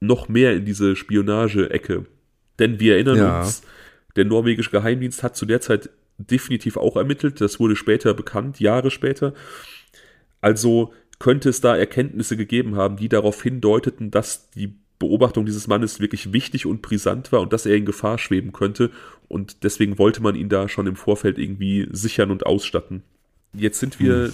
noch 0.00 0.28
mehr 0.28 0.54
in 0.54 0.64
diese 0.64 0.96
Spionage-Ecke. 0.96 2.06
Denn 2.58 2.80
wir 2.80 2.94
erinnern 2.94 3.16
ja. 3.16 3.40
uns, 3.40 3.62
der 4.16 4.24
norwegische 4.24 4.70
Geheimdienst 4.70 5.22
hat 5.22 5.36
zu 5.36 5.46
der 5.46 5.60
Zeit 5.60 5.90
definitiv 6.18 6.76
auch 6.76 6.96
ermittelt. 6.96 7.40
Das 7.40 7.60
wurde 7.60 7.76
später 7.76 8.14
bekannt, 8.14 8.60
Jahre 8.60 8.90
später. 8.90 9.32
Also 10.40 10.92
könnte 11.18 11.48
es 11.48 11.60
da 11.60 11.76
Erkenntnisse 11.76 12.36
gegeben 12.36 12.76
haben, 12.76 12.96
die 12.96 13.08
darauf 13.08 13.42
hindeuteten, 13.42 14.10
dass 14.10 14.50
die 14.50 14.74
Beobachtung 14.98 15.46
dieses 15.46 15.66
Mannes 15.66 16.00
wirklich 16.00 16.32
wichtig 16.32 16.66
und 16.66 16.82
brisant 16.82 17.32
war 17.32 17.40
und 17.40 17.52
dass 17.52 17.66
er 17.66 17.76
in 17.76 17.84
Gefahr 17.84 18.18
schweben 18.18 18.52
könnte. 18.52 18.90
Und 19.28 19.64
deswegen 19.64 19.98
wollte 19.98 20.22
man 20.22 20.34
ihn 20.34 20.48
da 20.48 20.68
schon 20.68 20.86
im 20.86 20.96
Vorfeld 20.96 21.38
irgendwie 21.38 21.88
sichern 21.90 22.30
und 22.30 22.44
ausstatten. 22.44 23.02
Jetzt 23.54 23.80
sind 23.80 24.00
wir, 24.00 24.26
hm. 24.26 24.32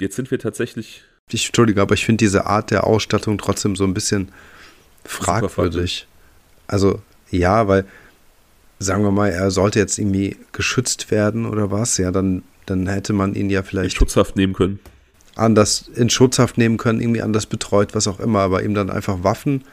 jetzt 0.00 0.16
sind 0.16 0.30
wir 0.30 0.38
tatsächlich. 0.38 1.02
Ich 1.30 1.46
entschuldige, 1.46 1.80
aber 1.80 1.94
ich 1.94 2.04
finde 2.04 2.24
diese 2.24 2.46
Art 2.46 2.70
der 2.70 2.84
Ausstattung 2.84 3.38
trotzdem 3.38 3.76
so 3.76 3.84
ein 3.84 3.94
bisschen 3.94 4.30
fragwürdig. 5.04 6.06
Also 6.66 7.00
ja, 7.30 7.66
weil 7.68 7.86
sagen 8.78 9.04
wir 9.04 9.10
mal, 9.10 9.30
er 9.30 9.50
sollte 9.50 9.78
jetzt 9.78 9.98
irgendwie 9.98 10.36
geschützt 10.52 11.10
werden 11.10 11.46
oder 11.46 11.70
was, 11.70 11.96
ja, 11.98 12.10
dann, 12.10 12.42
dann 12.66 12.86
hätte 12.86 13.12
man 13.12 13.34
ihn 13.34 13.50
ja 13.50 13.62
vielleicht. 13.62 13.94
In 13.94 13.98
Schutzhaft 13.98 14.36
nehmen 14.36 14.52
können. 14.52 14.80
Anders 15.36 15.90
in 15.94 16.10
Schutzhaft 16.10 16.58
nehmen 16.58 16.76
können, 16.76 17.00
irgendwie 17.00 17.22
anders 17.22 17.46
betreut, 17.46 17.94
was 17.94 18.06
auch 18.06 18.20
immer, 18.20 18.40
aber 18.40 18.62
ihm 18.62 18.74
dann 18.74 18.90
einfach 18.90 19.24
Waffen 19.24 19.64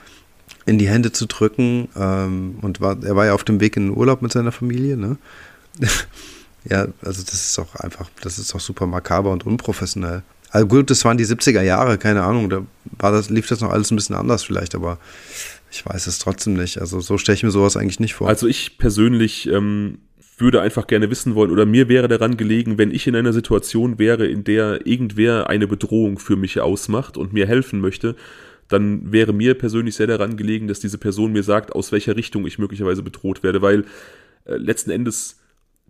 in 0.65 0.79
die 0.79 0.87
Hände 0.87 1.11
zu 1.11 1.27
drücken. 1.27 1.89
Ähm, 1.95 2.55
und 2.61 2.81
war, 2.81 3.03
er 3.03 3.15
war 3.15 3.25
ja 3.25 3.33
auf 3.33 3.43
dem 3.43 3.59
Weg 3.59 3.77
in 3.77 3.87
den 3.87 3.97
Urlaub 3.97 4.21
mit 4.21 4.31
seiner 4.31 4.51
Familie, 4.51 4.97
ne? 4.97 5.17
ja, 6.69 6.87
also 7.01 7.23
das 7.23 7.33
ist 7.33 7.57
doch 7.57 7.75
einfach, 7.75 8.09
das 8.21 8.37
ist 8.37 8.53
doch 8.53 8.59
super 8.59 8.85
makaber 8.85 9.31
und 9.31 9.45
unprofessionell. 9.45 10.23
Also 10.51 10.67
gut, 10.67 10.89
das 10.89 11.03
waren 11.05 11.17
die 11.17 11.25
70er 11.25 11.61
Jahre, 11.61 11.97
keine 11.97 12.23
Ahnung, 12.23 12.49
da 12.49 12.65
war 12.99 13.11
das, 13.11 13.29
lief 13.29 13.47
das 13.47 13.61
noch 13.61 13.71
alles 13.71 13.89
ein 13.89 13.95
bisschen 13.95 14.15
anders 14.15 14.43
vielleicht, 14.43 14.75
aber 14.75 14.99
ich 15.71 15.85
weiß 15.85 16.07
es 16.07 16.19
trotzdem 16.19 16.53
nicht. 16.53 16.79
Also 16.79 16.99
so 16.99 17.17
stelle 17.17 17.37
ich 17.37 17.43
mir 17.43 17.51
sowas 17.51 17.77
eigentlich 17.77 18.01
nicht 18.01 18.13
vor. 18.13 18.27
Also 18.27 18.47
ich 18.47 18.77
persönlich 18.77 19.47
ähm, 19.47 19.99
würde 20.37 20.61
einfach 20.61 20.87
gerne 20.87 21.09
wissen 21.09 21.35
wollen, 21.35 21.51
oder 21.51 21.65
mir 21.65 21.87
wäre 21.87 22.09
daran 22.09 22.35
gelegen, 22.35 22.77
wenn 22.77 22.91
ich 22.91 23.07
in 23.07 23.15
einer 23.15 23.31
Situation 23.31 23.97
wäre, 23.97 24.27
in 24.27 24.43
der 24.43 24.85
irgendwer 24.85 25.49
eine 25.49 25.67
Bedrohung 25.67 26.19
für 26.19 26.35
mich 26.35 26.59
ausmacht 26.59 27.15
und 27.15 27.31
mir 27.31 27.47
helfen 27.47 27.79
möchte, 27.79 28.15
dann 28.67 29.11
wäre 29.11 29.33
mir 29.33 29.53
persönlich 29.53 29.95
sehr 29.95 30.07
daran 30.07 30.37
gelegen, 30.37 30.67
dass 30.67 30.79
diese 30.79 30.97
Person 30.97 31.31
mir 31.31 31.43
sagt, 31.43 31.73
aus 31.73 31.91
welcher 31.91 32.15
Richtung 32.15 32.45
ich 32.45 32.59
möglicherweise 32.59 33.03
bedroht 33.03 33.43
werde, 33.43 33.61
weil 33.61 33.85
äh, 34.45 34.55
letzten 34.55 34.91
Endes 34.91 35.40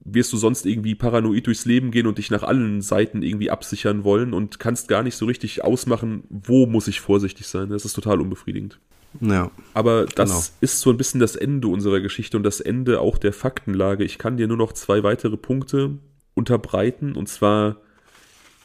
wirst 0.04 0.34
du 0.34 0.38
sonst 0.38 0.66
irgendwie 0.66 0.96
paranoid 0.96 1.48
durchs 1.48 1.66
Leben 1.66 1.92
gehen 1.92 2.08
und 2.08 2.18
dich 2.18 2.32
nach 2.32 2.44
allen 2.44 2.82
Seiten 2.82 3.22
irgendwie 3.22 3.52
absichern 3.52 4.04
wollen 4.04 4.34
und 4.34 4.60
kannst 4.60 4.88
gar 4.88 5.04
nicht 5.04 5.16
so 5.16 5.26
richtig 5.26 5.64
ausmachen, 5.64 6.24
wo 6.30 6.66
muss 6.66 6.88
ich 6.88 7.02
vorsichtig 7.02 7.48
sein. 7.48 7.70
Das 7.70 7.86
ist 7.86 7.94
total 7.94 8.20
unbefriedigend. 8.20 8.80
Ja. 9.20 9.52
Aber 9.74 10.06
das 10.06 10.30
genau. 10.30 10.44
ist 10.62 10.80
so 10.80 10.90
ein 10.90 10.98
bisschen 10.98 11.20
das 11.20 11.36
Ende 11.36 11.68
unserer 11.68 12.00
Geschichte 12.00 12.38
und 12.38 12.44
das 12.44 12.62
Ende 12.62 13.02
auch 13.02 13.18
der 13.18 13.34
Faktenlage. 13.34 14.04
Ich 14.04 14.18
kann 14.18 14.38
dir 14.38 14.48
nur 14.48 14.58
noch 14.58 14.74
zwei 14.74 15.04
weitere 15.04 15.38
Punkte 15.38 15.98
unterbreiten 16.34 17.16
und 17.16 17.28
zwar 17.28 17.78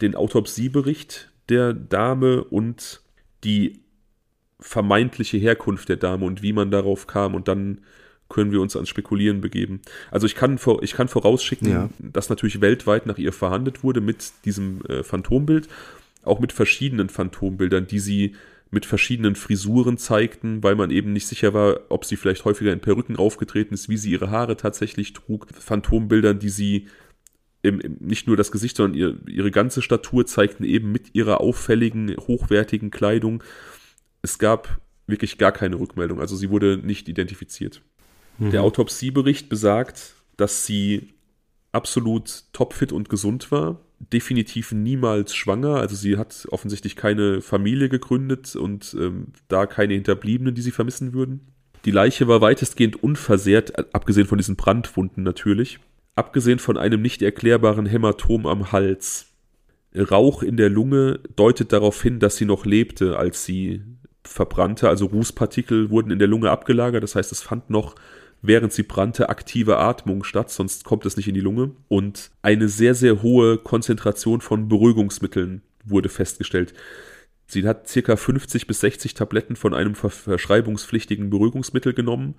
den 0.01 0.15
Autopsiebericht 0.15 1.31
der 1.49 1.73
Dame 1.75 2.45
und 2.45 3.03
die 3.45 3.81
vermeintliche 4.61 5.37
Herkunft 5.37 5.89
der 5.89 5.97
Dame 5.97 6.25
und 6.25 6.43
wie 6.43 6.53
man 6.53 6.71
darauf 6.71 7.07
kam 7.07 7.35
und 7.35 7.49
dann 7.49 7.81
können 8.29 8.53
wir 8.53 8.61
uns 8.61 8.75
ans 8.77 8.89
Spekulieren 8.89 9.41
begeben. 9.41 9.81
Also 10.11 10.27
ich 10.27 10.35
kann, 10.35 10.59
ich 10.83 10.93
kann 10.93 11.09
vorausschicken, 11.09 11.71
ja. 11.71 11.91
dass 11.99 12.29
natürlich 12.29 12.61
weltweit 12.61 13.07
nach 13.07 13.19
ihr 13.19 13.33
verhandelt 13.33 13.85
wurde 13.85 14.01
mit 14.01 14.33
diesem 14.45 14.85
äh, 14.87 15.03
Phantombild, 15.03 15.69
auch 16.25 16.41
mit 16.41 16.53
verschiedenen 16.53 17.09
Phantombildern, 17.09 17.87
die 17.87 18.01
sie 18.01 18.35
mit 18.71 18.85
verschiedenen 18.85 19.37
Frisuren 19.37 19.97
zeigten, 19.97 20.63
weil 20.63 20.75
man 20.75 20.91
eben 20.91 21.13
nicht 21.13 21.29
sicher 21.29 21.55
war, 21.55 21.83
ob 21.89 22.05
sie 22.05 22.17
vielleicht 22.17 22.45
häufiger 22.45 22.73
in 22.73 22.81
Perücken 22.81 23.17
aufgetreten 23.17 23.75
ist, 23.75 23.89
wie 23.89 23.97
sie 23.97 24.11
ihre 24.11 24.31
Haare 24.31 24.57
tatsächlich 24.57 25.13
trug. 25.13 25.47
Phantombildern, 25.55 26.41
die 26.41 26.49
sie 26.49 26.89
im, 27.63 27.81
im, 27.81 27.97
nicht 28.01 28.27
nur 28.27 28.37
das 28.37 28.51
Gesicht, 28.51 28.77
sondern 28.77 28.99
ihr, 28.99 29.17
ihre 29.29 29.51
ganze 29.51 29.83
Statur 29.83 30.27
zeigten 30.27 30.65
eben 30.65 30.91
mit 30.91 31.15
ihrer 31.15 31.41
auffälligen, 31.41 32.17
hochwertigen 32.17 32.91
Kleidung. 32.91 33.43
Es 34.23 34.39
gab 34.39 34.81
wirklich 35.07 35.39
gar 35.39 35.53
keine 35.53 35.79
Rückmeldung, 35.79 36.21
also 36.21 36.35
sie 36.35 36.51
wurde 36.51 36.79
nicht 36.79 37.09
identifiziert. 37.09 37.83
Mhm. 38.39 38.51
Der 38.51 38.63
Autopsiebericht 38.63 39.49
besagt, 39.49 40.15
dass 40.37 40.67
sie 40.67 41.15
absolut 41.73 42.45
topfit 42.53 42.93
und 42.93 43.09
gesund 43.09 43.51
war 43.51 43.81
definitiv 43.99 44.73
niemals 44.73 45.35
schwanger. 45.35 45.77
Also 45.77 45.97
sie 45.97 46.17
hat 46.17 46.47
offensichtlich 46.51 46.97
keine 46.97 47.41
Familie 47.41 47.89
gegründet 47.89 48.57
und 48.57 48.97
ähm, 48.99 49.29
da 49.49 49.67
keine 49.67 49.95
Hinterbliebenen, 49.95 50.55
die 50.55 50.63
sie 50.63 50.71
vermissen 50.71 51.13
würden. 51.13 51.53
Die 51.85 51.91
Leiche 51.91 52.29
war 52.29 52.41
weitestgehend 52.41 53.03
unversehrt, 53.03 53.95
abgesehen 53.95 54.27
von 54.27 54.39
diesen 54.39 54.57
Brandwunden 54.57 55.23
natürlich. 55.23 55.79
Abgesehen 56.15 56.59
von 56.59 56.77
einem 56.77 57.03
nicht 57.03 57.23
erklärbaren 57.23 57.87
Hämatom 57.87 58.47
am 58.47 58.73
Hals. 58.73 59.27
Rauch 59.95 60.43
in 60.43 60.57
der 60.57 60.69
Lunge 60.69 61.21
deutet 61.37 61.73
darauf 61.73 62.03
hin, 62.03 62.19
dass 62.19 62.37
sie 62.37 62.45
noch 62.45 62.67
lebte, 62.67 63.19
als 63.19 63.45
sie 63.45 63.83
verbrannte. 64.25 64.89
Also 64.89 65.07
Rußpartikel 65.07 65.91
wurden 65.91 66.11
in 66.11 66.19
der 66.19 66.29
Lunge 66.29 66.51
abgelagert. 66.51 67.03
Das 67.03 67.15
heißt, 67.15 67.33
es 67.33 67.43
fand 67.43 67.71
noch 67.71 67.95
während 68.47 68.73
sie 68.73 68.83
brannte, 68.83 69.29
aktive 69.29 69.79
Atmung 69.79 70.25
statt, 70.25 70.51
sonst 70.51 70.85
kommt 70.85 71.07
es 71.07 71.17
nicht 71.17 71.29
in 71.29 71.35
die 71.35 71.41
Lunge. 71.41 71.73
Und 71.89 72.31
eine 72.43 72.69
sehr, 72.69 72.95
sehr 72.95 73.23
hohe 73.23 73.59
Konzentration 73.59 74.41
von 74.41 74.69
Beruhigungsmitteln 74.69 75.63
wurde 75.85 76.09
festgestellt. 76.09 76.75
Sie 77.47 77.67
hat 77.67 77.89
circa 77.89 78.17
50 78.17 78.67
bis 78.67 78.81
60 78.81 79.15
Tabletten 79.15 79.57
von 79.57 79.73
einem 79.73 79.95
verschreibungspflichtigen 79.95 81.31
Beruhigungsmittel 81.31 81.95
genommen, 81.95 82.35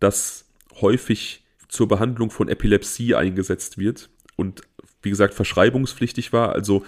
das 0.00 0.46
häufig 0.80 1.44
zur 1.68 1.86
Behandlung 1.86 2.30
von 2.30 2.48
Epilepsie 2.48 3.14
eingesetzt 3.14 3.78
wird 3.78 4.10
und 4.36 4.62
wie 5.02 5.10
gesagt 5.10 5.34
verschreibungspflichtig 5.34 6.32
war. 6.32 6.52
Also 6.52 6.84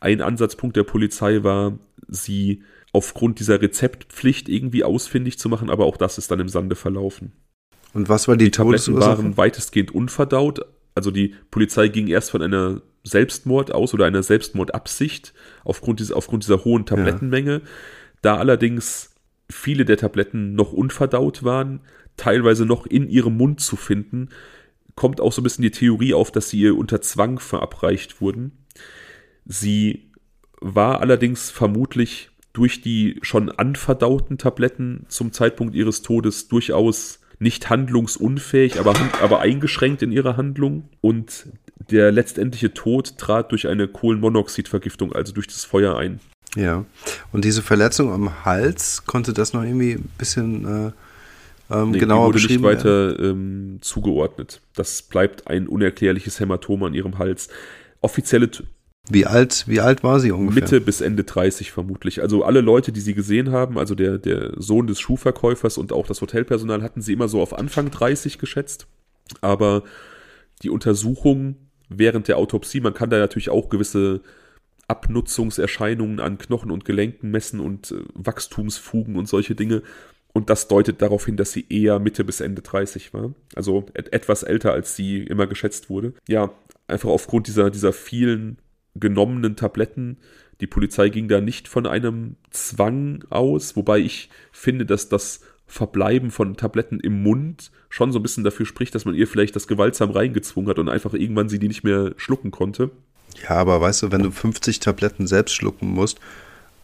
ein 0.00 0.20
Ansatzpunkt 0.20 0.76
der 0.76 0.82
Polizei 0.82 1.44
war, 1.44 1.78
sie 2.08 2.62
aufgrund 2.92 3.38
dieser 3.40 3.60
Rezeptpflicht 3.60 4.48
irgendwie 4.48 4.84
ausfindig 4.84 5.38
zu 5.38 5.48
machen, 5.48 5.70
aber 5.70 5.84
auch 5.84 5.96
das 5.96 6.18
ist 6.18 6.30
dann 6.30 6.40
im 6.40 6.48
Sande 6.48 6.76
verlaufen. 6.76 7.32
Und 7.94 8.08
was 8.08 8.28
war 8.28 8.36
die, 8.36 8.46
die 8.46 8.50
Tabletten 8.50 8.98
waren 9.00 9.36
weitestgehend 9.36 9.94
unverdaut. 9.94 10.60
Also 10.94 11.10
die 11.10 11.34
Polizei 11.50 11.88
ging 11.88 12.08
erst 12.08 12.30
von 12.30 12.42
einer 12.42 12.82
Selbstmord 13.04 13.72
aus 13.72 13.94
oder 13.94 14.06
einer 14.06 14.22
Selbstmordabsicht 14.22 15.32
aufgrund, 15.64 16.00
dieses, 16.00 16.12
aufgrund 16.12 16.44
dieser 16.44 16.64
hohen 16.64 16.86
Tablettenmenge. 16.86 17.52
Ja. 17.52 17.60
Da 18.22 18.36
allerdings 18.36 19.14
viele 19.50 19.84
der 19.84 19.96
Tabletten 19.96 20.54
noch 20.54 20.72
unverdaut 20.72 21.44
waren, 21.44 21.80
teilweise 22.16 22.64
noch 22.66 22.86
in 22.86 23.08
ihrem 23.08 23.36
Mund 23.36 23.60
zu 23.60 23.76
finden, 23.76 24.30
kommt 24.94 25.20
auch 25.20 25.32
so 25.32 25.40
ein 25.40 25.44
bisschen 25.44 25.62
die 25.62 25.70
Theorie 25.70 26.14
auf, 26.14 26.30
dass 26.30 26.50
sie 26.50 26.60
ihr 26.60 26.76
unter 26.76 27.00
Zwang 27.00 27.38
verabreicht 27.38 28.20
wurden. 28.20 28.64
Sie 29.44 30.12
war 30.60 31.00
allerdings 31.00 31.50
vermutlich 31.50 32.30
durch 32.52 32.80
die 32.80 33.18
schon 33.22 33.50
anverdauten 33.50 34.38
Tabletten 34.38 35.04
zum 35.08 35.32
Zeitpunkt 35.32 35.74
ihres 35.74 36.02
Todes 36.02 36.48
durchaus 36.48 37.20
nicht 37.44 37.70
handlungsunfähig, 37.70 38.80
aber, 38.80 38.94
aber 39.22 39.40
eingeschränkt 39.40 40.02
in 40.02 40.10
ihrer 40.10 40.36
Handlung. 40.36 40.88
Und 41.00 41.46
der 41.90 42.10
letztendliche 42.10 42.74
Tod 42.74 43.18
trat 43.18 43.52
durch 43.52 43.68
eine 43.68 43.86
Kohlenmonoxidvergiftung, 43.86 45.12
also 45.12 45.32
durch 45.32 45.46
das 45.46 45.64
Feuer 45.64 45.96
ein. 45.96 46.18
Ja, 46.56 46.84
und 47.32 47.44
diese 47.44 47.62
Verletzung 47.62 48.12
am 48.12 48.44
Hals, 48.44 49.04
konnte 49.06 49.32
das 49.32 49.52
noch 49.52 49.62
irgendwie 49.62 49.92
ein 49.92 50.10
bisschen 50.18 50.88
äh, 50.88 50.92
ähm, 51.70 51.92
nee, 51.92 51.98
genauer 51.98 52.26
wurde 52.26 52.38
nicht 52.38 52.62
weiter 52.62 53.18
ähm, 53.18 53.78
zugeordnet. 53.80 54.60
Das 54.74 55.02
bleibt 55.02 55.46
ein 55.46 55.66
unerklärliches 55.66 56.40
Hämatom 56.40 56.82
an 56.82 56.94
ihrem 56.94 57.18
Hals. 57.18 57.48
Offizielle 58.00 58.50
wie 59.08 59.26
alt, 59.26 59.64
wie 59.68 59.80
alt 59.80 60.02
war 60.02 60.18
sie 60.18 60.32
ungefähr? 60.32 60.62
Mitte 60.62 60.80
bis 60.80 61.00
Ende 61.00 61.24
30 61.24 61.72
vermutlich. 61.72 62.22
Also 62.22 62.42
alle 62.44 62.62
Leute, 62.62 62.90
die 62.90 63.00
sie 63.00 63.14
gesehen 63.14 63.52
haben, 63.52 63.78
also 63.78 63.94
der, 63.94 64.16
der 64.18 64.52
Sohn 64.56 64.86
des 64.86 64.98
Schuhverkäufers 64.98 65.76
und 65.76 65.92
auch 65.92 66.06
das 66.06 66.22
Hotelpersonal, 66.22 66.82
hatten 66.82 67.02
sie 67.02 67.12
immer 67.12 67.28
so 67.28 67.42
auf 67.42 67.52
Anfang 67.52 67.90
30 67.90 68.38
geschätzt. 68.38 68.86
Aber 69.42 69.82
die 70.62 70.70
Untersuchung 70.70 71.56
während 71.90 72.28
der 72.28 72.38
Autopsie, 72.38 72.80
man 72.80 72.94
kann 72.94 73.10
da 73.10 73.18
natürlich 73.18 73.50
auch 73.50 73.68
gewisse 73.68 74.22
Abnutzungserscheinungen 74.88 76.20
an 76.20 76.38
Knochen 76.38 76.70
und 76.70 76.84
Gelenken 76.84 77.30
messen 77.30 77.60
und 77.60 77.92
äh, 77.92 77.96
Wachstumsfugen 78.14 79.16
und 79.16 79.28
solche 79.28 79.54
Dinge. 79.54 79.82
Und 80.32 80.50
das 80.50 80.66
deutet 80.66 81.00
darauf 81.00 81.26
hin, 81.26 81.36
dass 81.36 81.52
sie 81.52 81.66
eher 81.68 81.98
Mitte 81.98 82.24
bis 82.24 82.40
Ende 82.40 82.62
30 82.62 83.12
war. 83.14 83.34
Also 83.54 83.86
et 83.94 84.12
etwas 84.12 84.42
älter, 84.42 84.72
als 84.72 84.96
sie 84.96 85.22
immer 85.22 85.46
geschätzt 85.46 85.90
wurde. 85.90 86.14
Ja, 86.26 86.52
einfach 86.88 87.10
aufgrund 87.10 87.46
dieser, 87.46 87.70
dieser 87.70 87.92
vielen 87.92 88.58
genommenen 88.94 89.56
Tabletten. 89.56 90.18
Die 90.60 90.66
Polizei 90.66 91.08
ging 91.08 91.28
da 91.28 91.40
nicht 91.40 91.68
von 91.68 91.86
einem 91.86 92.36
Zwang 92.50 93.24
aus, 93.30 93.76
wobei 93.76 93.98
ich 93.98 94.30
finde, 94.52 94.86
dass 94.86 95.08
das 95.08 95.40
Verbleiben 95.66 96.30
von 96.30 96.56
Tabletten 96.56 97.00
im 97.00 97.22
Mund 97.22 97.70
schon 97.88 98.12
so 98.12 98.18
ein 98.18 98.22
bisschen 98.22 98.44
dafür 98.44 98.66
spricht, 98.66 98.94
dass 98.94 99.04
man 99.04 99.14
ihr 99.14 99.26
vielleicht 99.26 99.56
das 99.56 99.66
gewaltsam 99.66 100.10
reingezwungen 100.10 100.68
hat 100.68 100.78
und 100.78 100.88
einfach 100.88 101.14
irgendwann 101.14 101.48
sie 101.48 101.58
die 101.58 101.68
nicht 101.68 101.84
mehr 101.84 102.12
schlucken 102.16 102.50
konnte. 102.50 102.90
Ja, 103.42 103.50
aber 103.56 103.80
weißt 103.80 104.02
du, 104.02 104.12
wenn 104.12 104.22
du 104.22 104.30
50 104.30 104.80
Tabletten 104.80 105.26
selbst 105.26 105.54
schlucken 105.54 105.88
musst, 105.88 106.20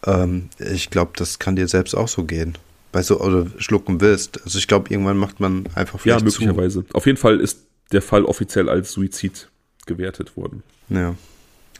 ähm, 0.05 0.49
ich 0.59 0.89
glaube, 0.89 1.11
das 1.15 1.39
kann 1.39 1.55
dir 1.55 1.67
selbst 1.67 1.95
auch 1.95 2.07
so 2.07 2.23
gehen. 2.23 2.57
Weißt 2.93 3.11
du, 3.11 3.21
oder 3.21 3.47
schlucken 3.57 4.01
willst. 4.01 4.41
Also 4.43 4.57
ich 4.57 4.67
glaube, 4.67 4.89
irgendwann 4.89 5.17
macht 5.17 5.39
man 5.39 5.65
einfach 5.75 5.99
vielleicht 5.99 6.19
Ja, 6.19 6.25
möglicherweise. 6.25 6.85
Zu. 6.85 6.93
Auf 6.95 7.05
jeden 7.05 7.17
Fall 7.17 7.39
ist 7.39 7.65
der 7.91 8.01
Fall 8.01 8.25
offiziell 8.25 8.67
als 8.67 8.91
Suizid 8.91 9.49
gewertet 9.85 10.35
worden. 10.35 10.63
Ja. 10.89 11.15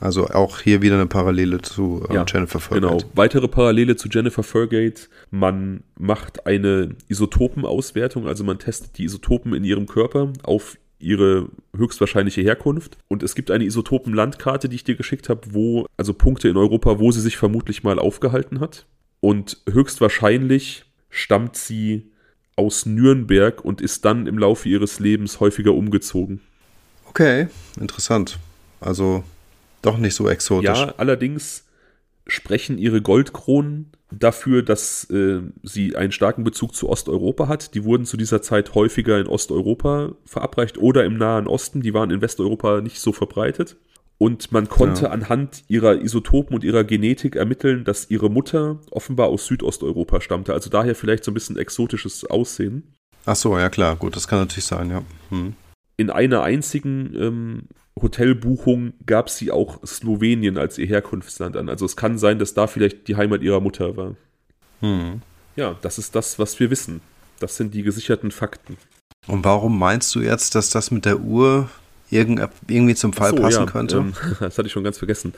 Also 0.02 0.28
auch 0.30 0.60
hier 0.60 0.82
wieder 0.82 0.96
eine 0.96 1.06
Parallele 1.06 1.62
zu 1.62 2.04
äh, 2.10 2.16
ja, 2.16 2.26
Jennifer 2.28 2.60
Fergate. 2.60 2.98
Genau, 2.98 3.12
weitere 3.14 3.48
Parallele 3.48 3.96
zu 3.96 4.10
Jennifer 4.10 4.42
Fergate. 4.42 5.04
Man 5.30 5.84
macht 5.98 6.48
eine 6.48 6.96
Isotopenauswertung, 7.08 8.28
also 8.28 8.44
man 8.44 8.58
testet 8.58 8.98
die 8.98 9.04
Isotopen 9.04 9.54
in 9.54 9.64
ihrem 9.64 9.86
Körper 9.86 10.34
auf 10.42 10.78
ihre 10.98 11.50
höchstwahrscheinliche 11.78 12.42
Herkunft. 12.42 12.98
Und 13.10 13.22
es 13.22 13.36
gibt 13.36 13.52
eine 13.52 13.64
Isotopenlandkarte, 13.64 14.70
die 14.70 14.76
ich 14.76 14.84
dir 14.84 14.96
geschickt 14.96 15.30
habe, 15.30 15.42
wo, 15.52 15.86
also 15.98 16.16
Punkte 16.16 16.50
in 16.50 16.58
Europa, 16.58 16.98
wo 16.98 17.12
sie 17.12 17.22
sich 17.22 17.38
vermutlich 17.38 17.84
mal 17.84 18.00
aufgehalten 18.00 18.60
hat. 18.60 18.88
Und 19.20 19.58
höchstwahrscheinlich 19.70 20.86
stammt 21.12 21.56
sie 21.58 22.10
aus 22.56 22.88
Nürnberg 22.88 23.64
und 23.64 23.82
ist 23.82 24.04
dann 24.04 24.26
im 24.26 24.40
Laufe 24.40 24.68
ihres 24.68 25.00
Lebens 25.00 25.40
häufiger 25.40 25.74
umgezogen. 25.74 26.42
Okay, 27.08 27.50
interessant. 27.80 28.40
Also 28.80 29.24
doch 29.82 29.98
nicht 29.98 30.16
so 30.16 30.28
exotisch. 30.30 30.80
Ja, 30.80 30.94
allerdings 30.98 31.66
sprechen 32.28 32.78
ihre 32.78 33.02
Goldkronen 33.02 33.92
dafür, 34.12 34.62
dass 34.62 35.10
äh, 35.10 35.42
sie 35.64 35.96
einen 35.96 36.12
starken 36.12 36.44
Bezug 36.44 36.76
zu 36.76 36.90
Osteuropa 36.90 37.48
hat. 37.48 37.74
Die 37.76 37.84
wurden 37.84 38.06
zu 38.06 38.18
dieser 38.18 38.42
Zeit 38.42 38.76
häufiger 38.76 39.20
in 39.20 39.28
Osteuropa 39.28 40.14
verabreicht 40.26 40.78
oder 40.78 41.06
im 41.06 41.18
Nahen 41.18 41.48
Osten. 41.48 41.82
Die 41.82 41.94
waren 41.94 42.12
in 42.12 42.22
Westeuropa 42.22 42.82
nicht 42.82 43.00
so 43.00 43.14
verbreitet. 43.14 43.78
Und 44.18 44.52
man 44.52 44.70
konnte 44.70 45.06
ja. 45.06 45.10
anhand 45.10 45.64
ihrer 45.68 46.00
Isotopen 46.00 46.54
und 46.54 46.64
ihrer 46.64 46.84
Genetik 46.84 47.36
ermitteln, 47.36 47.84
dass 47.86 48.12
ihre 48.12 48.30
Mutter 48.30 48.80
offenbar 48.92 49.30
aus 49.30 49.48
Südosteuropa 49.48 50.22
stammte. 50.22 50.54
Also 50.54 50.70
daher 50.70 50.94
vielleicht 50.94 51.24
so 51.24 51.32
ein 51.32 51.34
bisschen 51.34 51.58
exotisches 51.58 52.26
Aussehen. 52.26 52.94
Ach 53.26 53.36
so, 53.36 53.58
ja 53.58 53.70
klar, 53.70 53.96
gut, 53.96 54.16
das 54.16 54.28
kann 54.28 54.40
natürlich 54.40 54.66
sein, 54.66 54.92
ja. 54.92 55.02
Hm. 55.30 55.56
In 55.98 56.12
einer 56.12 56.44
einzigen 56.44 57.16
ähm, 57.16 57.64
Hotelbuchung 58.02 58.94
gab 59.06 59.30
sie 59.30 59.52
auch 59.52 59.80
Slowenien 59.86 60.58
als 60.58 60.78
ihr 60.78 60.88
Herkunftsland 60.88 61.56
an. 61.58 61.70
Also 61.70 61.86
es 61.86 61.96
kann 61.96 62.18
sein, 62.18 62.40
dass 62.40 62.54
da 62.54 62.68
vielleicht 62.68 63.08
die 63.08 63.16
Heimat 63.16 63.42
ihrer 63.42 63.60
Mutter 63.60 63.98
war. 63.98 64.16
Hm. 64.82 65.22
Ja, 65.56 65.78
das 65.82 65.98
ist 65.98 66.16
das, 66.16 66.40
was 66.40 66.60
wir 66.60 66.70
wissen. 66.70 67.02
Das 67.40 67.58
sind 67.58 67.74
die 67.74 67.84
gesicherten 67.84 68.32
Fakten. 68.32 68.78
Und 69.28 69.46
warum 69.46 69.78
meinst 69.78 70.14
du 70.16 70.22
jetzt, 70.22 70.56
dass 70.56 70.70
das 70.70 70.92
mit 70.92 71.06
der 71.06 71.20
Uhr 71.20 71.70
irgendwie 72.12 72.96
zum 72.96 73.14
Fall 73.14 73.30
so, 73.30 73.38
passen 73.38 73.66
ja, 73.66 73.72
könnte. 73.72 73.98
Ähm, 73.98 74.14
das 74.40 74.58
hatte 74.58 74.68
ich 74.68 74.74
schon 74.74 74.84
ganz 74.84 74.98
vergessen. 74.98 75.34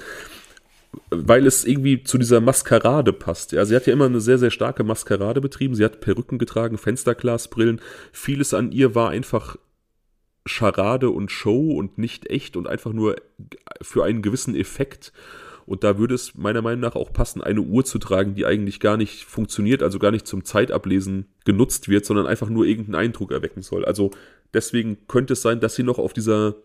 Weil 1.10 1.48
es 1.48 1.66
irgendwie 1.66 2.04
zu 2.04 2.18
dieser 2.18 2.40
Maskerade 2.40 3.14
passt. 3.14 3.52
Ja, 3.52 3.66
sie 3.66 3.76
hat 3.76 3.88
ja 3.88 3.94
immer 3.94 4.06
eine 4.06 4.22
sehr, 4.22 4.38
sehr 4.38 4.52
starke 4.52 4.84
Maskerade 4.84 5.42
betrieben. 5.42 5.76
Sie 5.76 5.84
hat 5.84 6.02
Perücken 6.02 6.38
getragen, 6.38 6.78
Fensterglasbrillen. 6.78 7.82
Vieles 8.12 8.54
an 8.54 8.72
ihr 8.72 8.96
war 8.96 9.10
einfach 9.10 9.58
Scharade 10.46 11.10
und 11.10 11.32
Show 11.32 11.72
und 11.72 11.98
nicht 11.98 12.30
echt 12.30 12.58
und 12.58 12.68
einfach 12.68 12.94
nur 12.94 13.16
für 13.82 14.04
einen 14.04 14.22
gewissen 14.22 14.56
Effekt. 14.56 15.14
Und 15.66 15.84
da 15.84 15.98
würde 15.98 16.16
es 16.16 16.36
meiner 16.36 16.62
Meinung 16.62 16.82
nach 16.82 16.96
auch 16.96 17.14
passen, 17.14 17.42
eine 17.42 17.62
Uhr 17.62 17.86
zu 17.86 17.98
tragen, 17.98 18.36
die 18.36 18.46
eigentlich 18.46 18.80
gar 18.82 18.98
nicht 18.98 19.24
funktioniert, 19.24 19.82
also 19.82 19.98
gar 19.98 20.12
nicht 20.12 20.28
zum 20.28 20.44
Zeitablesen 20.44 21.28
genutzt 21.46 21.88
wird, 21.88 22.06
sondern 22.06 22.28
einfach 22.28 22.50
nur 22.50 22.66
irgendeinen 22.66 22.96
Eindruck 22.96 23.32
erwecken 23.32 23.62
soll. 23.62 23.86
Also 23.86 24.12
deswegen 24.54 24.98
könnte 25.08 25.34
es 25.34 25.42
sein, 25.42 25.62
dass 25.62 25.76
sie 25.76 25.84
noch 25.84 26.00
auf 26.00 26.12
dieser 26.12 26.56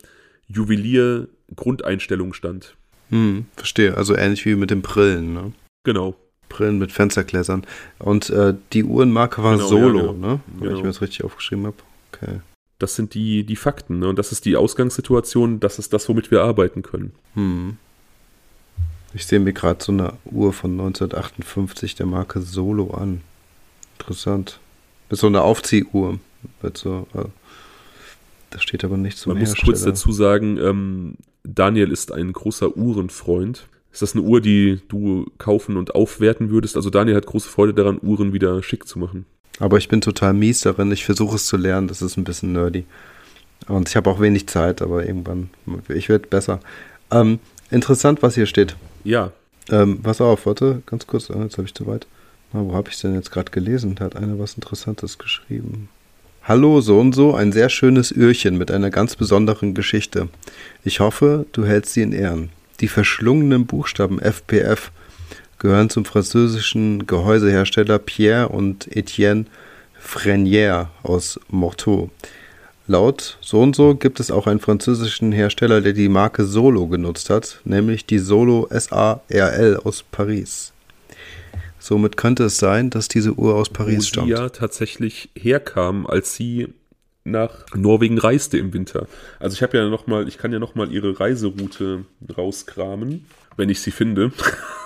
Juwelier-Grundeinstellung 0.48 2.32
stand. 2.32 2.76
Hm, 3.10 3.46
verstehe. 3.56 3.96
Also 3.96 4.16
ähnlich 4.16 4.44
wie 4.44 4.56
mit 4.56 4.70
den 4.70 4.82
Brillen, 4.82 5.32
ne? 5.32 5.52
Genau. 5.84 6.16
Brillen 6.48 6.78
mit 6.78 6.92
Fenstergläsern. 6.92 7.66
Und 7.98 8.30
äh, 8.30 8.54
die 8.72 8.84
Uhrenmarke 8.84 9.42
war 9.42 9.56
genau, 9.56 9.68
Solo, 9.68 9.98
ja, 9.98 10.12
genau. 10.12 10.12
ne? 10.12 10.40
Wenn 10.46 10.60
genau. 10.60 10.76
ich 10.76 10.82
mir 10.82 10.88
das 10.88 11.00
richtig 11.00 11.24
aufgeschrieben 11.24 11.66
habe. 11.66 11.76
Okay. 12.12 12.40
Das 12.78 12.94
sind 12.94 13.14
die, 13.14 13.44
die 13.44 13.56
Fakten, 13.56 13.98
ne? 13.98 14.08
Und 14.08 14.18
das 14.18 14.30
ist 14.30 14.44
die 14.44 14.56
Ausgangssituation, 14.56 15.58
das 15.58 15.78
ist 15.78 15.92
das, 15.92 16.08
womit 16.08 16.30
wir 16.30 16.42
arbeiten 16.42 16.82
können. 16.82 17.12
Hm. 17.34 17.76
Ich 19.14 19.26
sehe 19.26 19.40
mir 19.40 19.52
gerade 19.52 19.82
so 19.82 19.90
eine 19.90 20.12
Uhr 20.26 20.52
von 20.52 20.72
1958 20.72 21.94
der 21.94 22.06
Marke 22.06 22.40
Solo 22.40 22.92
an. 22.92 23.22
Interessant. 23.98 24.60
Ist 25.08 25.20
so 25.20 25.26
eine 25.26 25.42
Aufziehuhr. 25.42 26.20
So, 26.74 27.06
äh, 27.14 27.24
da 28.50 28.60
steht 28.60 28.84
aber 28.84 28.96
nichts 28.96 29.22
zum 29.22 29.32
Man 29.32 29.40
muss 29.40 29.56
kurz 29.56 29.82
dazu 29.82 30.12
sagen, 30.12 30.58
ähm, 30.58 31.14
Daniel 31.42 31.90
ist 31.90 32.12
ein 32.12 32.32
großer 32.32 32.76
Uhrenfreund. 32.76 33.66
Ist 33.92 34.02
das 34.02 34.14
eine 34.14 34.22
Uhr, 34.22 34.40
die 34.40 34.80
du 34.88 35.26
kaufen 35.38 35.76
und 35.76 35.94
aufwerten 35.94 36.50
würdest? 36.50 36.76
Also 36.76 36.90
Daniel 36.90 37.16
hat 37.16 37.26
große 37.26 37.48
Freude 37.48 37.74
daran, 37.74 37.98
Uhren 38.00 38.32
wieder 38.32 38.62
schick 38.62 38.86
zu 38.86 38.98
machen. 38.98 39.24
Aber 39.58 39.78
ich 39.78 39.88
bin 39.88 40.00
total 40.00 40.34
mies 40.34 40.60
darin. 40.60 40.92
Ich 40.92 41.04
versuche 41.04 41.36
es 41.36 41.46
zu 41.46 41.56
lernen. 41.56 41.88
Das 41.88 42.02
ist 42.02 42.16
ein 42.16 42.24
bisschen 42.24 42.52
nerdy. 42.52 42.84
Und 43.66 43.88
ich 43.88 43.96
habe 43.96 44.08
auch 44.10 44.20
wenig 44.20 44.46
Zeit, 44.46 44.82
aber 44.82 45.04
irgendwann, 45.04 45.50
ich 45.88 46.08
werde 46.08 46.28
besser. 46.28 46.60
Ähm, 47.10 47.38
interessant, 47.70 48.22
was 48.22 48.34
hier 48.34 48.46
steht. 48.46 48.76
Ja. 49.04 49.32
Ähm, 49.70 50.00
pass 50.02 50.20
auf, 50.20 50.46
warte, 50.46 50.82
ganz 50.86 51.06
kurz. 51.06 51.30
Ah, 51.30 51.42
jetzt 51.42 51.58
habe 51.58 51.66
ich 51.66 51.74
zu 51.74 51.86
weit. 51.86 52.06
Na, 52.52 52.64
wo 52.64 52.74
habe 52.74 52.88
ich 52.90 52.98
denn 53.00 53.14
jetzt 53.14 53.30
gerade 53.30 53.50
gelesen? 53.50 53.96
Da 53.96 54.04
hat 54.04 54.16
einer 54.16 54.38
was 54.38 54.54
Interessantes 54.54 55.18
geschrieben. 55.18 55.88
Hallo, 56.44 56.80
so 56.80 56.98
und 56.98 57.14
so, 57.14 57.34
ein 57.34 57.52
sehr 57.52 57.68
schönes 57.68 58.10
Öhrchen 58.10 58.56
mit 58.56 58.70
einer 58.70 58.88
ganz 58.88 59.16
besonderen 59.16 59.74
Geschichte. 59.74 60.28
Ich 60.82 61.00
hoffe, 61.00 61.44
du 61.52 61.66
hältst 61.66 61.92
sie 61.92 62.00
in 62.00 62.12
Ehren. 62.12 62.48
Die 62.80 62.88
verschlungenen 62.88 63.66
Buchstaben 63.66 64.18
FPF 64.18 64.90
gehören 65.58 65.90
zum 65.90 66.04
französischen 66.04 67.06
Gehäusehersteller 67.06 67.98
Pierre 67.98 68.48
und 68.48 68.94
Etienne 68.96 69.46
Frenière 70.00 70.88
aus 71.02 71.40
Morteau. 71.48 72.10
Laut 72.86 73.36
so 73.42 73.60
und 73.60 73.76
so 73.76 73.94
gibt 73.94 74.18
es 74.18 74.30
auch 74.30 74.46
einen 74.46 74.60
französischen 74.60 75.30
Hersteller, 75.30 75.82
der 75.82 75.92
die 75.92 76.08
Marke 76.08 76.44
Solo 76.44 76.86
genutzt 76.86 77.28
hat, 77.28 77.60
nämlich 77.64 78.06
die 78.06 78.18
Solo 78.18 78.66
SARL 78.70 79.80
aus 79.84 80.04
Paris. 80.10 80.72
Somit 81.78 82.16
könnte 82.16 82.44
es 82.44 82.56
sein, 82.56 82.90
dass 82.90 83.08
diese 83.08 83.34
Uhr 83.34 83.54
aus 83.54 83.68
Paris 83.68 83.98
Wo 83.98 84.02
stammt. 84.02 84.28
Die 84.28 84.32
ja 84.32 84.48
tatsächlich 84.48 85.28
herkam, 85.34 86.06
als 86.06 86.34
sie 86.34 86.68
nach 87.24 87.66
Norwegen 87.74 88.18
reiste 88.18 88.56
im 88.58 88.72
Winter. 88.72 89.06
Also 89.38 89.54
ich 89.54 89.62
habe 89.62 89.76
ja 89.76 89.88
noch 89.88 90.06
mal, 90.06 90.26
ich 90.26 90.38
kann 90.38 90.52
ja 90.52 90.58
noch 90.58 90.74
mal 90.74 90.90
ihre 90.90 91.20
Reiseroute 91.20 92.04
rauskramen, 92.36 93.26
wenn 93.58 93.68
ich 93.68 93.80
sie 93.80 93.90
finde. 93.90 94.32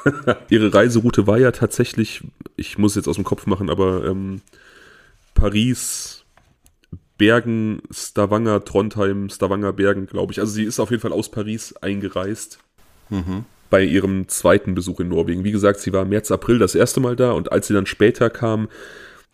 ihre 0.49 0.75
Reiseroute 0.75 1.27
war 1.27 1.39
ja 1.39 1.53
tatsächlich, 1.53 2.23
ich 2.57 2.79
muss 2.79 2.97
jetzt 2.97 3.07
aus 3.07 3.17
dem 3.17 3.25
Kopf 3.25 3.47
machen, 3.47 3.71
aber 3.71 4.05
ähm, 4.05 4.41
Paris, 5.35 6.25
Bergen, 7.19 7.83
Stavanger, 7.91 8.65
Trondheim, 8.65 9.29
Stavanger, 9.29 9.73
Bergen, 9.73 10.07
glaube 10.07 10.33
ich. 10.33 10.41
Also 10.41 10.53
sie 10.53 10.65
ist 10.65 10.81
auf 10.81 10.91
jeden 10.91 11.03
Fall 11.03 11.13
aus 11.13 11.31
Paris 11.31 11.77
eingereist. 11.77 12.59
Mhm. 13.11 13.45
Bei 13.71 13.85
ihrem 13.85 14.29
zweiten 14.29 14.75
Besuch 14.75 15.01
in 15.01 15.09
Norwegen. 15.09 15.45
Wie 15.45 15.53
gesagt, 15.53 15.81
sie 15.81 15.93
war 15.93 16.05
März, 16.05 16.31
April 16.31 16.59
das 16.59 16.75
erste 16.75 17.01
Mal 17.01 17.17
da 17.17 17.33
und 17.33 17.53
als 17.53 17.69
sie 17.69 17.75
dann 17.75 17.87
später 17.87 18.29
kam, 18.29 18.69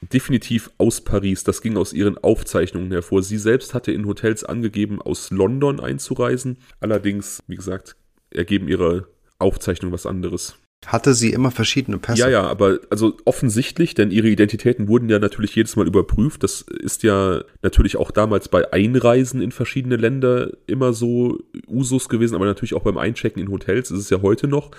definitiv 0.00 0.70
aus 0.78 1.00
Paris. 1.00 1.44
Das 1.44 1.60
ging 1.60 1.76
aus 1.76 1.92
ihren 1.92 2.18
Aufzeichnungen 2.18 2.92
hervor. 2.92 3.22
Sie 3.22 3.38
selbst 3.38 3.74
hatte 3.74 3.90
in 3.90 4.06
Hotels 4.06 4.44
angegeben, 4.44 5.02
aus 5.02 5.30
London 5.30 5.80
einzureisen. 5.80 6.58
Allerdings, 6.80 7.42
wie 7.48 7.56
gesagt, 7.56 7.96
ergeben 8.30 8.68
ihre 8.68 9.08
Aufzeichnungen 9.38 9.92
was 9.92 10.06
anderes. 10.06 10.56
Hatte 10.86 11.12
sie 11.12 11.32
immer 11.32 11.50
verschiedene 11.50 11.98
Pässe? 11.98 12.20
Ja, 12.20 12.28
ja, 12.28 12.42
aber 12.46 12.78
also 12.88 13.16
offensichtlich, 13.24 13.94
denn 13.94 14.12
ihre 14.12 14.28
Identitäten 14.28 14.86
wurden 14.86 15.08
ja 15.08 15.18
natürlich 15.18 15.54
jedes 15.56 15.74
Mal 15.74 15.88
überprüft. 15.88 16.44
Das 16.44 16.62
ist 16.62 17.02
ja 17.02 17.42
natürlich 17.62 17.96
auch 17.96 18.12
damals 18.12 18.48
bei 18.48 18.72
Einreisen 18.72 19.42
in 19.42 19.50
verschiedene 19.50 19.96
Länder 19.96 20.52
immer 20.66 20.92
so 20.92 21.40
Usus 21.66 22.08
gewesen, 22.08 22.36
aber 22.36 22.46
natürlich 22.46 22.74
auch 22.74 22.84
beim 22.84 22.96
Einchecken 22.96 23.42
in 23.42 23.50
Hotels 23.50 23.90
ist 23.90 23.98
es 23.98 24.10
ja 24.10 24.22
heute 24.22 24.46
noch. 24.46 24.70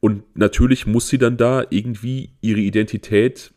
Und 0.00 0.24
natürlich 0.34 0.86
muss 0.86 1.08
sie 1.08 1.18
dann 1.18 1.36
da 1.36 1.64
irgendwie 1.68 2.30
ihre 2.40 2.60
Identität 2.60 3.52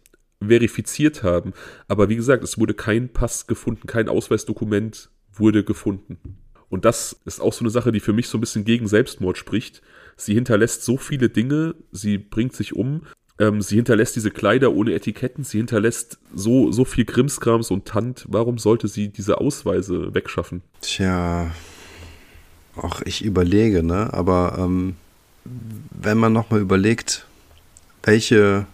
verifiziert 0.45 1.23
haben. 1.23 1.53
Aber 1.87 2.09
wie 2.09 2.15
gesagt, 2.15 2.43
es 2.43 2.59
wurde 2.59 2.73
kein 2.73 3.09
Pass 3.09 3.47
gefunden, 3.47 3.87
kein 3.87 4.09
Ausweisdokument 4.09 5.09
wurde 5.33 5.63
gefunden. 5.63 6.37
Und 6.69 6.85
das 6.85 7.19
ist 7.25 7.39
auch 7.39 7.53
so 7.53 7.61
eine 7.61 7.69
Sache, 7.69 7.91
die 7.91 7.99
für 7.99 8.13
mich 8.13 8.27
so 8.27 8.37
ein 8.37 8.41
bisschen 8.41 8.65
gegen 8.65 8.87
Selbstmord 8.87 9.37
spricht. 9.37 9.81
Sie 10.18 10.34
hinterlässt 10.34 10.84
so 10.84 10.97
viele 10.97 11.30
Dinge, 11.30 11.76
sie 11.91 12.18
bringt 12.18 12.55
sich 12.55 12.76
um, 12.76 13.03
ähm, 13.39 13.61
sie 13.61 13.76
hinterlässt 13.76 14.15
diese 14.15 14.32
Kleider 14.32 14.74
ohne 14.74 14.93
Etiketten, 14.93 15.43
sie 15.43 15.57
hinterlässt 15.57 16.18
so, 16.34 16.72
so 16.72 16.86
viel 16.86 17.05
Krimskrams 17.05 17.70
und 17.70 17.86
Tant. 17.86 18.26
Warum 18.28 18.57
sollte 18.57 18.88
sie 18.88 19.09
diese 19.09 19.39
Ausweise 19.39 20.13
wegschaffen? 20.15 20.63
Tja, 20.82 21.51
auch 22.76 23.01
ich 23.03 23.24
überlege, 23.24 23.84
ne? 23.84 24.11
Aber 24.11 24.55
ähm, 24.57 24.95
wenn 25.91 26.18
man 26.18 26.34
nochmal 26.34 26.61
überlegt, 26.61 27.26
welche 28.03 28.65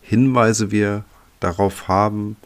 Hinweise 0.00 0.70
wir 0.70 1.04
darauf 1.40 1.88
haben, 1.88 2.36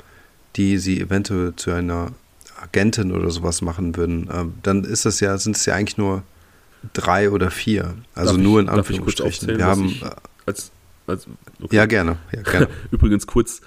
die 0.56 0.78
sie 0.78 1.00
eventuell 1.00 1.54
zu 1.54 1.70
einer 1.70 2.12
Agentin 2.60 3.12
oder 3.12 3.30
sowas 3.30 3.62
machen 3.62 3.96
würden, 3.96 4.28
ähm, 4.32 4.54
dann 4.62 4.84
ist 4.84 5.04
das 5.06 5.20
ja, 5.20 5.36
sind 5.38 5.56
es 5.56 5.66
ja 5.66 5.74
eigentlich 5.74 5.98
nur 5.98 6.22
drei 6.92 7.30
oder 7.30 7.50
vier. 7.50 7.96
Also 8.14 8.34
Darf 8.34 8.42
nur 8.42 8.60
in 8.60 8.68
Anführungsstrichen. 8.68 9.56
Wir 9.56 9.66
haben 9.66 9.88
äh, 10.02 10.10
Als, 10.46 10.72
als, 11.06 11.26
okay. 11.62 11.76
ja 11.76 11.86
gerne, 11.86 12.18
ja 12.32 12.42
gerne. 12.42 12.68
Übrigens 12.90 13.26
kurz, 13.26 13.60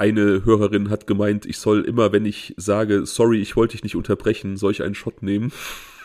eine 0.00 0.44
Hörerin 0.44 0.88
hat 0.88 1.06
gemeint, 1.06 1.44
ich 1.44 1.58
soll 1.58 1.82
immer, 1.84 2.10
wenn 2.12 2.24
ich 2.24 2.54
sage, 2.56 3.04
sorry, 3.04 3.40
ich 3.42 3.54
wollte 3.54 3.72
dich 3.72 3.82
nicht 3.82 3.96
unterbrechen, 3.96 4.56
soll 4.56 4.72
ich 4.72 4.82
einen 4.82 4.94
Shot 4.94 5.22
nehmen? 5.22 5.52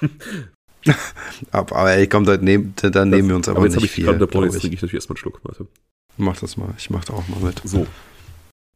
aber, 1.51 1.75
aber 1.75 1.93
ey, 1.93 2.07
komm, 2.07 2.25
da 2.25 2.35
nehmen, 2.35 2.73
da, 2.75 3.05
nehmen 3.05 3.29
wir 3.29 3.35
uns 3.37 3.47
aber, 3.47 3.63
jetzt 3.63 3.75
nicht 3.75 3.77
habe 3.77 3.85
ich 3.85 3.91
viel. 3.91 4.09
unterbrochen, 4.09 4.29
glaub 4.31 4.43
jetzt 4.45 4.55
ich. 4.55 4.61
trinke 4.61 4.75
ich 4.75 4.81
natürlich 4.81 4.95
erstmal 4.95 5.15
einen 5.15 5.21
Schluck. 5.21 5.39
Warte. 5.43 5.67
Mach 6.17 6.37
das 6.37 6.57
mal, 6.57 6.73
ich 6.77 6.89
mach 6.89 7.05
da 7.05 7.13
auch 7.13 7.27
mal 7.29 7.39
mit. 7.39 7.61
So. 7.63 7.87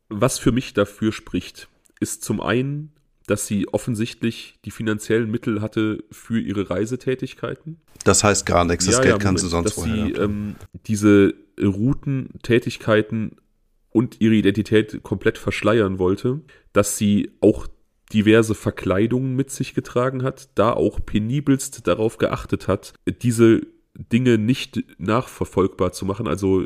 Was 0.08 0.40
für 0.40 0.52
mich 0.52 0.74
dafür 0.74 1.12
spricht, 1.12 1.68
ist 2.00 2.24
zum 2.24 2.42
einen, 2.42 2.94
dass 3.30 3.46
sie 3.46 3.68
offensichtlich 3.68 4.60
die 4.66 4.72
finanziellen 4.72 5.30
Mittel 5.30 5.62
hatte 5.62 6.04
für 6.12 6.40
ihre 6.40 6.70
Reisetätigkeiten. 6.70 7.80
Das 8.04 8.24
heißt 8.24 8.46
gar 8.46 8.66
nichts, 8.66 8.86
das 8.86 8.96
Ja, 8.96 9.02
Geld 9.02 9.14
ja, 9.14 9.18
kannst 9.20 9.44
du 9.44 9.48
sonst 9.48 9.78
dass 9.78 9.78
woher. 9.78 10.06
sie 10.08 10.12
ähm, 10.14 10.56
diese 10.88 11.34
Routen, 11.62 12.30
Tätigkeiten 12.42 13.36
und 13.92 14.20
ihre 14.22 14.36
Identität 14.36 15.04
komplett 15.04 15.38
verschleiern 15.38 16.00
wollte, 16.00 16.42
dass 16.74 16.98
sie 16.98 17.32
auch 17.42 17.68
diverse 18.14 18.56
Verkleidungen 18.56 19.36
mit 19.36 19.52
sich 19.52 19.76
getragen 19.76 20.24
hat, 20.24 20.50
da 20.56 20.74
auch 20.74 21.00
penibelst 21.06 21.88
darauf 21.88 22.18
geachtet 22.18 22.68
hat, 22.68 22.94
diese 23.22 23.62
Dinge 23.96 24.38
nicht 24.38 24.84
nachverfolgbar 24.98 25.92
zu 25.92 26.06
machen, 26.06 26.28
also 26.28 26.66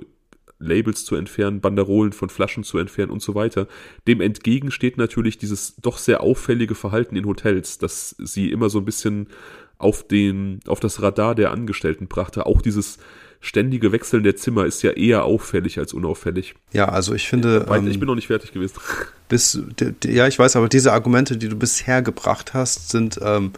Labels 0.66 1.06
zu 1.06 1.16
entfernen, 1.16 1.62
Banderolen 1.62 2.14
von 2.14 2.30
Flaschen 2.30 2.64
zu 2.64 2.78
entfernen 2.78 3.12
und 3.12 3.22
so 3.22 3.36
weiter. 3.36 3.68
Dem 4.08 4.22
entgegen 4.22 4.72
steht 4.72 4.98
natürlich 4.98 5.38
dieses 5.38 5.76
doch 5.78 5.98
sehr 5.98 6.22
auffällige 6.22 6.76
Verhalten 6.76 7.16
in 7.16 7.26
Hotels, 7.26 7.78
dass 7.78 8.16
sie 8.20 8.52
immer 8.52 8.70
so 8.70 8.80
ein 8.80 8.86
bisschen 8.86 9.28
auf 9.78 10.08
den, 10.08 10.60
auf 10.68 10.80
das 10.80 11.02
Radar 11.02 11.36
der 11.36 11.52
Angestellten 11.52 12.08
brachte. 12.08 12.46
Auch 12.46 12.62
dieses 12.62 12.98
ständige 13.42 13.92
Wechseln 13.92 14.24
der 14.24 14.38
Zimmer 14.38 14.66
ist 14.66 14.82
ja 14.84 14.92
eher 14.92 15.26
auffällig 15.26 15.78
als 15.78 15.94
unauffällig. 15.94 16.56
Ja, 16.72 16.88
also 16.88 17.14
ich 17.14 17.28
finde, 17.28 17.66
ähm, 17.70 17.88
ich 17.88 18.00
bin 18.00 18.08
noch 18.08 18.16
nicht 18.16 18.28
fertig 18.28 18.54
gewesen. 18.54 18.76
bis, 19.28 19.62
ja, 20.06 20.28
ich 20.28 20.40
weiß, 20.40 20.56
aber 20.56 20.70
diese 20.70 20.94
Argumente, 20.94 21.38
die 21.38 21.50
du 21.50 21.58
bisher 21.58 22.02
gebracht 22.02 22.54
hast, 22.54 22.90
sind, 22.90 23.20
ähm, 23.22 23.52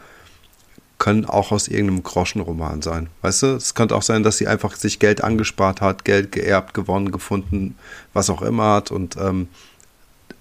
können 1.06 1.26
auch 1.26 1.52
aus 1.52 1.68
irgendeinem 1.68 2.02
Groschenroman 2.02 2.82
sein. 2.82 3.10
Weißt 3.22 3.44
du, 3.44 3.48
es 3.58 3.76
könnte 3.76 3.96
auch 3.96 4.02
sein, 4.02 4.24
dass 4.24 4.38
sie 4.38 4.48
einfach 4.48 4.76
sich 4.76 4.98
Geld 4.98 5.24
angespart 5.24 5.80
hat, 5.80 6.04
Geld 6.04 6.32
geerbt, 6.32 6.74
gewonnen, 6.74 7.12
gefunden, 7.12 7.76
was 8.14 8.32
auch 8.32 8.42
immer 8.42 8.74
hat 8.74 8.90
und 8.90 9.16
ähm, 9.18 9.48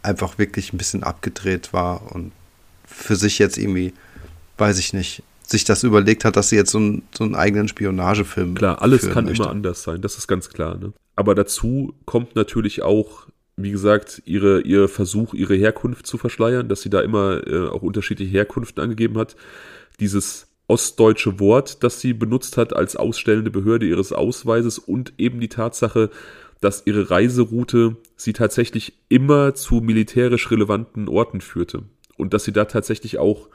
einfach 0.00 0.38
wirklich 0.38 0.72
ein 0.72 0.78
bisschen 0.78 1.02
abgedreht 1.02 1.74
war 1.74 2.14
und 2.14 2.32
für 2.86 3.14
sich 3.14 3.38
jetzt 3.38 3.58
irgendwie, 3.58 3.92
weiß 4.56 4.78
ich 4.78 4.94
nicht, 4.94 5.22
sich 5.42 5.64
das 5.64 5.82
überlegt 5.82 6.24
hat, 6.24 6.36
dass 6.36 6.48
sie 6.48 6.56
jetzt 6.56 6.70
so, 6.70 6.78
einen 6.78 7.02
so 7.14 7.24
einen 7.24 7.34
eigenen 7.34 7.68
Spionagefilm 7.68 8.54
Klar, 8.54 8.80
alles 8.80 9.10
kann 9.10 9.26
möchte. 9.26 9.42
immer 9.42 9.50
anders 9.50 9.82
sein, 9.82 10.00
das 10.00 10.16
ist 10.16 10.28
ganz 10.28 10.48
klar. 10.48 10.78
Ne? 10.78 10.94
Aber 11.14 11.34
dazu 11.34 11.92
kommt 12.06 12.36
natürlich 12.36 12.80
auch, 12.80 13.26
wie 13.58 13.70
gesagt, 13.70 14.22
ihre, 14.24 14.62
ihr 14.62 14.88
Versuch, 14.88 15.34
ihre 15.34 15.56
Herkunft 15.56 16.06
zu 16.06 16.16
verschleiern, 16.16 16.70
dass 16.70 16.80
sie 16.80 16.88
da 16.88 17.02
immer 17.02 17.46
äh, 17.46 17.68
auch 17.68 17.82
unterschiedliche 17.82 18.32
Herkünften 18.32 18.82
angegeben 18.82 19.18
hat. 19.18 19.36
Dieses 20.00 20.46
ostdeutsche 20.66 21.40
Wort, 21.40 21.82
das 21.82 22.00
sie 22.00 22.14
benutzt 22.14 22.56
hat 22.56 22.74
als 22.74 22.96
ausstellende 22.96 23.50
Behörde 23.50 23.86
ihres 23.86 24.12
Ausweises 24.12 24.78
und 24.78 25.12
eben 25.18 25.40
die 25.40 25.48
Tatsache, 25.48 26.10
dass 26.60 26.86
ihre 26.86 27.10
Reiseroute 27.10 27.96
sie 28.16 28.32
tatsächlich 28.32 28.94
immer 29.08 29.54
zu 29.54 29.76
militärisch 29.76 30.50
relevanten 30.50 31.08
Orten 31.08 31.40
führte. 31.40 31.82
Und 32.16 32.32
dass 32.32 32.44
sie 32.44 32.52
da 32.52 32.64
tatsächlich 32.64 33.18
auch 33.18 33.48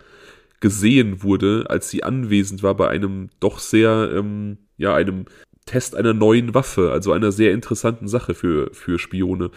gesehen 0.60 1.24
wurde, 1.24 1.66
als 1.70 1.89
sie 1.89 2.03
anwesend 2.03 2.62
war 2.62 2.76
bei 2.76 2.89
einem 2.89 3.30
doch 3.39 3.60
sehr, 3.60 4.12
ähm, 4.14 4.57
ja, 4.78 4.93
einem 4.93 5.26
Test 5.66 5.95
einer 5.95 6.14
neuen 6.14 6.53
Waffe, 6.53 6.91
also 6.91 7.12
einer 7.12 7.32
sehr 7.32 7.53
interessanten 7.53 8.07
Sache 8.07 8.34
für, 8.34 8.70
für 8.74 8.99
Spione. 8.99 9.51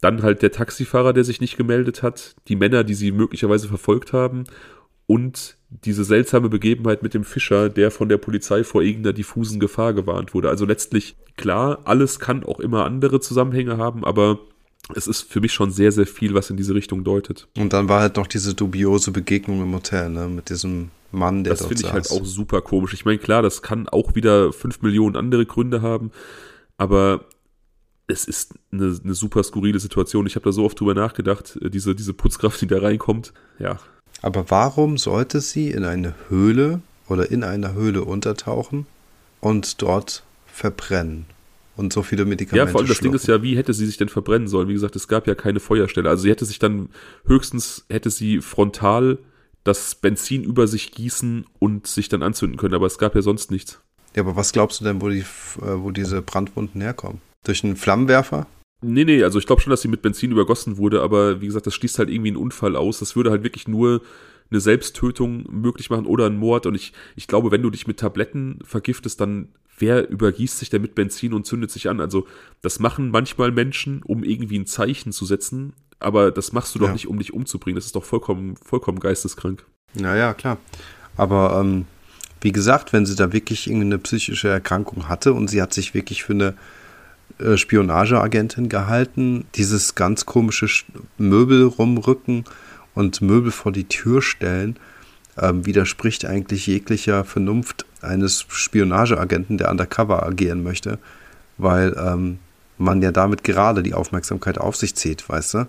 Dann 0.00 0.22
halt 0.22 0.42
der 0.42 0.50
Taxifahrer, 0.50 1.12
der 1.12 1.24
sich 1.24 1.40
nicht 1.40 1.56
gemeldet 1.56 2.02
hat, 2.02 2.34
die 2.48 2.56
Männer, 2.56 2.84
die 2.84 2.94
sie 2.94 3.12
möglicherweise 3.12 3.68
verfolgt 3.68 4.12
haben 4.12 4.44
und 5.12 5.58
diese 5.68 6.04
seltsame 6.04 6.48
Begebenheit 6.48 7.02
mit 7.02 7.12
dem 7.12 7.24
Fischer, 7.24 7.68
der 7.68 7.90
von 7.90 8.08
der 8.08 8.16
Polizei 8.16 8.64
vor 8.64 8.80
irgendeiner 8.80 9.12
diffusen 9.12 9.60
Gefahr 9.60 9.92
gewarnt 9.92 10.32
wurde. 10.32 10.48
Also 10.48 10.64
letztlich, 10.64 11.16
klar, 11.36 11.80
alles 11.84 12.18
kann 12.18 12.44
auch 12.44 12.60
immer 12.60 12.86
andere 12.86 13.20
Zusammenhänge 13.20 13.76
haben, 13.76 14.06
aber 14.06 14.38
es 14.94 15.06
ist 15.06 15.30
für 15.30 15.42
mich 15.42 15.52
schon 15.52 15.70
sehr, 15.70 15.92
sehr 15.92 16.06
viel, 16.06 16.32
was 16.32 16.48
in 16.48 16.56
diese 16.56 16.74
Richtung 16.74 17.04
deutet. 17.04 17.46
Und 17.58 17.74
dann 17.74 17.90
war 17.90 18.00
halt 18.00 18.16
noch 18.16 18.26
diese 18.26 18.54
dubiose 18.54 19.10
Begegnung 19.10 19.62
im 19.62 19.74
Hotel, 19.74 20.08
ne, 20.08 20.28
mit 20.28 20.48
diesem 20.48 20.90
Mann, 21.10 21.44
der 21.44 21.52
Das 21.52 21.60
dort 21.60 21.68
finde 21.68 21.86
ich 21.86 21.92
halt 21.92 22.10
auch 22.10 22.24
super 22.24 22.62
komisch. 22.62 22.94
Ich 22.94 23.04
meine, 23.04 23.18
klar, 23.18 23.42
das 23.42 23.60
kann 23.60 23.90
auch 23.90 24.14
wieder 24.14 24.50
fünf 24.54 24.80
Millionen 24.80 25.16
andere 25.16 25.44
Gründe 25.44 25.82
haben, 25.82 26.10
aber 26.78 27.26
es 28.06 28.24
ist 28.24 28.54
eine, 28.72 28.98
eine 29.04 29.14
super 29.14 29.42
skurrile 29.42 29.78
Situation. 29.78 30.26
Ich 30.26 30.36
habe 30.36 30.44
da 30.44 30.52
so 30.52 30.64
oft 30.64 30.80
drüber 30.80 30.94
nachgedacht, 30.94 31.58
äh, 31.60 31.68
diese, 31.68 31.94
diese 31.94 32.14
Putzkraft, 32.14 32.62
die 32.62 32.66
da 32.66 32.80
reinkommt. 32.80 33.34
Ja, 33.58 33.78
Aber 34.22 34.50
warum 34.50 34.98
sollte 34.98 35.40
sie 35.40 35.70
in 35.70 35.84
eine 35.84 36.14
Höhle 36.28 36.80
oder 37.08 37.30
in 37.30 37.44
einer 37.44 37.74
Höhle 37.74 38.04
untertauchen 38.04 38.86
und 39.40 39.82
dort 39.82 40.22
verbrennen 40.46 41.26
und 41.76 41.92
so 41.92 42.02
viele 42.02 42.24
Medikamente 42.24 42.66
ja 42.66 42.70
vor 42.70 42.80
allem 42.80 42.88
das 42.88 43.00
Ding 43.00 43.14
ist 43.14 43.26
ja, 43.26 43.42
wie 43.42 43.56
hätte 43.56 43.72
sie 43.72 43.86
sich 43.86 43.96
denn 43.96 44.08
verbrennen 44.08 44.48
sollen? 44.48 44.68
Wie 44.68 44.74
gesagt, 44.74 44.94
es 44.96 45.08
gab 45.08 45.26
ja 45.26 45.34
keine 45.34 45.60
Feuerstelle. 45.60 46.08
Also 46.08 46.24
sie 46.24 46.30
hätte 46.30 46.44
sich 46.44 46.58
dann 46.58 46.90
höchstens, 47.26 47.84
hätte 47.88 48.10
sie 48.10 48.40
frontal 48.40 49.18
das 49.64 49.94
Benzin 49.94 50.42
über 50.44 50.66
sich 50.66 50.92
gießen 50.92 51.46
und 51.58 51.86
sich 51.86 52.08
dann 52.08 52.22
anzünden 52.22 52.58
können, 52.58 52.74
aber 52.74 52.86
es 52.86 52.98
gab 52.98 53.14
ja 53.14 53.22
sonst 53.22 53.50
nichts. 53.50 53.80
Ja, 54.14 54.22
aber 54.22 54.36
was 54.36 54.52
glaubst 54.52 54.80
du 54.80 54.84
denn, 54.84 55.00
wo, 55.00 55.08
die, 55.08 55.20
äh, 55.20 55.24
wo 55.60 55.90
diese 55.90 56.20
Brandwunden 56.20 56.80
herkommen? 56.80 57.20
Durch 57.44 57.64
einen 57.64 57.76
Flammenwerfer? 57.76 58.46
Nee, 58.82 59.04
nee, 59.04 59.22
also 59.22 59.38
ich 59.38 59.46
glaube 59.46 59.62
schon, 59.62 59.70
dass 59.70 59.82
sie 59.82 59.88
mit 59.88 60.02
Benzin 60.02 60.32
übergossen 60.32 60.76
wurde, 60.76 61.02
aber 61.02 61.40
wie 61.40 61.46
gesagt, 61.46 61.66
das 61.66 61.74
schließt 61.74 61.98
halt 61.98 62.10
irgendwie 62.10 62.28
einen 62.30 62.36
Unfall 62.36 62.76
aus. 62.76 62.98
Das 62.98 63.14
würde 63.16 63.30
halt 63.30 63.42
wirklich 63.44 63.68
nur 63.68 64.02
eine 64.50 64.60
Selbsttötung 64.60 65.44
möglich 65.50 65.88
machen 65.88 66.04
oder 66.04 66.26
einen 66.26 66.36
Mord. 66.36 66.66
Und 66.66 66.74
ich, 66.74 66.92
ich 67.16 67.26
glaube, 67.26 67.50
wenn 67.50 67.62
du 67.62 67.70
dich 67.70 67.86
mit 67.86 68.00
Tabletten 68.00 68.58
vergiftest, 68.64 69.20
dann 69.20 69.48
wer 69.78 70.08
übergießt 70.10 70.58
sich 70.58 70.68
denn 70.68 70.82
mit 70.82 70.94
Benzin 70.94 71.32
und 71.32 71.46
zündet 71.46 71.70
sich 71.70 71.88
an? 71.88 72.00
Also 72.00 72.26
das 72.60 72.78
machen 72.78 73.10
manchmal 73.10 73.50
Menschen, 73.52 74.02
um 74.04 74.22
irgendwie 74.24 74.58
ein 74.58 74.66
Zeichen 74.66 75.12
zu 75.12 75.24
setzen, 75.24 75.72
aber 75.98 76.30
das 76.30 76.52
machst 76.52 76.74
du 76.74 76.78
doch 76.78 76.88
Ja. 76.88 76.92
nicht, 76.92 77.08
um 77.08 77.18
dich 77.18 77.32
umzubringen. 77.32 77.76
Das 77.76 77.86
ist 77.86 77.96
doch 77.96 78.04
vollkommen, 78.04 78.56
vollkommen 78.56 79.00
geisteskrank. 79.00 79.64
Naja, 79.94 80.34
klar. 80.34 80.58
Aber 81.16 81.58
ähm, 81.60 81.86
wie 82.40 82.52
gesagt, 82.52 82.92
wenn 82.92 83.06
sie 83.06 83.14
da 83.16 83.32
wirklich 83.32 83.66
irgendeine 83.68 83.98
psychische 83.98 84.48
Erkrankung 84.48 85.08
hatte 85.08 85.32
und 85.32 85.48
sie 85.48 85.62
hat 85.62 85.72
sich 85.72 85.94
wirklich 85.94 86.24
für 86.24 86.32
eine 86.32 86.54
äh, 87.38 87.56
Spionageagentin 87.56 88.68
gehalten, 88.68 89.46
dieses 89.54 89.94
ganz 89.94 90.26
komische 90.26 90.66
Sch- 90.66 90.84
Möbel 91.18 91.64
rumrücken 91.64 92.44
und 92.94 93.20
Möbel 93.20 93.50
vor 93.50 93.72
die 93.72 93.84
Tür 93.84 94.22
stellen, 94.22 94.76
ähm, 95.38 95.64
widerspricht 95.64 96.24
eigentlich 96.24 96.66
jeglicher 96.66 97.24
Vernunft 97.24 97.86
eines 98.02 98.44
Spionageagenten, 98.48 99.58
der 99.58 99.70
undercover 99.70 100.24
agieren 100.24 100.62
möchte, 100.62 100.98
weil 101.58 101.96
ähm, 101.98 102.38
man 102.78 103.00
ja 103.00 103.12
damit 103.12 103.44
gerade 103.44 103.82
die 103.82 103.94
Aufmerksamkeit 103.94 104.58
auf 104.58 104.76
sich 104.76 104.94
zieht, 104.94 105.28
weißt 105.28 105.54
du? 105.54 105.66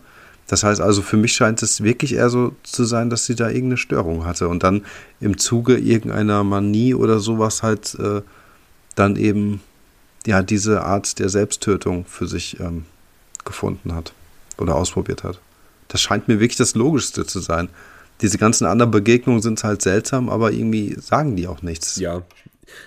Das 0.48 0.64
heißt 0.64 0.82
also, 0.82 1.02
für 1.02 1.16
mich 1.16 1.32
scheint 1.34 1.64
es 1.64 1.84
wirklich 1.84 2.16
eher 2.16 2.30
so 2.30 2.54
zu 2.64 2.84
sein, 2.84 3.10
dass 3.10 3.26
sie 3.26 3.36
da 3.36 3.48
irgendeine 3.48 3.78
Störung 3.78 4.26
hatte 4.26 4.50
und 4.50 4.64
dann 4.64 4.84
im 5.22 5.38
Zuge 5.38 5.78
irgendeiner 5.78 6.44
Manie 6.44 6.94
oder 6.94 7.20
sowas 7.20 7.64
halt 7.64 7.96
äh, 7.96 8.22
dann 8.96 9.16
eben 9.16 9.62
ja 10.28 10.42
diese 10.44 10.84
Art 10.84 11.20
der 11.20 11.30
Selbsttötung 11.30 12.06
für 12.06 12.28
sich 12.28 12.60
ähm, 12.60 12.86
gefunden 13.46 13.94
hat 13.94 14.14
oder 14.58 14.76
ausprobiert 14.76 15.24
hat. 15.24 15.40
Das 15.88 16.02
scheint 16.02 16.28
mir 16.28 16.40
wirklich 16.40 16.58
das 16.58 16.76
Logischste 16.76 17.26
zu 17.26 17.40
sein. 17.40 17.70
Diese 18.22 18.38
ganzen 18.38 18.66
anderen 18.66 18.92
Begegnungen 18.92 19.42
sind 19.42 19.64
halt 19.64 19.82
seltsam, 19.82 20.30
aber 20.30 20.52
irgendwie 20.52 20.96
sagen 21.00 21.36
die 21.36 21.48
auch 21.48 21.62
nichts. 21.62 21.98
Ja. 21.98 22.22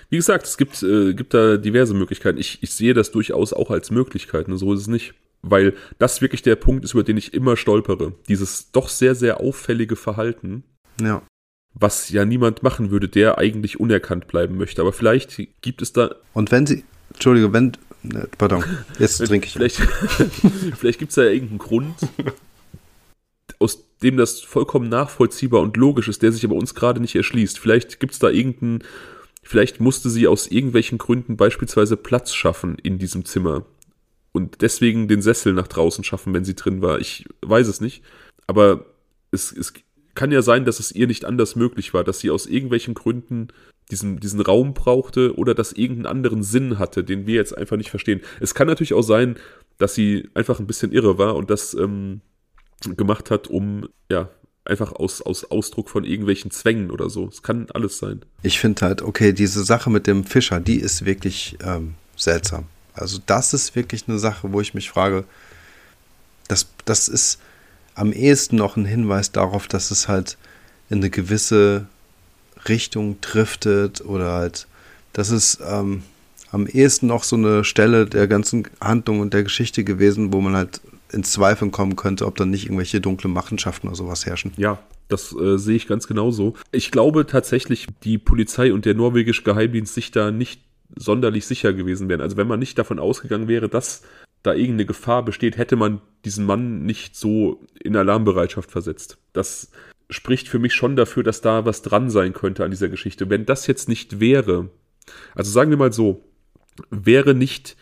Wie 0.09 0.17
gesagt, 0.17 0.45
es 0.47 0.57
gibt, 0.57 0.81
äh, 0.83 1.13
gibt 1.13 1.33
da 1.33 1.57
diverse 1.57 1.93
Möglichkeiten. 1.93 2.37
Ich, 2.39 2.61
ich 2.61 2.73
sehe 2.73 2.93
das 2.93 3.11
durchaus 3.11 3.53
auch 3.53 3.69
als 3.69 3.91
Möglichkeit, 3.91 4.47
ne? 4.47 4.57
so 4.57 4.73
ist 4.73 4.81
es 4.81 4.87
nicht. 4.87 5.13
Weil 5.43 5.75
das 5.99 6.21
wirklich 6.21 6.41
der 6.41 6.55
Punkt 6.55 6.83
ist, 6.83 6.93
über 6.93 7.03
den 7.03 7.15
ich 7.15 7.33
immer 7.33 7.55
stolpere. 7.55 8.13
Dieses 8.27 8.71
doch 8.71 8.89
sehr, 8.89 9.13
sehr 9.15 9.39
auffällige 9.39 9.95
Verhalten, 9.95 10.63
Ja. 10.99 11.21
was 11.75 12.09
ja 12.09 12.25
niemand 12.25 12.63
machen 12.63 12.89
würde, 12.89 13.07
der 13.07 13.37
eigentlich 13.37 13.79
unerkannt 13.79 14.27
bleiben 14.27 14.57
möchte. 14.57 14.81
Aber 14.81 14.91
vielleicht 14.91 15.39
gibt 15.61 15.81
es 15.83 15.93
da. 15.93 16.15
Und 16.33 16.51
wenn 16.51 16.65
sie, 16.65 16.83
Entschuldige, 17.17 17.51
wenn, 17.51 17.71
ne, 18.03 18.27
pardon, 18.37 18.63
jetzt 18.99 19.17
trinke 19.17 19.47
ich. 19.47 19.53
Vielleicht, 19.57 19.77
vielleicht 20.77 20.99
gibt 20.99 21.09
es 21.09 21.15
da 21.15 21.23
ja 21.23 21.31
irgendeinen 21.31 21.57
Grund, 21.57 21.95
aus 23.57 23.85
dem 24.03 24.17
das 24.17 24.41
vollkommen 24.41 24.87
nachvollziehbar 24.87 25.61
und 25.61 25.77
logisch 25.77 26.07
ist, 26.07 26.21
der 26.21 26.31
sich 26.31 26.45
aber 26.45 26.53
uns 26.53 26.75
gerade 26.75 26.99
nicht 26.99 27.15
erschließt. 27.15 27.57
Vielleicht 27.57 27.99
gibt 27.99 28.13
es 28.13 28.19
da 28.19 28.29
irgendeinen, 28.29 28.83
vielleicht 29.41 29.79
musste 29.79 30.11
sie 30.11 30.27
aus 30.27 30.45
irgendwelchen 30.45 30.99
Gründen 30.99 31.37
beispielsweise 31.37 31.97
Platz 31.97 32.35
schaffen 32.35 32.77
in 32.83 32.99
diesem 32.99 33.25
Zimmer 33.25 33.65
und 34.31 34.61
deswegen 34.61 35.07
den 35.07 35.23
Sessel 35.23 35.53
nach 35.53 35.67
draußen 35.67 36.03
schaffen, 36.03 36.35
wenn 36.35 36.45
sie 36.45 36.55
drin 36.55 36.83
war. 36.83 36.99
Ich 36.99 37.25
weiß 37.41 37.67
es 37.67 37.81
nicht, 37.81 38.03
aber 38.45 38.85
es, 39.31 39.51
es 39.51 39.73
kann 40.13 40.31
ja 40.31 40.43
sein, 40.43 40.65
dass 40.65 40.79
es 40.79 40.91
ihr 40.91 41.07
nicht 41.07 41.25
anders 41.25 41.55
möglich 41.55 41.95
war, 41.95 42.03
dass 42.03 42.19
sie 42.19 42.29
aus 42.29 42.45
irgendwelchen 42.45 42.93
Gründen 42.93 43.47
diesen, 43.91 44.19
diesen 44.19 44.41
Raum 44.41 44.73
brauchte 44.73 45.35
oder 45.37 45.53
dass 45.53 45.71
irgendeinen 45.71 46.07
anderen 46.07 46.43
Sinn 46.43 46.79
hatte, 46.79 47.03
den 47.03 47.25
wir 47.25 47.35
jetzt 47.35 47.57
einfach 47.57 47.77
nicht 47.77 47.89
verstehen. 47.89 48.21
Es 48.39 48.53
kann 48.53 48.67
natürlich 48.67 48.93
auch 48.93 49.01
sein, 49.01 49.37
dass 49.77 49.95
sie 49.95 50.29
einfach 50.33 50.59
ein 50.59 50.67
bisschen 50.67 50.91
irre 50.91 51.17
war 51.17 51.35
und 51.35 51.49
das 51.49 51.73
ähm, 51.73 52.21
gemacht 52.95 53.31
hat, 53.31 53.47
um 53.47 53.87
ja 54.11 54.29
einfach 54.65 54.91
aus, 54.91 55.21
aus 55.21 55.45
Ausdruck 55.45 55.89
von 55.89 56.03
irgendwelchen 56.03 56.51
Zwängen 56.51 56.91
oder 56.91 57.09
so. 57.09 57.27
Es 57.27 57.41
kann 57.41 57.67
alles 57.73 57.99
sein. 57.99 58.21
Ich 58.43 58.59
finde 58.59 58.85
halt, 58.85 59.01
okay, 59.01 59.31
diese 59.31 59.63
Sache 59.63 59.89
mit 59.89 60.07
dem 60.07 60.25
Fischer, 60.25 60.59
die 60.59 60.79
ist 60.79 61.05
wirklich 61.05 61.57
ähm, 61.63 61.95
seltsam. 62.17 62.65
Also 62.93 63.19
das 63.25 63.53
ist 63.53 63.75
wirklich 63.75 64.05
eine 64.07 64.19
Sache, 64.19 64.51
wo 64.51 64.59
ich 64.59 64.73
mich 64.73 64.89
frage, 64.89 65.23
das, 66.47 66.67
das 66.85 67.07
ist 67.07 67.39
am 67.95 68.11
ehesten 68.11 68.57
noch 68.57 68.75
ein 68.75 68.85
Hinweis 68.85 69.31
darauf, 69.31 69.67
dass 69.67 69.91
es 69.91 70.07
halt 70.07 70.37
in 70.89 70.99
eine 70.99 71.09
gewisse 71.09 71.87
Richtung 72.69 73.19
driftet 73.21 74.03
oder 74.03 74.33
halt, 74.33 74.67
das 75.13 75.31
ist 75.31 75.59
ähm, 75.67 76.03
am 76.51 76.67
ehesten 76.67 77.07
noch 77.07 77.23
so 77.23 77.35
eine 77.35 77.63
Stelle 77.63 78.05
der 78.05 78.27
ganzen 78.27 78.67
Handlung 78.81 79.19
und 79.19 79.33
der 79.33 79.43
Geschichte 79.43 79.83
gewesen, 79.83 80.33
wo 80.33 80.41
man 80.41 80.55
halt 80.55 80.81
ins 81.11 81.31
Zweifeln 81.31 81.71
kommen 81.71 81.95
könnte, 81.95 82.25
ob 82.25 82.35
dann 82.35 82.49
nicht 82.49 82.65
irgendwelche 82.65 83.01
dunkle 83.01 83.29
Machenschaften 83.29 83.87
oder 83.87 83.95
sowas 83.95 84.25
herrschen. 84.25 84.51
Ja, 84.57 84.79
das 85.07 85.33
äh, 85.33 85.57
sehe 85.57 85.75
ich 85.75 85.87
ganz 85.87 86.07
genauso. 86.07 86.55
Ich 86.71 86.91
glaube 86.91 87.25
tatsächlich, 87.25 87.87
die 88.03 88.17
Polizei 88.17 88.73
und 88.73 88.85
der 88.85 88.93
norwegische 88.93 89.43
Geheimdienst 89.43 89.93
sich 89.93 90.11
da 90.11 90.31
nicht 90.31 90.61
sonderlich 90.95 91.45
sicher 91.45 91.73
gewesen 91.73 92.09
wären. 92.09 92.21
Also 92.21 92.37
wenn 92.37 92.47
man 92.47 92.59
nicht 92.59 92.77
davon 92.77 92.99
ausgegangen 92.99 93.47
wäre, 93.47 93.69
dass 93.69 94.03
da 94.43 94.53
irgendeine 94.53 94.85
Gefahr 94.85 95.23
besteht, 95.23 95.57
hätte 95.57 95.75
man 95.75 96.01
diesen 96.23 96.45
Mann 96.45 96.85
nicht 96.85 97.15
so 97.15 97.59
in 97.81 97.95
Alarmbereitschaft 97.95 98.71
versetzt. 98.71 99.17
Das 99.33 99.71
spricht 100.09 100.47
für 100.47 100.59
mich 100.59 100.73
schon 100.73 100.95
dafür, 100.95 101.23
dass 101.23 101.41
da 101.41 101.65
was 101.65 101.81
dran 101.81 102.09
sein 102.09 102.33
könnte 102.33 102.63
an 102.63 102.71
dieser 102.71 102.89
Geschichte. 102.89 103.29
Wenn 103.29 103.45
das 103.45 103.67
jetzt 103.67 103.89
nicht 103.89 104.19
wäre, 104.19 104.69
also 105.35 105.51
sagen 105.51 105.69
wir 105.69 105.77
mal 105.77 105.93
so, 105.93 106.23
wäre 106.89 107.33
nicht 107.33 107.75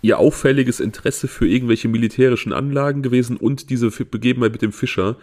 ihr 0.00 0.18
auffälliges 0.18 0.80
Interesse 0.80 1.28
für 1.28 1.46
irgendwelche 1.46 1.88
militärischen 1.88 2.52
Anlagen 2.52 3.02
gewesen 3.02 3.36
und 3.36 3.70
diese 3.70 3.90
Begebenheit 3.90 4.52
mit 4.52 4.62
dem 4.62 4.72
Fischer, 4.72 5.16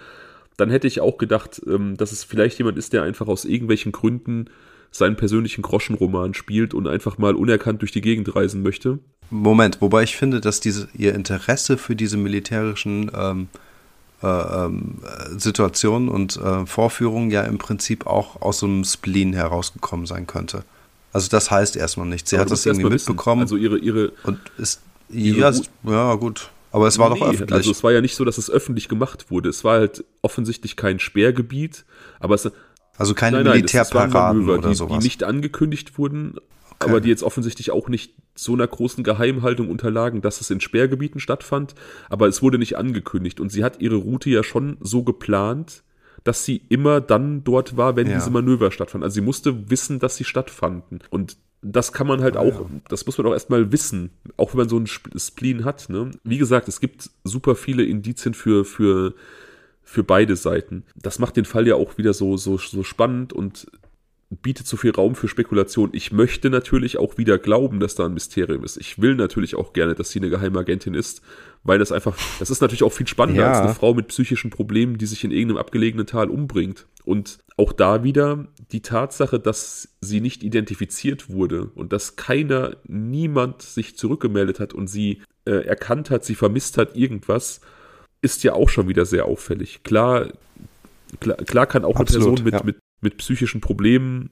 dann 0.57 0.69
hätte 0.69 0.87
ich 0.87 1.01
auch 1.01 1.17
gedacht, 1.17 1.61
ähm, 1.67 1.97
dass 1.97 2.11
es 2.11 2.23
vielleicht 2.23 2.57
jemand 2.57 2.77
ist, 2.77 2.93
der 2.93 3.03
einfach 3.03 3.27
aus 3.27 3.45
irgendwelchen 3.45 3.91
Gründen 3.91 4.49
seinen 4.91 5.17
persönlichen 5.17 5.61
Groschenroman 5.61 6.33
spielt 6.33 6.73
und 6.73 6.87
einfach 6.87 7.17
mal 7.17 7.35
unerkannt 7.35 7.81
durch 7.81 7.91
die 7.91 8.01
Gegend 8.01 8.33
reisen 8.35 8.63
möchte. 8.63 8.99
Moment, 9.29 9.81
wobei 9.81 10.03
ich 10.03 10.15
finde, 10.15 10.39
dass 10.39 10.61
diese, 10.61 10.87
ihr 10.93 11.13
Interesse 11.13 11.77
für 11.77 11.95
diese 11.95 12.15
militärischen 12.15 13.11
ähm, 13.13 13.13
äh, 13.13 13.31
ähm, 13.31 13.47
Situationen 15.37 16.09
und 16.09 16.37
äh, 16.37 16.65
Vorführungen 16.65 17.31
ja 17.31 17.41
im 17.41 17.57
Prinzip 17.57 18.07
auch 18.07 18.41
aus 18.41 18.59
so 18.59 18.65
einem 18.65 18.83
Spleen 18.83 19.33
herausgekommen 19.33 20.05
sein 20.05 20.27
könnte. 20.27 20.63
Also 21.13 21.29
das 21.29 21.49
heißt 21.51 21.75
erstmal 21.77 22.07
nichts. 22.07 22.29
Sie 22.29 22.35
Aber 22.35 22.45
hat 22.45 22.51
das 22.51 22.65
irgendwie 22.65 22.89
mitbekommen. 22.89 23.41
Also 23.41 23.55
ihre, 23.55 23.77
ihre 23.77 24.11
und 24.23 24.39
ist 24.57 24.81
ihre 25.09 25.51
ja, 25.51 25.51
ja 25.85 26.15
gut. 26.15 26.49
Aber 26.71 26.87
es 26.87 26.99
war 26.99 27.09
nee, 27.09 27.19
doch 27.19 27.27
öffentlich. 27.29 27.53
Also 27.53 27.71
es 27.71 27.83
war 27.83 27.93
ja 27.93 28.01
nicht 28.01 28.15
so, 28.15 28.25
dass 28.25 28.37
es 28.37 28.49
öffentlich 28.49 28.89
gemacht 28.89 29.31
wurde. 29.31 29.47
Es 29.47 29.63
war 29.63 29.79
halt 29.79 30.03
offensichtlich 30.21 30.75
kein 30.75 30.99
Sperrgebiet, 30.99 31.85
aber 32.19 32.35
es 32.35 32.51
also 32.97 33.13
keine 33.13 33.37
nein, 33.37 33.45
nein, 33.45 33.55
Militärparaden 33.57 34.41
Manöver, 34.41 34.59
oder 34.59 34.69
die, 34.69 34.75
sowas. 34.75 34.99
Die 34.99 35.03
nicht 35.05 35.23
angekündigt 35.23 35.97
wurden, 35.97 36.35
okay. 36.79 36.89
aber 36.89 37.01
die 37.01 37.09
jetzt 37.09 37.23
offensichtlich 37.23 37.71
auch 37.71 37.89
nicht 37.89 38.13
so 38.35 38.53
einer 38.53 38.67
großen 38.67 39.03
Geheimhaltung 39.03 39.69
unterlagen, 39.69 40.21
dass 40.21 40.41
es 40.41 40.49
in 40.49 40.59
Sperrgebieten 40.59 41.19
stattfand. 41.19 41.75
Aber 42.09 42.27
es 42.27 42.41
wurde 42.41 42.57
nicht 42.57 42.77
angekündigt 42.77 43.39
und 43.39 43.51
sie 43.51 43.63
hat 43.63 43.81
ihre 43.81 43.95
Route 43.95 44.29
ja 44.29 44.43
schon 44.43 44.77
so 44.81 45.03
geplant, 45.03 45.83
dass 46.23 46.43
sie 46.43 46.61
immer 46.69 47.01
dann 47.01 47.43
dort 47.43 47.77
war, 47.77 47.95
wenn 47.95 48.07
ja. 48.07 48.15
diese 48.15 48.31
Manöver 48.31 48.71
stattfanden. 48.71 49.03
Also 49.05 49.15
sie 49.15 49.21
musste 49.21 49.69
wissen, 49.69 49.99
dass 49.99 50.17
sie 50.17 50.23
stattfanden. 50.23 50.99
Und 51.09 51.37
das 51.61 51.93
kann 51.93 52.07
man 52.07 52.21
halt 52.21 52.35
ah, 52.35 52.41
auch, 52.41 52.61
ja. 52.61 52.69
das 52.89 53.05
muss 53.05 53.17
man 53.17 53.27
auch 53.27 53.33
erstmal 53.33 53.71
wissen, 53.71 54.11
auch 54.37 54.51
wenn 54.53 54.59
man 54.59 54.69
so 54.69 54.77
einen 54.77 54.87
Spleen 54.87 55.65
hat. 55.65 55.89
Ne? 55.89 56.11
Wie 56.23 56.37
gesagt, 56.37 56.67
es 56.67 56.79
gibt 56.79 57.09
super 57.23 57.55
viele 57.55 57.83
Indizien 57.83 58.33
für, 58.33 58.65
für 58.65 59.13
für 59.87 60.03
beide 60.03 60.35
Seiten. 60.35 60.83
Das 60.95 61.19
macht 61.19 61.37
den 61.37 61.45
Fall 61.45 61.67
ja 61.67 61.75
auch 61.75 61.97
wieder 61.97 62.13
so, 62.13 62.37
so, 62.37 62.57
so 62.57 62.83
spannend 62.83 63.31
und 63.31 63.67
bietet 64.29 64.67
so 64.67 64.75
viel 64.75 64.91
Raum 64.91 65.15
für 65.15 65.27
Spekulation. 65.27 65.89
Ich 65.93 66.11
möchte 66.11 66.49
natürlich 66.49 66.97
auch 66.97 67.17
wieder 67.17 67.37
glauben, 67.37 67.79
dass 67.79 67.95
da 67.95 68.05
ein 68.05 68.13
Mysterium 68.13 68.63
ist. 68.63 68.77
Ich 68.77 68.99
will 68.99 69.15
natürlich 69.15 69.55
auch 69.55 69.73
gerne, 69.73 69.93
dass 69.93 70.09
sie 70.09 70.19
eine 70.19 70.29
Geheimagentin 70.29 70.95
ist, 70.95 71.21
weil 71.63 71.79
das 71.79 71.91
einfach, 71.91 72.17
das 72.39 72.49
ist 72.49 72.61
natürlich 72.61 72.83
auch 72.83 72.91
viel 72.91 73.07
spannender 73.07 73.43
ja. 73.43 73.51
als 73.51 73.59
eine 73.59 73.75
Frau 73.75 73.93
mit 73.93 74.07
psychischen 74.07 74.49
Problemen, 74.49 74.97
die 74.97 75.05
sich 75.05 75.23
in 75.23 75.31
irgendeinem 75.31 75.57
abgelegenen 75.57 76.07
Tal 76.07 76.29
umbringt. 76.29 76.87
Und 77.03 77.39
auch 77.57 77.71
da 77.71 78.03
wieder 78.03 78.47
die 78.71 78.81
Tatsache, 78.81 79.39
dass 79.39 79.89
sie 80.01 80.21
nicht 80.21 80.43
identifiziert 80.43 81.29
wurde 81.29 81.65
und 81.75 81.93
dass 81.93 82.15
keiner, 82.15 82.77
niemand 82.87 83.61
sich 83.61 83.95
zurückgemeldet 83.95 84.59
hat 84.59 84.73
und 84.73 84.87
sie 84.87 85.21
äh, 85.45 85.65
erkannt 85.65 86.09
hat, 86.09 86.25
sie 86.25 86.35
vermisst 86.35 86.77
hat 86.77 86.95
irgendwas, 86.97 87.61
ist 88.21 88.43
ja 88.43 88.53
auch 88.53 88.69
schon 88.69 88.87
wieder 88.87 89.05
sehr 89.05 89.25
auffällig. 89.25 89.83
Klar, 89.83 90.29
klar, 91.19 91.37
klar 91.37 91.67
kann 91.67 91.85
auch 91.85 91.95
Absolut, 91.97 92.39
eine 92.39 92.43
Person 92.43 92.43
mit, 92.43 92.53
ja. 92.53 92.63
mit, 92.63 92.77
mit 93.01 93.17
psychischen 93.17 93.61
Problemen 93.61 94.29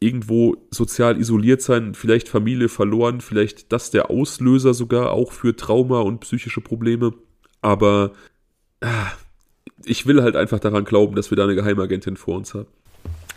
irgendwo 0.00 0.56
sozial 0.70 1.18
isoliert 1.18 1.62
sein, 1.62 1.94
vielleicht 1.94 2.28
Familie 2.28 2.68
verloren, 2.68 3.20
vielleicht 3.20 3.72
das 3.72 3.90
der 3.90 4.10
Auslöser 4.10 4.74
sogar 4.74 5.12
auch 5.12 5.32
für 5.32 5.56
Trauma 5.56 6.00
und 6.00 6.20
psychische 6.20 6.60
Probleme. 6.60 7.14
Aber 7.62 8.12
ah, 8.80 9.12
ich 9.84 10.06
will 10.06 10.22
halt 10.22 10.36
einfach 10.36 10.60
daran 10.60 10.84
glauben, 10.84 11.16
dass 11.16 11.30
wir 11.30 11.36
da 11.36 11.44
eine 11.44 11.54
Geheimagentin 11.54 12.16
vor 12.16 12.36
uns 12.36 12.54
haben. 12.54 12.66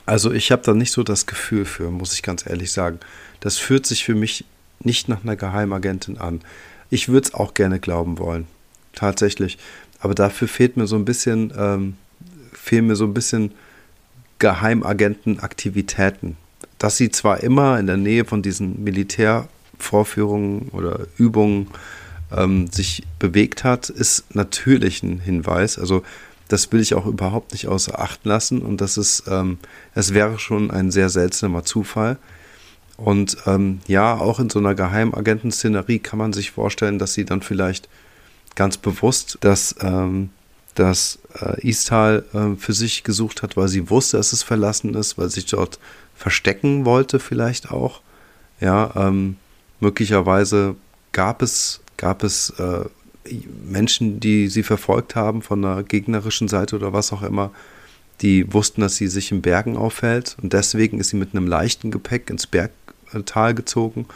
Also 0.05 0.31
ich 0.31 0.51
habe 0.51 0.61
da 0.63 0.73
nicht 0.73 0.91
so 0.91 1.03
das 1.03 1.25
Gefühl 1.25 1.65
für, 1.65 1.91
muss 1.91 2.13
ich 2.13 2.23
ganz 2.23 2.45
ehrlich 2.45 2.71
sagen. 2.71 2.99
Das 3.39 3.57
fühlt 3.57 3.85
sich 3.85 4.03
für 4.03 4.15
mich 4.15 4.45
nicht 4.79 5.09
nach 5.09 5.23
einer 5.23 5.35
Geheimagentin 5.35 6.17
an. 6.17 6.41
Ich 6.89 7.09
würde 7.09 7.27
es 7.27 7.33
auch 7.33 7.53
gerne 7.53 7.79
glauben 7.79 8.17
wollen. 8.17 8.47
Tatsächlich. 8.93 9.57
Aber 9.99 10.15
dafür 10.15 10.47
fehlt 10.47 10.77
mir 10.77 10.87
so 10.87 10.95
ein 10.95 11.05
bisschen, 11.05 11.53
ähm, 11.57 11.97
fehlen 12.53 12.87
mir 12.87 12.95
so 12.95 13.05
ein 13.05 13.13
bisschen 13.13 13.51
Geheimagentenaktivitäten. 14.39 16.37
Dass 16.77 16.97
sie 16.97 17.09
zwar 17.09 17.41
immer 17.41 17.79
in 17.79 17.87
der 17.87 17.97
Nähe 17.97 18.25
von 18.25 18.41
diesen 18.41 18.83
Militärvorführungen 18.83 20.69
oder 20.69 21.07
Übungen 21.17 21.67
ähm, 22.35 22.67
sich 22.67 23.03
bewegt 23.19 23.63
hat, 23.63 23.89
ist 23.89 24.35
natürlich 24.35 25.01
ein 25.03 25.19
Hinweis. 25.19 25.79
Also 25.79 26.03
das 26.47 26.71
will 26.71 26.81
ich 26.81 26.93
auch 26.93 27.05
überhaupt 27.05 27.51
nicht 27.51 27.67
außer 27.67 27.99
Acht 27.99 28.25
lassen 28.25 28.61
und 28.61 28.79
das 28.79 28.97
ist, 28.97 29.23
ähm, 29.27 29.57
es 29.95 30.13
wäre 30.13 30.39
schon 30.39 30.71
ein 30.71 30.91
sehr 30.91 31.09
seltsamer 31.09 31.63
Zufall. 31.63 32.17
Und 32.95 33.37
ähm, 33.45 33.79
ja, 33.87 34.15
auch 34.15 34.39
in 34.39 34.49
so 34.49 34.59
einer 34.59 34.73
Geheimagentenszenerie 34.73 35.99
kann 35.99 36.17
man 36.17 36.33
sich 36.33 36.51
vorstellen, 36.51 36.97
dass 36.99 37.13
sie 37.13 37.25
dann 37.25 37.41
vielleicht 37.41 37.89
ganz 38.55 38.77
bewusst, 38.77 39.37
dass, 39.41 39.75
ähm, 39.81 40.29
dass 40.79 41.19
äh, 41.41 41.67
Istal 41.67 42.23
äh, 42.33 42.55
für 42.55 42.73
sich 42.73 43.03
gesucht 43.03 43.41
hat, 43.41 43.57
weil 43.57 43.67
sie 43.67 43.89
wusste, 43.89 44.17
dass 44.17 44.33
es 44.33 44.43
verlassen 44.43 44.93
ist, 44.93 45.17
weil 45.17 45.29
sie 45.29 45.41
sich 45.41 45.47
dort 45.47 45.79
verstecken 46.15 46.85
wollte 46.85 47.19
vielleicht 47.19 47.71
auch. 47.71 48.01
Ja, 48.59 48.91
ähm, 48.95 49.37
möglicherweise 49.79 50.75
gab 51.11 51.41
es, 51.41 51.81
gab 51.97 52.23
es 52.23 52.51
äh, 52.51 52.85
Menschen, 53.67 54.19
die 54.19 54.47
sie 54.47 54.63
verfolgt 54.63 55.15
haben 55.15 55.41
von 55.41 55.61
der 55.61 55.83
gegnerischen 55.83 56.47
Seite 56.47 56.75
oder 56.75 56.93
was 56.93 57.11
auch 57.11 57.23
immer, 57.23 57.51
die 58.21 58.51
wussten, 58.51 58.81
dass 58.81 58.95
sie 58.95 59.07
sich 59.07 59.31
in 59.31 59.41
Bergen 59.41 59.77
aufhält 59.77 60.37
und 60.41 60.53
deswegen 60.53 60.99
ist 60.99 61.09
sie 61.09 61.17
mit 61.17 61.33
einem 61.33 61.47
leichten 61.47 61.91
Gepäck 61.91 62.29
ins 62.29 62.47
Bergtal 62.47 63.53
gezogen, 63.53 64.07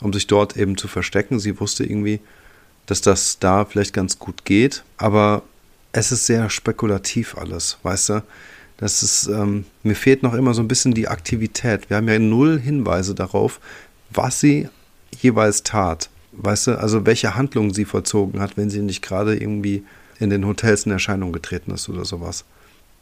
um 0.00 0.12
sich 0.12 0.26
dort 0.26 0.56
eben 0.56 0.76
zu 0.76 0.88
verstecken. 0.88 1.38
Sie 1.38 1.60
wusste 1.60 1.84
irgendwie, 1.84 2.20
dass 2.86 3.02
das 3.02 3.38
da 3.38 3.64
vielleicht 3.64 3.92
ganz 3.92 4.18
gut 4.18 4.44
geht, 4.44 4.82
aber 4.96 5.42
es 5.92 6.12
ist 6.12 6.26
sehr 6.26 6.50
spekulativ 6.50 7.36
alles, 7.36 7.78
weißt 7.82 8.08
du? 8.10 8.22
Das 8.76 9.02
ist, 9.02 9.26
ähm, 9.26 9.66
mir 9.82 9.94
fehlt 9.94 10.22
noch 10.22 10.32
immer 10.32 10.54
so 10.54 10.62
ein 10.62 10.68
bisschen 10.68 10.94
die 10.94 11.08
Aktivität. 11.08 11.90
Wir 11.90 11.98
haben 11.98 12.08
ja 12.08 12.18
null 12.18 12.58
Hinweise 12.58 13.14
darauf, 13.14 13.60
was 14.10 14.40
sie 14.40 14.68
jeweils 15.20 15.62
tat. 15.62 16.08
Weißt 16.32 16.68
du, 16.68 16.78
also 16.78 17.04
welche 17.04 17.34
Handlungen 17.34 17.74
sie 17.74 17.84
vollzogen 17.84 18.40
hat, 18.40 18.56
wenn 18.56 18.70
sie 18.70 18.80
nicht 18.80 19.02
gerade 19.02 19.36
irgendwie 19.36 19.84
in 20.18 20.30
den 20.30 20.46
Hotels 20.46 20.86
in 20.86 20.92
Erscheinung 20.92 21.32
getreten 21.32 21.72
ist 21.72 21.88
oder 21.88 22.04
sowas. 22.04 22.44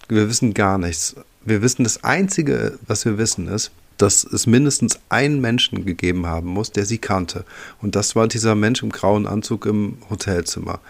Wir 0.09 0.29
wissen 0.29 0.55
gar 0.55 0.79
nichts. 0.79 1.15
Wir 1.45 1.63
wissen, 1.63 1.85
das 1.85 2.03
Einzige, 2.03 2.79
was 2.87 3.05
wir 3.05 3.19
wissen, 3.19 3.47
ist, 3.47 3.71
dass 3.99 4.25
es 4.25 4.47
mindestens 4.47 4.99
einen 5.09 5.41
Menschen 5.41 5.85
gegeben 5.85 6.27
haben 6.27 6.49
muss, 6.49 6.73
der 6.73 6.87
sie 6.87 6.99
kannte. 6.99 7.45
Und 7.81 7.95
das 7.95 8.17
war 8.17 8.27
dieser 8.27 8.55
Mensch 8.55 8.83
im 8.83 8.91
grauen 8.91 9.27
Anzug 9.27 9.67
im 9.67 9.99
Hotelzimmer. 10.09 10.81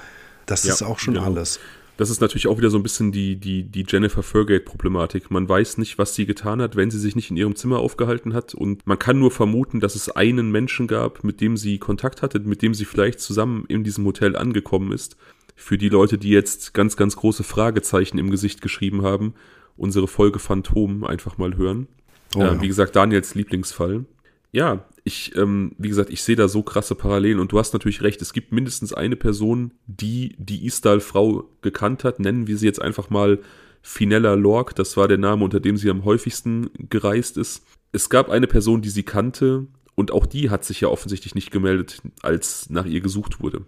Das 0.46 0.64
ja, 0.64 0.72
ist 0.72 0.82
auch 0.82 0.98
schon 0.98 1.14
genau. 1.14 1.26
alles. 1.26 1.58
Das 1.98 2.10
ist 2.10 2.20
natürlich 2.20 2.46
auch 2.46 2.58
wieder 2.58 2.70
so 2.70 2.78
ein 2.78 2.84
bisschen 2.84 3.10
die, 3.10 3.34
die, 3.34 3.64
die 3.64 3.84
Jennifer 3.86 4.22
Fergate-Problematik. 4.22 5.32
Man 5.32 5.48
weiß 5.48 5.78
nicht, 5.78 5.98
was 5.98 6.14
sie 6.14 6.26
getan 6.26 6.62
hat, 6.62 6.76
wenn 6.76 6.92
sie 6.92 6.98
sich 7.00 7.16
nicht 7.16 7.28
in 7.28 7.36
ihrem 7.36 7.56
Zimmer 7.56 7.80
aufgehalten 7.80 8.34
hat. 8.34 8.54
Und 8.54 8.86
man 8.86 9.00
kann 9.00 9.18
nur 9.18 9.32
vermuten, 9.32 9.80
dass 9.80 9.96
es 9.96 10.08
einen 10.08 10.52
Menschen 10.52 10.86
gab, 10.86 11.24
mit 11.24 11.40
dem 11.40 11.56
sie 11.56 11.78
Kontakt 11.78 12.22
hatte, 12.22 12.38
mit 12.38 12.62
dem 12.62 12.72
sie 12.72 12.84
vielleicht 12.84 13.18
zusammen 13.18 13.64
in 13.66 13.82
diesem 13.82 14.04
Hotel 14.04 14.36
angekommen 14.36 14.92
ist. 14.92 15.16
Für 15.56 15.76
die 15.76 15.88
Leute, 15.88 16.18
die 16.18 16.30
jetzt 16.30 16.72
ganz, 16.72 16.96
ganz 16.96 17.16
große 17.16 17.42
Fragezeichen 17.42 18.18
im 18.18 18.30
Gesicht 18.30 18.62
geschrieben 18.62 19.02
haben, 19.02 19.34
unsere 19.76 20.06
Folge 20.06 20.38
Phantom 20.38 21.02
einfach 21.02 21.36
mal 21.36 21.56
hören. 21.56 21.88
Oh, 22.36 22.40
ja. 22.42 22.52
äh, 22.52 22.60
wie 22.60 22.68
gesagt, 22.68 22.94
Daniels 22.94 23.34
Lieblingsfall. 23.34 24.04
Ja, 24.52 24.84
ich, 25.08 25.34
ähm, 25.36 25.72
wie 25.78 25.88
gesagt, 25.88 26.10
ich 26.10 26.22
sehe 26.22 26.36
da 26.36 26.46
so 26.46 26.62
krasse 26.62 26.94
Parallelen 26.94 27.40
und 27.40 27.50
du 27.50 27.58
hast 27.58 27.72
natürlich 27.72 28.02
recht, 28.02 28.22
es 28.22 28.32
gibt 28.32 28.52
mindestens 28.52 28.92
eine 28.92 29.16
Person, 29.16 29.72
die 29.86 30.36
die 30.38 30.64
Isdal-Frau 30.66 31.44
gekannt 31.62 32.04
hat, 32.04 32.20
nennen 32.20 32.46
wir 32.46 32.56
sie 32.56 32.66
jetzt 32.66 32.80
einfach 32.80 33.10
mal 33.10 33.40
Finella 33.82 34.34
Lork, 34.34 34.76
das 34.76 34.96
war 34.96 35.08
der 35.08 35.18
Name, 35.18 35.44
unter 35.44 35.60
dem 35.60 35.76
sie 35.76 35.90
am 35.90 36.04
häufigsten 36.04 36.70
gereist 36.88 37.36
ist. 37.36 37.64
Es 37.90 38.10
gab 38.10 38.28
eine 38.28 38.46
Person, 38.46 38.82
die 38.82 38.90
sie 38.90 39.02
kannte 39.02 39.66
und 39.94 40.12
auch 40.12 40.26
die 40.26 40.50
hat 40.50 40.64
sich 40.64 40.80
ja 40.80 40.88
offensichtlich 40.88 41.34
nicht 41.34 41.50
gemeldet, 41.50 42.02
als 42.22 42.70
nach 42.70 42.84
ihr 42.84 43.00
gesucht 43.00 43.40
wurde. 43.40 43.62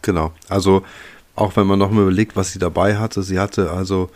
Genau, 0.00 0.32
also 0.48 0.82
auch 1.34 1.56
wenn 1.56 1.66
man 1.66 1.78
nochmal 1.78 2.04
überlegt, 2.04 2.36
was 2.36 2.52
sie 2.52 2.58
dabei 2.58 2.96
hatte, 2.96 3.22
sie 3.22 3.38
hatte 3.38 3.70
also 3.70 4.10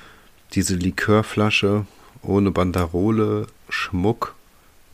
diese 0.53 0.77
Likörflasche 0.77 1.87
ohne 2.23 2.51
Banderole, 2.53 3.47
Schmuck, 3.69 4.35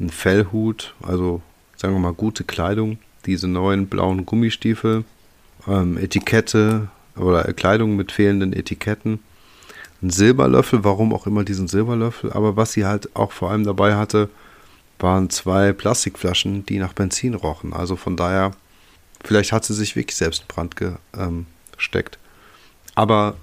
ein 0.01 0.11
Fellhut, 0.11 0.95
also 1.03 1.43
sagen 1.79 1.95
wir 1.95 2.01
mal 2.01 2.13
gute 2.13 2.45
Kleidung, 2.45 2.99
diese 3.25 3.49
neuen 3.49 3.87
blauen 3.87 4.27
Gummistiefel, 4.27 5.05
ähm, 5.67 5.97
Etikette 5.97 6.89
oder 7.17 7.45
Kleidung 7.55 7.97
mit 7.97 8.13
fehlenden 8.13 8.53
Etiketten, 8.53 9.21
ein 10.03 10.11
Silberlöffel, 10.11 10.85
warum 10.85 11.15
auch 11.15 11.27
immer 11.27 11.45
diesen 11.45 11.69
Silberlöffel, 11.69 12.33
aber 12.33 12.57
was 12.57 12.73
sie 12.73 12.85
halt 12.85 13.17
auch 13.17 13.33
vor 13.33 13.51
allem 13.51 13.65
dabei 13.65 13.97
hatte, 13.97 14.29
waren 14.99 15.31
zwei 15.31 15.73
Plastikflaschen, 15.73 16.67
die 16.67 16.79
nach 16.79 16.93
Benzin 16.93 17.35
rochen. 17.35 17.73
Also 17.73 17.97
von 17.97 18.17
daher, 18.17 18.51
vielleicht 19.25 19.53
hat 19.53 19.65
sie 19.65 19.75
sich 19.75 19.97
wirklich 19.97 20.17
selbst 20.17 20.43
in 20.43 20.49
Brand 20.49 20.77
gesteckt. 21.77 22.17
Ähm, 22.17 22.21
aber 22.97 23.37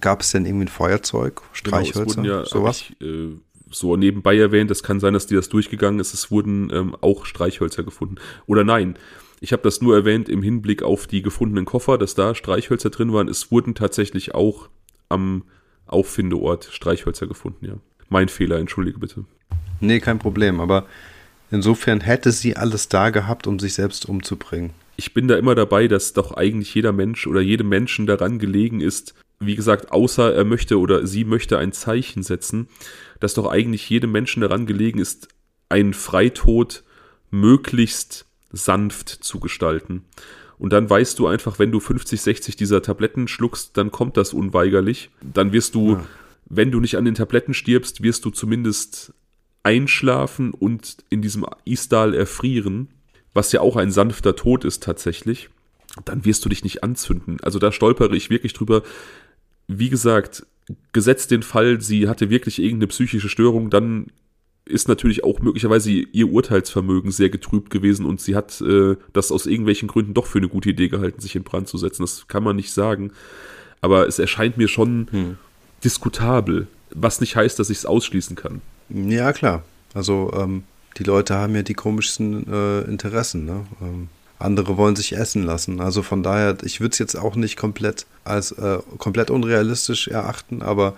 gab 0.00 0.20
es 0.20 0.30
denn 0.30 0.46
irgendwie 0.46 0.66
ein 0.66 0.68
Feuerzeug, 0.68 1.42
Streichhölzer, 1.52 2.22
genau, 2.22 2.40
ja, 2.40 2.46
sowas? 2.46 2.84
Äh, 3.00 3.34
so 3.70 3.96
nebenbei 3.96 4.36
erwähnt, 4.36 4.70
es 4.70 4.82
kann 4.82 5.00
sein, 5.00 5.14
dass 5.14 5.26
dir 5.26 5.36
das 5.36 5.48
durchgegangen 5.48 6.00
ist, 6.00 6.12
es 6.12 6.30
wurden 6.30 6.70
ähm, 6.72 6.96
auch 7.00 7.24
Streichhölzer 7.24 7.82
gefunden. 7.82 8.16
Oder 8.46 8.64
nein, 8.64 8.96
ich 9.40 9.52
habe 9.52 9.62
das 9.62 9.80
nur 9.80 9.94
erwähnt 9.94 10.28
im 10.28 10.42
Hinblick 10.42 10.82
auf 10.82 11.06
die 11.06 11.22
gefundenen 11.22 11.64
Koffer, 11.64 11.96
dass 11.96 12.14
da 12.14 12.34
Streichhölzer 12.34 12.90
drin 12.90 13.12
waren. 13.12 13.28
Es 13.28 13.50
wurden 13.50 13.74
tatsächlich 13.74 14.34
auch 14.34 14.68
am 15.08 15.44
Auffindeort 15.86 16.68
Streichhölzer 16.70 17.26
gefunden, 17.26 17.66
ja. 17.66 17.74
Mein 18.08 18.28
Fehler, 18.28 18.58
entschuldige 18.58 18.98
bitte. 18.98 19.24
Nee, 19.80 20.00
kein 20.00 20.18
Problem, 20.18 20.60
aber 20.60 20.86
insofern 21.50 22.00
hätte 22.00 22.32
sie 22.32 22.56
alles 22.56 22.88
da 22.88 23.10
gehabt, 23.10 23.46
um 23.46 23.58
sich 23.58 23.74
selbst 23.74 24.06
umzubringen. 24.06 24.72
Ich 24.96 25.14
bin 25.14 25.28
da 25.28 25.36
immer 25.36 25.54
dabei, 25.54 25.88
dass 25.88 26.12
doch 26.12 26.34
eigentlich 26.34 26.74
jeder 26.74 26.92
Mensch 26.92 27.26
oder 27.26 27.40
jedem 27.40 27.68
Menschen 27.68 28.06
daran 28.06 28.38
gelegen 28.38 28.80
ist, 28.80 29.14
wie 29.38 29.56
gesagt, 29.56 29.90
außer 29.90 30.34
er 30.34 30.44
möchte 30.44 30.78
oder 30.78 31.06
sie 31.06 31.24
möchte 31.24 31.56
ein 31.56 31.72
Zeichen 31.72 32.22
setzen, 32.22 32.68
dass 33.20 33.34
doch 33.34 33.46
eigentlich 33.46 33.88
jedem 33.88 34.12
Menschen 34.12 34.40
daran 34.40 34.66
gelegen 34.66 34.98
ist, 34.98 35.28
einen 35.68 35.94
Freitod 35.94 36.82
möglichst 37.30 38.26
sanft 38.50 39.08
zu 39.08 39.38
gestalten. 39.38 40.04
Und 40.58 40.72
dann 40.72 40.90
weißt 40.90 41.18
du 41.18 41.26
einfach, 41.26 41.58
wenn 41.58 41.72
du 41.72 41.80
50, 41.80 42.20
60 42.20 42.56
dieser 42.56 42.82
Tabletten 42.82 43.28
schluckst, 43.28 43.76
dann 43.76 43.90
kommt 43.90 44.16
das 44.16 44.34
unweigerlich. 44.34 45.10
Dann 45.22 45.52
wirst 45.52 45.74
du, 45.74 45.92
ja. 45.92 46.06
wenn 46.46 46.70
du 46.70 46.80
nicht 46.80 46.96
an 46.98 47.04
den 47.04 47.14
Tabletten 47.14 47.54
stirbst, 47.54 48.02
wirst 48.02 48.24
du 48.24 48.30
zumindest 48.30 49.14
einschlafen 49.62 50.52
und 50.52 50.98
in 51.08 51.22
diesem 51.22 51.46
Istal 51.64 52.14
erfrieren, 52.14 52.88
was 53.32 53.52
ja 53.52 53.60
auch 53.60 53.76
ein 53.76 53.90
sanfter 53.90 54.36
Tod 54.36 54.64
ist 54.64 54.82
tatsächlich. 54.82 55.48
Dann 56.04 56.24
wirst 56.24 56.44
du 56.44 56.48
dich 56.48 56.62
nicht 56.62 56.82
anzünden. 56.82 57.38
Also 57.42 57.58
da 57.58 57.72
stolpere 57.72 58.14
ich 58.16 58.30
wirklich 58.30 58.52
drüber, 58.52 58.82
wie 59.66 59.88
gesagt, 59.88 60.44
gesetzt 60.92 61.30
den 61.30 61.42
Fall, 61.42 61.80
sie 61.80 62.08
hatte 62.08 62.30
wirklich 62.30 62.60
irgendeine 62.60 62.88
psychische 62.88 63.28
Störung, 63.28 63.70
dann 63.70 64.06
ist 64.64 64.88
natürlich 64.88 65.24
auch 65.24 65.40
möglicherweise 65.40 65.90
ihr 65.90 66.30
Urteilsvermögen 66.30 67.10
sehr 67.10 67.30
getrübt 67.30 67.70
gewesen 67.70 68.06
und 68.06 68.20
sie 68.20 68.36
hat 68.36 68.60
äh, 68.60 68.96
das 69.12 69.32
aus 69.32 69.46
irgendwelchen 69.46 69.88
Gründen 69.88 70.14
doch 70.14 70.26
für 70.26 70.38
eine 70.38 70.48
gute 70.48 70.70
Idee 70.70 70.88
gehalten, 70.88 71.20
sich 71.20 71.36
in 71.36 71.42
Brand 71.42 71.68
zu 71.68 71.78
setzen. 71.78 72.02
Das 72.02 72.28
kann 72.28 72.44
man 72.44 72.56
nicht 72.56 72.72
sagen. 72.72 73.12
Aber 73.80 74.06
es 74.06 74.18
erscheint 74.18 74.58
mir 74.58 74.68
schon 74.68 75.08
hm. 75.10 75.38
diskutabel, 75.82 76.68
was 76.94 77.20
nicht 77.20 77.36
heißt, 77.36 77.58
dass 77.58 77.70
ich 77.70 77.78
es 77.78 77.86
ausschließen 77.86 78.36
kann. 78.36 78.60
Ja, 78.90 79.32
klar. 79.32 79.64
Also 79.94 80.32
ähm, 80.36 80.64
die 80.98 81.04
Leute 81.04 81.34
haben 81.34 81.54
ja 81.54 81.62
die 81.62 81.74
komischsten 81.74 82.46
äh, 82.52 82.82
Interessen. 82.82 83.44
Ne? 83.44 83.66
Ähm, 83.80 84.08
andere 84.40 84.76
wollen 84.76 84.96
sich 84.96 85.16
essen 85.16 85.44
lassen. 85.44 85.80
Also 85.80 86.02
von 86.02 86.22
daher, 86.22 86.58
ich 86.64 86.80
würde 86.80 86.92
es 86.92 86.98
jetzt 86.98 87.14
auch 87.14 87.36
nicht 87.36 87.56
komplett 87.56 88.04
als 88.24 88.52
äh, 88.52 88.78
komplett 88.98 89.30
unrealistisch 89.30 90.08
erachten, 90.08 90.60
aber 90.62 90.96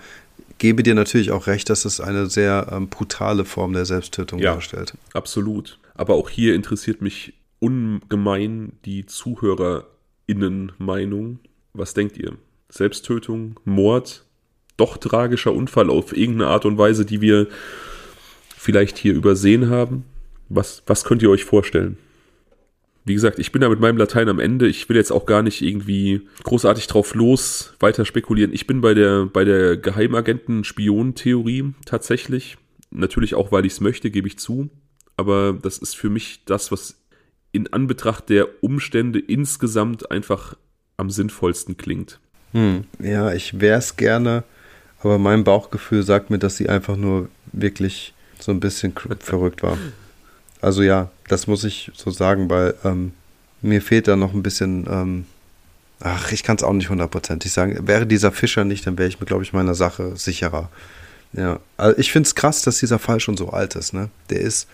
gebe 0.59 0.83
dir 0.83 0.95
natürlich 0.95 1.31
auch 1.33 1.47
recht, 1.47 1.71
dass 1.71 1.85
es 1.85 2.01
eine 2.01 2.27
sehr 2.27 2.67
ähm, 2.71 2.89
brutale 2.89 3.45
Form 3.45 3.73
der 3.73 3.85
Selbsttötung 3.85 4.39
ja, 4.39 4.55
darstellt. 4.55 4.95
Absolut. 5.13 5.79
Aber 5.95 6.15
auch 6.15 6.31
hier 6.31 6.55
interessiert 6.55 7.03
mich 7.03 7.35
ungemein 7.59 8.73
die 8.85 9.07
ZuhörerInnen-Meinung. 9.07 11.41
Was 11.75 11.95
denkt 11.95 12.19
ihr? 12.19 12.37
Selbsttötung, 12.69 13.59
Mord, 13.65 14.25
doch 14.77 14.97
tragischer 14.97 15.53
Unfall 15.53 15.91
auf 15.91 16.17
irgendeine 16.17 16.51
Art 16.51 16.65
und 16.65 16.79
Weise, 16.79 17.05
die 17.05 17.21
wir 17.21 17.49
vielleicht 18.57 18.99
hier 18.99 19.15
übersehen 19.15 19.69
haben? 19.69 20.05
Was, 20.49 20.83
was 20.87 21.03
könnt 21.05 21.23
ihr 21.23 21.31
euch 21.31 21.45
vorstellen? 21.45 21.99
Wie 23.05 23.15
gesagt, 23.15 23.39
ich 23.39 23.51
bin 23.51 23.63
da 23.63 23.69
mit 23.69 23.81
meinem 23.81 23.97
Latein 23.97 24.29
am 24.29 24.39
Ende. 24.39 24.69
Ich 24.69 24.89
will 24.89 24.97
jetzt 24.97 25.11
auch 25.11 25.27
gar 25.27 25.43
nicht 25.43 25.63
irgendwie 25.63 26.29
großartig 26.45 26.87
drauf 26.87 27.15
los 27.15 27.75
weiter 27.81 28.05
spekulieren. 28.05 28.53
Ich 28.53 28.67
bin 28.67 28.81
bei 28.81 28.95
der, 28.95 29.27
bei 29.27 29.45
der 29.45 29.77
Geheimagenten-Spion-Theorie 29.77 31.75
tatsächlich. 31.85 32.59
Natürlich 32.91 33.35
auch, 33.35 33.51
weil 33.51 33.67
ich 33.67 33.73
es 33.73 33.81
möchte, 33.81 34.11
gebe 34.11 34.29
ich 34.29 34.39
zu. 34.39 34.71
Aber 35.17 35.59
das 35.61 35.79
ist 35.79 35.97
für 35.97 36.11
mich 36.11 36.45
das, 36.45 36.71
was 36.71 37.03
in 37.51 37.73
Anbetracht 37.73 38.29
der 38.29 38.63
Umstände 38.63 39.19
insgesamt 39.19 40.11
einfach 40.11 40.57
am 40.97 41.11
sinnvollsten 41.11 41.77
klingt. 41.77 42.21
Hm, 42.53 42.85
ja, 42.99 43.33
ich 43.33 43.61
wäre 43.61 43.79
es 43.79 43.97
gerne, 43.97 44.45
aber 45.01 45.19
mein 45.19 45.45
Bauchgefühl 45.45 46.03
sagt 46.03 46.31
mir, 46.31 46.39
dass 46.39 46.57
sie 46.57 46.69
einfach 46.69 46.97
nur 46.97 47.29
wirklich 47.53 48.15
so 48.39 48.53
ein 48.53 48.61
bisschen 48.61 48.95
verrückt 49.21 49.63
war. 49.63 49.77
Also 50.63 50.83
ja, 50.83 51.11
das 51.29 51.47
muss 51.47 51.65
ich 51.65 51.91
so 51.95 52.11
sagen, 52.11 52.49
weil 52.49 52.75
ähm, 52.85 53.13
mir 53.61 53.83
fehlt 53.83 54.09
da 54.09 54.17
noch 54.17 54.33
ein 54.33 54.43
bisschen, 54.43 54.87
ähm, 54.89 55.27
ach, 56.01 56.33
ich 56.33 56.45
kann 56.45 56.57
es 56.57 56.63
auch 56.63 56.73
nicht 56.73 56.89
hundertprozentig 56.89 57.53
sagen. 57.53 57.87
Wäre 57.87 58.07
dieser 58.07 58.33
Fischer 58.33 58.65
nicht, 58.65 58.87
dann 58.87 58.97
wäre 58.97 59.09
ich 59.09 59.21
mir, 59.21 59.27
glaube 59.27 59.43
ich, 59.43 59.53
meiner 59.53 59.75
Sache 59.75 60.17
sicherer. 60.17 60.71
Ja, 61.33 61.59
also 61.77 61.99
ich 61.99 62.13
finde 62.13 62.29
es 62.29 62.35
krass, 62.35 62.63
dass 62.63 62.79
dieser 62.79 62.99
Fall 62.99 63.19
schon 63.19 63.37
so 63.37 63.51
alt 63.51 63.75
ist, 63.75 63.93
ne? 63.93 64.09
Der 64.31 64.41
ist 64.41 64.69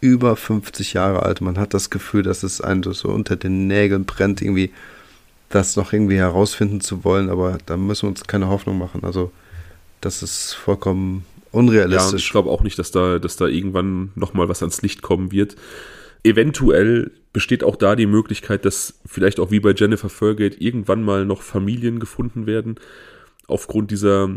über 0.00 0.36
50 0.36 0.94
Jahre 0.94 1.22
alt. 1.22 1.40
Man 1.40 1.58
hat 1.58 1.74
das 1.74 1.90
Gefühl, 1.90 2.22
dass 2.22 2.42
es 2.42 2.60
einem 2.60 2.82
so 2.82 3.08
unter 3.08 3.36
den 3.36 3.66
Nägeln 3.66 4.04
brennt, 4.04 4.40
irgendwie 4.40 4.72
das 5.50 5.76
noch 5.76 5.92
irgendwie 5.92 6.18
herausfinden 6.18 6.80
zu 6.80 7.04
wollen, 7.04 7.30
aber 7.30 7.58
da 7.66 7.76
müssen 7.76 8.02
wir 8.02 8.08
uns 8.10 8.24
keine 8.24 8.48
Hoffnung 8.48 8.78
machen. 8.78 9.04
Also, 9.04 9.30
das 10.00 10.22
ist 10.22 10.54
vollkommen 10.54 11.24
Unrealistisch. 11.54 12.12
Ja, 12.12 12.18
ich 12.18 12.30
glaube 12.30 12.50
auch 12.50 12.62
nicht, 12.62 12.78
dass 12.78 12.90
da, 12.90 13.18
dass 13.18 13.36
da 13.36 13.46
irgendwann 13.46 14.12
nochmal 14.14 14.48
was 14.48 14.62
ans 14.62 14.82
Licht 14.82 15.02
kommen 15.02 15.32
wird. 15.32 15.56
Eventuell 16.22 17.12
besteht 17.32 17.62
auch 17.62 17.76
da 17.76 17.96
die 17.96 18.06
Möglichkeit, 18.06 18.64
dass 18.64 19.00
vielleicht 19.04 19.38
auch 19.40 19.50
wie 19.50 19.60
bei 19.60 19.72
Jennifer 19.72 20.08
Fergate 20.08 20.60
irgendwann 20.60 21.02
mal 21.02 21.26
noch 21.26 21.42
Familien 21.42 22.00
gefunden 22.00 22.46
werden. 22.46 22.76
Aufgrund 23.46 23.90
dieser, 23.90 24.30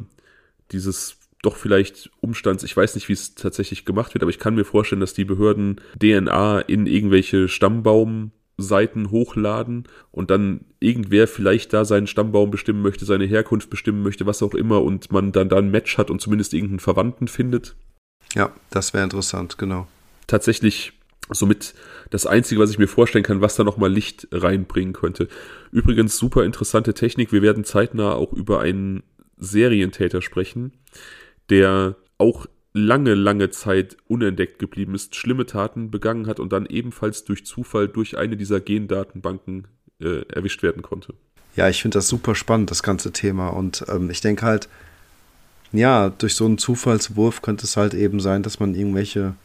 dieses 0.71 1.17
doch 1.41 1.55
vielleicht 1.55 2.09
Umstands, 2.19 2.63
ich 2.63 2.75
weiß 2.75 2.95
nicht, 2.95 3.07
wie 3.09 3.13
es 3.13 3.35
tatsächlich 3.35 3.85
gemacht 3.85 4.13
wird, 4.13 4.23
aber 4.23 4.31
ich 4.31 4.39
kann 4.39 4.55
mir 4.55 4.65
vorstellen, 4.65 5.01
dass 5.01 5.13
die 5.13 5.25
Behörden 5.25 5.79
DNA 6.01 6.59
in 6.61 6.87
irgendwelche 6.87 7.47
Stammbaum 7.47 8.31
Seiten 8.57 9.11
hochladen 9.11 9.87
und 10.11 10.31
dann 10.31 10.61
irgendwer 10.79 11.27
vielleicht 11.27 11.73
da 11.73 11.85
seinen 11.85 12.07
Stammbaum 12.07 12.49
bestimmen 12.49 12.81
möchte, 12.81 13.05
seine 13.05 13.25
Herkunft 13.25 13.69
bestimmen 13.69 14.01
möchte, 14.01 14.25
was 14.25 14.41
auch 14.41 14.55
immer 14.55 14.81
und 14.81 15.11
man 15.11 15.31
dann 15.31 15.49
da 15.49 15.57
ein 15.57 15.71
Match 15.71 15.97
hat 15.97 16.09
und 16.09 16.21
zumindest 16.21 16.53
irgendeinen 16.53 16.79
Verwandten 16.79 17.27
findet. 17.27 17.75
Ja, 18.33 18.51
das 18.71 18.93
wäre 18.93 19.03
interessant, 19.03 19.57
genau. 19.57 19.87
Tatsächlich 20.25 20.93
somit 21.29 21.73
das 22.09 22.25
Einzige, 22.25 22.59
was 22.61 22.71
ich 22.71 22.79
mir 22.79 22.87
vorstellen 22.87 23.23
kann, 23.23 23.41
was 23.41 23.55
da 23.55 23.63
nochmal 23.63 23.91
Licht 23.91 24.27
reinbringen 24.31 24.93
könnte. 24.93 25.27
Übrigens 25.71 26.17
super 26.17 26.43
interessante 26.43 26.93
Technik. 26.93 27.31
Wir 27.31 27.41
werden 27.41 27.63
zeitnah 27.63 28.13
auch 28.13 28.33
über 28.33 28.61
einen 28.61 29.03
Serientäter 29.37 30.21
sprechen, 30.21 30.71
der 31.49 31.95
auch 32.17 32.47
lange, 32.73 33.13
lange 33.13 33.49
Zeit 33.49 33.97
unentdeckt 34.07 34.59
geblieben 34.59 34.95
ist, 34.95 35.15
schlimme 35.15 35.45
Taten 35.45 35.91
begangen 35.91 36.27
hat 36.27 36.39
und 36.39 36.51
dann 36.53 36.65
ebenfalls 36.65 37.23
durch 37.23 37.45
Zufall 37.45 37.87
durch 37.87 38.17
eine 38.17 38.37
dieser 38.37 38.59
Gendatenbanken 38.59 39.67
äh, 39.99 40.21
erwischt 40.29 40.63
werden 40.63 40.81
konnte. 40.81 41.13
Ja, 41.55 41.67
ich 41.69 41.81
finde 41.81 41.97
das 41.97 42.07
super 42.07 42.35
spannend, 42.35 42.69
das 42.69 42.83
ganze 42.83 43.11
Thema. 43.11 43.49
Und 43.49 43.85
ähm, 43.89 44.09
ich 44.09 44.21
denke 44.21 44.45
halt, 44.45 44.69
ja, 45.71 46.09
durch 46.09 46.35
so 46.35 46.45
einen 46.45 46.59
Zufallswurf 46.59 47.41
könnte 47.41 47.65
es 47.65 47.77
halt 47.77 47.93
eben 47.93 48.19
sein, 48.19 48.43
dass 48.43 48.59
man 48.59 48.75
irgendwelche 48.75 49.35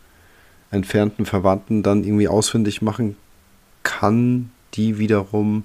entfernten 0.70 1.26
Verwandten 1.26 1.82
dann 1.82 2.04
irgendwie 2.04 2.28
ausfindig 2.28 2.82
machen 2.82 3.16
kann, 3.82 4.50
die 4.74 4.98
wiederum 4.98 5.64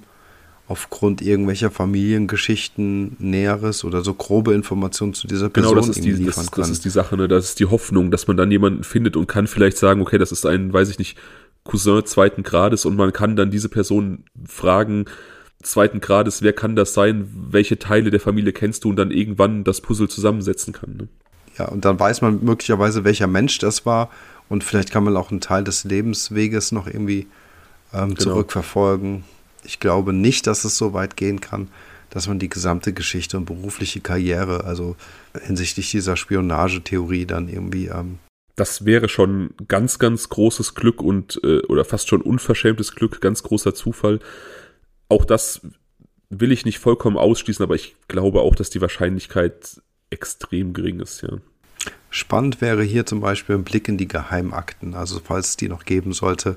aufgrund 0.68 1.22
irgendwelcher 1.22 1.70
Familiengeschichten 1.70 3.16
Näheres 3.18 3.84
oder 3.84 4.02
so 4.04 4.12
grobe 4.12 4.52
Informationen 4.52 5.14
zu 5.14 5.26
dieser 5.26 5.48
Person 5.48 5.74
genau, 5.74 5.86
das 5.86 5.96
ist 5.96 6.04
die, 6.04 6.12
liefern 6.12 6.44
das, 6.44 6.50
kann. 6.50 6.62
Das 6.62 6.70
ist 6.70 6.84
die 6.84 6.90
Sache, 6.90 7.16
ne? 7.16 7.26
das 7.26 7.46
ist 7.46 7.60
die 7.60 7.66
Hoffnung, 7.66 8.10
dass 8.10 8.28
man 8.28 8.36
dann 8.36 8.50
jemanden 8.50 8.84
findet 8.84 9.16
und 9.16 9.26
kann 9.26 9.46
vielleicht 9.46 9.78
sagen, 9.78 10.02
okay, 10.02 10.18
das 10.18 10.30
ist 10.30 10.44
ein, 10.44 10.70
weiß 10.70 10.90
ich 10.90 10.98
nicht, 10.98 11.16
Cousin 11.64 12.04
zweiten 12.04 12.42
Grades 12.42 12.84
und 12.84 12.96
man 12.96 13.14
kann 13.14 13.34
dann 13.34 13.50
diese 13.50 13.70
Person 13.70 14.24
fragen, 14.46 15.06
zweiten 15.62 16.00
Grades, 16.00 16.42
wer 16.42 16.52
kann 16.52 16.76
das 16.76 16.92
sein, 16.92 17.28
welche 17.50 17.78
Teile 17.78 18.10
der 18.10 18.20
Familie 18.20 18.52
kennst 18.52 18.84
du 18.84 18.90
und 18.90 18.96
dann 18.96 19.10
irgendwann 19.10 19.64
das 19.64 19.80
Puzzle 19.80 20.08
zusammensetzen 20.08 20.74
kann. 20.74 20.96
Ne? 20.96 21.08
Ja, 21.58 21.66
und 21.68 21.86
dann 21.86 21.98
weiß 21.98 22.20
man 22.20 22.44
möglicherweise, 22.44 23.04
welcher 23.04 23.26
Mensch 23.26 23.58
das 23.58 23.86
war 23.86 24.10
und 24.50 24.64
vielleicht 24.64 24.90
kann 24.90 25.02
man 25.02 25.16
auch 25.16 25.30
einen 25.30 25.40
Teil 25.40 25.64
des 25.64 25.84
Lebensweges 25.84 26.72
noch 26.72 26.86
irgendwie 26.86 27.26
ähm, 27.94 28.10
genau. 28.10 28.20
zurückverfolgen. 28.20 29.24
Ich 29.64 29.80
glaube 29.80 30.12
nicht, 30.12 30.46
dass 30.46 30.64
es 30.64 30.76
so 30.76 30.92
weit 30.92 31.16
gehen 31.16 31.40
kann, 31.40 31.68
dass 32.10 32.28
man 32.28 32.38
die 32.38 32.48
gesamte 32.48 32.92
Geschichte 32.92 33.36
und 33.36 33.44
berufliche 33.44 34.00
Karriere, 34.00 34.64
also 34.64 34.96
hinsichtlich 35.40 35.90
dieser 35.90 36.16
Spionagetheorie, 36.16 37.26
dann 37.26 37.48
irgendwie. 37.48 37.86
Ähm 37.86 38.18
das 38.56 38.84
wäre 38.84 39.08
schon 39.08 39.50
ganz, 39.68 40.00
ganz 40.00 40.28
großes 40.28 40.74
Glück 40.74 41.00
und 41.00 41.40
äh, 41.44 41.60
oder 41.66 41.84
fast 41.84 42.08
schon 42.08 42.22
unverschämtes 42.22 42.94
Glück, 42.94 43.20
ganz 43.20 43.42
großer 43.44 43.72
Zufall. 43.74 44.18
Auch 45.08 45.24
das 45.24 45.60
will 46.28 46.52
ich 46.52 46.64
nicht 46.64 46.78
vollkommen 46.78 47.16
ausschließen, 47.16 47.62
aber 47.62 47.76
ich 47.76 47.94
glaube 48.08 48.40
auch, 48.40 48.54
dass 48.54 48.70
die 48.70 48.80
Wahrscheinlichkeit 48.80 49.80
extrem 50.10 50.72
gering 50.72 51.00
ist, 51.00 51.22
ja. 51.22 51.38
Spannend 52.10 52.60
wäre 52.60 52.82
hier 52.82 53.06
zum 53.06 53.20
Beispiel 53.20 53.54
ein 53.54 53.64
Blick 53.64 53.86
in 53.88 53.98
die 53.98 54.08
Geheimakten, 54.08 54.94
also 54.94 55.20
falls 55.22 55.50
es 55.50 55.56
die 55.56 55.68
noch 55.68 55.84
geben 55.84 56.12
sollte. 56.12 56.56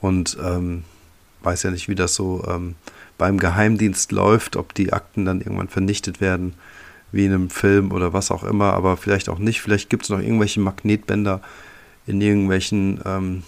Und 0.00 0.38
ähm, 0.42 0.84
weiß 1.42 1.64
ja 1.64 1.70
nicht, 1.70 1.88
wie 1.88 1.94
das 1.94 2.14
so 2.14 2.44
ähm, 2.48 2.74
beim 3.18 3.38
Geheimdienst 3.38 4.12
läuft, 4.12 4.56
ob 4.56 4.74
die 4.74 4.92
Akten 4.92 5.24
dann 5.24 5.40
irgendwann 5.40 5.68
vernichtet 5.68 6.20
werden, 6.20 6.54
wie 7.12 7.26
in 7.26 7.32
einem 7.32 7.50
Film 7.50 7.92
oder 7.92 8.12
was 8.12 8.30
auch 8.30 8.44
immer, 8.44 8.72
aber 8.72 8.96
vielleicht 8.96 9.28
auch 9.28 9.38
nicht. 9.38 9.60
Vielleicht 9.60 9.90
gibt 9.90 10.04
es 10.04 10.10
noch 10.10 10.20
irgendwelche 10.20 10.60
Magnetbänder 10.60 11.40
in 12.06 12.20
irgendwelchen 12.20 13.00
ähm, 13.04 13.42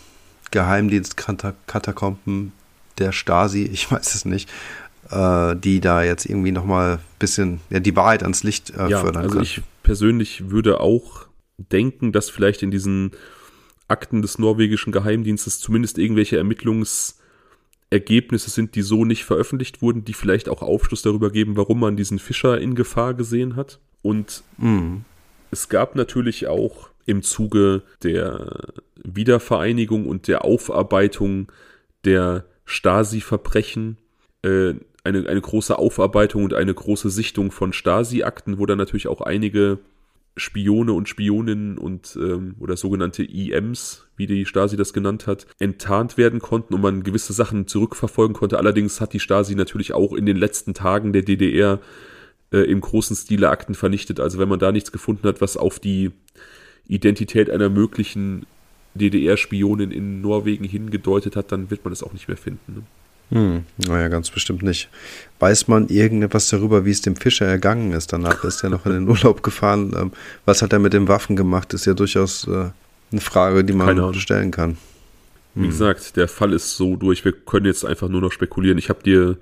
Geheimdienstkatakomben 0.51 2.53
der 2.99 3.13
Stasi, 3.13 3.63
ich 3.73 3.91
weiß 3.91 4.15
es 4.15 4.25
nicht, 4.25 4.51
äh, 5.11 5.57
die 5.57 5.81
da 5.81 6.03
jetzt 6.03 6.27
irgendwie 6.27 6.53
nochmal 6.53 6.95
ein 6.95 6.99
bisschen 7.19 7.61
ja, 7.71 7.81
die 7.81 7.97
Wahrheit 7.97 8.23
ans 8.23 8.43
Licht 8.43 8.71
äh, 8.71 8.89
ja, 8.89 9.01
fördern 9.01 9.23
also 9.23 9.35
können. 9.35 9.45
Ich 9.45 9.63
persönlich 9.83 10.51
würde 10.51 10.81
auch 10.81 11.27
denken, 11.57 12.13
dass 12.13 12.31
vielleicht 12.31 12.63
in 12.63 12.71
diesen 12.71 13.13
Akten 13.89 14.23
des 14.23 14.39
norwegischen 14.39 14.93
Geheimdienstes 14.93 15.61
zumindest 15.61 15.99
irgendwelche 15.99 16.39
Ermittlungsergebnisse 17.93 18.51
sind, 18.51 18.75
die 18.75 18.83
so 18.83 19.05
nicht 19.05 19.25
veröffentlicht 19.25 19.83
wurden, 19.83 20.05
die 20.05 20.15
vielleicht 20.15 20.49
auch 20.49 20.63
Aufschluss 20.63 21.03
darüber 21.03 21.31
geben, 21.31 21.57
warum 21.57 21.81
man 21.81 21.97
diesen 21.97 22.19
Fischer 22.19 22.61
in 22.61 22.75
Gefahr 22.75 23.15
gesehen 23.15 23.55
hat. 23.57 23.79
Und 24.03 24.43
mhm. 24.59 25.05
es 25.51 25.69
gab 25.69 25.95
natürlich 25.95 26.47
auch 26.47 26.89
im 27.05 27.23
Zuge 27.23 27.83
der 28.03 28.75
Wiedervereinigung 29.03 30.07
und 30.07 30.29
der 30.29 30.45
Aufarbeitung 30.45 31.51
der 32.05 32.45
Stasi-Verbrechen 32.65 33.99
äh, 34.43 34.75
eine, 35.05 35.29
eine 35.29 35.41
große 35.41 35.77
Aufarbeitung 35.77 36.45
und 36.45 36.55
eine 36.55 36.73
große 36.73 37.11
Sichtung 37.11 37.51
von 37.51 37.73
Stasi-Akten, 37.73 38.59
wo 38.59 38.67
dann 38.67 38.79
natürlich 38.79 39.09
auch 39.09 39.21
einige 39.21 39.79
Spione 40.37 40.93
und 40.93 41.09
Spioninnen 41.09 41.77
und 41.77 42.17
ähm, 42.21 42.55
oder 42.59 42.77
sogenannte 42.77 43.23
IMs, 43.23 44.07
wie 44.17 44.27
die 44.27 44.47
Stasi 44.47 44.77
das 44.77 44.93
genannt 44.93 45.27
hat, 45.27 45.47
enttarnt 45.59 46.17
werden 46.17 46.41
konnten 46.41 46.75
und 46.75 46.81
man 46.81 47.03
gewisse 47.03 47.33
Sachen 47.33 47.67
zurückverfolgen 47.67 48.35
konnte. 48.35 48.59
Allerdings 48.59 49.01
hat 49.01 49.13
die 49.13 49.21
Stasi 49.21 49.55
natürlich 49.55 49.93
auch 49.93 50.13
in 50.15 50.25
den 50.25 50.37
letzten 50.37 50.73
Tagen 50.73 51.13
der 51.13 51.23
DDR 51.23 51.81
äh, 52.51 52.61
im 52.61 52.81
großen 52.81 53.15
Stile 53.15 53.51
Akten 53.51 53.75
vernichtet. 53.75 54.21
Also 54.21 54.39
wenn 54.39 54.49
man 54.49 54.59
da 54.59 54.73
nichts 54.73 54.91
gefunden 54.91 55.29
hat, 55.29 55.41
was 55.43 55.59
auf 55.59 55.79
die 55.79 56.13
Identität 56.89 57.51
einer 57.51 57.69
möglichen 57.69 58.47
DDR-Spionin 58.95 59.91
in 59.91 60.21
Norwegen 60.21 60.65
hingedeutet 60.65 61.37
hat, 61.37 61.53
dann 61.53 61.71
wird 61.71 61.85
man 61.85 61.93
es 61.93 62.03
auch 62.03 62.13
nicht 62.13 62.29
mehr 62.29 62.37
finden. 62.37 62.75
Ne? 62.75 62.83
Hm, 63.33 63.65
naja, 63.79 64.09
ganz 64.09 64.31
bestimmt 64.31 64.63
nicht. 64.63 64.91
Weiß 65.39 65.67
man 65.67 65.89
irgendetwas 65.89 66.51
darüber, 66.51 66.85
wie 66.85 66.91
es 66.91 67.01
dem 67.01 67.17
Fischer 67.17 67.47
ergangen 67.47 67.93
ist? 67.93 68.13
Danach 68.13 68.45
ist 68.45 68.63
er 68.63 68.69
noch 68.69 68.85
in 68.85 68.93
den 68.93 69.09
Urlaub 69.09 69.43
gefahren. 69.43 69.95
Ähm, 69.99 70.13
was 70.45 70.61
hat 70.61 70.75
er 70.75 70.79
mit 70.79 70.93
den 70.93 71.09
Waffen 71.09 71.35
gemacht? 71.35 71.73
Ist 71.73 71.87
ja 71.87 71.95
durchaus 71.95 72.47
äh, 72.47 72.71
eine 73.11 73.21
Frage, 73.23 73.65
die 73.65 73.73
man 73.73 74.13
stellen 74.15 74.51
kann. 74.51 74.77
Hm. 75.55 75.63
Wie 75.63 75.69
gesagt, 75.69 76.17
der 76.17 76.29
Fall 76.29 76.53
ist 76.53 76.77
so 76.77 76.97
durch. 76.97 77.25
Wir 77.25 77.33
können 77.33 77.65
jetzt 77.65 77.87
einfach 77.87 78.11
nur 78.11 78.21
noch 78.21 78.33
spekulieren. 78.33 78.77
Ich 78.77 78.91
habe 78.91 79.03
dir 79.03 79.39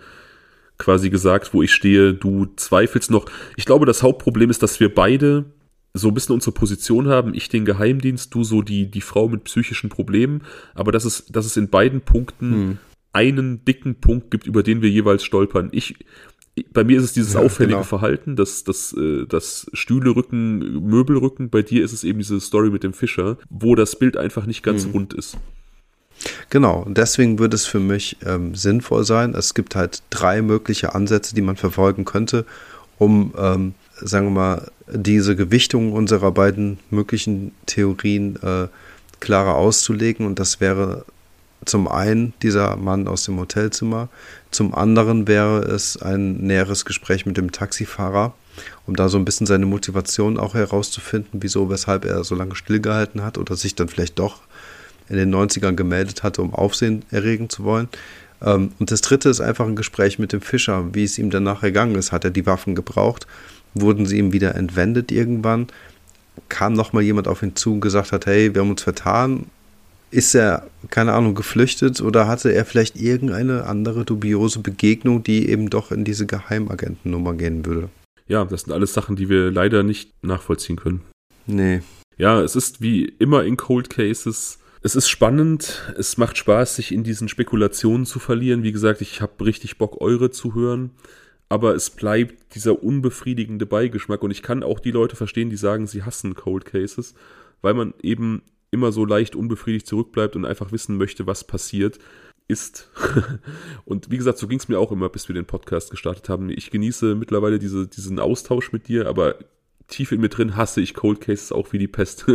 quasi 0.78 1.10
gesagt, 1.10 1.52
wo 1.52 1.60
ich 1.60 1.74
stehe. 1.74 2.14
Du 2.14 2.46
zweifelst 2.54 3.10
noch. 3.10 3.26
Ich 3.56 3.66
glaube, 3.66 3.86
das 3.86 4.04
Hauptproblem 4.04 4.50
ist, 4.50 4.62
dass 4.62 4.78
wir 4.78 4.94
beide 4.94 5.46
so 5.94 6.08
ein 6.08 6.14
bisschen 6.14 6.36
unsere 6.36 6.52
Position 6.52 7.08
haben. 7.08 7.34
Ich 7.34 7.48
den 7.48 7.64
Geheimdienst, 7.64 8.32
du 8.32 8.44
so 8.44 8.62
die, 8.62 8.88
die 8.88 9.00
Frau 9.00 9.28
mit 9.28 9.42
psychischen 9.42 9.90
Problemen. 9.90 10.42
Aber 10.74 10.92
dass 10.92 11.04
es, 11.04 11.26
dass 11.26 11.44
es 11.44 11.56
in 11.56 11.70
beiden 11.70 12.02
Punkten 12.02 12.52
hm 12.52 12.78
einen 13.12 13.64
dicken 13.64 13.96
Punkt 13.96 14.30
gibt, 14.30 14.46
über 14.46 14.62
den 14.62 14.82
wir 14.82 14.90
jeweils 14.90 15.24
stolpern. 15.24 15.68
Ich, 15.72 15.96
bei 16.72 16.84
mir 16.84 16.98
ist 16.98 17.04
es 17.04 17.12
dieses 17.12 17.34
ja, 17.34 17.40
auffällige 17.40 17.76
genau. 17.76 17.84
Verhalten, 17.84 18.36
das, 18.36 18.64
das, 18.64 18.92
äh, 18.92 19.26
das 19.26 19.70
Stühle 19.72 20.14
rücken, 20.14 20.86
Möbel 20.86 21.16
rücken. 21.16 21.50
Bei 21.50 21.62
dir 21.62 21.84
ist 21.84 21.92
es 21.92 22.04
eben 22.04 22.18
diese 22.18 22.40
Story 22.40 22.70
mit 22.70 22.82
dem 22.82 22.92
Fischer, 22.92 23.38
wo 23.48 23.74
das 23.74 23.96
Bild 23.96 24.16
einfach 24.16 24.46
nicht 24.46 24.62
ganz 24.62 24.86
mhm. 24.86 24.92
rund 24.92 25.14
ist. 25.14 25.36
Genau, 26.50 26.82
und 26.82 26.98
deswegen 26.98 27.38
würde 27.38 27.54
es 27.54 27.66
für 27.66 27.80
mich 27.80 28.18
ähm, 28.26 28.54
sinnvoll 28.54 29.04
sein. 29.04 29.34
Es 29.34 29.54
gibt 29.54 29.74
halt 29.74 30.02
drei 30.10 30.42
mögliche 30.42 30.94
Ansätze, 30.94 31.34
die 31.34 31.40
man 31.40 31.56
verfolgen 31.56 32.04
könnte, 32.04 32.44
um, 32.98 33.32
ähm, 33.38 33.74
sagen 33.96 34.26
wir 34.26 34.30
mal, 34.30 34.70
diese 34.92 35.36
Gewichtung 35.36 35.92
unserer 35.92 36.32
beiden 36.32 36.78
möglichen 36.90 37.52
Theorien 37.66 38.36
äh, 38.42 38.68
klarer 39.20 39.54
auszulegen. 39.54 40.26
Und 40.26 40.38
das 40.38 40.60
wäre 40.60 41.06
zum 41.64 41.88
einen 41.88 42.32
dieser 42.42 42.76
Mann 42.76 43.06
aus 43.06 43.24
dem 43.24 43.38
Hotelzimmer, 43.38 44.08
zum 44.50 44.74
anderen 44.74 45.28
wäre 45.28 45.60
es 45.60 46.00
ein 46.00 46.38
näheres 46.38 46.84
Gespräch 46.84 47.26
mit 47.26 47.36
dem 47.36 47.52
Taxifahrer, 47.52 48.34
um 48.86 48.96
da 48.96 49.08
so 49.08 49.18
ein 49.18 49.24
bisschen 49.24 49.46
seine 49.46 49.66
Motivation 49.66 50.38
auch 50.38 50.54
herauszufinden, 50.54 51.42
wieso, 51.42 51.70
weshalb 51.70 52.04
er 52.04 52.24
so 52.24 52.34
lange 52.34 52.56
stillgehalten 52.56 53.22
hat 53.22 53.38
oder 53.38 53.56
sich 53.56 53.74
dann 53.74 53.88
vielleicht 53.88 54.18
doch 54.18 54.40
in 55.08 55.16
den 55.16 55.34
90ern 55.34 55.74
gemeldet 55.74 56.22
hatte, 56.22 56.40
um 56.40 56.54
Aufsehen 56.54 57.04
erregen 57.10 57.48
zu 57.50 57.64
wollen. 57.64 57.88
Ähm, 58.42 58.72
und 58.78 58.90
das 58.90 59.00
dritte 59.00 59.28
ist 59.28 59.40
einfach 59.40 59.66
ein 59.66 59.76
Gespräch 59.76 60.18
mit 60.18 60.32
dem 60.32 60.40
Fischer, 60.40 60.94
wie 60.94 61.04
es 61.04 61.18
ihm 61.18 61.30
danach 61.30 61.62
ergangen 61.62 61.96
ist. 61.96 62.12
Hat 62.12 62.24
er 62.24 62.30
die 62.30 62.46
Waffen 62.46 62.74
gebraucht? 62.74 63.26
Wurden 63.74 64.06
sie 64.06 64.18
ihm 64.18 64.32
wieder 64.32 64.54
entwendet 64.54 65.12
irgendwann? 65.12 65.66
Kam 66.48 66.72
nochmal 66.72 67.02
jemand 67.02 67.28
auf 67.28 67.42
ihn 67.42 67.56
zu 67.56 67.74
und 67.74 67.80
gesagt 67.80 68.12
hat, 68.12 68.26
hey, 68.26 68.54
wir 68.54 68.62
haben 68.62 68.70
uns 68.70 68.82
vertan, 68.82 69.46
ist 70.10 70.34
er, 70.34 70.68
keine 70.90 71.12
Ahnung, 71.12 71.34
geflüchtet 71.34 72.00
oder 72.00 72.26
hatte 72.26 72.52
er 72.52 72.64
vielleicht 72.64 72.96
irgendeine 72.96 73.64
andere 73.64 74.04
dubiose 74.04 74.60
Begegnung, 74.60 75.22
die 75.22 75.48
eben 75.48 75.70
doch 75.70 75.92
in 75.92 76.04
diese 76.04 76.26
Geheimagentennummer 76.26 77.34
gehen 77.34 77.64
würde? 77.64 77.88
Ja, 78.26 78.44
das 78.44 78.62
sind 78.62 78.72
alles 78.72 78.92
Sachen, 78.92 79.16
die 79.16 79.28
wir 79.28 79.50
leider 79.50 79.82
nicht 79.82 80.12
nachvollziehen 80.22 80.76
können. 80.76 81.02
Nee. 81.46 81.82
Ja, 82.16 82.40
es 82.40 82.54
ist 82.54 82.80
wie 82.80 83.04
immer 83.04 83.44
in 83.44 83.56
Cold 83.56 83.90
Cases. 83.90 84.58
Es 84.82 84.94
ist 84.94 85.08
spannend, 85.08 85.92
es 85.98 86.16
macht 86.16 86.38
Spaß, 86.38 86.76
sich 86.76 86.92
in 86.92 87.02
diesen 87.02 87.28
Spekulationen 87.28 88.06
zu 88.06 88.18
verlieren. 88.18 88.62
Wie 88.62 88.72
gesagt, 88.72 89.00
ich 89.00 89.20
habe 89.20 89.44
richtig 89.44 89.78
Bock, 89.78 90.00
eure 90.00 90.30
zu 90.30 90.54
hören. 90.54 90.90
Aber 91.48 91.74
es 91.74 91.90
bleibt 91.90 92.54
dieser 92.54 92.82
unbefriedigende 92.82 93.66
Beigeschmack. 93.66 94.22
Und 94.22 94.30
ich 94.30 94.42
kann 94.42 94.62
auch 94.62 94.80
die 94.80 94.92
Leute 94.92 95.16
verstehen, 95.16 95.50
die 95.50 95.56
sagen, 95.56 95.86
sie 95.86 96.04
hassen 96.04 96.34
Cold 96.34 96.64
Cases, 96.64 97.14
weil 97.62 97.74
man 97.74 97.94
eben 98.02 98.42
immer 98.70 98.92
so 98.92 99.04
leicht 99.04 99.34
unbefriedigt 99.34 99.86
zurückbleibt 99.86 100.36
und 100.36 100.44
einfach 100.44 100.72
wissen 100.72 100.96
möchte, 100.96 101.26
was 101.26 101.44
passiert 101.44 101.98
ist. 102.48 102.90
und 103.84 104.10
wie 104.10 104.16
gesagt, 104.16 104.38
so 104.38 104.48
ging 104.48 104.58
es 104.58 104.68
mir 104.68 104.78
auch 104.78 104.92
immer, 104.92 105.08
bis 105.08 105.28
wir 105.28 105.34
den 105.34 105.46
Podcast 105.46 105.90
gestartet 105.90 106.28
haben. 106.28 106.50
Ich 106.50 106.70
genieße 106.70 107.14
mittlerweile 107.14 107.58
diese, 107.58 107.86
diesen 107.86 108.18
Austausch 108.18 108.72
mit 108.72 108.88
dir, 108.88 109.06
aber 109.08 109.36
tief 109.88 110.12
in 110.12 110.20
mir 110.20 110.28
drin 110.28 110.56
hasse 110.56 110.80
ich 110.80 110.94
Cold 110.94 111.20
Cases 111.20 111.52
auch 111.52 111.72
wie 111.72 111.78
die 111.78 111.88
Pest. 111.88 112.26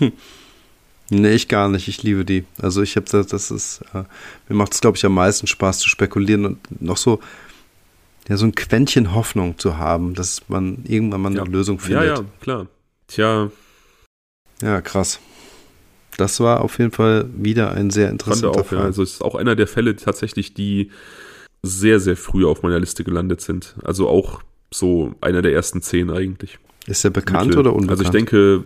nee, 1.10 1.34
ich 1.34 1.48
gar 1.48 1.68
nicht. 1.68 1.88
Ich 1.88 2.02
liebe 2.02 2.24
die. 2.24 2.44
Also 2.60 2.82
ich 2.82 2.96
habe 2.96 3.06
das, 3.10 3.26
das 3.26 3.50
ist, 3.50 3.82
äh, 3.94 4.04
mir 4.48 4.56
macht 4.56 4.72
es, 4.72 4.80
glaube 4.80 4.96
ich, 4.96 5.04
am 5.04 5.14
meisten 5.14 5.46
Spaß 5.46 5.80
zu 5.80 5.88
spekulieren 5.88 6.46
und 6.46 6.82
noch 6.82 6.96
so, 6.96 7.20
ja, 8.28 8.36
so 8.36 8.46
ein 8.46 8.54
Quäntchen 8.54 9.14
Hoffnung 9.14 9.58
zu 9.58 9.78
haben, 9.78 10.14
dass 10.14 10.48
man 10.48 10.84
irgendwann 10.84 11.20
mal 11.20 11.30
eine 11.30 11.38
ja. 11.38 11.44
Lösung 11.44 11.80
findet. 11.80 12.04
Ja, 12.04 12.14
ja, 12.14 12.24
klar 12.40 12.66
Tja. 13.08 13.50
Ja, 14.62 14.80
krass. 14.80 15.20
Das 16.16 16.40
war 16.40 16.60
auf 16.60 16.78
jeden 16.78 16.90
Fall 16.90 17.28
wieder 17.34 17.72
ein 17.72 17.90
sehr 17.90 18.10
interessanter 18.10 18.60
auch, 18.60 18.66
Fall. 18.66 18.78
Ja, 18.78 18.84
also 18.84 19.02
es 19.02 19.14
ist 19.14 19.22
auch 19.22 19.34
einer 19.34 19.56
der 19.56 19.66
Fälle 19.66 19.96
tatsächlich, 19.96 20.54
die 20.54 20.90
sehr, 21.62 22.00
sehr 22.00 22.16
früh 22.16 22.44
auf 22.44 22.62
meiner 22.62 22.78
Liste 22.80 23.04
gelandet 23.04 23.40
sind. 23.40 23.76
Also 23.82 24.08
auch 24.08 24.42
so 24.72 25.14
einer 25.20 25.42
der 25.42 25.52
ersten 25.52 25.80
zehn 25.82 26.10
eigentlich. 26.10 26.58
Ist 26.86 27.04
er 27.04 27.10
bekannt 27.10 27.48
Mittel. 27.48 27.60
oder 27.60 27.72
unbekannt? 27.72 28.00
Also 28.00 28.04
ich 28.04 28.10
denke, 28.10 28.64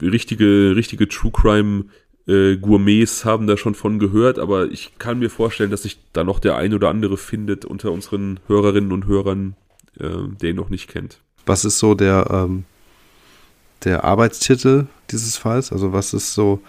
richtige, 0.00 0.74
richtige 0.76 1.08
True 1.08 1.32
Crime 1.32 1.86
äh, 2.26 2.56
Gourmets 2.56 3.24
haben 3.24 3.46
da 3.46 3.56
schon 3.56 3.74
von 3.74 3.98
gehört, 3.98 4.38
aber 4.38 4.70
ich 4.70 4.98
kann 4.98 5.18
mir 5.18 5.30
vorstellen, 5.30 5.70
dass 5.70 5.82
sich 5.82 5.98
da 6.12 6.24
noch 6.24 6.38
der 6.38 6.56
ein 6.56 6.74
oder 6.74 6.88
andere 6.88 7.16
findet 7.16 7.64
unter 7.64 7.92
unseren 7.92 8.40
Hörerinnen 8.46 8.92
und 8.92 9.06
Hörern, 9.06 9.56
äh, 9.98 10.08
der 10.40 10.50
ihn 10.50 10.56
noch 10.56 10.70
nicht 10.70 10.88
kennt. 10.88 11.20
Was 11.46 11.64
ist 11.64 11.78
so 11.78 11.94
der, 11.94 12.28
ähm, 12.30 12.64
der 13.84 14.04
Arbeitstitel 14.04 14.86
dieses 15.10 15.36
Falls? 15.36 15.72
Also 15.72 15.92
was 15.92 16.14
ist 16.14 16.34
so, 16.34 16.60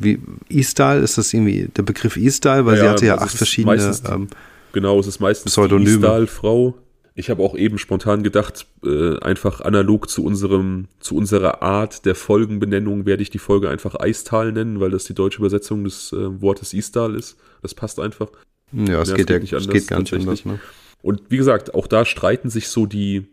E-Style, 0.00 1.00
ist 1.00 1.18
das 1.18 1.32
irgendwie 1.32 1.68
der 1.76 1.82
Begriff 1.82 2.16
E-Style? 2.16 2.66
Weil 2.66 2.76
ja, 2.76 2.82
sie 2.82 2.88
hatte 2.88 3.06
ja 3.06 3.14
also 3.14 3.26
acht 3.26 3.36
verschiedene 3.36 3.96
ähm, 4.08 4.28
Genau, 4.72 4.98
es 4.98 5.06
ist 5.06 5.20
meistens 5.20 5.56
E-Style-Frau. 5.56 6.74
Ich 7.16 7.30
habe 7.30 7.44
auch 7.44 7.56
eben 7.56 7.78
spontan 7.78 8.24
gedacht, 8.24 8.66
äh, 8.84 9.16
einfach 9.20 9.60
analog 9.60 10.10
zu 10.10 10.24
unserem, 10.24 10.88
zu 10.98 11.14
unserer 11.14 11.62
Art 11.62 12.06
der 12.06 12.16
Folgenbenennung 12.16 13.06
werde 13.06 13.22
ich 13.22 13.30
die 13.30 13.38
Folge 13.38 13.70
einfach 13.70 13.94
Eistal 14.00 14.50
nennen, 14.50 14.80
weil 14.80 14.90
das 14.90 15.04
die 15.04 15.14
deutsche 15.14 15.38
Übersetzung 15.38 15.84
des 15.84 16.12
äh, 16.12 16.42
Wortes 16.42 16.74
Istal 16.74 17.14
ist. 17.14 17.36
Das 17.62 17.72
passt 17.72 18.00
einfach. 18.00 18.30
Ja, 18.72 19.02
es, 19.02 19.10
ja, 19.10 19.14
geht, 19.14 19.30
ja, 19.30 19.38
nicht 19.38 19.54
anders, 19.54 19.68
es 19.68 19.72
geht 19.72 19.86
gar 19.86 20.00
nicht 20.00 20.12
anders. 20.12 20.44
Ne? 20.44 20.58
Und 21.02 21.22
wie 21.28 21.36
gesagt, 21.36 21.74
auch 21.74 21.86
da 21.86 22.04
streiten 22.04 22.50
sich 22.50 22.66
so 22.66 22.86
die, 22.86 23.28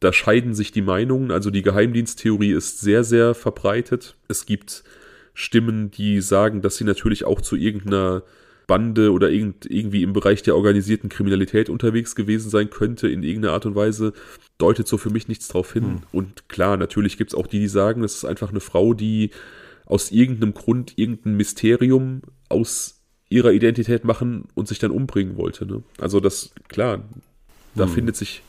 da 0.00 0.12
scheiden 0.12 0.54
sich 0.54 0.72
die 0.72 0.82
Meinungen. 0.82 1.30
Also 1.30 1.50
die 1.50 1.62
Geheimdiensttheorie 1.62 2.50
ist 2.50 2.80
sehr, 2.80 3.04
sehr 3.04 3.34
verbreitet. 3.34 4.16
Es 4.26 4.46
gibt 4.46 4.82
Stimmen, 5.38 5.90
die 5.90 6.22
sagen, 6.22 6.62
dass 6.62 6.78
sie 6.78 6.84
natürlich 6.84 7.26
auch 7.26 7.42
zu 7.42 7.56
irgendeiner 7.56 8.22
Bande 8.66 9.12
oder 9.12 9.30
irgend, 9.30 9.66
irgendwie 9.70 10.02
im 10.02 10.14
Bereich 10.14 10.42
der 10.42 10.56
organisierten 10.56 11.10
Kriminalität 11.10 11.68
unterwegs 11.68 12.16
gewesen 12.16 12.48
sein 12.48 12.70
könnte, 12.70 13.06
in 13.06 13.22
irgendeiner 13.22 13.52
Art 13.52 13.66
und 13.66 13.74
Weise, 13.74 14.14
deutet 14.56 14.88
so 14.88 14.96
für 14.96 15.10
mich 15.10 15.28
nichts 15.28 15.48
drauf 15.48 15.74
hin. 15.74 15.84
Hm. 15.84 16.02
Und 16.10 16.48
klar, 16.48 16.78
natürlich 16.78 17.18
gibt 17.18 17.32
es 17.32 17.38
auch 17.38 17.46
die, 17.46 17.60
die 17.60 17.68
sagen, 17.68 18.02
es 18.02 18.14
ist 18.14 18.24
einfach 18.24 18.48
eine 18.48 18.60
Frau, 18.60 18.94
die 18.94 19.30
aus 19.84 20.10
irgendeinem 20.10 20.54
Grund 20.54 20.94
irgendein 20.96 21.34
Mysterium 21.36 22.22
aus 22.48 23.02
ihrer 23.28 23.52
Identität 23.52 24.04
machen 24.06 24.44
und 24.54 24.68
sich 24.68 24.78
dann 24.78 24.90
umbringen 24.90 25.36
wollte. 25.36 25.66
Ne? 25.66 25.82
Also 25.98 26.18
das, 26.18 26.52
klar, 26.68 27.04
da 27.74 27.84
hm. 27.84 27.92
findet 27.92 28.16
sich 28.16 28.42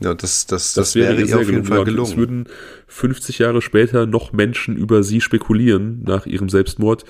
ja, 0.00 0.14
das, 0.14 0.46
das, 0.46 0.74
das, 0.74 0.74
das 0.74 0.94
wäre, 0.94 1.20
ihr 1.20 1.38
auf 1.38 1.48
jeden 1.48 1.64
Fall 1.64 1.84
gelungen. 1.84 2.10
Es 2.10 2.16
würden 2.16 2.48
50 2.88 3.38
Jahre 3.38 3.62
später 3.62 4.06
noch 4.06 4.32
Menschen 4.32 4.76
über 4.76 5.02
sie 5.02 5.20
spekulieren 5.20 6.02
nach 6.04 6.26
ihrem 6.26 6.48
Selbstmord. 6.48 7.04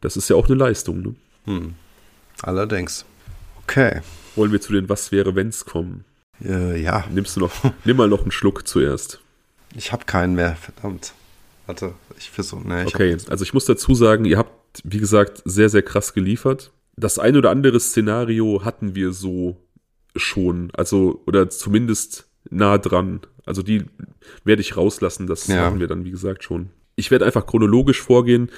Das 0.00 0.16
ist 0.16 0.28
ja 0.28 0.36
auch 0.36 0.46
eine 0.46 0.56
Leistung. 0.56 1.02
Ne? 1.02 1.14
Hm. 1.44 1.74
Allerdings. 2.42 3.04
Okay. 3.62 4.00
Wollen 4.34 4.52
wir 4.52 4.60
zu 4.60 4.72
den 4.72 4.88
Was 4.88 5.12
wäre, 5.12 5.34
wenn's 5.34 5.64
kommen? 5.64 6.04
Äh, 6.42 6.80
ja. 6.80 7.04
Nimmst 7.12 7.36
du 7.36 7.40
noch, 7.40 7.52
nimm 7.84 7.96
mal 7.96 8.08
noch 8.08 8.22
einen 8.22 8.32
Schluck 8.32 8.66
zuerst. 8.66 9.20
Ich 9.74 9.92
habe 9.92 10.04
keinen 10.04 10.34
mehr, 10.34 10.56
verdammt. 10.56 11.12
Warte, 11.66 11.94
ich 12.18 12.30
versuche. 12.30 12.66
Nee, 12.66 12.84
okay, 12.86 13.16
also 13.28 13.44
ich 13.44 13.54
muss 13.54 13.64
dazu 13.64 13.94
sagen, 13.94 14.24
ihr 14.24 14.36
habt, 14.36 14.80
wie 14.84 14.98
gesagt, 14.98 15.42
sehr, 15.44 15.68
sehr 15.68 15.82
krass 15.82 16.12
geliefert. 16.12 16.72
Das 16.96 17.18
ein 17.18 17.36
oder 17.36 17.50
andere 17.50 17.78
Szenario 17.80 18.64
hatten 18.64 18.94
wir 18.94 19.12
so 19.12 19.56
schon, 20.16 20.70
also, 20.74 21.22
oder 21.26 21.50
zumindest 21.50 22.28
nah 22.50 22.78
dran. 22.78 23.20
Also 23.44 23.62
die 23.62 23.84
werde 24.44 24.62
ich 24.62 24.76
rauslassen, 24.76 25.26
das 25.26 25.46
ja. 25.46 25.62
machen 25.62 25.80
wir 25.80 25.86
dann, 25.86 26.04
wie 26.04 26.10
gesagt, 26.10 26.44
schon. 26.44 26.70
Ich 26.96 27.10
werde 27.10 27.24
einfach 27.24 27.46
chronologisch 27.46 28.00
vorgehen. 28.00 28.50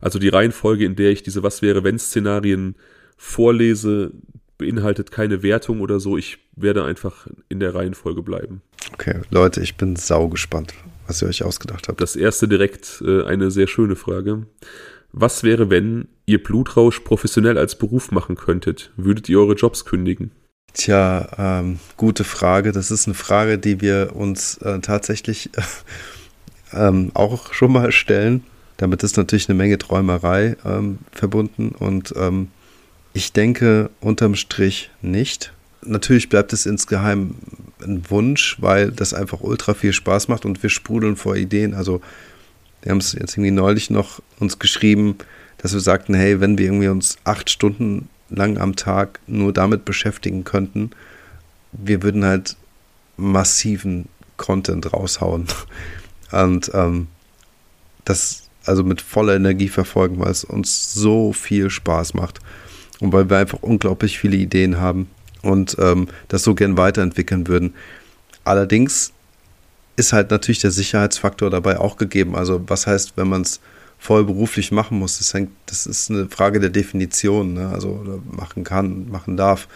Also 0.00 0.18
die 0.18 0.28
Reihenfolge, 0.28 0.84
in 0.84 0.96
der 0.96 1.10
ich 1.10 1.22
diese 1.22 1.42
Was 1.42 1.62
wäre 1.62 1.84
wenn 1.84 1.98
Szenarien 1.98 2.76
vorlese, 3.16 4.12
beinhaltet 4.58 5.10
keine 5.10 5.42
Wertung 5.42 5.80
oder 5.80 6.00
so. 6.00 6.16
Ich 6.16 6.38
werde 6.54 6.84
einfach 6.84 7.26
in 7.48 7.60
der 7.60 7.74
Reihenfolge 7.74 8.22
bleiben. 8.22 8.62
Okay, 8.92 9.20
Leute, 9.30 9.62
ich 9.62 9.76
bin 9.76 9.96
sau 9.96 10.28
gespannt, 10.28 10.74
was 11.06 11.22
ihr 11.22 11.28
euch 11.28 11.42
ausgedacht 11.42 11.88
habt. 11.88 12.00
Das 12.00 12.16
erste 12.16 12.46
direkt 12.46 13.02
äh, 13.04 13.24
eine 13.24 13.50
sehr 13.50 13.66
schöne 13.66 13.96
Frage. 13.96 14.46
Was 15.12 15.42
wäre, 15.42 15.70
wenn 15.70 16.08
ihr 16.26 16.42
Blutrausch 16.42 17.00
professionell 17.00 17.58
als 17.58 17.76
Beruf 17.76 18.10
machen 18.10 18.36
könntet? 18.36 18.92
Würdet 18.96 19.28
ihr 19.28 19.40
eure 19.40 19.54
Jobs 19.54 19.84
kündigen? 19.84 20.30
Tja, 20.72 21.28
ähm, 21.36 21.80
gute 21.96 22.24
Frage. 22.24 22.72
Das 22.72 22.90
ist 22.90 23.06
eine 23.06 23.14
Frage, 23.14 23.58
die 23.58 23.80
wir 23.80 24.12
uns 24.14 24.58
äh, 24.58 24.80
tatsächlich 24.80 25.50
ähm, 26.72 27.10
auch 27.14 27.52
schon 27.52 27.72
mal 27.72 27.92
stellen. 27.92 28.44
Damit 28.76 29.02
ist 29.02 29.16
natürlich 29.16 29.48
eine 29.48 29.58
Menge 29.58 29.78
Träumerei 29.78 30.56
ähm, 30.64 31.00
verbunden 31.12 31.70
und 31.70 32.14
ähm, 32.16 32.48
ich 33.12 33.32
denke 33.32 33.90
unterm 34.00 34.36
Strich 34.36 34.90
nicht. 35.02 35.52
Natürlich 35.82 36.28
bleibt 36.28 36.52
es 36.52 36.66
insgeheim 36.66 37.34
ein 37.82 38.08
Wunsch, 38.08 38.56
weil 38.60 38.92
das 38.92 39.12
einfach 39.12 39.40
ultra 39.40 39.74
viel 39.74 39.92
Spaß 39.92 40.28
macht 40.28 40.44
und 40.44 40.62
wir 40.62 40.70
sprudeln 40.70 41.16
vor 41.16 41.36
Ideen. 41.36 41.74
Also 41.74 42.00
wir 42.82 42.92
haben 42.92 42.98
es 42.98 43.12
jetzt 43.12 43.36
irgendwie 43.36 43.50
neulich 43.50 43.90
noch 43.90 44.22
uns 44.38 44.58
geschrieben, 44.58 45.16
dass 45.58 45.72
wir 45.72 45.80
sagten, 45.80 46.14
hey, 46.14 46.40
wenn 46.40 46.56
wir 46.56 46.66
irgendwie 46.66 46.88
uns 46.88 47.18
acht 47.24 47.50
Stunden 47.50 48.08
lang 48.30 48.58
am 48.58 48.76
Tag 48.76 49.20
nur 49.26 49.52
damit 49.52 49.84
beschäftigen 49.84 50.44
könnten, 50.44 50.90
wir 51.72 52.02
würden 52.02 52.24
halt 52.24 52.56
massiven 53.16 54.08
Content 54.36 54.92
raushauen. 54.92 55.46
Und 56.32 56.70
ähm, 56.74 57.08
das 58.04 58.50
also 58.64 58.84
mit 58.84 59.00
voller 59.00 59.36
Energie 59.36 59.68
verfolgen, 59.68 60.18
weil 60.20 60.30
es 60.30 60.44
uns 60.44 60.94
so 60.94 61.32
viel 61.32 61.70
Spaß 61.70 62.14
macht 62.14 62.40
und 63.00 63.12
weil 63.12 63.30
wir 63.30 63.38
einfach 63.38 63.62
unglaublich 63.62 64.18
viele 64.18 64.36
Ideen 64.36 64.78
haben 64.78 65.08
und 65.42 65.76
ähm, 65.80 66.08
das 66.28 66.44
so 66.44 66.54
gern 66.54 66.76
weiterentwickeln 66.76 67.48
würden. 67.48 67.74
Allerdings 68.44 69.12
ist 69.96 70.12
halt 70.12 70.30
natürlich 70.30 70.60
der 70.60 70.70
Sicherheitsfaktor 70.70 71.50
dabei 71.50 71.78
auch 71.78 71.96
gegeben. 71.96 72.36
Also 72.36 72.62
was 72.68 72.86
heißt, 72.86 73.16
wenn 73.16 73.28
man 73.28 73.42
es 73.42 73.60
voll 74.00 74.24
beruflich 74.24 74.72
machen 74.72 74.98
muss, 74.98 75.18
das, 75.18 75.34
hängt, 75.34 75.50
das 75.66 75.86
ist 75.86 76.10
eine 76.10 76.28
Frage 76.28 76.58
der 76.58 76.70
Definition, 76.70 77.52
ne? 77.52 77.68
also 77.68 78.20
machen 78.24 78.64
kann, 78.64 79.08
machen 79.10 79.36
darf. 79.36 79.68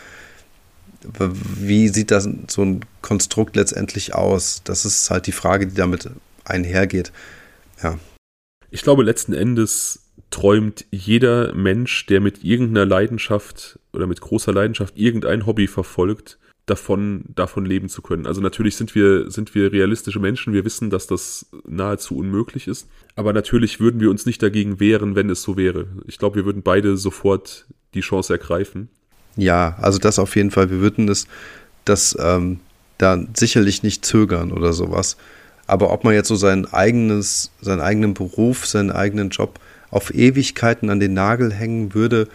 Wie 1.18 1.88
sieht 1.88 2.10
das 2.10 2.26
so 2.48 2.62
ein 2.62 2.80
Konstrukt 3.02 3.54
letztendlich 3.54 4.14
aus? 4.14 4.62
Das 4.64 4.86
ist 4.86 5.10
halt 5.10 5.26
die 5.26 5.32
Frage, 5.32 5.66
die 5.66 5.74
damit 5.74 6.08
einhergeht. 6.44 7.12
Ja, 7.82 7.98
ich 8.70 8.82
glaube, 8.82 9.02
letzten 9.02 9.34
Endes 9.34 10.00
träumt 10.30 10.86
jeder 10.90 11.54
Mensch, 11.54 12.06
der 12.06 12.20
mit 12.20 12.42
irgendeiner 12.42 12.86
Leidenschaft 12.86 13.78
oder 13.92 14.06
mit 14.06 14.22
großer 14.22 14.52
Leidenschaft 14.52 14.96
irgendein 14.96 15.44
Hobby 15.44 15.66
verfolgt, 15.66 16.38
davon, 16.66 17.24
davon 17.34 17.66
leben 17.66 17.88
zu 17.88 18.00
können. 18.00 18.26
Also 18.26 18.40
natürlich 18.40 18.76
sind 18.76 18.94
wir, 18.94 19.30
sind 19.30 19.54
wir 19.54 19.72
realistische 19.72 20.18
Menschen. 20.18 20.54
Wir 20.54 20.64
wissen, 20.64 20.90
dass 20.90 21.06
das 21.06 21.46
nahezu 21.66 22.16
unmöglich 22.16 22.68
ist. 22.68 22.88
Aber 23.16 23.32
natürlich 23.32 23.80
würden 23.80 24.00
wir 24.00 24.10
uns 24.10 24.24
nicht 24.26 24.42
dagegen 24.42 24.80
wehren, 24.80 25.14
wenn 25.14 25.28
es 25.28 25.42
so 25.42 25.56
wäre. 25.56 25.86
Ich 26.06 26.18
glaube, 26.18 26.36
wir 26.36 26.46
würden 26.46 26.62
beide 26.62 26.96
sofort 26.96 27.66
die 27.92 28.00
Chance 28.00 28.32
ergreifen. 28.32 28.88
Ja, 29.36 29.76
also 29.80 29.98
das 29.98 30.18
auf 30.18 30.36
jeden 30.36 30.50
Fall. 30.50 30.70
Wir 30.70 30.80
würden 30.80 31.08
es, 31.08 31.26
das 31.84 32.16
ähm, 32.18 32.60
da 32.98 33.22
sicherlich 33.36 33.82
nicht 33.82 34.04
zögern 34.04 34.52
oder 34.52 34.72
sowas. 34.72 35.16
Aber 35.66 35.92
ob 35.92 36.04
man 36.04 36.14
jetzt 36.14 36.28
so 36.28 36.36
sein 36.36 36.66
eigenes, 36.66 37.50
seinen 37.60 37.80
eigenen 37.80 38.14
Beruf, 38.14 38.66
seinen 38.66 38.90
eigenen 38.90 39.30
Job 39.30 39.58
auf 39.90 40.14
Ewigkeiten 40.14 40.90
an 40.90 41.00
den 41.00 41.14
Nagel 41.14 41.52
hängen 41.52 41.94
würde, 41.94 42.28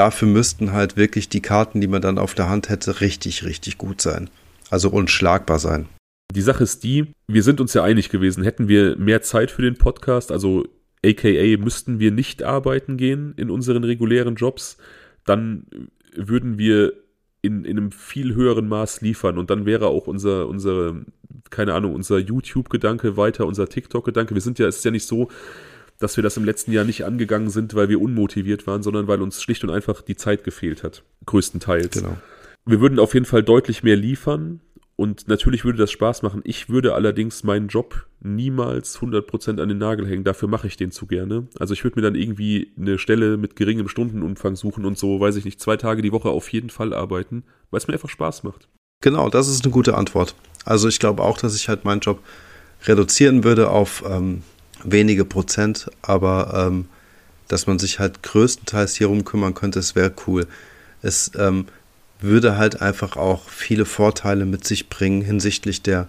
dafür 0.00 0.28
müssten 0.28 0.72
halt 0.72 0.96
wirklich 0.96 1.28
die 1.28 1.42
Karten, 1.42 1.82
die 1.82 1.86
man 1.86 2.00
dann 2.00 2.16
auf 2.16 2.34
der 2.34 2.48
Hand 2.48 2.70
hätte, 2.70 3.02
richtig, 3.02 3.44
richtig 3.44 3.76
gut 3.76 4.00
sein. 4.00 4.30
Also 4.70 4.88
unschlagbar 4.88 5.58
sein. 5.58 5.88
Die 6.34 6.40
Sache 6.40 6.64
ist 6.64 6.84
die, 6.84 7.08
wir 7.28 7.42
sind 7.42 7.60
uns 7.60 7.74
ja 7.74 7.84
einig 7.84 8.08
gewesen, 8.08 8.42
hätten 8.42 8.66
wir 8.66 8.96
mehr 8.96 9.20
Zeit 9.20 9.50
für 9.50 9.60
den 9.60 9.76
Podcast, 9.76 10.32
also 10.32 10.64
aka 11.04 11.58
müssten 11.58 11.98
wir 11.98 12.12
nicht 12.12 12.42
arbeiten 12.42 12.96
gehen 12.96 13.34
in 13.36 13.50
unseren 13.50 13.84
regulären 13.84 14.36
Jobs, 14.36 14.78
dann 15.26 15.66
würden 16.14 16.56
wir 16.56 16.94
in, 17.42 17.66
in 17.66 17.76
einem 17.76 17.92
viel 17.92 18.34
höheren 18.34 18.68
Maß 18.68 19.02
liefern 19.02 19.36
und 19.36 19.50
dann 19.50 19.66
wäre 19.66 19.88
auch 19.88 20.06
unser, 20.06 20.48
unsere, 20.48 21.04
keine 21.50 21.74
Ahnung, 21.74 21.94
unser 21.94 22.18
YouTube-Gedanke 22.18 23.18
weiter, 23.18 23.46
unser 23.46 23.68
TikTok-Gedanke. 23.68 24.34
Wir 24.34 24.42
sind 24.42 24.58
ja, 24.58 24.66
es 24.66 24.78
ist 24.78 24.84
ja 24.86 24.92
nicht 24.92 25.06
so, 25.06 25.28
dass 26.00 26.16
wir 26.16 26.22
das 26.22 26.36
im 26.36 26.44
letzten 26.44 26.72
Jahr 26.72 26.84
nicht 26.84 27.04
angegangen 27.04 27.50
sind, 27.50 27.74
weil 27.74 27.88
wir 27.88 28.00
unmotiviert 28.00 28.66
waren, 28.66 28.82
sondern 28.82 29.06
weil 29.06 29.22
uns 29.22 29.40
schlicht 29.42 29.62
und 29.62 29.70
einfach 29.70 30.02
die 30.02 30.16
Zeit 30.16 30.42
gefehlt 30.42 30.82
hat. 30.82 31.04
Größtenteils. 31.26 31.90
Genau. 31.90 32.16
Wir 32.66 32.80
würden 32.80 32.98
auf 32.98 33.14
jeden 33.14 33.26
Fall 33.26 33.42
deutlich 33.42 33.82
mehr 33.82 33.96
liefern 33.96 34.60
und 34.96 35.28
natürlich 35.28 35.64
würde 35.64 35.78
das 35.78 35.90
Spaß 35.90 36.22
machen. 36.22 36.40
Ich 36.44 36.68
würde 36.68 36.94
allerdings 36.94 37.44
meinen 37.44 37.68
Job 37.68 38.06
niemals 38.20 38.98
100% 38.98 39.60
an 39.60 39.68
den 39.68 39.78
Nagel 39.78 40.06
hängen. 40.06 40.24
Dafür 40.24 40.48
mache 40.48 40.66
ich 40.66 40.76
den 40.76 40.90
zu 40.90 41.06
gerne. 41.06 41.46
Also 41.58 41.74
ich 41.74 41.84
würde 41.84 41.98
mir 41.98 42.02
dann 42.02 42.14
irgendwie 42.14 42.72
eine 42.78 42.98
Stelle 42.98 43.36
mit 43.36 43.56
geringem 43.56 43.88
Stundenumfang 43.88 44.56
suchen 44.56 44.84
und 44.84 44.98
so, 44.98 45.20
weiß 45.20 45.36
ich 45.36 45.44
nicht, 45.44 45.60
zwei 45.60 45.76
Tage 45.76 46.02
die 46.02 46.12
Woche 46.12 46.28
auf 46.28 46.50
jeden 46.52 46.70
Fall 46.70 46.92
arbeiten, 46.92 47.44
weil 47.70 47.78
es 47.78 47.88
mir 47.88 47.94
einfach 47.94 48.10
Spaß 48.10 48.42
macht. 48.42 48.68
Genau, 49.02 49.30
das 49.30 49.48
ist 49.48 49.64
eine 49.64 49.72
gute 49.72 49.96
Antwort. 49.96 50.34
Also 50.64 50.88
ich 50.88 50.98
glaube 50.98 51.22
auch, 51.22 51.38
dass 51.38 51.56
ich 51.56 51.68
halt 51.68 51.84
meinen 51.84 52.00
Job 52.00 52.22
reduzieren 52.84 53.44
würde 53.44 53.70
auf 53.70 54.04
ähm, 54.06 54.42
wenige 54.84 55.24
Prozent, 55.24 55.90
aber 56.02 56.66
ähm, 56.66 56.86
dass 57.48 57.66
man 57.66 57.78
sich 57.78 57.98
halt 57.98 58.22
größtenteils 58.22 58.94
hier 58.94 59.08
rum 59.08 59.24
kümmern 59.24 59.54
könnte, 59.54 59.78
es 59.78 59.94
wäre 59.94 60.12
cool. 60.26 60.46
Es 61.02 61.32
ähm, 61.36 61.66
würde 62.20 62.56
halt 62.56 62.80
einfach 62.80 63.16
auch 63.16 63.48
viele 63.48 63.84
Vorteile 63.84 64.44
mit 64.44 64.64
sich 64.64 64.88
bringen 64.88 65.22
hinsichtlich 65.22 65.82
der, 65.82 66.08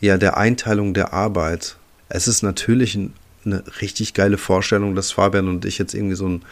ja, 0.00 0.16
der 0.16 0.36
Einteilung 0.36 0.94
der 0.94 1.12
Arbeit. 1.12 1.76
Es 2.08 2.28
ist 2.28 2.42
natürlich 2.42 2.94
ein, 2.94 3.14
eine 3.44 3.64
richtig 3.80 4.14
geile 4.14 4.38
Vorstellung, 4.38 4.94
dass 4.94 5.12
Fabian 5.12 5.48
und 5.48 5.64
ich 5.64 5.78
jetzt 5.78 5.94
irgendwie 5.94 6.16
so 6.16 6.28
ein, 6.28 6.42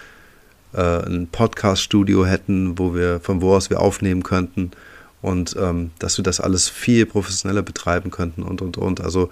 äh, 0.72 1.06
ein 1.06 1.28
Podcast-Studio 1.30 2.26
hätten, 2.26 2.78
wo 2.78 2.94
wir, 2.94 3.20
von 3.20 3.40
wo 3.40 3.54
aus 3.54 3.70
wir 3.70 3.80
aufnehmen 3.80 4.22
könnten 4.22 4.72
und 5.22 5.54
ähm, 5.58 5.90
dass 5.98 6.18
wir 6.18 6.24
das 6.24 6.40
alles 6.40 6.68
viel 6.68 7.06
professioneller 7.06 7.62
betreiben 7.62 8.10
könnten 8.10 8.42
und 8.42 8.62
und 8.62 8.76
und. 8.78 9.00
Also, 9.00 9.30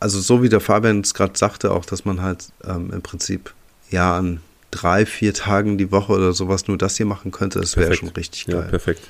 also 0.00 0.18
so 0.20 0.42
wie 0.42 0.48
der 0.48 0.60
Fabian 0.60 1.00
es 1.00 1.14
gerade 1.14 1.36
sagte, 1.36 1.70
auch, 1.70 1.84
dass 1.84 2.04
man 2.04 2.22
halt 2.22 2.48
ähm, 2.64 2.90
im 2.92 3.02
Prinzip 3.02 3.54
ja 3.90 4.16
an 4.16 4.40
drei, 4.70 5.04
vier 5.06 5.34
Tagen 5.34 5.78
die 5.78 5.92
Woche 5.92 6.12
oder 6.12 6.32
sowas 6.32 6.66
nur 6.68 6.78
das 6.78 6.96
hier 6.96 7.06
machen 7.06 7.30
könnte, 7.30 7.60
das 7.60 7.76
wäre 7.76 7.94
schon 7.94 8.08
richtig 8.08 8.46
geil. 8.46 8.62
Ja, 8.62 8.62
perfekt. 8.62 9.02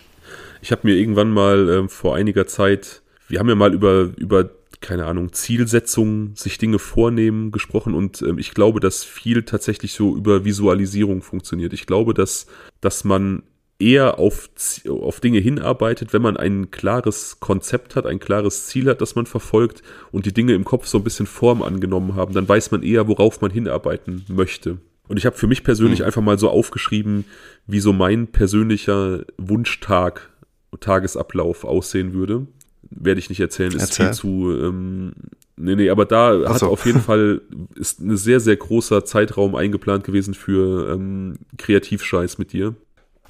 Ich 0.62 0.72
habe 0.72 0.82
mir 0.84 0.96
irgendwann 0.96 1.30
mal 1.30 1.68
äh, 1.68 1.88
vor 1.88 2.16
einiger 2.16 2.46
Zeit, 2.46 3.02
wir 3.28 3.38
haben 3.38 3.48
ja 3.48 3.54
mal 3.54 3.72
über, 3.72 4.10
über, 4.16 4.50
keine 4.80 5.06
Ahnung, 5.06 5.32
Zielsetzungen, 5.32 6.34
sich 6.34 6.58
Dinge 6.58 6.78
vornehmen 6.78 7.52
gesprochen 7.52 7.94
und 7.94 8.22
ähm, 8.22 8.38
ich 8.38 8.52
glaube, 8.52 8.80
dass 8.80 9.04
viel 9.04 9.42
tatsächlich 9.44 9.92
so 9.92 10.16
über 10.16 10.44
Visualisierung 10.44 11.22
funktioniert. 11.22 11.72
Ich 11.72 11.86
glaube, 11.86 12.14
dass, 12.14 12.46
dass 12.80 13.04
man 13.04 13.42
eher 13.81 14.19
auf, 14.19 14.51
auf 14.89 15.20
Dinge 15.20 15.39
hinarbeitet, 15.39 16.12
wenn 16.12 16.23
man 16.23 16.36
ein 16.36 16.70
klares 16.70 17.40
Konzept 17.40 17.97
hat, 17.97 18.07
ein 18.07 18.20
klares 18.20 18.66
Ziel 18.66 18.89
hat, 18.89 19.01
das 19.01 19.15
man 19.15 19.27
verfolgt 19.27 19.82
und 20.12 20.27
die 20.27 20.35
Dinge 20.35 20.52
im 20.52 20.65
Kopf 20.65 20.86
so 20.86 20.98
ein 20.98 21.05
bisschen 21.05 21.27
Form 21.27 21.62
angenommen 21.62 22.15
haben, 22.15 22.35
dann 22.35 22.48
weiß 22.48 22.70
man 22.70 22.82
eher, 22.82 23.09
worauf 23.09 23.40
man 23.40 23.51
hinarbeiten 23.51 24.24
möchte. 24.28 24.78
Und 25.09 25.16
ich 25.16 25.27
habe 25.27 25.36
für 25.36 25.48
mich 25.48 25.65
persönlich 25.65 26.01
mhm. 26.01 26.07
einfach 26.07 26.23
mal 26.23 26.39
so 26.39 26.48
aufgeschrieben, 26.48 27.24
wie 27.66 27.81
so 27.81 27.93
mein 27.93 28.28
persönlicher 28.28 29.24
Wunschtag, 29.39 30.31
Tagesablauf 30.78 31.65
aussehen 31.65 32.12
würde. 32.12 32.47
Werde 32.90 33.19
ich 33.19 33.28
nicht 33.28 33.40
erzählen, 33.40 33.73
ist 33.73 33.82
Erzähl. 33.82 34.07
viel 34.07 34.15
zu. 34.15 34.52
Ähm, 34.52 35.12
nee, 35.57 35.74
nee, 35.74 35.90
aber 35.90 36.05
da 36.05 36.40
Ach 36.44 36.51
hat 36.51 36.61
so. 36.61 36.69
auf 36.69 36.86
jeden 36.86 37.01
Fall 37.02 37.40
ist 37.74 38.01
ein 38.01 38.16
sehr, 38.16 38.39
sehr 38.39 38.57
großer 38.57 39.05
Zeitraum 39.05 39.57
eingeplant 39.57 40.05
gewesen 40.05 40.35
für 40.35 40.93
ähm, 40.94 41.39
Kreativscheiß 41.59 42.39
mit 42.39 42.52
dir. 42.52 42.77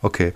Okay, 0.02 0.32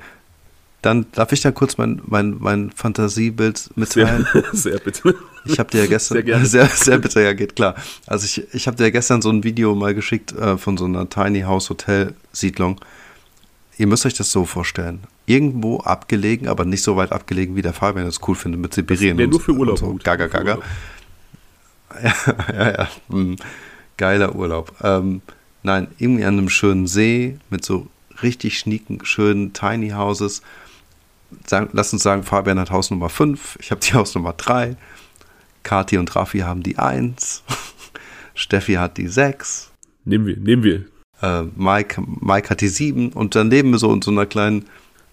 dann 0.85 1.07
darf 1.13 1.33
ich 1.33 1.41
da 1.41 1.51
kurz 1.51 1.79
mein, 1.79 2.03
mein, 2.05 2.37
mein 2.41 2.71
Fantasiebild 2.71 3.71
mitteilen. 3.75 4.27
Sehr, 4.33 4.45
sehr 4.53 4.79
bitte. 4.79 5.15
Ich 5.47 5.59
habe 5.59 5.71
dir 5.71 5.85
ja 5.85 5.87
gestern, 5.87 6.17
sehr, 6.17 6.23
gerne. 6.23 6.47
sehr, 6.47 6.67
sehr 6.67 6.99
bitte, 6.99 7.23
ja, 7.23 7.33
geht 7.33 7.57
klar. 7.57 7.75
Also 8.07 8.27
ich, 8.27 8.55
ich 8.55 8.67
habe 8.67 8.77
dir 8.77 8.85
ja 8.85 8.91
gestern 8.91 9.23
so 9.23 9.31
ein 9.31 9.45
Video 9.45 9.75
mal 9.75 9.95
geschickt 9.95 10.33
äh, 10.33 10.59
von 10.59 10.77
so 10.77 10.85
einer 10.85 11.09
Tiny 11.09 11.41
House 11.41 11.71
Hotel 11.71 12.13
Siedlung. 12.33 12.83
Ihr 13.79 13.87
müsst 13.87 14.05
euch 14.05 14.13
das 14.13 14.31
so 14.31 14.45
vorstellen. 14.45 15.01
Irgendwo 15.25 15.79
abgelegen, 15.79 16.49
aber 16.49 16.67
nicht 16.67 16.83
so 16.83 16.97
weit 16.97 17.13
abgelegen, 17.13 17.57
wie 17.57 17.63
der 17.63 17.73
Fabian 17.73 18.05
das 18.05 18.21
cool 18.29 18.35
findet 18.35 18.61
mit 18.61 18.75
Sibirien. 18.75 19.17
Wäre 19.17 19.29
nur 19.29 19.41
für 19.41 19.53
Urlaub. 19.53 19.79
So. 19.79 19.99
Gaga, 20.03 20.27
gaga. 20.27 20.59
Ja, 22.03 22.13
ja, 22.53 22.71
ja. 22.73 22.89
Hm. 23.09 23.37
Geiler 23.97 24.35
Urlaub. 24.35 24.75
Ähm, 24.83 25.23
nein, 25.63 25.87
irgendwie 25.99 26.25
an 26.25 26.37
einem 26.37 26.49
schönen 26.49 26.89
See 26.89 27.39
mit 27.51 27.65
so 27.65 27.87
richtig 28.25 28.59
schnieken, 28.59 29.05
schönen 29.05 29.53
Tiny 29.53 29.91
Houses 29.91 30.43
sagen, 31.47 31.71
lass 31.73 31.93
uns 31.93 32.03
sagen, 32.03 32.23
Fabian 32.23 32.59
hat 32.59 32.71
Haus 32.71 32.91
Nummer 32.91 33.09
5, 33.09 33.59
ich 33.61 33.71
habe 33.71 33.81
die 33.81 33.93
Haus 33.95 34.15
Nummer 34.15 34.33
3, 34.33 34.77
Kati 35.63 35.99
und 35.99 36.15
Raffi 36.15 36.41
haben 36.41 36.63
die 36.63 36.79
1, 36.79 37.43
Steffi 38.35 38.75
hat 38.75 38.97
die 38.99 39.09
6. 39.09 39.71
Nehmen 40.05 40.27
wir, 40.27 40.37
nehmen 40.37 40.63
wir. 40.63 40.85
Äh, 41.23 41.45
Mike, 41.57 42.03
Mike 42.21 42.51
hat 42.51 42.61
die 42.61 42.69
7 42.69 43.13
und 43.13 43.35
dann 43.35 43.51
leben 43.51 43.71
wir 43.71 43.79
so 43.79 43.93
in 43.93 44.03
so 44.03 44.11
einer 44.11 44.27
kleinen 44.27 44.67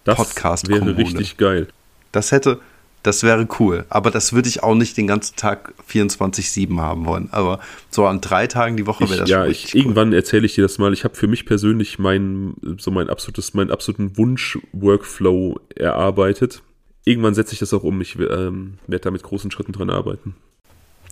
Podcast-Kommune. 0.03 0.93
Das 0.93 0.97
wäre 0.97 1.07
richtig 1.07 1.38
geil. 1.38 1.67
Das 2.11 2.31
hätte, 2.31 2.59
das 3.03 3.23
wäre 3.23 3.48
cool. 3.60 3.86
Aber 3.90 4.11
das 4.11 4.34
würde 4.34 4.48
ich 4.48 4.64
auch 4.64 4.76
nicht 4.76 4.95
den 4.98 5.07
ganzen 5.07 5.36
Tag 5.36 5.73
24-7 5.90 6.80
haben 6.80 7.06
wollen. 7.06 7.30
Aber 7.32 7.60
so 7.90 8.06
an 8.06 8.22
drei 8.22 8.48
Tagen 8.48 8.78
die 8.78 8.86
Woche 8.86 9.10
wäre 9.10 9.22
das 9.22 9.30
Ja, 9.30 9.45
ich, 9.45 9.73
cool. 9.73 9.82
irgendwann 9.82 10.14
erzähle 10.14 10.45
ich 10.45 10.56
dir 10.56 10.61
das 10.61 10.78
mal. 10.78 10.94
Ich 10.94 11.03
habe 11.03 11.15
für 11.15 11.28
mich 11.28 11.45
persönlich 11.45 11.98
mein, 11.99 12.56
so 12.78 12.91
mein 12.91 13.10
absolutes, 13.10 13.53
meinen 13.53 13.72
absoluten 13.72 14.18
Wunsch-Workflow 14.18 15.60
erarbeitet. 15.76 16.61
Irgendwann 17.03 17.34
setze 17.34 17.53
ich 17.53 17.60
das 17.60 17.73
auch 17.73 17.84
um. 17.84 17.99
Ich 18.02 18.18
ähm, 18.19 18.78
werde 18.86 19.03
da 19.03 19.11
mit 19.11 19.23
großen 19.23 19.49
Schritten 19.49 19.72
dran 19.72 19.90
arbeiten. 19.90 20.36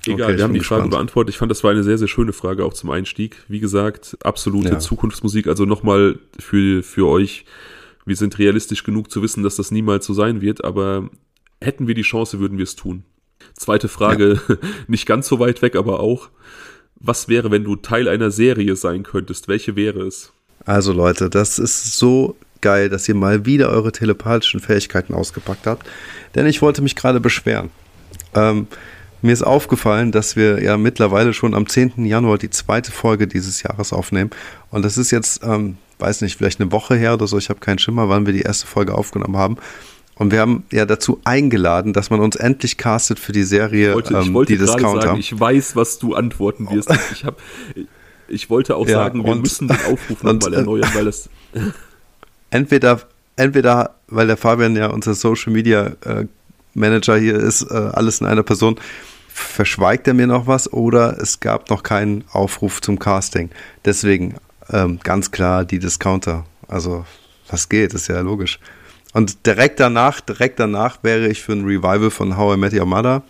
Egal, 0.05 0.29
okay, 0.29 0.37
wir 0.37 0.43
haben 0.43 0.53
die 0.53 0.59
Frage 0.59 0.83
gespannt. 0.83 0.91
beantwortet. 0.91 1.33
Ich 1.33 1.37
fand, 1.39 1.51
das 1.51 1.63
war 1.63 1.71
eine 1.71 1.83
sehr, 1.83 1.97
sehr 1.97 2.07
schöne 2.07 2.33
Frage 2.33 2.63
auch 2.63 2.73
zum 2.73 2.91
Einstieg. 2.91 3.37
Wie 3.47 3.59
gesagt, 3.59 4.17
absolute 4.23 4.69
ja. 4.69 4.79
Zukunftsmusik. 4.79 5.47
Also 5.47 5.65
nochmal 5.65 6.19
für, 6.37 6.83
für 6.83 7.07
euch. 7.07 7.45
Wir 8.05 8.15
sind 8.15 8.37
realistisch 8.39 8.83
genug 8.83 9.11
zu 9.11 9.21
wissen, 9.21 9.43
dass 9.43 9.55
das 9.55 9.71
niemals 9.71 10.05
so 10.05 10.13
sein 10.13 10.41
wird, 10.41 10.63
aber 10.63 11.09
hätten 11.61 11.87
wir 11.87 11.95
die 11.95 12.03
Chance, 12.03 12.39
würden 12.39 12.57
wir 12.57 12.63
es 12.63 12.75
tun. 12.75 13.03
Zweite 13.53 13.87
Frage, 13.87 14.41
ja. 14.47 14.55
nicht 14.87 15.05
ganz 15.05 15.27
so 15.27 15.39
weit 15.39 15.61
weg, 15.61 15.75
aber 15.75 15.99
auch. 15.99 16.29
Was 16.95 17.29
wäre, 17.29 17.49
wenn 17.51 17.63
du 17.63 17.77
Teil 17.77 18.09
einer 18.09 18.31
Serie 18.31 18.75
sein 18.75 19.03
könntest? 19.03 19.47
Welche 19.47 19.75
wäre 19.75 20.01
es? 20.01 20.33
Also 20.65 20.91
Leute, 20.91 21.29
das 21.29 21.57
ist 21.57 21.97
so 21.97 22.35
geil, 22.61 22.89
dass 22.89 23.07
ihr 23.07 23.15
mal 23.15 23.45
wieder 23.45 23.69
eure 23.69 23.91
telepathischen 23.91 24.59
Fähigkeiten 24.59 25.13
ausgepackt 25.13 25.65
habt. 25.65 25.87
Denn 26.35 26.45
ich 26.45 26.61
wollte 26.61 26.81
mich 26.81 26.95
gerade 26.95 27.21
beschweren. 27.21 27.69
Ähm, 28.35 28.67
mir 29.21 29.33
ist 29.33 29.43
aufgefallen, 29.43 30.11
dass 30.11 30.35
wir 30.35 30.61
ja 30.61 30.77
mittlerweile 30.77 31.33
schon 31.33 31.53
am 31.53 31.67
10. 31.67 32.05
Januar 32.05 32.37
die 32.37 32.49
zweite 32.49 32.91
Folge 32.91 33.27
dieses 33.27 33.63
Jahres 33.63 33.91
aufnehmen. 33.91 34.29
Und 34.69 34.83
das 34.83 34.97
ist 34.97 35.11
jetzt, 35.11 35.43
ähm, 35.43 35.77
weiß 35.99 36.21
nicht, 36.21 36.37
vielleicht 36.37 36.61
eine 36.61 36.71
Woche 36.71 36.95
her 36.95 37.13
oder 37.13 37.27
so. 37.27 37.37
Ich 37.37 37.49
habe 37.49 37.59
keinen 37.59 37.79
Schimmer, 37.79 38.07
wann 38.07 38.25
wir 38.25 38.33
die 38.33 38.41
erste 38.41 38.67
Folge 38.67 38.93
aufgenommen 38.93 39.37
haben. 39.37 39.57
Und 40.19 40.33
wir 40.33 40.41
haben 40.41 40.65
ja 40.69 40.85
dazu 40.85 41.21
eingeladen, 41.23 41.93
dass 41.93 42.09
man 42.09 42.19
uns 42.19 42.35
endlich 42.35 42.77
castet 42.77 43.19
für 43.19 43.31
die 43.31 43.43
Serie 43.43 43.91
ich 43.91 43.95
wollte, 43.95 44.13
ähm, 44.15 44.45
die 44.45 44.57
Discounter. 44.57 45.07
Sagen, 45.07 45.19
ich 45.19 45.39
weiß, 45.39 45.77
was 45.77 45.97
du 45.97 46.13
antworten 46.13 46.69
wirst. 46.69 46.91
Ich, 47.13 47.23
hab, 47.23 47.37
ich 48.27 48.49
wollte 48.49 48.75
auch 48.75 48.85
ja, 48.85 48.95
sagen, 48.95 49.23
wir 49.23 49.31
und, 49.31 49.41
müssen 49.41 49.69
den 49.69 49.77
Aufruf 49.77 50.21
nochmal 50.23 50.53
erneuern, 50.53 50.89
weil 50.93 51.07
es. 51.07 51.29
entweder, 52.49 52.99
entweder, 53.37 53.95
weil 54.07 54.27
der 54.27 54.35
Fabian 54.35 54.75
ja 54.75 54.87
unser 54.87 55.13
Social 55.13 55.53
Media 55.53 55.93
äh, 56.03 56.25
Manager 56.73 57.17
hier 57.17 57.35
ist, 57.35 57.61
äh, 57.71 57.73
alles 57.73 58.19
in 58.19 58.27
einer 58.27 58.43
Person, 58.43 58.75
verschweigt 59.29 60.05
er 60.05 60.13
mir 60.13 60.27
noch 60.27 60.47
was 60.47 60.71
oder 60.73 61.17
es 61.21 61.39
gab 61.39 61.69
noch 61.69 61.81
keinen 61.81 62.25
Aufruf 62.33 62.81
zum 62.81 62.99
Casting. 62.99 63.51
Deswegen 63.85 64.35
ähm, 64.69 64.99
ganz 65.01 65.31
klar 65.31 65.63
die 65.63 65.79
Discounter. 65.79 66.43
Also, 66.67 67.05
was 67.47 67.69
geht, 67.69 67.93
ist 67.93 68.09
ja 68.09 68.19
logisch. 68.19 68.59
Und 69.13 69.45
direkt 69.45 69.79
danach, 69.79 70.21
direkt 70.21 70.59
danach 70.59 71.03
wäre 71.03 71.27
ich 71.27 71.41
für 71.41 71.53
ein 71.53 71.65
Revival 71.65 72.11
von 72.11 72.37
How 72.37 72.55
I 72.55 72.59
Met 72.59 72.73
Your 72.73 72.85
Mother. 72.85 73.23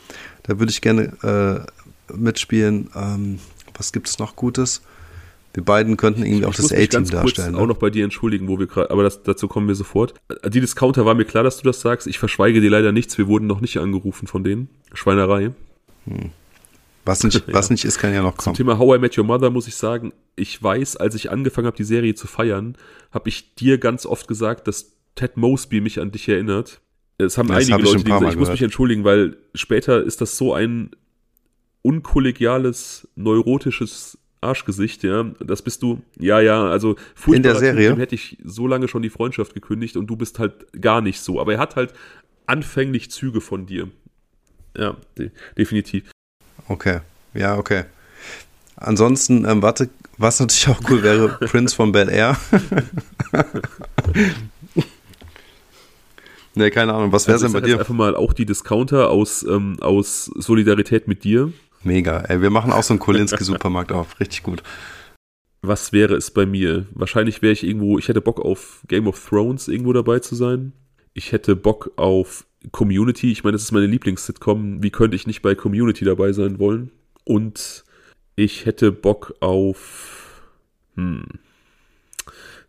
Da 0.44 0.60
würde 0.60 0.72
ich 0.72 0.82
gerne 0.82 1.14
äh, 2.10 2.14
mitspielen. 2.14 2.90
Ähm, 2.96 3.40
was 3.78 3.92
gibt 3.92 4.08
es 4.08 4.20
noch 4.20 4.36
Gutes? 4.36 4.82
Wir 5.54 5.64
beiden 5.64 5.98
könnten 5.98 6.24
irgendwie 6.24 6.46
auch 6.46 6.54
das 6.54 6.72
A-Team 6.72 7.06
darstellen. 7.06 7.50
Ich 7.50 7.56
ne? 7.56 7.58
auch 7.58 7.68
noch 7.68 7.78
bei 7.78 7.90
dir 7.90 8.04
entschuldigen, 8.04 8.48
wo 8.48 8.60
wir 8.60 8.68
gerade, 8.68 8.92
aber 8.92 9.04
das, 9.04 9.24
dazu 9.24 9.48
kommen 9.48 9.68
wir 9.68 9.76
sofort. 9.76 10.14
Die 10.46 10.60
Discounter 10.60 11.06
war 11.06 11.16
mir 11.16 11.26
klar, 11.26 11.44
dass 11.44 11.58
du 11.58 11.64
das 11.64 11.82
sagst. 11.82 12.08
Ich 12.08 12.20
verschweige 12.20 12.62
dir 12.62 12.70
leider 12.70 12.92
nichts. 12.92 13.18
Wir 13.18 13.28
wurden 13.28 13.48
noch 13.48 13.62
nicht 13.62 13.78
angerufen 13.78 14.28
von 14.28 14.44
denen. 14.44 14.70
Schweinerei. 14.94 15.52
Hm. 16.06 16.32
Was 17.06 17.24
nicht, 17.24 17.36
ja. 17.36 17.42
was 17.54 17.72
nicht 17.72 17.86
ist, 17.86 17.98
kann 17.98 18.14
ja 18.14 18.22
noch 18.22 18.38
kommen. 18.38 18.56
Zum 18.56 18.66
Thema 18.66 18.78
How 18.78 18.98
I 18.98 19.00
Met 19.00 19.18
Your 19.18 19.24
Mother 19.24 19.50
muss 19.50 19.68
ich 19.68 19.76
sagen, 19.76 20.14
ich 20.36 20.62
weiß, 20.62 20.98
als 20.98 21.16
ich 21.16 21.32
angefangen 21.32 21.66
habe, 21.66 21.78
die 21.78 21.84
Serie 21.84 22.14
zu 22.14 22.28
feiern, 22.28 22.76
habe 23.12 23.30
ich 23.30 23.56
dir 23.56 23.80
ganz 23.80 24.06
oft 24.06 24.28
gesagt, 24.28 24.68
dass 24.68 24.99
Ted 25.20 25.36
Mosby 25.36 25.82
mich 25.82 26.00
an 26.00 26.12
dich 26.12 26.30
erinnert. 26.30 26.80
Es 27.18 27.38
haben 27.38 27.50
das 27.50 27.58
einige 27.58 27.74
hab 27.74 27.82
Leute, 27.82 27.98
die 27.98 28.04
gesagt, 28.06 28.32
ich 28.32 28.40
muss 28.40 28.50
mich 28.50 28.62
entschuldigen, 28.62 29.04
weil 29.04 29.36
später 29.54 30.02
ist 30.02 30.22
das 30.22 30.38
so 30.38 30.54
ein 30.54 30.92
unkollegiales, 31.82 33.10
neurotisches 33.18 34.18
Arschgesicht, 34.40 35.04
ja. 35.04 35.26
Das 35.42 35.62
bist 35.62 35.84
du, 35.84 36.02
ja, 36.18 36.40
ja, 36.40 36.70
also 36.70 36.96
in 37.28 37.44
der 37.44 37.56
Serie 37.56 37.98
hätte 37.98 38.16
ich 38.16 38.38
so 38.46 38.66
lange 38.66 38.88
schon 38.88 39.02
die 39.02 39.10
Freundschaft 39.10 39.54
gekündigt 39.54 39.98
und 39.98 40.08
du 40.08 40.16
bist 40.16 40.40
halt 40.40 40.54
gar 40.82 41.02
nicht 41.02 41.20
so. 41.20 41.42
Aber 41.42 41.52
er 41.52 41.60
hat 41.60 41.76
halt 41.76 41.94
anfänglich 42.46 43.12
Züge 43.12 43.42
von 43.42 43.66
dir. 43.66 43.90
Ja, 44.78 44.96
de 45.18 45.32
definitiv. 45.58 46.10
Okay, 46.70 47.02
ja, 47.34 47.58
okay. 47.58 47.84
Ansonsten, 48.78 49.44
ähm, 49.44 49.62
warte, 49.62 49.90
was 50.18 50.40
natürlich 50.40 50.70
auch 50.70 50.80
cool 50.90 51.04
wäre, 51.04 51.28
Prince 51.48 51.76
von 51.76 51.92
Bel 51.92 52.08
Air. 52.08 52.38
Nee, 56.60 56.72
keine 56.72 56.94
Ahnung. 56.94 57.14
Was 57.14 57.26
wäre 57.26 57.36
also 57.36 57.48
denn 57.48 57.54
bei 57.54 57.62
dir? 57.62 57.80
einfach 57.80 57.94
mal 57.94 58.18
auch 58.18 58.34
die 58.34 58.46
Discounter 58.46 59.10
aus, 59.10 59.44
ähm, 59.44 59.78
aus 59.80 60.26
Solidarität 60.26 61.08
mit 61.08 61.24
dir. 61.24 61.54
Mega. 61.84 62.20
Ey, 62.20 62.42
wir 62.42 62.50
machen 62.50 62.74
auch 62.74 62.84
so 62.84 62.94
einen 62.94 63.00
Kolinski-Supermarkt 63.00 63.94
auf. 63.94 64.20
Richtig 64.20 64.44
gut. 64.44 64.62
Was 65.62 65.94
wäre 65.94 66.16
es 66.16 66.32
bei 66.32 66.46
mir? 66.46 66.86
Wahrscheinlich 66.92 67.42
wäre 67.42 67.54
ich 67.54 67.66
irgendwo, 67.66 67.98
ich 67.98 68.10
hätte 68.10 68.20
Bock 68.20 68.42
auf 68.42 68.84
Game 68.90 69.08
of 69.08 69.26
Thrones 69.26 69.70
irgendwo 69.70 69.94
dabei 69.94 70.20
zu 70.20 70.36
sein. 70.36 70.74
Ich 71.14 71.32
hätte 71.32 71.56
Bock 71.56 71.94
auf 71.96 72.46
Community. 72.72 73.32
Ich 73.32 73.46
meine, 73.46 73.54
das 73.54 73.64
ist 73.64 73.72
meine 73.72 73.88
Lieblings-Sitcom. 73.88 74.84
Wie 74.84 74.90
könnte 74.92 75.16
ich 75.16 75.28
nicht 75.28 75.42
bei 75.42 75.56
Community 75.56 76.04
dabei 76.04 76.34
sein 76.34 76.60
wollen? 76.60 76.92
Und 77.24 77.86
ich 78.36 78.66
hätte 78.66 78.92
Bock 78.92 79.34
auf. 79.40 80.42
Hm. 80.96 81.24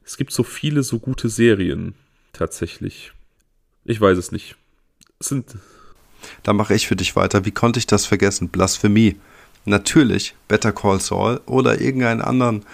Es 0.04 0.16
gibt 0.16 0.30
so 0.30 0.44
viele 0.44 0.84
so 0.84 1.00
gute 1.00 1.28
Serien, 1.28 1.94
tatsächlich. 2.32 3.12
Ich 3.84 4.00
weiß 4.00 4.18
es 4.18 4.32
nicht. 4.32 4.56
Es 5.18 5.28
sind. 5.28 5.56
Da 6.42 6.52
mache 6.52 6.74
ich 6.74 6.86
für 6.86 6.96
dich 6.96 7.16
weiter. 7.16 7.44
Wie 7.44 7.50
konnte 7.50 7.78
ich 7.78 7.86
das 7.86 8.06
vergessen? 8.06 8.48
Blasphemie. 8.48 9.16
Natürlich 9.64 10.34
Better 10.48 10.72
Call 10.72 11.00
Saul 11.00 11.40
oder 11.46 11.80
irgendeinen 11.80 12.22
anderen, 12.22 12.64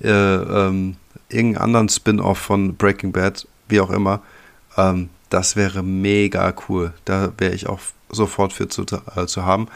äh, 0.00 0.10
ähm, 0.10 0.96
irgendeinen 1.28 1.64
anderen 1.64 1.88
Spin-off 1.88 2.38
von 2.38 2.76
Breaking 2.76 3.12
Bad, 3.12 3.46
wie 3.68 3.80
auch 3.80 3.90
immer. 3.90 4.22
Ähm, 4.76 5.10
das 5.30 5.56
wäre 5.56 5.82
mega 5.82 6.54
cool. 6.68 6.92
Da 7.04 7.32
wäre 7.38 7.54
ich 7.54 7.68
auch 7.68 7.80
sofort 8.10 8.52
für 8.52 8.68
zu, 8.68 8.84
äh, 9.16 9.26
zu 9.26 9.44
haben. 9.44 9.68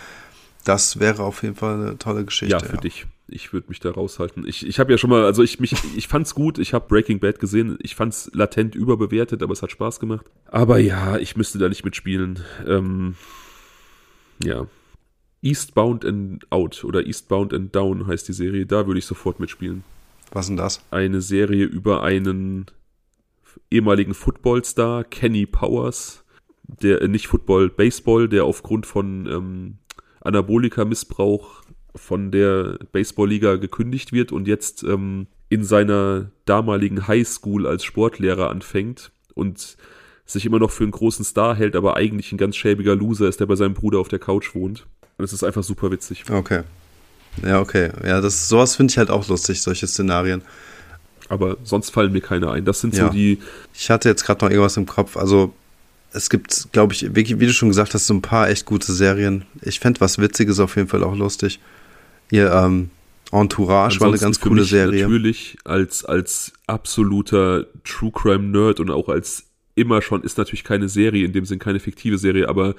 Das 0.65 0.99
wäre 0.99 1.23
auf 1.23 1.43
jeden 1.43 1.55
Fall 1.55 1.75
eine 1.75 1.99
tolle 1.99 2.25
Geschichte. 2.25 2.53
Ja, 2.57 2.61
für 2.61 2.75
ja. 2.75 2.81
dich. 2.81 3.07
Ich 3.31 3.53
würde 3.53 3.69
mich 3.69 3.81
da 3.81 3.91
raushalten. 3.91 4.47
Ich, 4.47 4.67
ich 4.67 4.79
habe 4.79 4.91
ja 4.91 4.99
schon 4.99 5.11
mal, 5.11 5.25
also 5.25 5.43
ich 5.43 5.61
mich, 5.61 5.75
ich 5.97 6.09
fand's 6.09 6.35
gut. 6.35 6.59
Ich 6.59 6.75
habe 6.75 6.89
Breaking 6.89 7.21
Bad 7.21 7.39
gesehen. 7.39 7.79
Ich 7.83 7.95
fand's 7.95 8.31
latent 8.33 8.75
überbewertet, 8.75 9.43
aber 9.43 9.53
es 9.53 9.63
hat 9.63 9.71
Spaß 9.71 10.01
gemacht. 10.01 10.27
Aber 10.47 10.79
ja, 10.79 11.19
ich 11.19 11.37
müsste 11.37 11.59
da 11.59 11.69
nicht 11.69 11.85
mitspielen. 11.85 12.41
Ähm, 12.67 13.17
ja. 14.43 14.67
Eastbound 15.43 16.05
and 16.05 16.51
Out 16.51 16.85
oder 16.85 17.07
Eastbound 17.07 17.55
and 17.55 17.75
Down 17.75 18.07
heißt 18.07 18.27
die 18.29 18.33
Serie. 18.33 18.67
Da 18.67 18.87
würde 18.87 18.99
ich 18.99 19.07
sofort 19.07 19.41
mitspielen. 19.41 19.85
Was 20.33 20.49
denn 20.49 20.57
das? 20.57 20.83
Eine 20.91 21.21
Serie 21.21 21.65
über 21.65 22.03
einen 22.03 22.67
ehemaligen 23.71 24.15
Footballstar, 24.15 25.05
Kenny 25.05 25.47
Powers, 25.47 26.25
der 26.63 27.03
äh, 27.03 27.09
nicht 27.09 27.29
Football, 27.29 27.71
Baseball, 27.71 28.29
der 28.29 28.45
aufgrund 28.45 28.87
von 28.87 29.27
ähm, 29.27 29.79
Anabolika-Missbrauch 30.21 31.63
von 31.95 32.31
der 32.31 32.79
Baseballliga 32.93 33.57
gekündigt 33.57 34.13
wird 34.13 34.33
und 34.33 34.47
jetzt 34.47 34.83
ähm, 34.83 35.27
in 35.49 35.65
seiner 35.65 36.31
damaligen 36.45 37.09
Highschool 37.09 37.67
als 37.67 37.85
Sportlehrer 37.85 38.51
anfängt 38.51 39.11
und 39.35 39.77
sich 40.27 40.45
immer 40.45 40.59
noch 40.59 40.71
für 40.71 40.85
einen 40.85 40.93
großen 40.93 41.25
Star 41.25 41.57
hält, 41.57 41.75
aber 41.75 41.97
eigentlich 41.97 42.33
ein 42.33 42.39
ganz 42.39 42.57
schäbiger 42.57 42.95
Loser 42.95 43.29
ist, 43.29 43.41
der 43.41 43.47
bei 43.47 43.57
seinem 43.57 43.75
Bruder 43.75 43.99
auf 43.99 44.09
der 44.09 44.19
Couch 44.19 44.55
wohnt. 44.55 44.87
Und 45.17 45.25
es 45.25 45.33
ist 45.33 45.43
einfach 45.43 45.63
super 45.63 45.91
witzig. 45.91 46.25
Okay. 46.31 46.63
Ja, 47.45 47.61
okay. 47.61 47.91
Ja, 48.05 48.21
das 48.21 48.49
sowas 48.49 48.77
finde 48.77 48.91
ich 48.91 48.99
halt 48.99 49.11
auch 49.11 49.27
lustig, 49.29 49.63
solche 49.63 49.87
Szenarien. 49.87 50.43
Aber 51.29 51.57
sonst 51.65 51.91
fallen 51.91 52.13
mir 52.13 52.21
keine 52.21 52.51
ein. 52.51 52.65
Das 52.65 52.81
sind 52.81 52.95
ja. 52.95 53.07
so 53.07 53.13
die. 53.13 53.39
Ich 53.75 53.91
hatte 53.91 54.09
jetzt 54.09 54.25
gerade 54.25 54.45
noch 54.45 54.51
irgendwas 54.51 54.77
im 54.77 54.87
Kopf. 54.87 55.17
Also 55.17 55.53
es 56.13 56.31
gibt, 56.31 56.69
glaube 56.73 56.95
ich, 56.95 57.15
wie, 57.15 57.41
wie, 57.41 57.47
du 57.47 57.53
schon 57.53 57.69
gesagt 57.69 57.95
hast, 57.95 58.07
so 58.07 58.15
ein 58.15 58.23
paar 58.23 58.49
echt 58.49 58.65
gute 58.65 58.93
Serien. 58.93 59.45
Ich 59.61 59.81
fände 59.81 60.01
was 60.01 60.19
Witziges 60.19 60.59
auf 60.59 60.77
jeden 60.77 60.89
Fall 60.89 61.05
auch 61.05 61.15
lustig. 61.15 61.61
Hier, 62.31 62.53
ähm, 62.53 62.91
Entourage 63.31 63.97
Ansonsten 63.97 64.01
war 64.01 64.09
eine 64.09 64.19
ganz 64.19 64.41
coole 64.41 64.65
Serie. 64.65 65.03
Natürlich 65.03 65.59
als, 65.65 66.05
als 66.05 66.53
absoluter 66.67 67.67
True 67.85 68.11
Crime 68.13 68.45
Nerd 68.45 68.81
und 68.81 68.91
auch 68.91 69.09
als 69.09 69.45
immer 69.75 70.03
schon, 70.03 70.23
ist 70.23 70.39
natürlich 70.39 70.65
keine 70.65 70.89
Serie, 70.89 71.25
in 71.25 71.33
dem 71.33 71.45
Sinn 71.45 71.59
keine 71.59 71.79
fiktive 71.79 72.19
Serie, 72.19 72.49
aber 72.49 72.75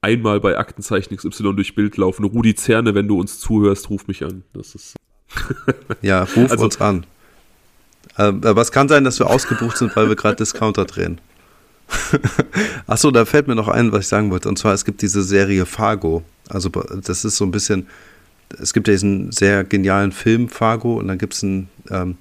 einmal 0.00 0.40
bei 0.40 0.58
Aktenzeichen 0.58 1.16
XY 1.16 1.54
durch 1.54 1.74
Bild 1.74 1.96
laufen. 1.96 2.24
Rudi 2.24 2.54
Zerne, 2.54 2.94
wenn 2.94 3.08
du 3.08 3.18
uns 3.18 3.40
zuhörst, 3.40 3.88
ruf 3.90 4.06
mich 4.08 4.24
an. 4.24 4.42
Das 4.52 4.74
ist. 4.74 4.96
ja, 6.02 6.22
ruf 6.24 6.50
also, 6.50 6.64
uns 6.64 6.80
an. 6.80 7.06
Ähm, 8.18 8.40
aber 8.44 8.60
es 8.62 8.72
kann 8.72 8.88
sein, 8.88 9.04
dass 9.04 9.18
wir 9.18 9.28
ausgebucht 9.28 9.76
sind, 9.76 9.94
weil 9.96 10.08
wir 10.08 10.16
gerade 10.16 10.36
Discounter 10.36 10.84
drehen. 10.84 11.20
Achso, 12.86 13.10
da 13.10 13.24
fällt 13.24 13.48
mir 13.48 13.54
noch 13.54 13.68
ein, 13.68 13.92
was 13.92 14.00
ich 14.00 14.08
sagen 14.08 14.30
wollte. 14.30 14.48
Und 14.48 14.58
zwar, 14.58 14.74
es 14.74 14.84
gibt 14.84 15.02
diese 15.02 15.22
Serie 15.22 15.66
Fargo. 15.66 16.22
Also, 16.48 16.68
das 16.68 17.24
ist 17.24 17.36
so 17.36 17.44
ein 17.44 17.50
bisschen. 17.50 17.86
Es 18.60 18.72
gibt 18.72 18.88
ja 18.88 18.94
diesen 18.94 19.30
sehr 19.32 19.64
genialen 19.64 20.12
Film 20.12 20.48
Fargo 20.48 20.94
und 20.98 21.08
dann 21.08 21.18
gibt 21.18 21.34
es 21.34 21.42
ein, 21.42 21.68
ähm, 21.90 22.16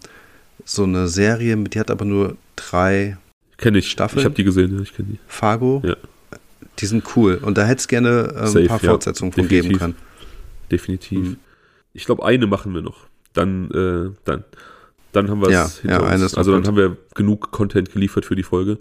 so 0.66 0.84
eine 0.84 1.08
Serie, 1.08 1.56
die 1.56 1.80
hat 1.80 1.90
aber 1.90 2.06
nur 2.06 2.36
drei 2.56 3.18
Kenne 3.58 3.80
ich. 3.80 3.90
Staffeln. 3.90 4.20
Ich 4.20 4.26
habe 4.26 4.36
die 4.36 4.44
gesehen, 4.44 4.76
ja, 4.76 4.82
ich 4.82 4.94
kenne 4.94 5.10
die. 5.14 5.20
Fargo. 5.28 5.82
Ja. 5.84 5.96
Die 6.80 6.86
sind 6.86 7.04
cool. 7.16 7.40
Und 7.42 7.58
da 7.58 7.66
hätte 7.66 7.80
es 7.80 7.88
gerne 7.88 8.34
ähm, 8.38 8.48
Safe, 8.48 8.60
ein 8.60 8.68
paar 8.68 8.80
Fortsetzungen 8.80 9.32
ja, 9.32 9.36
von 9.38 9.48
geben 9.48 9.78
können. 9.78 9.96
Definitiv. 10.72 11.20
Mhm. 11.20 11.38
Ich 11.94 12.06
glaube, 12.06 12.24
eine 12.24 12.46
machen 12.46 12.74
wir 12.74 12.82
noch. 12.82 13.08
Dann, 13.34 13.72
äh, 13.72 14.16
dann. 14.26 14.44
Dann 15.14 15.30
haben 15.32 15.42
wir 15.42 15.48
es 15.48 15.82
ja, 15.84 15.92
ja, 15.92 16.14
uns. 16.14 16.36
Also 16.36 16.52
dann 16.52 16.68
haben 16.68 16.78
wir 16.78 16.98
genug 17.16 17.52
Content 17.52 17.92
geliefert 17.92 18.26
für 18.26 18.36
die 18.36 18.44
Folge. 18.44 18.78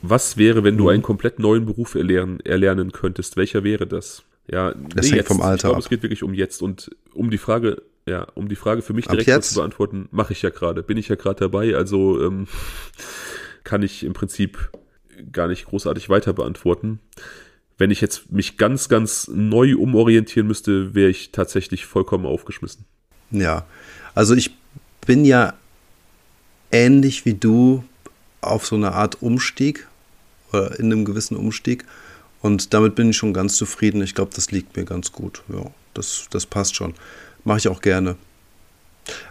Was 0.00 0.36
wäre, 0.36 0.64
wenn 0.64 0.76
du 0.76 0.84
mhm. 0.84 0.90
einen 0.90 1.02
komplett 1.02 1.38
neuen 1.38 1.66
Beruf 1.66 1.94
erlernen, 1.94 2.40
erlernen 2.40 2.90
könntest? 2.90 3.36
Welcher 3.36 3.62
wäre 3.62 3.86
das? 3.86 4.24
Ja, 4.52 4.74
das 4.94 5.06
nee, 5.06 5.16
hängt 5.16 5.26
vom 5.26 5.40
Alter 5.40 5.54
Ich 5.54 5.60
glaube, 5.62 5.78
es 5.78 5.88
geht 5.88 6.02
wirklich 6.02 6.22
um 6.22 6.34
jetzt. 6.34 6.60
Und 6.60 6.90
um 7.14 7.30
die 7.30 7.38
Frage, 7.38 7.82
ja, 8.06 8.26
um 8.34 8.48
die 8.48 8.56
Frage 8.56 8.82
für 8.82 8.92
mich 8.92 9.06
direkt 9.06 9.44
zu 9.44 9.54
beantworten, 9.54 10.08
mache 10.10 10.34
ich 10.34 10.42
ja 10.42 10.50
gerade. 10.50 10.82
Bin 10.82 10.98
ich 10.98 11.08
ja 11.08 11.16
gerade 11.16 11.40
dabei. 11.40 11.74
Also 11.74 12.22
ähm, 12.22 12.46
kann 13.64 13.82
ich 13.82 14.04
im 14.04 14.12
Prinzip 14.12 14.70
gar 15.32 15.48
nicht 15.48 15.64
großartig 15.64 16.10
weiter 16.10 16.34
beantworten. 16.34 17.00
Wenn 17.78 17.90
ich 17.90 18.02
jetzt 18.02 18.30
mich 18.30 18.58
ganz, 18.58 18.90
ganz 18.90 19.28
neu 19.32 19.74
umorientieren 19.76 20.46
müsste, 20.46 20.94
wäre 20.94 21.08
ich 21.08 21.32
tatsächlich 21.32 21.86
vollkommen 21.86 22.26
aufgeschmissen. 22.26 22.84
Ja, 23.30 23.64
also 24.14 24.34
ich 24.34 24.54
bin 25.06 25.24
ja 25.24 25.54
ähnlich 26.70 27.24
wie 27.24 27.34
du 27.34 27.84
auf 28.42 28.66
so 28.66 28.76
eine 28.76 28.92
Art 28.92 29.22
Umstieg 29.22 29.88
oder 30.52 30.78
in 30.78 30.92
einem 30.92 31.06
gewissen 31.06 31.36
Umstieg. 31.36 31.86
Und 32.42 32.74
damit 32.74 32.96
bin 32.96 33.10
ich 33.10 33.16
schon 33.16 33.32
ganz 33.32 33.56
zufrieden. 33.56 34.02
Ich 34.02 34.14
glaube, 34.14 34.32
das 34.34 34.50
liegt 34.50 34.76
mir 34.76 34.84
ganz 34.84 35.12
gut. 35.12 35.42
Ja, 35.48 35.70
das, 35.94 36.26
das 36.30 36.44
passt 36.44 36.74
schon. 36.74 36.94
Mache 37.44 37.58
ich 37.58 37.68
auch 37.68 37.80
gerne. 37.80 38.16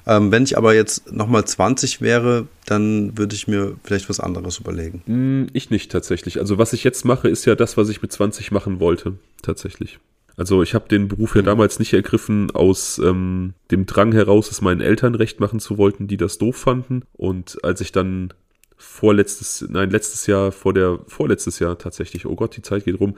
Ähm, 0.05 0.31
wenn 0.31 0.43
ich 0.43 0.57
aber 0.57 0.73
jetzt 0.73 1.11
nochmal 1.11 1.45
20 1.45 2.01
wäre, 2.01 2.47
dann 2.65 3.17
würde 3.17 3.35
ich 3.35 3.47
mir 3.47 3.75
vielleicht 3.83 4.09
was 4.09 4.19
anderes 4.19 4.59
überlegen. 4.59 5.01
Hm, 5.05 5.47
ich 5.53 5.69
nicht 5.69 5.91
tatsächlich. 5.91 6.39
Also 6.39 6.57
was 6.57 6.73
ich 6.73 6.83
jetzt 6.83 7.05
mache, 7.05 7.29
ist 7.29 7.45
ja 7.45 7.55
das, 7.55 7.77
was 7.77 7.89
ich 7.89 8.01
mit 8.01 8.11
20 8.11 8.51
machen 8.51 8.79
wollte, 8.79 9.13
tatsächlich. 9.41 9.99
Also 10.37 10.63
ich 10.63 10.73
habe 10.73 10.87
den 10.87 11.07
Beruf 11.07 11.35
ja 11.35 11.41
mhm. 11.41 11.45
damals 11.45 11.79
nicht 11.79 11.93
ergriffen 11.93 12.51
aus 12.51 12.99
ähm, 12.99 13.53
dem 13.69 13.85
Drang 13.85 14.11
heraus, 14.11 14.49
es 14.51 14.61
meinen 14.61 14.81
Eltern 14.81 15.15
recht 15.15 15.39
machen 15.39 15.59
zu 15.59 15.77
wollten, 15.77 16.07
die 16.07 16.17
das 16.17 16.37
doof 16.37 16.55
fanden. 16.55 17.03
Und 17.13 17.63
als 17.63 17.81
ich 17.81 17.91
dann 17.91 18.33
vorletztes, 18.81 19.65
nein, 19.69 19.89
letztes 19.89 20.27
Jahr, 20.27 20.51
vor 20.51 20.73
der, 20.73 20.99
vorletztes 21.07 21.59
Jahr 21.59 21.77
tatsächlich, 21.77 22.25
oh 22.25 22.35
Gott, 22.35 22.57
die 22.57 22.61
Zeit 22.61 22.85
geht 22.85 22.99
rum, 22.99 23.15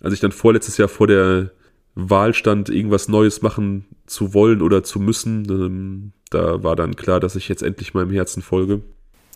als 0.00 0.14
ich 0.14 0.20
dann 0.20 0.32
vorletztes 0.32 0.76
Jahr 0.76 0.88
vor 0.88 1.06
der 1.06 1.50
Wahl 1.94 2.34
stand, 2.34 2.68
irgendwas 2.68 3.08
Neues 3.08 3.42
machen 3.42 3.86
zu 4.06 4.34
wollen 4.34 4.62
oder 4.62 4.84
zu 4.84 5.00
müssen, 5.00 5.46
ähm, 5.50 6.12
da 6.30 6.62
war 6.62 6.76
dann 6.76 6.94
klar, 6.94 7.20
dass 7.20 7.36
ich 7.36 7.48
jetzt 7.48 7.62
endlich 7.62 7.94
meinem 7.94 8.10
Herzen 8.10 8.42
folge. 8.42 8.82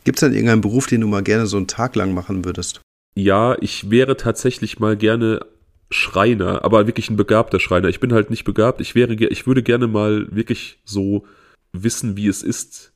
Gibt 0.04 0.18
es 0.18 0.20
denn 0.20 0.32
irgendeinen 0.32 0.60
Beruf, 0.60 0.86
den 0.86 1.00
du 1.00 1.06
mal 1.06 1.22
gerne 1.22 1.46
so 1.46 1.56
einen 1.56 1.66
Tag 1.66 1.96
lang 1.96 2.14
machen 2.14 2.44
würdest? 2.44 2.80
Ja, 3.14 3.56
ich 3.60 3.90
wäre 3.90 4.16
tatsächlich 4.16 4.78
mal 4.78 4.96
gerne 4.96 5.46
Schreiner, 5.90 6.64
aber 6.64 6.86
wirklich 6.86 7.10
ein 7.10 7.16
begabter 7.16 7.60
Schreiner. 7.60 7.88
Ich 7.88 8.00
bin 8.00 8.12
halt 8.12 8.30
nicht 8.30 8.44
begabt. 8.44 8.80
Ich 8.80 8.94
wäre, 8.94 9.12
ich 9.14 9.46
würde 9.46 9.62
gerne 9.62 9.86
mal 9.86 10.26
wirklich 10.30 10.80
so 10.84 11.24
wissen, 11.72 12.16
wie 12.16 12.28
es 12.28 12.42
ist, 12.42 12.91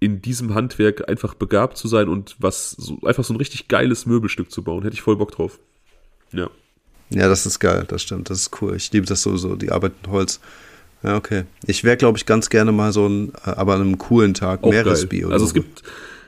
in 0.00 0.22
diesem 0.22 0.54
Handwerk 0.54 1.08
einfach 1.08 1.34
begabt 1.34 1.76
zu 1.76 1.88
sein 1.88 2.08
und 2.08 2.36
was 2.38 2.70
so, 2.70 2.98
einfach 3.04 3.24
so 3.24 3.34
ein 3.34 3.36
richtig 3.38 3.68
geiles 3.68 4.06
Möbelstück 4.06 4.50
zu 4.50 4.62
bauen. 4.62 4.82
Hätte 4.82 4.94
ich 4.94 5.02
voll 5.02 5.16
Bock 5.16 5.32
drauf. 5.32 5.58
Ja. 6.32 6.48
Ja, 7.10 7.28
das 7.28 7.46
ist 7.46 7.58
geil, 7.58 7.84
das 7.88 8.02
stimmt, 8.02 8.28
das 8.30 8.38
ist 8.38 8.62
cool. 8.62 8.76
Ich 8.76 8.92
liebe 8.92 9.06
das 9.06 9.22
sowieso, 9.22 9.56
die 9.56 9.72
Arbeit 9.72 9.94
mit 10.02 10.10
Holz. 10.10 10.40
Ja, 11.02 11.16
okay. 11.16 11.44
Ich 11.66 11.84
wäre, 11.84 11.96
glaube 11.96 12.18
ich, 12.18 12.26
ganz 12.26 12.50
gerne 12.50 12.72
mal 12.72 12.92
so 12.92 13.08
ein, 13.08 13.32
äh, 13.46 13.50
aber 13.50 13.74
an 13.74 13.82
einem 13.82 13.98
coolen 13.98 14.34
Tag, 14.34 14.62
Auch 14.62 14.70
Meeresbier. 14.70 15.26
Oder 15.26 15.34
also 15.34 15.46
so. 15.46 15.50
es 15.50 15.54
gibt, 15.54 15.82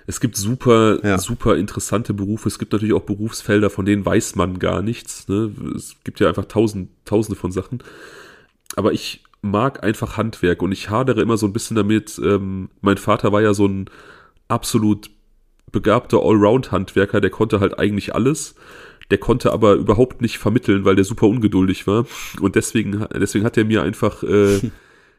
es 0.06 0.20
gibt 0.20 0.36
super, 0.36 1.04
ja. 1.04 1.18
super 1.18 1.56
interessante 1.56 2.14
Berufe. 2.14 2.48
Es 2.48 2.58
gibt 2.58 2.72
natürlich 2.72 2.94
auch 2.94 3.02
Berufsfelder, 3.02 3.68
von 3.68 3.84
denen 3.84 4.06
weiß 4.06 4.36
man 4.36 4.58
gar 4.58 4.80
nichts. 4.80 5.28
Ne? 5.28 5.50
Es 5.76 5.96
gibt 6.04 6.20
ja 6.20 6.28
einfach 6.28 6.46
tausend, 6.46 6.88
tausende 7.04 7.38
von 7.38 7.52
Sachen. 7.52 7.82
Aber 8.76 8.92
ich 8.92 9.22
mag 9.42 9.82
einfach 9.82 10.16
Handwerk 10.16 10.62
und 10.62 10.72
ich 10.72 10.90
hadere 10.90 11.22
immer 11.22 11.36
so 11.36 11.46
ein 11.46 11.52
bisschen 11.52 11.76
damit. 11.76 12.20
Ähm, 12.22 12.70
mein 12.80 12.98
Vater 12.98 13.32
war 13.32 13.40
ja 13.40 13.54
so 13.54 13.66
ein 13.66 13.88
absolut 14.48 15.10
begabter 15.72 16.18
Allround-Handwerker, 16.18 17.20
der 17.20 17.30
konnte 17.30 17.60
halt 17.60 17.78
eigentlich 17.78 18.14
alles. 18.14 18.54
Der 19.10 19.18
konnte 19.18 19.52
aber 19.52 19.74
überhaupt 19.74 20.20
nicht 20.20 20.38
vermitteln, 20.38 20.84
weil 20.84 20.94
der 20.94 21.04
super 21.04 21.26
ungeduldig 21.26 21.86
war. 21.86 22.06
Und 22.40 22.54
deswegen, 22.54 23.06
deswegen 23.14 23.44
hat 23.44 23.56
er 23.56 23.64
mir 23.64 23.82
einfach 23.82 24.22
äh, 24.22 24.60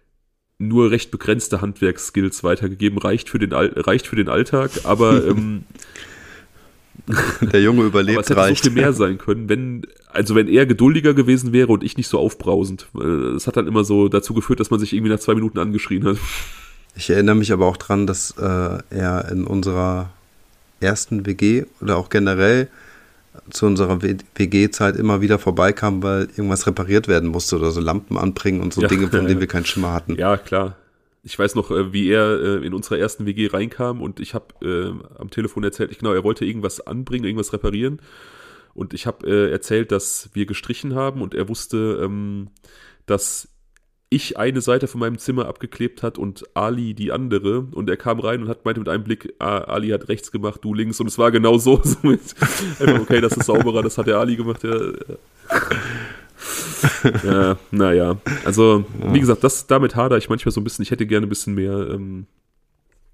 nur 0.57 0.91
recht 0.91 1.11
begrenzte 1.11 1.61
Handwerksskills 1.61 2.43
weitergegeben. 2.43 2.99
Reicht 2.99 3.29
für 3.29 3.39
den, 3.39 3.51
reicht 3.51 4.07
für 4.07 4.15
den 4.15 4.29
Alltag, 4.29 4.71
aber 4.83 5.25
ähm, 5.27 5.65
der 7.41 7.61
Junge 7.61 7.83
überlebt 7.83 8.17
aber 8.17 8.21
es 8.23 8.29
hätte 8.29 8.39
reicht. 8.39 8.63
so 8.63 8.69
viel 8.69 8.81
mehr 8.81 8.93
sein 8.93 9.17
können, 9.17 9.49
wenn 9.49 9.83
also 10.13 10.35
wenn 10.35 10.47
er 10.47 10.65
geduldiger 10.65 11.13
gewesen 11.13 11.53
wäre 11.53 11.69
und 11.69 11.83
ich 11.83 11.97
nicht 11.97 12.07
so 12.07 12.19
aufbrausend. 12.19 12.87
Es 13.35 13.47
hat 13.47 13.57
dann 13.57 13.67
immer 13.67 13.83
so 13.83 14.07
dazu 14.09 14.33
geführt, 14.33 14.59
dass 14.59 14.69
man 14.69 14.79
sich 14.79 14.93
irgendwie 14.93 15.11
nach 15.11 15.19
zwei 15.19 15.35
Minuten 15.35 15.57
angeschrien 15.57 16.05
hat. 16.05 16.17
Ich 16.95 17.09
erinnere 17.09 17.35
mich 17.35 17.53
aber 17.53 17.65
auch 17.67 17.77
dran, 17.77 18.07
dass 18.07 18.31
äh, 18.37 18.77
er 18.89 19.29
in 19.31 19.45
unserer 19.45 20.09
ersten 20.81 21.25
WG 21.25 21.63
oder 21.81 21.95
auch 21.97 22.09
generell 22.09 22.67
zu 23.49 23.65
unserer 23.65 24.01
WG-Zeit 24.01 24.97
immer 24.97 25.21
wieder 25.21 25.39
vorbeikamen, 25.39 26.03
weil 26.03 26.23
irgendwas 26.35 26.67
repariert 26.67 27.07
werden 27.07 27.29
musste 27.29 27.55
oder 27.57 27.71
so 27.71 27.79
Lampen 27.79 28.17
anbringen 28.17 28.59
und 28.59 28.73
so 28.73 28.81
Ja. 28.81 28.89
Dinge, 28.89 29.07
von 29.07 29.25
denen 29.27 29.39
wir 29.39 29.47
keinen 29.47 29.65
Schimmer 29.65 29.93
hatten. 29.93 30.15
Ja, 30.15 30.35
klar. 30.35 30.75
Ich 31.23 31.37
weiß 31.37 31.55
noch, 31.55 31.71
äh, 31.71 31.93
wie 31.93 32.09
er 32.09 32.39
äh, 32.39 32.65
in 32.65 32.73
unserer 32.73 32.97
ersten 32.97 33.25
WG 33.25 33.47
reinkam 33.47 34.01
und 34.01 34.19
ich 34.19 34.33
habe 34.33 34.65
äh, 34.65 35.19
am 35.19 35.29
Telefon 35.29 35.63
erzählt, 35.63 35.91
ich, 35.91 35.99
genau, 35.99 36.13
er 36.13 36.23
wollte 36.23 36.45
irgendwas 36.45 36.85
anbringen, 36.85 37.25
irgendwas 37.25 37.53
reparieren. 37.53 38.01
Und 38.73 38.93
ich 38.93 39.05
habe 39.05 39.27
äh, 39.27 39.51
erzählt, 39.51 39.91
dass 39.91 40.29
wir 40.33 40.45
gestrichen 40.45 40.95
haben 40.95 41.21
und 41.21 41.33
er 41.33 41.49
wusste, 41.49 41.99
ähm, 42.01 42.49
dass 43.05 43.49
ich 44.13 44.37
eine 44.37 44.59
Seite 44.59 44.87
von 44.87 44.99
meinem 44.99 45.17
Zimmer 45.17 45.47
abgeklebt 45.47 46.03
hat 46.03 46.17
und 46.17 46.43
Ali 46.53 46.93
die 46.93 47.13
andere. 47.13 47.61
Und 47.71 47.89
er 47.89 47.95
kam 47.95 48.19
rein 48.19 48.41
und 48.41 48.49
hat 48.49 48.65
meinte 48.65 48.81
mit 48.81 48.89
einem 48.89 49.05
Blick, 49.05 49.33
ah, 49.39 49.59
Ali 49.59 49.89
hat 49.89 50.09
rechts 50.09 50.33
gemacht, 50.33 50.59
du 50.63 50.73
links. 50.73 50.99
Und 50.99 51.07
es 51.07 51.17
war 51.17 51.31
genau 51.31 51.57
so. 51.57 51.79
Somit 51.83 52.35
okay, 52.79 53.21
das 53.21 53.37
ist 53.37 53.45
sauberer, 53.45 53.81
das 53.81 53.97
hat 53.97 54.07
der 54.07 54.17
Ali 54.17 54.35
gemacht. 54.35 54.63
Ja, 54.63 54.75
ja 57.23 57.57
naja. 57.71 58.17
Also, 58.45 58.85
wie 59.11 59.19
gesagt, 59.19 59.43
das, 59.43 59.67
damit 59.67 59.95
hader 59.95 60.17
ich 60.17 60.29
manchmal 60.29 60.51
so 60.51 60.61
ein 60.61 60.63
bisschen. 60.63 60.83
Ich 60.83 60.91
hätte 60.91 61.05
gerne 61.05 61.25
ein 61.27 61.29
bisschen 61.29 61.53
mehr. 61.55 61.73
Ähm, 61.91 62.25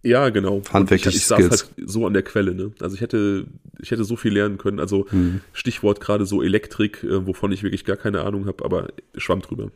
ja, 0.04 0.30
genau. 0.30 0.58
Und 0.58 0.74
Handwerkliche 0.74 1.10
ich, 1.10 1.16
ich 1.24 1.26
saß 1.26 1.38
Skills. 1.40 1.64
halt 1.78 1.90
so 1.90 2.06
an 2.06 2.14
der 2.14 2.24
Quelle, 2.24 2.54
ne? 2.54 2.72
Also 2.80 2.96
ich 2.96 3.02
hätte, 3.02 3.46
ich 3.82 3.92
hätte 3.92 4.04
so 4.04 4.16
viel 4.16 4.34
lernen 4.34 4.58
können. 4.58 4.80
Also 4.80 5.08
Mhm. 5.12 5.42
Stichwort 5.54 6.00
gerade 6.00 6.26
so 6.26 6.42
Elektrik, 6.42 7.04
äh, 7.04 7.26
wovon 7.28 7.52
ich 7.52 7.64
wirklich 7.64 7.84
gar 7.84 7.98
keine 7.98 8.22
Ahnung 8.22 8.46
habe, 8.46 8.64
aber 8.64 8.88
schwamm 9.18 9.42
drüber. 9.42 9.70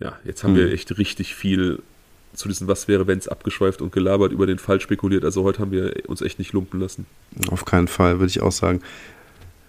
Ja, 0.00 0.18
jetzt 0.24 0.42
haben 0.44 0.52
Mhm. 0.52 0.58
wir 0.58 0.72
echt 0.72 0.96
richtig 0.96 1.34
viel 1.34 1.80
zu 2.34 2.48
diesen 2.48 2.66
Was 2.66 2.88
wäre, 2.88 3.06
wenn's 3.06 3.28
abgeschweift 3.28 3.80
und 3.82 3.92
gelabert 3.92 4.32
über 4.32 4.46
den 4.46 4.58
Fall 4.58 4.80
spekuliert. 4.80 5.24
Also 5.24 5.42
heute 5.44 5.60
haben 5.60 5.70
wir 5.70 5.92
uns 6.08 6.20
echt 6.22 6.38
nicht 6.38 6.52
lumpen 6.52 6.80
lassen. 6.80 7.06
Auf 7.50 7.64
keinen 7.64 7.86
Fall, 7.88 8.18
würde 8.18 8.30
ich 8.30 8.40
auch 8.42 8.50
sagen. 8.52 8.80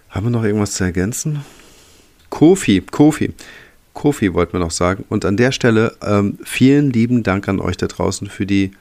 Haben 0.10 0.28
wir 0.28 0.32
noch 0.32 0.44
irgendwas 0.44 0.74
zu 0.74 0.84
ergänzen? 0.84 1.41
Kofi, 2.30 2.81
Kofi. 2.81 3.34
Kofi 3.93 4.34
wollten 4.34 4.53
wir 4.53 4.60
noch 4.60 4.72
sagen. 4.72 5.06
Und 5.10 5.26
an 5.26 5.38
der 5.38 5.52
Stelle 5.52 5.95
ähm, 6.02 6.38
vielen 6.43 6.91
lieben 6.91 7.23
Dank 7.23 7.47
an 7.47 7.60
euch 7.60 7.77
da 7.77 7.88
draußen 7.88 8.27
für 8.30 8.45
die 8.45 8.72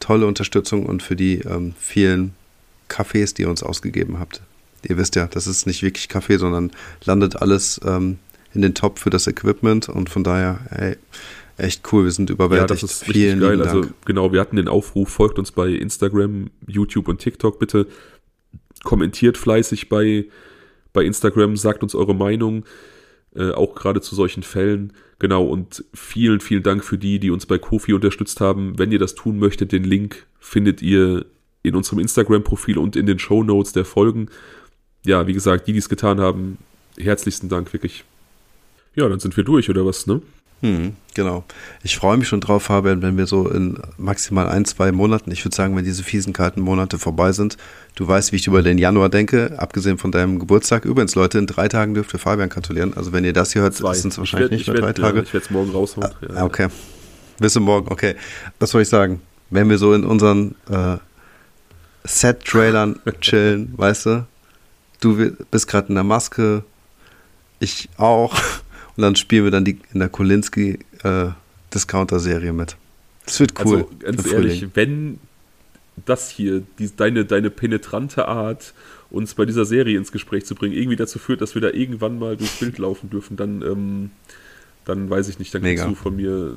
tolle 0.00 0.26
Unterstützung 0.26 0.84
und 0.86 1.02
für 1.02 1.16
die 1.16 1.38
ähm, 1.38 1.74
vielen 1.78 2.34
Kaffees, 2.88 3.34
die 3.34 3.42
ihr 3.42 3.48
uns 3.48 3.62
ausgegeben 3.62 4.18
habt. 4.18 4.42
Ihr 4.86 4.96
wisst 4.98 5.16
ja, 5.16 5.26
das 5.26 5.46
ist 5.46 5.66
nicht 5.66 5.82
wirklich 5.82 6.08
Kaffee, 6.08 6.38
sondern 6.38 6.72
landet 7.04 7.36
alles 7.40 7.80
ähm, 7.84 8.18
in 8.52 8.62
den 8.62 8.74
Top 8.74 8.98
für 8.98 9.10
das 9.10 9.26
Equipment 9.26 9.88
und 9.88 10.10
von 10.10 10.24
daher, 10.24 10.58
ey, 10.70 10.96
echt 11.56 11.90
cool, 11.92 12.04
wir 12.04 12.10
sind 12.10 12.28
Ja, 12.28 12.34
überwältigt. 12.34 12.70
das 12.70 12.82
ist 12.82 13.04
vielen 13.04 13.40
geil. 13.40 13.62
Also 13.62 13.82
Dank. 13.82 13.94
genau, 14.04 14.32
wir 14.32 14.40
hatten 14.40 14.56
den 14.56 14.68
Aufruf, 14.68 15.08
folgt 15.08 15.38
uns 15.38 15.52
bei 15.52 15.68
Instagram, 15.68 16.50
YouTube 16.66 17.08
und 17.08 17.20
TikTok 17.20 17.58
bitte. 17.58 17.86
Kommentiert 18.82 19.38
fleißig 19.38 19.88
bei, 19.88 20.24
bei 20.92 21.04
Instagram, 21.04 21.56
sagt 21.56 21.82
uns 21.82 21.94
eure 21.94 22.14
Meinung, 22.14 22.64
äh, 23.34 23.50
auch 23.50 23.74
gerade 23.74 24.00
zu 24.00 24.14
solchen 24.14 24.42
Fällen. 24.42 24.92
Genau, 25.18 25.44
und 25.44 25.84
vielen, 25.94 26.40
vielen 26.40 26.62
Dank 26.62 26.84
für 26.84 26.98
die, 26.98 27.18
die 27.18 27.30
uns 27.30 27.46
bei 27.46 27.58
Kofi 27.58 27.92
unterstützt 27.92 28.40
haben. 28.40 28.78
Wenn 28.78 28.92
ihr 28.92 28.98
das 28.98 29.14
tun 29.14 29.38
möchtet, 29.38 29.72
den 29.72 29.84
Link 29.84 30.26
findet 30.38 30.82
ihr 30.82 31.26
in 31.62 31.76
unserem 31.76 32.00
Instagram-Profil 32.00 32.76
und 32.78 32.96
in 32.96 33.06
den 33.06 33.18
Show 33.18 33.42
Notes 33.42 33.72
der 33.72 33.84
Folgen. 33.84 34.28
Ja, 35.04 35.26
wie 35.26 35.32
gesagt, 35.32 35.66
die, 35.66 35.72
die 35.72 35.78
es 35.78 35.88
getan 35.88 36.20
haben, 36.20 36.58
herzlichsten 36.98 37.48
Dank, 37.48 37.72
wirklich. 37.72 38.04
Ja, 38.94 39.08
dann 39.08 39.20
sind 39.20 39.36
wir 39.36 39.44
durch, 39.44 39.70
oder 39.70 39.86
was, 39.86 40.06
ne? 40.06 40.20
Hm, 40.62 40.94
genau. 41.14 41.44
Ich 41.82 41.96
freue 41.96 42.16
mich 42.16 42.28
schon 42.28 42.40
drauf, 42.40 42.62
Fabian, 42.62 43.02
wenn 43.02 43.16
wir 43.16 43.26
so 43.26 43.48
in 43.48 43.78
maximal 43.98 44.48
ein, 44.48 44.64
zwei 44.64 44.92
Monaten, 44.92 45.32
ich 45.32 45.44
würde 45.44 45.56
sagen, 45.56 45.74
wenn 45.76 45.84
diese 45.84 46.04
fiesen 46.04 46.32
kalten 46.32 46.60
Monate 46.60 46.98
vorbei 47.00 47.32
sind, 47.32 47.56
du 47.96 48.06
weißt, 48.06 48.30
wie 48.30 48.36
ich 48.36 48.46
über 48.46 48.62
den 48.62 48.78
Januar 48.78 49.08
denke, 49.08 49.54
abgesehen 49.58 49.98
von 49.98 50.12
deinem 50.12 50.38
Geburtstag. 50.38 50.84
Übrigens, 50.84 51.16
Leute, 51.16 51.38
in 51.38 51.48
drei 51.48 51.66
Tagen 51.68 51.94
dürft 51.94 52.14
ihr 52.14 52.20
Fabian 52.20 52.48
gratulieren. 52.48 52.96
Also 52.96 53.12
wenn 53.12 53.24
ihr 53.24 53.32
das 53.32 53.52
hier 53.52 53.62
hört, 53.62 53.74
sind 53.74 53.86
es 53.88 54.04
Ich 54.14 54.18
wahrscheinlich 54.18 54.42
werd- 54.42 54.50
nicht 54.52 54.60
ich 54.62 54.66
mehr 54.68 54.76
drei 54.80 54.86
werd- 54.86 54.98
Tage. 54.98 55.16
Ja, 55.18 55.22
ich 55.24 55.34
werde 55.34 55.44
es 55.46 55.50
morgen 55.50 55.70
raushauen. 55.72 56.08
Ja, 56.22 56.36
Ah, 56.36 56.44
okay. 56.44 56.68
Bis 57.40 57.54
zum 57.54 57.64
Morgen, 57.64 57.90
okay. 57.90 58.14
Was 58.60 58.70
soll 58.70 58.82
ich 58.82 58.88
sagen? 58.88 59.20
Wenn 59.50 59.68
wir 59.68 59.78
so 59.78 59.94
in 59.94 60.04
unseren 60.04 60.54
äh, 60.70 60.96
Set-Trailern 62.04 63.00
chillen, 63.20 63.72
weißt 63.76 64.06
du, 64.06 64.26
du 65.00 65.30
bist 65.50 65.66
gerade 65.66 65.88
in 65.88 65.94
der 65.96 66.04
Maske, 66.04 66.62
ich 67.60 67.88
auch, 67.96 68.34
und 68.96 69.02
dann 69.02 69.16
spielen 69.16 69.44
wir 69.44 69.50
dann 69.50 69.64
die, 69.64 69.78
in 69.92 70.00
der 70.00 70.08
Kolinski 70.08 70.78
äh, 71.02 71.28
Discounter-Serie 71.72 72.52
mit. 72.52 72.76
Das 73.24 73.40
wird 73.40 73.52
cool. 73.64 73.78
Also 73.78 73.90
ganz 74.00 74.32
ehrlich, 74.32 74.58
Frühling. 74.58 74.70
wenn 74.74 75.20
das 76.04 76.30
hier, 76.30 76.62
die, 76.78 76.90
deine, 76.94 77.24
deine 77.24 77.50
penetrante 77.50 78.28
Art, 78.28 78.74
uns 79.10 79.34
bei 79.34 79.44
dieser 79.44 79.64
Serie 79.64 79.98
ins 79.98 80.12
Gespräch 80.12 80.46
zu 80.46 80.54
bringen, 80.54 80.74
irgendwie 80.74 80.96
dazu 80.96 81.18
führt, 81.18 81.40
dass 81.40 81.54
wir 81.54 81.62
da 81.62 81.68
irgendwann 81.68 82.18
mal 82.18 82.36
durchs 82.36 82.58
Bild 82.58 82.78
laufen 82.78 83.10
dürfen, 83.10 83.36
dann, 83.36 83.62
ähm, 83.62 84.10
dann 84.84 85.08
weiß 85.08 85.28
ich 85.28 85.38
nicht, 85.38 85.54
dann 85.54 85.62
kriegst 85.62 85.84
du 85.84 85.94
von 85.94 86.16
mir, 86.16 86.56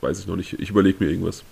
weiß 0.00 0.20
ich 0.20 0.26
noch 0.26 0.36
nicht, 0.36 0.60
ich 0.60 0.70
überlege 0.70 1.02
mir 1.02 1.10
irgendwas. 1.10 1.42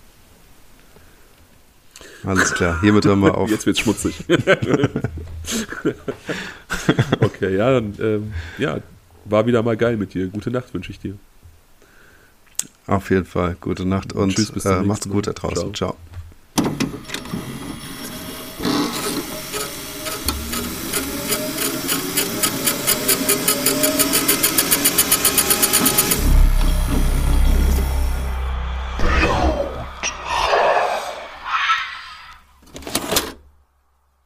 Alles 2.24 2.52
klar, 2.52 2.80
hiermit 2.80 3.04
hören 3.04 3.20
wir 3.20 3.34
auf. 3.38 3.50
Jetzt 3.50 3.66
wird's 3.66 3.80
schmutzig. 3.80 4.14
okay, 7.20 7.56
ja, 7.56 7.72
dann, 7.72 7.94
ähm, 8.00 8.32
ja, 8.58 8.78
war 9.24 9.46
wieder 9.46 9.62
mal 9.62 9.76
geil 9.76 9.96
mit 9.96 10.14
dir. 10.14 10.28
Gute 10.28 10.50
Nacht 10.50 10.72
wünsche 10.74 10.90
ich 10.90 10.98
dir. 10.98 11.14
Auf 12.86 13.10
jeden 13.10 13.24
Fall. 13.24 13.56
Gute 13.60 13.86
Nacht 13.86 14.12
und 14.12 14.34
Tschüss, 14.34 14.50
bis 14.50 14.64
äh, 14.64 14.82
macht's 14.82 15.08
gut 15.08 15.26
da 15.26 15.32
draußen. 15.32 15.74
Ciao. 15.74 15.92
Ciao. 15.92 16.11